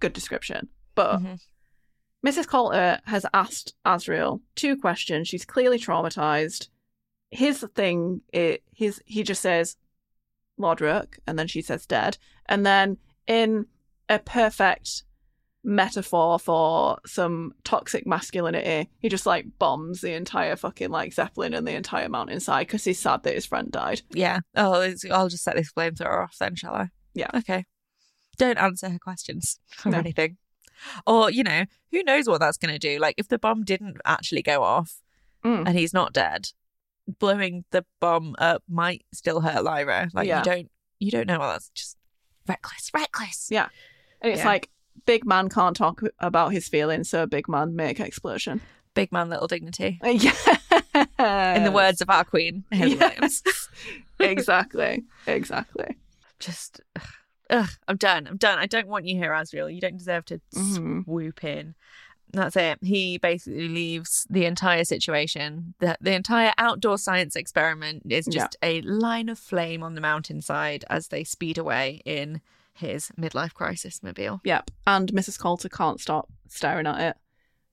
Good 0.01 0.13
description. 0.15 0.69
But 0.95 1.21
Mhm. 1.21 1.41
Mrs. 2.27 2.47
Coulter 2.47 3.01
has 3.05 3.25
asked 3.33 3.75
Asriel 3.87 4.41
two 4.55 4.77
questions. 4.77 5.29
She's 5.29 5.45
clearly 5.45 5.79
traumatized. 5.79 6.69
His 7.31 7.65
thing, 7.75 8.21
it, 8.33 8.63
his, 8.75 9.01
he 9.07 9.23
just 9.23 9.41
says, 9.41 9.77
Lord 10.59 10.81
Roke, 10.81 11.19
and 11.27 11.39
then 11.39 11.47
she 11.47 11.63
says 11.63 11.87
dead. 11.87 12.19
And 12.47 12.67
then, 12.67 12.99
in 13.27 13.67
a 14.09 14.19
perfect 14.19 15.05
metaphor 15.63 16.39
for 16.39 16.99
some 17.07 17.53
toxic 17.65 18.07
masculinity, 18.07 18.91
he 18.99 19.09
just 19.09 19.27
like 19.27 19.47
bombs 19.59 20.01
the 20.01 20.13
entire 20.13 20.57
fucking 20.57 20.91
like 20.91 21.13
Zeppelin 21.15 21.55
and 21.55 21.67
the 21.67 21.75
entire 21.75 22.09
mountainside 22.09 22.67
because 22.67 22.85
he's 22.85 22.99
sad 22.99 23.23
that 23.23 23.35
his 23.35 23.47
friend 23.47 23.71
died. 23.71 24.03
Yeah. 24.13 24.41
Oh, 24.57 24.81
it's, 24.81 25.09
I'll 25.11 25.29
just 25.29 25.45
set 25.45 25.57
this 25.57 25.73
flamethrower 25.73 26.25
off 26.25 26.37
then, 26.41 26.57
shall 26.57 26.75
I? 26.75 26.89
Yeah. 27.15 27.31
Okay. 27.35 27.65
Don't 28.39 28.59
answer 28.59 28.89
her 28.89 28.99
questions 28.99 29.61
or 29.85 29.93
No. 29.93 29.99
anything. 29.99 30.37
Or, 31.07 31.31
you 31.31 31.43
know, 31.43 31.65
who 31.91 32.03
knows 32.03 32.27
what 32.29 32.41
that's 32.41 32.57
going 32.57 32.73
to 32.73 32.79
do? 32.79 32.99
Like, 32.99 33.15
if 33.19 33.29
the 33.29 33.39
bomb 33.39 33.65
didn't 33.65 33.99
actually 34.05 34.43
go 34.43 34.63
off 34.63 35.01
Mm. 35.45 35.67
and 35.67 35.79
he's 35.79 35.95
not 35.95 36.13
dead, 36.13 36.49
blowing 37.19 37.65
the 37.71 37.85
bomb 37.99 38.35
up 38.39 38.63
might 38.69 39.05
still 39.13 39.41
hurt 39.41 39.65
Lyra. 39.65 40.11
Like, 40.13 40.29
Yeah. 40.29 40.39
you 40.39 40.45
don't, 40.45 40.71
you 40.99 41.11
don't 41.11 41.27
know. 41.27 41.39
Well, 41.39 41.53
that's 41.53 41.71
just 41.71 41.97
reckless, 42.47 42.91
reckless. 42.93 43.49
Yeah. 43.51 43.69
And 44.21 44.33
it's 44.33 44.41
Yeah. 44.43 44.49
like, 44.49 44.69
big 45.07 45.25
man 45.25 45.49
can't 45.49 45.75
talk 45.75 46.03
about 46.19 46.53
his 46.53 46.69
feelings, 46.69 47.09
so 47.09 47.25
big 47.27 47.49
man 47.49 47.75
make 47.75 48.01
explosion. 48.01 48.61
Big 48.93 49.13
man, 49.13 49.31
little 49.31 49.47
dignity. 49.47 49.99
Yeah. 50.05 51.55
In 51.57 51.65
the 51.65 51.73
words 51.73 52.01
of 52.01 52.11
our 52.11 52.25
queen, 52.25 52.65
Yes. 52.73 53.43
Exactly. 54.19 55.05
Exactly. 55.27 55.97
Just, 56.39 56.81
ugh, 56.97 57.03
ugh, 57.51 57.69
I'm 57.89 57.97
done. 57.97 58.27
I'm 58.27 58.37
done. 58.37 58.59
I 58.59 58.67
don't 58.67 58.89
want 58.89 59.07
you 59.07 59.17
here, 59.17 59.33
Asriel. 59.33 59.73
You 59.75 59.81
don't 59.81 59.99
deserve 59.99 60.25
to 60.27 60.41
Mhm. 60.55 61.05
swoop 61.05 61.45
in. 61.45 61.75
That's 62.33 62.55
it. 62.57 62.79
He 62.81 63.19
basically 63.19 63.69
leaves 63.69 64.25
the 64.31 64.45
entire 64.47 64.85
situation. 64.85 65.75
The, 65.81 65.99
the 66.01 66.13
entire 66.13 66.53
outdoor 66.59 66.97
science 66.97 67.35
experiment 67.35 68.05
is 68.09 68.29
Yeah. 68.31 68.43
just 68.43 68.57
a 68.63 68.81
line 68.83 69.29
of 69.29 69.39
flame 69.39 69.83
on 69.83 69.95
the 69.97 70.01
mountainside 70.01 70.85
as 70.89 71.09
they 71.09 71.25
speed 71.25 71.59
away 71.59 72.01
in 72.05 72.41
his 72.73 73.11
midlife 73.21 73.53
crisis 73.53 74.01
mobile. 74.03 74.41
Yep. 74.45 74.71
And 74.87 75.13
Mrs. 75.13 75.39
Coulter 75.41 75.69
can't 75.69 76.01
stop 76.01 76.29
staring 76.49 76.87
at 76.87 77.01
it 77.01 77.17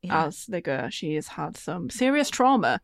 Yeah. 0.02 0.26
as 0.26 0.48
they 0.48 0.60
go. 0.60 0.90
She 0.90 1.14
has 1.16 1.28
had 1.30 1.56
some 1.56 1.90
serious 1.92 2.30
trauma. 2.32 2.82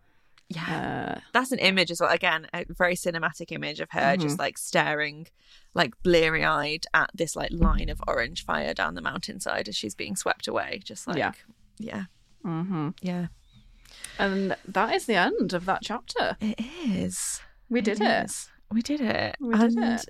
yeah. 0.49 1.15
Uh, 1.17 1.21
That's 1.33 1.51
an 1.51 1.57
image 1.59 1.89
as 1.89 1.99
well. 1.99 2.11
Again, 2.11 2.47
a 2.53 2.65
very 2.69 2.95
cinematic 2.95 3.51
image 3.51 3.79
of 3.79 3.89
her 3.91 4.15
Mhm. 4.15 4.21
just 4.21 4.37
like 4.37 4.59
staring, 4.59 5.25
like 5.73 5.93
bleary 6.03 6.43
eyed 6.43 6.85
at 6.93 7.09
this 7.13 7.35
like 7.35 7.49
line 7.51 7.89
of 7.89 8.01
orange 8.07 8.45
fire 8.45 8.73
down 8.73 8.93
the 8.95 9.01
mountainside 9.01 9.67
as 9.67 9.75
she's 9.75 9.95
being 9.95 10.15
swept 10.15 10.47
away. 10.47 10.81
Just 10.83 11.07
like, 11.07 11.17
Yeah. 11.17 11.31
yeah, 11.79 12.03
hmm 12.43 12.89
yeah. 13.01 13.27
And 14.19 14.55
that 14.65 14.93
is 14.93 15.05
the 15.05 15.15
end 15.15 15.53
of 15.53 15.65
that 15.65 15.81
chapter. 15.81 16.37
It 16.39 16.59
is. 16.85 17.41
We 17.69 17.81
did 17.81 17.99
It 18.01 18.05
it. 18.07 18.25
is. 18.25 18.49
We 18.71 18.81
did 18.81 19.01
it. 19.01 19.35
We 19.39 19.55
did 19.55 19.75
and 19.75 19.99
it. 19.99 20.09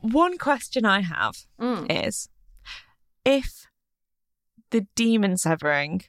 one 0.00 0.38
question 0.38 0.84
I 0.84 1.00
have 1.00 1.46
Mm. 1.60 2.06
is 2.06 2.28
if 3.24 3.66
the 4.70 4.86
demon 4.94 5.36
severing 5.36 6.02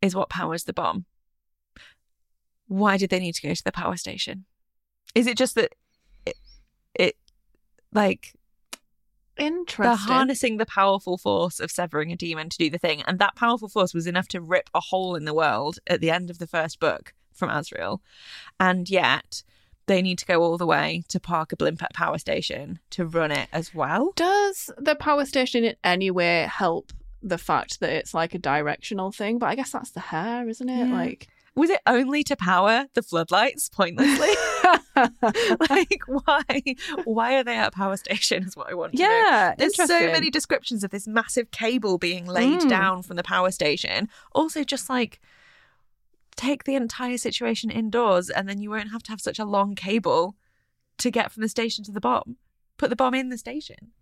is 0.00 0.14
what 0.16 0.28
powers 0.28 0.64
the 0.64 0.72
bomb, 0.72 1.06
why 2.66 2.96
did 2.96 3.10
they 3.10 3.20
need 3.20 3.34
to 3.36 3.46
go 3.46 3.54
to 3.54 3.64
the 3.64 3.72
power 3.72 3.96
station? 3.96 4.44
Is 5.14 5.26
it 5.26 5.36
just 5.36 5.54
that 5.54 5.74
like 7.92 8.34
Interesting. 9.38 9.84
they're 9.84 9.96
harnessing 9.96 10.56
the 10.58 10.66
powerful 10.66 11.16
force 11.16 11.58
of 11.58 11.70
severing 11.70 12.12
a 12.12 12.16
demon 12.16 12.48
to 12.50 12.58
do 12.58 12.68
the 12.70 12.78
thing, 12.78 13.02
and 13.06 13.18
that 13.18 13.34
powerful 13.36 13.68
force 13.68 13.94
was 13.94 14.06
enough 14.06 14.28
to 14.28 14.40
rip 14.40 14.68
a 14.74 14.80
hole 14.80 15.16
in 15.16 15.24
the 15.24 15.34
world 15.34 15.78
at 15.86 16.00
the 16.00 16.10
end 16.10 16.28
of 16.30 16.38
the 16.38 16.46
first 16.46 16.78
book 16.80 17.14
from 17.32 17.48
Asriel, 17.48 18.00
and 18.60 18.88
yet 18.90 19.42
they 19.86 20.02
need 20.02 20.18
to 20.18 20.26
go 20.26 20.42
all 20.42 20.58
the 20.58 20.66
way 20.66 21.02
to 21.08 21.18
park 21.18 21.52
a 21.52 21.56
blimp 21.56 21.82
at 21.82 21.94
power 21.94 22.18
station 22.18 22.78
to 22.90 23.06
run 23.06 23.30
it 23.32 23.48
as 23.52 23.74
well. 23.74 24.12
Does 24.16 24.70
the 24.78 24.94
power 24.94 25.24
station 25.24 25.64
in 25.64 25.74
any 25.82 26.10
way 26.10 26.42
help 26.50 26.92
the 27.22 27.38
fact 27.38 27.80
that 27.80 27.90
it's 27.90 28.14
like 28.14 28.34
a 28.34 28.38
directional 28.38 29.12
thing? 29.12 29.38
But 29.38 29.46
I 29.46 29.54
guess 29.54 29.70
that's 29.72 29.90
the 29.90 30.00
hair, 30.00 30.48
isn't 30.48 30.68
it? 30.68 30.86
Yeah. 30.88 30.94
Like, 30.94 31.28
Was 31.56 31.70
it 31.70 31.80
only 31.86 32.22
to 32.24 32.36
power 32.36 32.86
the 32.94 33.02
floodlights 33.02 33.68
pointlessly? 33.70 34.28
like 35.70 36.02
why 36.06 36.44
why 37.04 37.34
are 37.36 37.44
they 37.44 37.56
at 37.56 37.68
a 37.68 37.70
power 37.70 37.96
station 37.96 38.42
is 38.44 38.56
what 38.56 38.70
I 38.70 38.74
want 38.74 38.92
to 38.96 39.02
know. 39.02 39.08
yeah, 39.08 39.54
There's 39.56 39.76
so 39.76 39.86
many 39.88 40.30
descriptions 40.30 40.84
of 40.84 40.90
this 40.90 41.06
massive 41.06 41.50
cable 41.50 41.98
being 41.98 42.26
laid 42.26 42.60
Mm. 42.60 42.68
down 42.68 43.02
from 43.02 43.16
the 43.16 43.22
power 43.22 43.50
station. 43.50 44.08
Also, 44.32 44.64
just 44.64 44.88
like 44.90 45.20
take 46.36 46.64
the 46.64 46.74
entire 46.74 47.18
situation 47.18 47.70
indoors 47.70 48.30
and 48.30 48.48
then 48.48 48.60
you 48.60 48.70
won't 48.70 48.90
have 48.90 49.02
to 49.04 49.10
have 49.10 49.20
such 49.20 49.38
a 49.38 49.44
long 49.44 49.74
cable 49.74 50.34
to 50.98 51.10
get 51.10 51.30
from 51.32 51.42
the 51.42 51.48
station 51.48 51.84
to 51.84 51.92
the 51.92 52.00
bomb. 52.00 52.36
Put 52.78 52.90
the 52.90 52.96
bomb 52.96 53.14
in 53.14 53.28
the 53.28 53.38
station. 53.38 53.92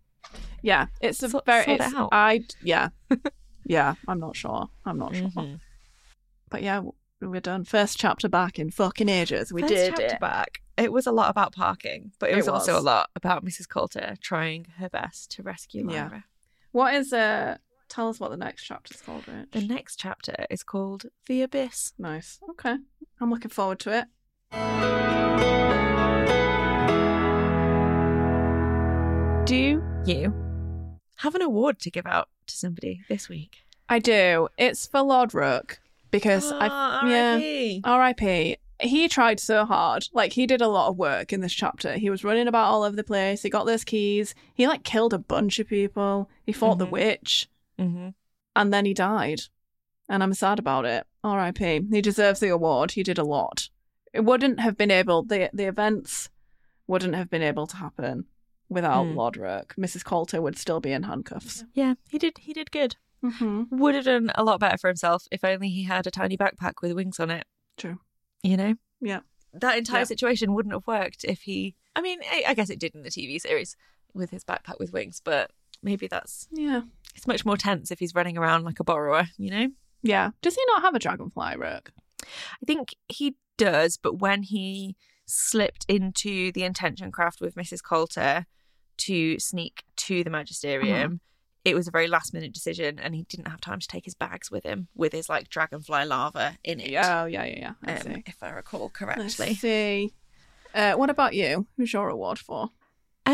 Yeah, 0.62 0.86
it's 1.00 1.22
a 1.22 1.28
very. 1.46 1.64
sort 1.64 1.80
It's, 1.80 1.94
out. 1.94 2.08
I 2.12 2.44
yeah, 2.62 2.88
yeah. 3.64 3.94
I'm 4.06 4.20
not 4.20 4.36
sure. 4.36 4.68
I'm 4.84 4.98
not 4.98 5.14
sure. 5.16 5.28
Mhm. 5.28 5.60
But 6.50 6.62
yeah, 6.62 6.82
we're 7.20 7.40
done. 7.40 7.64
First 7.64 7.98
chapter 7.98 8.28
back 8.28 8.58
in 8.58 8.70
fucking 8.70 9.08
ages. 9.08 9.52
We 9.52 9.62
First 9.62 9.74
did 9.74 9.88
chapter 9.90 10.14
it. 10.14 10.20
back. 10.20 10.60
It 10.76 10.92
was 10.92 11.06
a 11.06 11.12
lot 11.12 11.28
about 11.30 11.52
parking, 11.52 12.12
but 12.18 12.30
it 12.30 12.34
It 12.34 12.36
was, 12.36 12.48
also 12.48 12.78
a 12.78 12.80
lot 12.80 13.10
about 13.14 13.44
Mrs. 13.44 13.68
Coulter 13.68 14.16
trying 14.22 14.66
her 14.78 14.88
best 14.88 15.30
to 15.32 15.42
rescue 15.42 15.90
Yeah. 15.90 16.20
What 16.72 16.94
is 16.94 17.12
uh? 17.12 17.58
Tell 17.88 18.08
us 18.08 18.20
what 18.20 18.30
the 18.30 18.36
next 18.36 18.62
chapter's 18.62 19.02
called, 19.02 19.24
Rach. 19.26 19.50
The 19.50 19.66
next 19.66 19.96
chapter 19.96 20.46
is 20.48 20.62
called 20.62 21.06
The 21.26 21.42
Abyss. 21.42 21.92
Nice. 21.98 22.38
Okay. 22.50 22.76
I'm 23.20 23.30
looking 23.30 23.50
forward 23.50 23.80
to 23.80 23.90
it. 23.98 24.06
Do 29.46 29.82
you 30.06 30.32
have 31.16 31.34
an 31.34 31.42
award 31.42 31.80
to 31.80 31.90
give 31.90 32.06
out 32.06 32.28
to 32.46 32.56
somebody 32.56 33.00
this 33.08 33.28
week? 33.28 33.56
I 33.88 33.98
do. 33.98 34.48
It's 34.56 34.86
for 34.86 35.00
Lord 35.00 35.34
Roke 35.34 35.80
because 36.10 36.50
I 36.52 36.68
Ah, 36.70 37.06
yeah. 37.06 37.78
R.I.P.. 37.84 38.56
He 38.82 39.08
tried 39.08 39.38
so 39.40 39.64
hard. 39.66 40.08
Like 40.12 40.32
he 40.32 40.46
did 40.46 40.62
a 40.62 40.68
lot 40.68 40.88
of 40.88 40.96
work 40.96 41.32
in 41.32 41.40
this 41.42 41.52
chapter. 41.52 41.94
He 41.98 42.08
was 42.10 42.24
running 42.24 42.48
about 42.48 42.64
all 42.70 42.82
over 42.82 42.96
the 42.96 43.04
place. 43.04 43.42
He 43.42 43.50
got 43.50 43.66
those 43.66 43.84
keys. 43.84 44.34
He 44.54 44.66
like 44.66 44.84
killed 44.84 45.12
a 45.12 45.18
bunch 45.18 45.58
of 45.58 45.68
people. 45.68 46.30
He 46.46 46.52
fought 46.52 46.78
the 46.78 46.86
Mhm. 46.86 46.90
witch, 46.92 47.48
Mhm. 47.78 48.14
and 48.56 48.72
then 48.72 48.86
he 48.86 48.94
died. 48.94 49.42
And 50.08 50.22
I'm 50.22 50.32
sad 50.34 50.58
about 50.58 50.86
it. 50.86 51.06
R.I.P. 51.22 51.88
He 51.92 52.00
deserves 52.00 52.40
the 52.40 52.48
award. 52.48 52.92
He 52.92 53.02
did 53.02 53.18
a 53.18 53.24
lot. 53.24 53.68
It 54.12 54.20
wouldn't 54.24 54.58
have 54.60 54.76
been 54.76 54.90
able. 54.90 55.22
the 55.22 55.50
The 55.52 55.64
events 55.66 56.30
wouldn't 56.86 57.14
have 57.14 57.28
been 57.30 57.42
able 57.42 57.66
to 57.68 57.76
happen 57.76 58.24
without. 58.68 59.06
Lord 59.06 59.36
Roke. 59.36 59.74
Mrs. 59.78 60.04
Coulter 60.04 60.40
would 60.42 60.56
still 60.58 60.80
be 60.80 60.90
in 60.90 61.02
handcuffs. 61.04 61.64
Yeah, 61.74 61.94
he 62.08 62.18
did. 62.18 62.38
He 62.38 62.52
did 62.52 62.70
good. 62.72 62.96
Mm-hmm. 63.24 63.78
Would 63.78 63.94
have 63.94 64.04
done 64.04 64.30
a 64.34 64.44
lot 64.44 64.60
better 64.60 64.78
for 64.78 64.88
himself 64.88 65.24
if 65.30 65.44
only 65.44 65.68
he 65.68 65.84
had 65.84 66.06
a 66.06 66.10
tiny 66.10 66.36
backpack 66.36 66.74
with 66.82 66.92
wings 66.92 67.20
on 67.20 67.30
it. 67.30 67.46
True. 67.76 67.98
You 68.42 68.56
know. 68.56 68.74
Yeah. 69.00 69.20
That 69.52 69.76
entire 69.78 70.00
Yeah. 70.00 70.04
situation 70.04 70.54
wouldn't 70.54 70.74
have 70.74 70.86
worked 70.86 71.24
if 71.24 71.42
he. 71.42 71.74
I 71.96 72.00
mean, 72.00 72.20
I, 72.30 72.44
I 72.48 72.54
guess 72.54 72.70
it 72.70 72.78
did 72.78 72.94
in 72.94 73.02
the 73.02 73.10
TV 73.10 73.40
series 73.40 73.76
with 74.14 74.30
his 74.30 74.44
backpack 74.44 74.78
with 74.78 74.92
wings, 74.92 75.20
but 75.22 75.50
maybe 75.82 76.06
that's 76.06 76.48
Yeah. 76.52 76.82
it's 77.14 77.26
much 77.26 77.44
more 77.44 77.56
tense 77.56 77.90
if 77.90 77.98
he's 77.98 78.14
running 78.14 78.38
around 78.38 78.64
like 78.64 78.80
a 78.80 78.84
borrower. 78.84 79.26
You 79.36 79.50
know. 79.50 79.68
Yeah. 80.02 80.30
Does 80.40 80.54
he 80.54 80.62
not 80.68 80.82
have 80.82 80.94
a 80.94 80.98
dragonfly, 80.98 81.56
Roke? 81.58 81.92
I 82.22 82.66
think 82.66 82.94
he 83.08 83.36
does, 83.58 83.98
but 83.98 84.18
when 84.18 84.44
he 84.44 84.96
slipped 85.26 85.84
into 85.88 86.52
the 86.52 86.62
intention 86.64 87.12
craft 87.12 87.40
with 87.40 87.54
Mrs. 87.54 87.82
Coulter 87.82 88.46
to 88.98 89.38
sneak 89.38 89.84
to 89.96 90.24
the 90.24 90.30
magisterium, 90.30 91.20
it 91.64 91.74
was 91.74 91.86
a 91.86 91.90
very 91.90 92.06
last 92.08 92.32
minute 92.32 92.52
decision 92.52 92.98
and 92.98 93.14
he 93.14 93.24
didn't 93.24 93.48
have 93.48 93.60
time 93.60 93.80
to 93.80 93.86
take 93.86 94.04
his 94.04 94.14
bags 94.14 94.50
with 94.50 94.64
him 94.64 94.88
with 94.94 95.12
his 95.12 95.28
like 95.28 95.48
dragonfly 95.48 96.04
larva 96.06 96.56
in 96.64 96.80
it. 96.80 96.94
Oh, 97.02 97.26
yeah. 97.26 97.44
Yeah. 97.44 97.44
Yeah. 97.44 97.72
I 97.84 97.94
um, 97.96 98.22
if 98.26 98.42
I 98.42 98.50
recall 98.50 98.90
Let's 98.94 98.98
correctly. 98.98 99.54
see. 99.54 100.14
Uh, 100.74 100.94
what 100.94 101.10
about 101.10 101.34
you? 101.34 101.66
Who's 101.76 101.92
your 101.92 102.08
award 102.08 102.38
for? 102.38 102.70
Uh, 103.26 103.32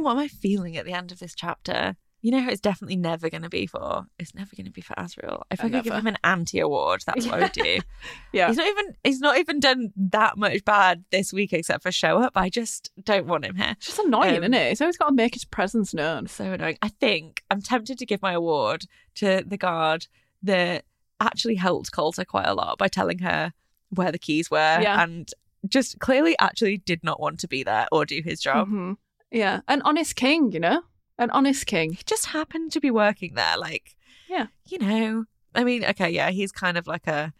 what 0.00 0.12
am 0.12 0.18
I 0.18 0.28
feeling 0.28 0.76
at 0.76 0.84
the 0.84 0.92
end 0.92 1.10
of 1.12 1.18
this 1.18 1.34
chapter? 1.34 1.96
You 2.24 2.30
know 2.30 2.40
who 2.40 2.48
it's 2.48 2.60
definitely 2.62 2.96
never 2.96 3.28
going 3.28 3.42
to 3.42 3.50
be 3.50 3.66
for? 3.66 4.06
It's 4.18 4.34
never 4.34 4.56
going 4.56 4.64
to 4.64 4.72
be 4.72 4.80
for 4.80 4.94
Asriel. 4.94 5.42
If 5.50 5.60
I 5.62 5.66
Uh, 5.66 5.68
could 5.68 5.84
give 5.84 5.92
him 5.92 6.06
an 6.06 6.16
anti 6.24 6.58
award, 6.58 7.02
that's 7.06 7.26
what 7.26 7.34
I 7.34 7.40
would 7.40 7.52
do. 7.52 7.80
Yeah. 8.32 8.48
He's 8.48 8.56
not 8.56 8.66
even 8.66 8.84
he's 9.04 9.20
not 9.20 9.36
even 9.38 9.60
done 9.60 9.92
that 9.94 10.38
much 10.38 10.64
bad 10.64 11.04
this 11.10 11.34
week 11.34 11.52
except 11.52 11.82
for 11.82 11.92
show 11.92 12.16
up. 12.22 12.32
I 12.34 12.48
just 12.48 12.90
don't 13.04 13.26
want 13.26 13.44
him 13.44 13.56
here. 13.56 13.72
It's 13.76 13.86
just 13.88 13.98
annoying, 13.98 14.38
Um, 14.38 14.42
isn't 14.44 14.54
it? 14.54 14.70
He's 14.70 14.80
always 14.80 14.96
got 14.96 15.08
to 15.10 15.14
make 15.14 15.34
his 15.34 15.44
presence 15.44 15.92
known. 15.92 16.26
So 16.26 16.44
annoying. 16.52 16.78
I 16.80 16.88
think 16.88 17.42
I'm 17.50 17.60
tempted 17.60 17.98
to 17.98 18.06
give 18.06 18.22
my 18.22 18.32
award 18.32 18.86
to 19.16 19.44
the 19.46 19.58
guard 19.58 20.06
that 20.42 20.86
actually 21.20 21.56
helped 21.56 21.92
Coulter 21.92 22.24
quite 22.24 22.46
a 22.48 22.54
lot 22.54 22.78
by 22.78 22.88
telling 22.88 23.18
her 23.18 23.52
where 23.90 24.10
the 24.10 24.18
keys 24.18 24.50
were 24.50 24.78
Yeah. 24.80 25.02
and 25.02 25.30
just 25.68 25.98
clearly 25.98 26.34
actually 26.38 26.78
did 26.78 27.04
not 27.04 27.20
want 27.20 27.38
to 27.40 27.48
be 27.48 27.62
there 27.62 27.86
or 27.92 28.06
do 28.06 28.22
his 28.24 28.40
job. 28.40 28.68
Mhm. 28.68 28.96
Yeah. 29.30 29.60
An 29.68 29.82
honest 29.82 30.16
king, 30.16 30.50
you 30.52 30.60
know? 30.60 30.82
An 31.18 31.30
honest 31.30 31.66
king. 31.66 31.92
He 31.92 32.02
just 32.04 32.26
happened 32.26 32.72
to 32.72 32.80
be 32.80 32.90
working 32.90 33.34
there. 33.34 33.56
Like, 33.56 33.96
Yeah. 34.28 34.46
you 34.66 34.78
know, 34.78 35.24
I 35.54 35.62
mean, 35.64 35.84
okay, 35.84 36.10
yeah, 36.10 36.30
he's 36.30 36.50
kind 36.52 36.76
of 36.76 36.86
like 36.86 37.06
a 37.06 37.32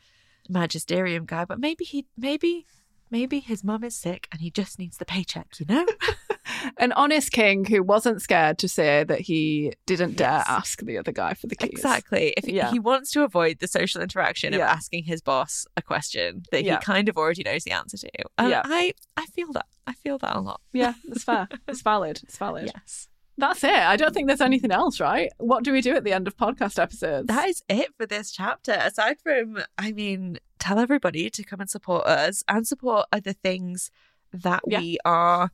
magisterium 0.49 1.25
guy, 1.27 1.45
but 1.45 1.59
maybe 1.59 1.85
he, 1.85 2.07
maybe, 2.17 2.67
maybe 3.11 3.41
his 3.41 3.65
mum 3.65 3.83
is 3.83 3.97
sick 3.97 4.29
and 4.31 4.41
he 4.41 4.51
just 4.51 4.79
needs 4.79 4.99
the 4.99 5.05
paycheck, 5.05 5.49
you 5.59 5.67
know? 5.69 5.87
An 6.79 6.93
honest 6.93 7.33
king 7.33 7.65
who 7.65 7.83
wasn't 7.83 8.23
scared 8.23 8.59
to 8.59 8.69
say 8.69 9.03
that 9.05 9.21
he 9.23 9.73
didn't 9.87 10.17
dare 10.17 10.39
Yes. 10.39 10.47
ask 10.49 10.81
the 10.83 10.97
other 10.99 11.13
guy 11.13 11.35
for 11.35 11.47
the 11.49 11.57
keys. 11.57 11.71
Exactly. 11.71 12.33
If 12.37 12.47
Yeah. 12.47 12.71
he 12.71 12.79
wants 12.79 13.11
to 13.13 13.25
avoid 13.25 13.59
the 13.59 13.67
social 13.67 14.01
interaction 14.01 14.55
of 14.55 14.61
asking 14.61 15.05
his 15.05 15.21
boss 15.21 15.67
a 15.77 15.83
question 15.83 16.45
that 16.53 16.63
Yeah. 16.65 16.79
he 16.79 16.85
kind 16.85 17.09
of 17.09 17.17
already 17.17 17.43
knows 17.43 17.65
the 17.65 17.73
answer 17.73 17.97
to, 17.99 18.09
and 18.39 18.51
Yeah. 18.51 18.63
I, 18.65 18.93
I 19.17 19.27
feel 19.27 19.53
that. 19.53 19.67
I 19.87 19.95
feel 19.95 20.19
that 20.19 20.37
a 20.37 20.41
lot. 20.41 20.61
Yeah, 20.73 20.95
it's 21.09 21.25
fair. 21.25 21.49
it's 21.69 21.83
valid. 21.83 22.21
It's 22.23 22.39
valid. 22.39 22.71
Yes. 22.75 23.09
That's 23.37 23.65
it. 23.65 23.75
I 23.75 23.97
don't 23.97 24.15
think 24.15 24.29
there's 24.29 24.41
anything 24.41 24.71
else, 24.71 25.01
right? 25.01 25.31
What 25.39 25.65
do 25.65 25.73
we 25.73 25.81
do 25.81 25.95
at 25.97 26.05
the 26.05 26.13
end 26.13 26.29
of 26.29 26.37
podcast 26.37 26.79
episodes? 26.81 27.27
That 27.27 27.49
is 27.49 27.63
it 27.69 27.89
for 27.99 28.07
this 28.07 28.31
chapter. 28.31 28.73
Aside 28.73 29.17
from, 29.21 29.59
I 29.77 29.91
mean, 29.93 30.39
tell 30.61 30.79
everybody 30.79 31.29
to 31.31 31.43
come 31.43 31.61
and 31.61 31.69
support 31.69 32.07
us 32.07 32.45
and 32.49 32.67
support 32.67 33.07
other 33.13 33.33
things 33.33 33.91
that 34.33 34.63
Yeah. 34.67 34.79
we 34.81 34.99
are 35.05 35.51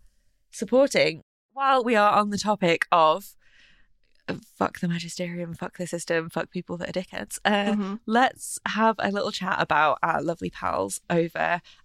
supporting. 0.50 1.22
While 1.52 1.82
we 1.82 1.96
are 1.96 2.12
on 2.12 2.30
the 2.30 2.38
topic 2.38 2.86
of 2.92 3.34
uh, 4.28 4.34
fuck 4.56 4.78
the 4.80 4.86
magisterium, 4.86 5.54
fuck 5.54 5.76
the 5.78 5.86
system, 5.86 6.28
fuck 6.30 6.50
people 6.50 6.76
that 6.76 6.88
are 6.90 7.00
dickheads, 7.00 7.38
uh, 7.44 7.72
Mhm. 7.72 8.00
let's 8.06 8.60
have 8.68 8.94
a 9.00 9.10
little 9.10 9.32
chat 9.32 9.56
about 9.60 9.98
our 10.02 10.22
lovely 10.22 10.50
pals 10.50 11.00
over 11.10 11.38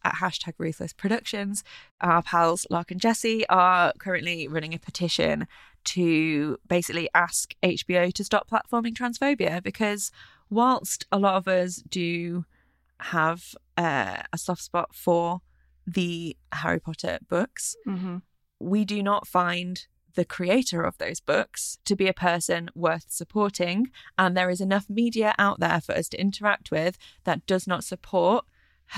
at 0.03 0.13
hashtag 0.21 0.53
Ruthless 0.59 0.93
Productions. 0.93 1.63
Our 2.01 2.21
pals 2.21 2.67
Lark 2.69 2.91
and 2.91 2.99
Jesse 3.01 3.47
are 3.47 3.93
currently 3.97 4.47
running 4.47 4.73
a 4.75 4.79
petition 4.79 5.47
to 5.85 6.57
basically 6.67 7.09
ask 7.13 7.53
HBO 7.63 8.11
to 8.13 8.23
stop 8.23 8.49
platforming 8.49 8.93
transphobia 8.93 9.61
because 9.63 10.11
whilst 10.49 11.05
a 11.11 11.19
lot 11.19 11.35
of 11.35 11.47
us 11.47 11.83
do 11.89 12.45
have 12.99 13.55
uh, 13.77 14.21
a 14.31 14.37
soft 14.37 14.61
spot 14.63 14.93
for 14.93 15.41
the 15.85 16.35
Harry 16.51 16.79
Potter 16.79 17.19
books, 17.29 17.75
Mhm. 17.87 18.21
we 18.59 18.85
do 18.85 19.03
not 19.03 19.27
find 19.27 19.85
the 20.15 20.25
creator 20.25 20.81
of 20.83 20.97
those 20.97 21.19
books 21.19 21.77
to 21.83 21.93
be 21.95 22.07
a 22.07 22.13
person 22.13 22.69
worth 22.73 23.05
supporting. 23.09 23.91
And 24.17 24.35
there 24.35 24.49
is 24.49 24.61
enough 24.61 24.89
media 24.89 25.35
out 25.37 25.59
there 25.59 25.81
for 25.81 25.93
us 25.93 26.07
to 26.09 26.19
interact 26.21 26.71
with 26.71 26.97
that 27.25 27.45
does 27.45 27.67
not 27.67 27.83
support 27.83 28.45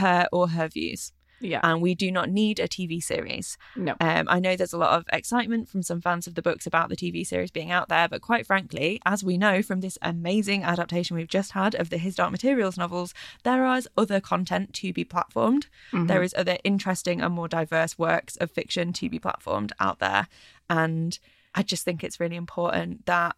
her 0.02 0.28
or 0.32 0.50
her 0.50 0.68
views. 0.68 1.12
Yeah. 1.40 1.60
And 1.64 1.82
we 1.82 1.94
do 1.96 2.12
not 2.12 2.30
need 2.30 2.60
a 2.60 2.68
TV 2.68 3.02
series. 3.02 3.58
no. 3.76 3.96
Um, 4.00 4.28
I 4.30 4.40
know 4.40 4.56
there's 4.56 4.74
a 4.74 4.78
lot 4.78 4.98
of 4.98 5.06
excitement 5.14 5.70
from 5.70 5.84
some 5.84 6.02
fans 6.02 6.28
of 6.28 6.36
the 6.36 6.42
books 6.42 6.66
about 6.66 6.90
the 6.90 6.96
TV 6.96 7.26
series 7.26 7.52
being 7.52 7.72
out 7.72 7.90
there, 7.90 8.08
but 8.08 8.22
quite 8.22 8.46
frankly, 8.48 9.00
as 9.06 9.24
we 9.24 9.38
know 9.38 9.62
from 9.62 9.82
this 9.82 9.98
amazing 10.02 10.64
adaptation 10.64 11.16
we've 11.16 11.28
just 11.28 11.52
had 11.52 11.76
of 11.76 11.90
the 11.90 11.98
His 11.98 12.16
Dark 12.16 12.32
Materials 12.32 12.78
novels, 12.78 13.14
there 13.44 13.66
is 13.76 13.88
other 13.98 14.20
content 14.20 14.74
to 14.76 14.92
be 14.94 15.06
platformed. 15.06 15.68
Mhm. 15.92 16.08
There 16.08 16.24
is 16.24 16.34
other 16.38 16.58
interesting 16.64 17.22
and 17.22 17.34
more 17.34 17.48
diverse 17.48 17.98
works 17.98 18.36
of 18.38 18.50
fiction 18.52 18.92
to 18.94 19.10
be 19.10 19.20
platformed 19.20 19.72
out 19.80 20.00
there, 20.00 20.28
and 20.70 21.18
I 21.56 21.64
just 21.64 21.84
think 21.86 22.04
it's 22.04 22.20
really 22.20 22.36
important 22.36 23.06
that 23.06 23.36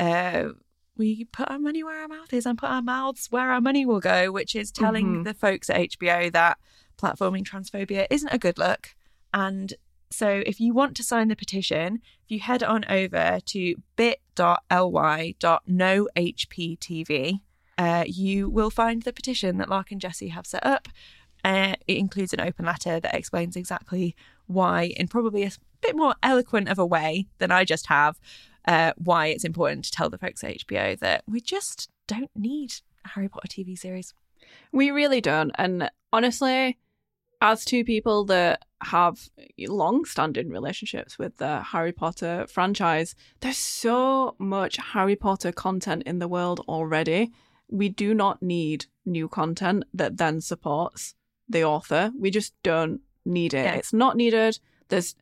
uh, 0.00 0.50
we 0.96 1.24
put 1.24 1.50
our 1.50 1.58
money 1.58 1.82
where 1.82 2.00
our 2.02 2.08
mouth 2.08 2.32
is 2.32 2.46
and 2.46 2.56
put 2.58 2.68
our 2.70 2.82
mouths 2.82 3.28
where 3.30 3.50
our 3.50 3.60
money 3.60 3.84
will 3.86 4.00
go, 4.00 4.30
which 4.32 4.54
is 4.56 4.70
telling 4.70 5.06
Mhm. 5.18 5.24
the 5.24 5.34
folks 5.34 5.68
at 5.70 5.76
HBO 5.80 6.30
that 6.30 6.58
platforming 6.98 7.44
transphobia 7.44 8.06
isn't 8.10 8.32
a 8.32 8.38
good 8.38 8.58
look 8.58 8.94
and 9.32 9.74
So 10.10 10.42
if 10.46 10.58
you 10.58 10.72
want 10.72 10.96
to 10.96 11.02
sign 11.02 11.28
the 11.28 11.36
petition, 11.36 12.00
if 12.24 12.30
you 12.30 12.40
head 12.40 12.62
on 12.62 12.84
over 12.88 13.40
to 13.44 13.74
bit.ly.nohptv, 13.96 14.20
uh, 17.76 18.04
you 18.06 18.48
will 18.50 18.70
find 18.70 19.02
the 19.02 19.12
petition 19.12 19.58
that 19.58 19.68
Lark 19.68 19.92
and 19.92 20.00
Jesse 20.00 20.28
have 20.28 20.46
set 20.46 20.64
up. 20.64 20.88
Uh, 21.44 21.74
it 21.86 21.98
includes 21.98 22.32
an 22.32 22.40
open 22.40 22.64
letter 22.64 22.98
that 22.98 23.14
explains 23.14 23.54
exactly 23.54 24.16
why, 24.46 24.94
in 24.96 25.08
probably 25.08 25.44
a 25.44 25.52
bit 25.80 25.94
more 25.94 26.14
eloquent 26.22 26.68
of 26.68 26.78
a 26.78 26.86
way 26.86 27.26
than 27.38 27.52
I 27.52 27.64
just 27.64 27.86
have, 27.86 28.18
uh, 28.66 28.92
why 28.96 29.26
it's 29.26 29.44
important 29.44 29.84
to 29.84 29.92
tell 29.92 30.10
the 30.10 30.18
folks 30.18 30.42
at 30.42 30.56
HBO 30.58 30.98
that 30.98 31.22
we 31.28 31.40
just 31.40 31.88
don't 32.06 32.30
need 32.34 32.74
a 33.04 33.08
Harry 33.10 33.28
Potter 33.28 33.48
TV 33.48 33.78
series. 33.78 34.14
We 34.72 34.90
really 34.90 35.20
don't. 35.20 35.52
And 35.56 35.90
honestly, 36.12 36.78
as 37.40 37.64
two 37.64 37.84
people 37.84 38.24
that 38.24 38.64
have 38.82 39.28
long 39.58 40.04
standing 40.04 40.48
relationships 40.50 41.18
with 41.18 41.36
the 41.36 41.60
Harry 41.60 41.92
Potter 41.92 42.46
franchise, 42.48 43.14
there's 43.40 43.58
so 43.58 44.34
much 44.38 44.76
Harry 44.76 45.16
Potter 45.16 45.52
content 45.52 46.02
in 46.04 46.18
the 46.18 46.28
world 46.28 46.60
already. 46.68 47.30
We 47.68 47.88
do 47.88 48.14
not 48.14 48.42
need 48.42 48.86
new 49.04 49.28
content 49.28 49.84
that 49.94 50.16
then 50.16 50.40
supports 50.40 51.14
the 51.48 51.64
author. 51.64 52.12
We 52.18 52.30
just 52.30 52.54
don't 52.62 53.00
need 53.24 53.54
it. 53.54 53.64
Yeah. 53.64 53.74
It's 53.74 53.92
not 53.92 54.16
needed. 54.16 54.58
There's 54.88 55.14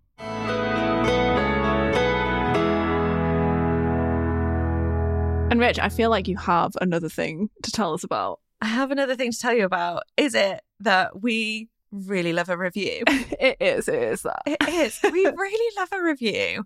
And 5.51 5.61
Rach, 5.61 5.77
I 5.79 5.89
feel 5.89 6.09
like 6.09 6.27
you 6.27 6.35
have 6.37 6.75
another 6.81 7.07
thing 7.07 7.49
to 7.63 7.71
tell 7.71 7.93
us 7.93 8.03
about. 8.03 8.39
I 8.65 8.69
have 8.69 8.89
another 8.89 9.15
thing 9.15 9.31
to 9.31 9.37
tell 9.37 9.53
you 9.53 9.63
about. 9.63 10.03
Is 10.17 10.33
it 10.33 10.61
that 10.79 11.21
we 11.21 11.69
really 11.91 12.33
love 12.33 12.49
a 12.49 12.57
review? 12.57 13.03
It 13.39 13.57
is, 13.59 13.87
it 13.87 14.01
is 14.01 14.23
that. 14.23 14.41
it 14.47 14.57
is. 14.67 14.99
We 15.03 15.23
really 15.37 15.75
love 15.77 15.89
a 15.91 16.01
review. 16.01 16.65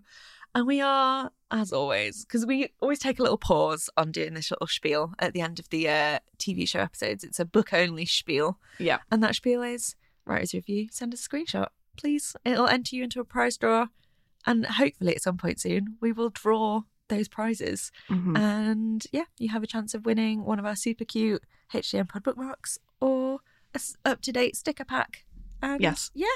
And 0.54 0.66
we 0.66 0.80
are, 0.80 1.30
as 1.50 1.74
always, 1.74 2.24
because 2.24 2.46
we 2.46 2.68
always 2.80 2.98
take 3.00 3.18
a 3.18 3.22
little 3.22 3.36
pause 3.36 3.90
on 3.98 4.12
doing 4.12 4.32
this 4.32 4.50
little 4.50 4.66
spiel 4.66 5.12
at 5.18 5.34
the 5.34 5.42
end 5.42 5.58
of 5.58 5.68
the 5.68 5.90
uh, 5.90 6.18
TV 6.38 6.66
show 6.66 6.80
episodes. 6.80 7.22
It's 7.22 7.38
a 7.38 7.44
book 7.44 7.74
only 7.74 8.06
spiel. 8.06 8.58
Yeah. 8.78 9.00
And 9.10 9.22
that 9.22 9.34
spiel 9.34 9.62
is 9.62 9.94
writer's 10.24 10.54
review. 10.54 10.88
Send 10.90 11.12
us 11.12 11.26
a 11.26 11.28
screenshot, 11.28 11.66
please. 11.98 12.34
It'll 12.46 12.66
enter 12.68 12.96
you 12.96 13.04
into 13.04 13.20
a 13.20 13.24
prize 13.24 13.58
draw. 13.58 13.88
And 14.46 14.64
hopefully 14.64 15.14
at 15.16 15.22
some 15.22 15.36
point 15.36 15.60
soon, 15.60 15.98
we 16.00 16.12
will 16.12 16.30
draw 16.30 16.82
those 17.08 17.28
prizes. 17.28 17.92
Mhm. 18.08 18.38
And 18.38 19.06
yeah, 19.12 19.24
you 19.36 19.50
have 19.50 19.62
a 19.62 19.66
chance 19.66 19.92
of 19.92 20.06
winning 20.06 20.44
one 20.46 20.58
of 20.58 20.64
our 20.64 20.76
super 20.76 21.04
cute 21.04 21.42
HDM 21.74 22.08
Pod 22.08 22.22
bookmarks 22.22 22.78
or 23.00 23.40
a 23.74 23.80
up 24.04 24.20
to 24.22 24.32
date 24.32 24.56
sticker 24.56 24.84
pack. 24.84 25.24
And 25.62 25.80
Yes. 25.80 26.10
yeah, 26.14 26.26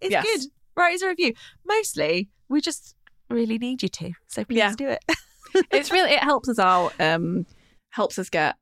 it's 0.00 0.10
Yes. 0.12 0.24
good. 0.24 0.50
Right 0.76 0.94
as 0.94 1.02
a 1.02 1.08
review. 1.08 1.32
Mostly, 1.64 2.28
we 2.48 2.60
just 2.60 2.94
really 3.30 3.58
need 3.58 3.82
you 3.82 3.88
to. 3.88 4.12
So 4.28 4.44
please 4.44 4.58
Yeah. 4.58 4.74
do 4.76 4.88
it. 4.88 5.04
it's 5.70 5.90
really 5.90 6.10
it 6.12 6.22
helps 6.22 6.48
us 6.50 6.58
out 6.58 6.92
um 7.00 7.46
helps 7.90 8.18
us 8.18 8.28
get 8.28 8.56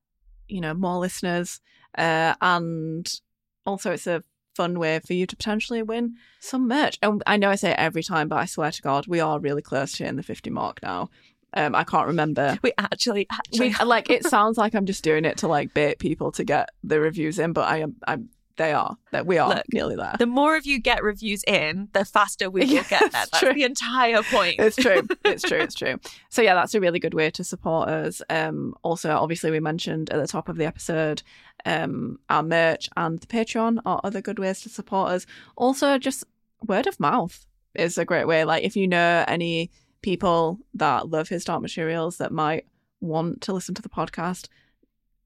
you 0.46 0.60
know 0.60 0.74
more 0.74 0.98
listeners 0.98 1.60
uh 1.98 2.34
and 2.40 3.20
also 3.66 3.90
it's 3.90 4.06
a 4.06 4.22
fun 4.54 4.78
way 4.78 5.00
for 5.04 5.14
you 5.14 5.26
to 5.26 5.34
potentially 5.34 5.82
win 5.82 6.14
some 6.38 6.68
merch 6.68 6.96
and 7.02 7.20
i 7.26 7.36
know 7.36 7.50
i 7.50 7.56
say 7.56 7.70
it 7.72 7.78
every 7.78 8.02
time 8.02 8.28
but 8.28 8.36
i 8.36 8.44
swear 8.44 8.70
to 8.70 8.80
god 8.82 9.06
we 9.08 9.18
are 9.18 9.40
really 9.40 9.62
close 9.62 9.92
to 9.92 10.04
hitting 10.04 10.16
the 10.16 10.22
50 10.22 10.50
mark 10.50 10.80
now 10.84 11.08
um 11.56 11.74
i 11.74 11.85
can't 11.85 12.06
remember 12.06 12.59
we 12.62 12.72
actually, 12.78 13.26
actually 13.31 13.68
we 13.68 13.85
like 13.85 14.10
it 14.10 14.24
sounds 14.26 14.59
like 14.59 14.74
i'm 14.74 14.86
just 14.86 15.05
doing 15.05 15.24
it 15.24 15.36
to 15.39 15.48
like 15.48 15.72
bait 15.74 15.98
people 15.98 16.32
to 16.32 16.44
get 16.44 16.70
the 16.82 17.01
reviews 17.01 17.39
in 17.39 17.52
but 17.52 17.68
i 17.68 17.78
am 17.78 17.97
i'm 18.06 18.28
they 18.56 18.72
are 18.72 18.97
that 19.10 19.26
we 19.26 19.39
are 19.39 19.48
Look, 19.48 19.64
nearly 19.72 19.97
there 19.97 20.14
the 20.18 20.26
more 20.26 20.56
of 20.56 20.64
you 20.64 20.78
get 20.78 21.02
reviews 21.02 21.43
in, 21.44 21.89
the 21.93 22.05
faster 22.05 22.48
we 22.51 22.60
will 22.60 22.68
get 22.68 22.89
there. 22.89 23.01
that's 23.01 23.31
That's 23.31 23.40
true. 23.40 23.52
the 23.52 23.64
entire 23.64 24.22
point. 24.22 24.56
it's 24.60 24.76
true. 24.76 25.02
It's 25.24 25.43
true. 25.43 25.59
It's 25.59 25.74
true. 25.74 25.98
So 26.28 26.40
yeah, 26.43 26.55
that's 26.55 26.74
a 26.74 26.81
really 26.81 27.01
good 27.01 27.14
way 27.14 27.31
to 27.32 27.43
support 27.43 27.89
us. 27.89 28.22
Um, 28.31 28.74
also, 28.82 29.10
obviously, 29.10 29.51
we 29.51 29.59
mentioned 29.59 30.10
at 30.10 30.20
the 30.20 30.28
top 30.28 30.48
of 30.48 30.56
the 30.56 30.66
episode, 30.66 31.22
um, 31.64 32.18
our 32.28 32.43
merch 32.43 32.89
and 32.97 33.18
the 33.18 33.26
Patreon 33.26 33.81
are 33.85 34.01
other 34.05 34.20
good 34.20 34.39
ways 34.39 34.60
to 34.60 34.68
support 34.68 35.10
us. 35.10 35.26
Also, 35.56 35.98
just 35.98 36.24
word 36.64 36.86
of 36.86 37.01
mouth 37.01 37.47
is 37.74 37.98
a 37.98 38.05
great 38.05 38.26
way. 38.26 38.44
Like 38.44 38.62
if 38.62 38.76
you 38.76 38.86
know 38.86 39.24
any 39.26 39.70
people 40.05 40.59
that 40.74 41.09
love 41.09 41.28
his 41.31 41.44
dark 41.44 41.62
materials 41.62 42.18
that 42.18 42.31
might 42.31 42.66
want 43.01 43.40
to 43.40 43.52
listen 43.52 43.74
to 43.74 43.82
the 43.82 43.89
podcast. 43.89 44.48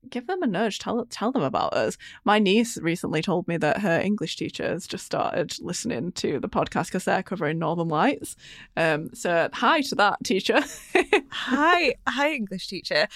Give 0.09 0.27
them 0.29 0.43
a 0.43 0.47
nudge. 0.47 0.79
Tell 0.79 1.05
tell 1.11 1.33
them 1.33 1.43
about 1.43 1.75
us. 1.75 1.99
My 2.25 2.39
niece 2.39 2.79
recently 2.79 3.21
told 3.21 3.49
me 3.49 3.57
that 3.57 3.81
her 3.81 3.99
English 4.01 4.37
teacher 4.37 4.67
has 4.69 4.87
just 4.87 5.05
started 5.05 5.57
listening 5.61 6.13
to 6.13 6.39
the 6.39 6.49
podcast 6.49 6.87
because 6.87 7.05
they're 7.05 7.23
covering 7.25 7.59
Northern 7.59 7.89
Lights. 7.89 8.37
Um, 8.77 9.11
so 9.13 9.49
hi 9.53 9.81
to 9.83 9.95
that 9.97 10.23
teacher. 10.23 10.61
hi, 11.31 11.95
hi, 12.07 12.33
English 12.33 12.69
teacher. 12.69 13.09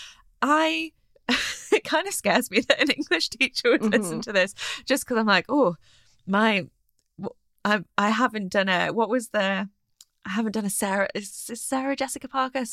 I 0.42 0.90
it 1.72 1.84
kind 1.84 2.08
of 2.08 2.12
scares 2.14 2.50
me 2.50 2.60
that 2.60 2.82
an 2.82 2.90
English 2.90 3.28
teacher 3.30 3.70
would 3.70 3.82
listen 3.84 4.18
Mhm. 4.18 4.22
to 4.24 4.32
this, 4.32 4.54
just 4.84 5.04
because 5.04 5.18
I'm 5.18 5.26
like, 5.26 5.46
oh, 5.48 5.76
my, 6.26 6.66
I, 7.64 7.84
I 7.96 8.10
haven't 8.10 8.50
done 8.50 8.68
a 8.68 8.88
what 8.90 9.08
was 9.08 9.28
the, 9.28 9.68
I 10.26 10.30
haven't 10.30 10.52
done 10.52 10.64
a 10.64 10.70
Sarah 10.70 11.08
is, 11.14 11.48
is 11.50 11.60
Sarah 11.60 11.96
Jessica 11.96 12.28
Parker 12.28 12.64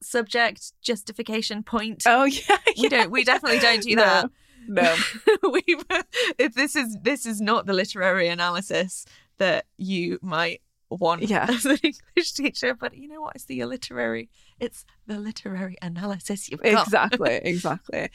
subject 0.00 0.72
justification 0.82 1.62
point. 1.62 2.02
oh 2.06 2.24
yeah, 2.24 2.56
we 2.80 2.88
don't. 2.88 3.10
We 3.10 3.24
definitely 3.24 3.58
don't 3.60 3.82
do 3.82 3.94
No. 3.96 4.02
that. 4.04 4.30
no. 4.68 4.96
we 5.50 5.62
if 6.38 6.54
this 6.54 6.76
is 6.76 6.96
this 7.02 7.26
is 7.26 7.40
not 7.40 7.66
the 7.66 7.72
literary 7.72 8.28
analysis 8.28 9.04
that 9.38 9.66
you 9.76 10.18
might 10.22 10.62
want 10.90 11.22
Yeah. 11.22 11.46
as 11.48 11.64
an 11.66 11.78
English 11.82 12.32
teacher, 12.32 12.74
but 12.74 12.94
you 12.96 13.08
know 13.08 13.20
what? 13.20 13.34
It's 13.36 13.44
the 13.44 13.64
literary. 13.64 14.28
It's 14.60 14.84
the 15.08 15.18
literary 15.18 15.76
analysis 15.82 16.48
you've 16.48 16.62
got. 16.62 16.82
exactly, 16.86 17.36
exactly. 17.42 18.08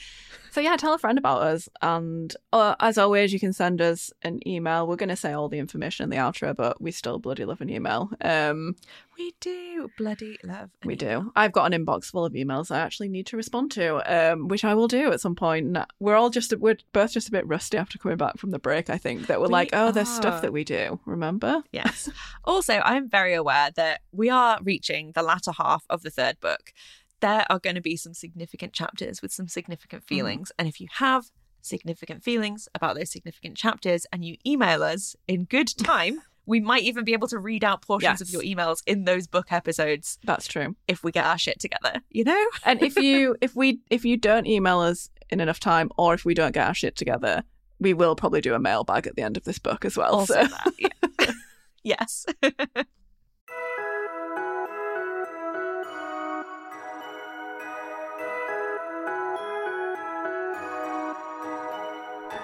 So 0.51 0.61
yeah, 0.61 0.75
tell 0.77 0.93
a 0.93 0.99
friend 0.99 1.17
about 1.17 1.41
us, 1.41 1.67
and 1.81 2.33
uh, 2.53 2.75
as 2.79 2.97
always, 2.99 3.33
you 3.33 3.39
can 3.39 3.53
send 3.53 3.81
us 3.81 4.11
an 4.21 4.39
email. 4.47 4.87
We're 4.87 4.95
going 4.95 5.09
to 5.09 5.15
say 5.15 5.33
all 5.33 5.49
the 5.49 5.57
information 5.59 6.03
in 6.03 6.09
the 6.11 6.17
outro, 6.17 6.55
but 6.55 6.79
we 6.79 6.91
still 6.91 7.17
bloody 7.19 7.43
love 7.43 7.59
an 7.61 7.69
email. 7.71 8.11
Um, 8.21 8.75
We 9.17 9.33
do 9.41 9.89
bloody 9.97 10.37
love. 10.43 10.69
we 10.85 10.93
email. 10.93 11.21
do. 11.23 11.31
I've 11.35 11.51
got 11.51 11.73
an 11.73 11.85
inbox 11.85 12.05
full 12.05 12.23
of 12.25 12.33
emails 12.33 12.69
I 12.69 12.79
actually 12.79 13.09
need 13.09 13.25
to 13.27 13.37
respond 13.37 13.71
to, 13.71 14.31
um, 14.33 14.47
which 14.47 14.63
I 14.63 14.75
will 14.75 14.87
do 14.87 15.11
at 15.11 15.19
some 15.21 15.33
point. 15.35 15.75
We're 15.99 16.15
all 16.15 16.29
just 16.29 16.55
we're 16.57 16.77
both 16.93 17.13
just 17.13 17.27
a 17.29 17.31
bit 17.31 17.47
rusty 17.47 17.77
after 17.77 17.97
coming 17.97 18.17
back 18.17 18.37
from 18.37 18.51
the 18.51 18.59
break. 18.59 18.91
I 18.91 18.99
think 18.99 19.25
that 19.27 19.39
we're 19.41 19.47
We 19.47 19.53
like, 19.53 19.69
oh, 19.73 19.91
there's 19.91 20.09
stuff 20.09 20.43
that 20.43 20.53
we 20.53 20.63
do. 20.63 20.99
Remember? 21.05 21.63
Yes. 21.71 22.09
also, 22.43 22.75
I'm 22.85 23.09
very 23.09 23.33
aware 23.33 23.71
that 23.75 24.01
we 24.11 24.29
are 24.29 24.59
reaching 24.61 25.13
the 25.13 25.23
latter 25.23 25.51
half 25.57 25.83
of 25.89 26.03
the 26.03 26.11
third 26.11 26.39
book. 26.39 26.73
There 27.23 27.45
are 27.49 27.57
going 27.57 27.75
to 27.75 27.81
be 27.81 27.95
some 27.95 28.13
significant 28.13 28.73
chapters 28.73 29.21
with 29.21 29.31
some 29.31 29.47
significant 29.47 30.03
mm. 30.03 30.07
feelings. 30.07 30.51
And 30.59 30.67
if 30.67 30.81
you 30.81 30.87
have 30.95 31.31
significant 31.61 32.21
feelings 32.21 32.67
about 32.75 32.97
those 32.97 33.11
significant 33.11 33.55
chapters 33.55 34.05
and 34.11 34.25
you 34.25 34.35
email 34.45 34.83
us 34.83 35.15
in 35.25 35.45
good 35.45 35.67
time, 35.77 36.21
we 36.45 36.59
might 36.59 36.83
even 36.83 37.05
be 37.05 37.13
able 37.13 37.29
to 37.29 37.39
read 37.39 37.63
out 37.63 37.81
portions 37.81 38.19
of 38.19 38.29
your 38.29 38.41
emails 38.41 38.83
in 38.85 39.05
those 39.05 39.27
book 39.27 39.53
episodes 39.53 40.19
That's 40.25 40.47
true. 40.47 40.75
if 40.89 41.01
we 41.05 41.13
get 41.13 41.25
our 41.25 41.37
shit 41.37 41.61
together, 41.61 42.01
you 42.09 42.25
know? 42.25 42.45
And 42.65 42.83
if 42.83 42.97
you 42.97 43.37
if 43.39 43.55
we 43.55 43.79
if 43.89 44.03
you 44.03 44.17
don't 44.17 44.45
email 44.45 44.81
us 44.81 45.09
in 45.29 45.39
enough 45.39 45.61
time, 45.61 45.91
or 45.97 46.13
if 46.13 46.25
we 46.25 46.33
don't 46.33 46.51
get 46.51 46.67
our 46.67 46.73
shit 46.73 46.97
together, 46.97 47.43
we 47.79 47.93
will 47.93 48.17
probably 48.17 48.41
do 48.41 48.53
a 48.53 48.59
mailbag 48.59 49.07
at 49.07 49.15
the 49.15 49.21
end 49.21 49.37
of 49.37 49.45
this 49.45 49.59
book 49.59 49.85
as 49.85 49.95
well. 49.95 50.13
Also 50.13 50.33
so. 50.33 50.43
that. 50.43 50.73
Yeah. 50.77 51.31
yes. 51.83 52.25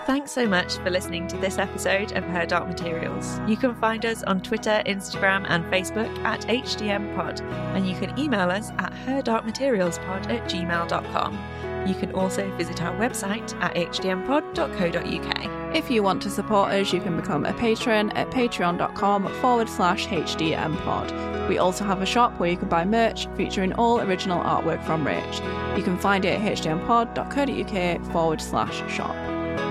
Thanks 0.10 0.31
so 0.31 0.48
much 0.48 0.77
for 0.77 0.90
listening 0.90 1.27
to 1.27 1.38
this 1.38 1.60
episode 1.60 2.14
of 2.14 2.23
Her 2.23 2.44
Dark 2.44 2.68
Materials. 2.68 3.40
You 3.48 3.56
can 3.56 3.76
find 3.76 4.03
us 4.07 4.23
on 4.23 4.41
Twitter, 4.41 4.81
Instagram, 4.88 5.45
and 5.48 5.64
Facebook 5.65 6.10
at 6.23 6.41
HDMPod, 6.48 7.41
and 7.76 7.88
you 7.88 7.95
can 7.95 8.18
email 8.18 8.49
us 8.49 8.72
at 8.80 8.91
herdarkmaterialspod 9.06 10.31
at 10.31 10.49
gmail.com. 10.49 11.88
You 11.88 11.94
can 11.94 12.11
also 12.14 12.49
visit 12.57 12.81
our 12.81 12.95
website 12.95 13.56
at 13.61 13.76
hdmpod.co.uk. 13.76 15.76
If 15.76 15.91
you 15.91 16.02
want 16.02 16.23
to 16.23 16.31
support 16.31 16.72
us, 16.72 16.91
you 16.91 17.02
can 17.02 17.15
become 17.15 17.45
a 17.45 17.53
patron 17.53 18.10
at 18.14 18.31
patreon.com 18.31 19.31
forward 19.36 19.69
slash 19.69 20.07
HDMpod. 20.07 21.48
We 21.48 21.60
also 21.60 21.86
have 21.86 22.02
a 22.02 22.07
shop 22.07 22.40
where 22.40 22.49
you 22.49 22.57
can 22.57 22.68
buy 22.68 22.84
merch 22.84 23.27
featuring 23.38 23.73
all 23.73 24.02
original 24.02 24.44
artwork 24.44 24.84
from 24.86 25.06
Rach. 25.06 25.77
You 25.77 25.84
can 25.84 25.99
find 25.99 26.26
it 26.26 26.41
at 26.41 26.57
hdmpod.co.uk 26.57 28.11
forward 28.11 28.41
slash 28.41 28.91
shop. 28.91 29.15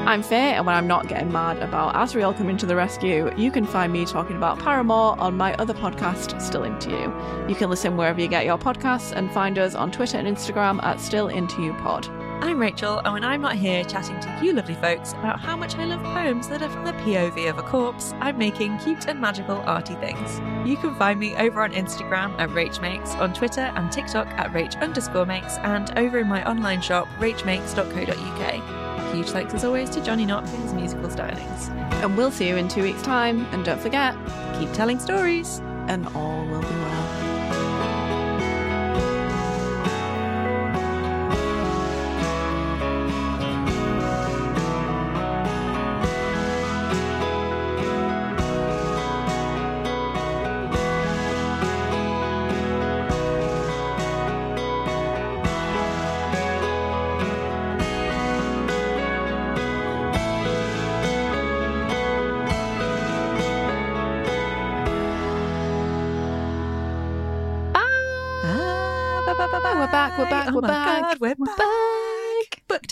I'm 0.09 0.23
Faye, 0.23 0.55
and 0.55 0.65
when 0.65 0.75
I'm 0.75 0.87
not 0.87 1.07
getting 1.07 1.31
mad 1.31 1.59
about 1.59 1.95
Asriel 1.95 2.35
coming 2.35 2.57
to 2.57 2.67
the 2.67 2.75
rescue, 2.75 3.31
you 3.37 3.51
can 3.51 3.67
find 3.67 3.93
me 3.93 4.07
talking 4.07 4.37
about 4.37 4.59
Paramore 4.59 5.21
on 5.21 5.37
my 5.37 5.55
other 5.57 5.75
podcast, 5.75 6.41
Still 6.41 6.65
Into 6.65 6.89
You. 6.91 7.47
You 7.47 7.55
can 7.55 7.69
listen 7.69 7.97
wherever 7.97 8.19
you 8.19 8.27
get 8.27 8.47
your 8.47 8.57
podcasts 8.57 9.13
and 9.13 9.31
find 9.33 9.59
us 9.59 9.75
on 9.75 9.91
Twitter 9.93 10.17
and 10.17 10.27
Instagram 10.27 10.83
at 10.83 10.99
Still 10.99 11.29
Into 11.29 11.63
You 11.63 11.75
Pod. 11.75 12.09
I'm 12.41 12.59
Rachael, 12.59 13.01
and 13.01 13.13
when 13.13 13.25
I'm 13.25 13.43
not 13.43 13.57
here 13.57 13.85
chatting 13.85 14.19
to 14.21 14.39
you 14.43 14.55
lovely 14.55 14.77
folks 14.77 15.13
about 15.13 15.41
how 15.41 15.57
much 15.57 15.77
I 15.77 15.85
love 15.85 16.03
poems 16.03 16.49
that 16.49 16.63
are 16.63 16.71
from 16.71 16.87
the 16.87 16.93
POV 16.93 17.51
of 17.51 17.59
a 17.59 17.63
corpse, 17.63 18.15
I'm 18.21 18.39
making 18.39 18.79
cute 18.79 19.09
and 19.09 19.21
magical 19.21 19.59
arty 19.67 19.97
things. 19.97 20.41
You 20.67 20.77
can 20.77 20.95
find 20.95 21.21
me 21.21 21.35
over 21.35 21.61
on 21.63 21.73
Instagram 21.73 22.39
at 22.39 22.49
RachMakes, 22.51 23.19
on 23.19 23.35
Twitter 23.35 23.73
and 23.77 23.93
TikTok 23.93 24.29
at 24.29 24.53
Rach 24.53 24.81
underscore 24.81 25.27
makes, 25.27 25.59
and 25.59 25.99
over 25.99 26.19
in 26.19 26.29
my 26.29 26.49
online 26.49 26.81
shop, 26.81 27.09
rachmakes.co.uk. 27.19 28.98
Huge 29.13 29.31
thanks 29.31 29.55
as 29.55 29.65
always 29.65 29.89
to 29.91 30.03
Johnny 30.05 30.27
Knott 30.27 30.49
for 30.49 30.57
his 30.57 30.73
musical 30.75 31.09
stylings. 31.09 31.69
And 32.03 32.17
we'll 32.17 32.31
see 32.31 32.49
you 32.49 32.57
in 32.57 32.69
two 32.69 32.83
weeks' 32.83 33.03
time. 33.03 33.47
And 33.53 33.65
don't 33.65 33.81
forget, 33.81 34.15
Keep 34.59 34.73
telling 34.73 34.99
stories. 34.99 35.61
and 35.89 36.07
all 36.09 36.45
will 36.47 36.61
be 36.61 36.67
well. 36.67 37.08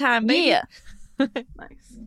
Time, 0.06 0.26
baby. 0.26 0.48
Yeah. 0.48 0.62
nice. 1.56 1.98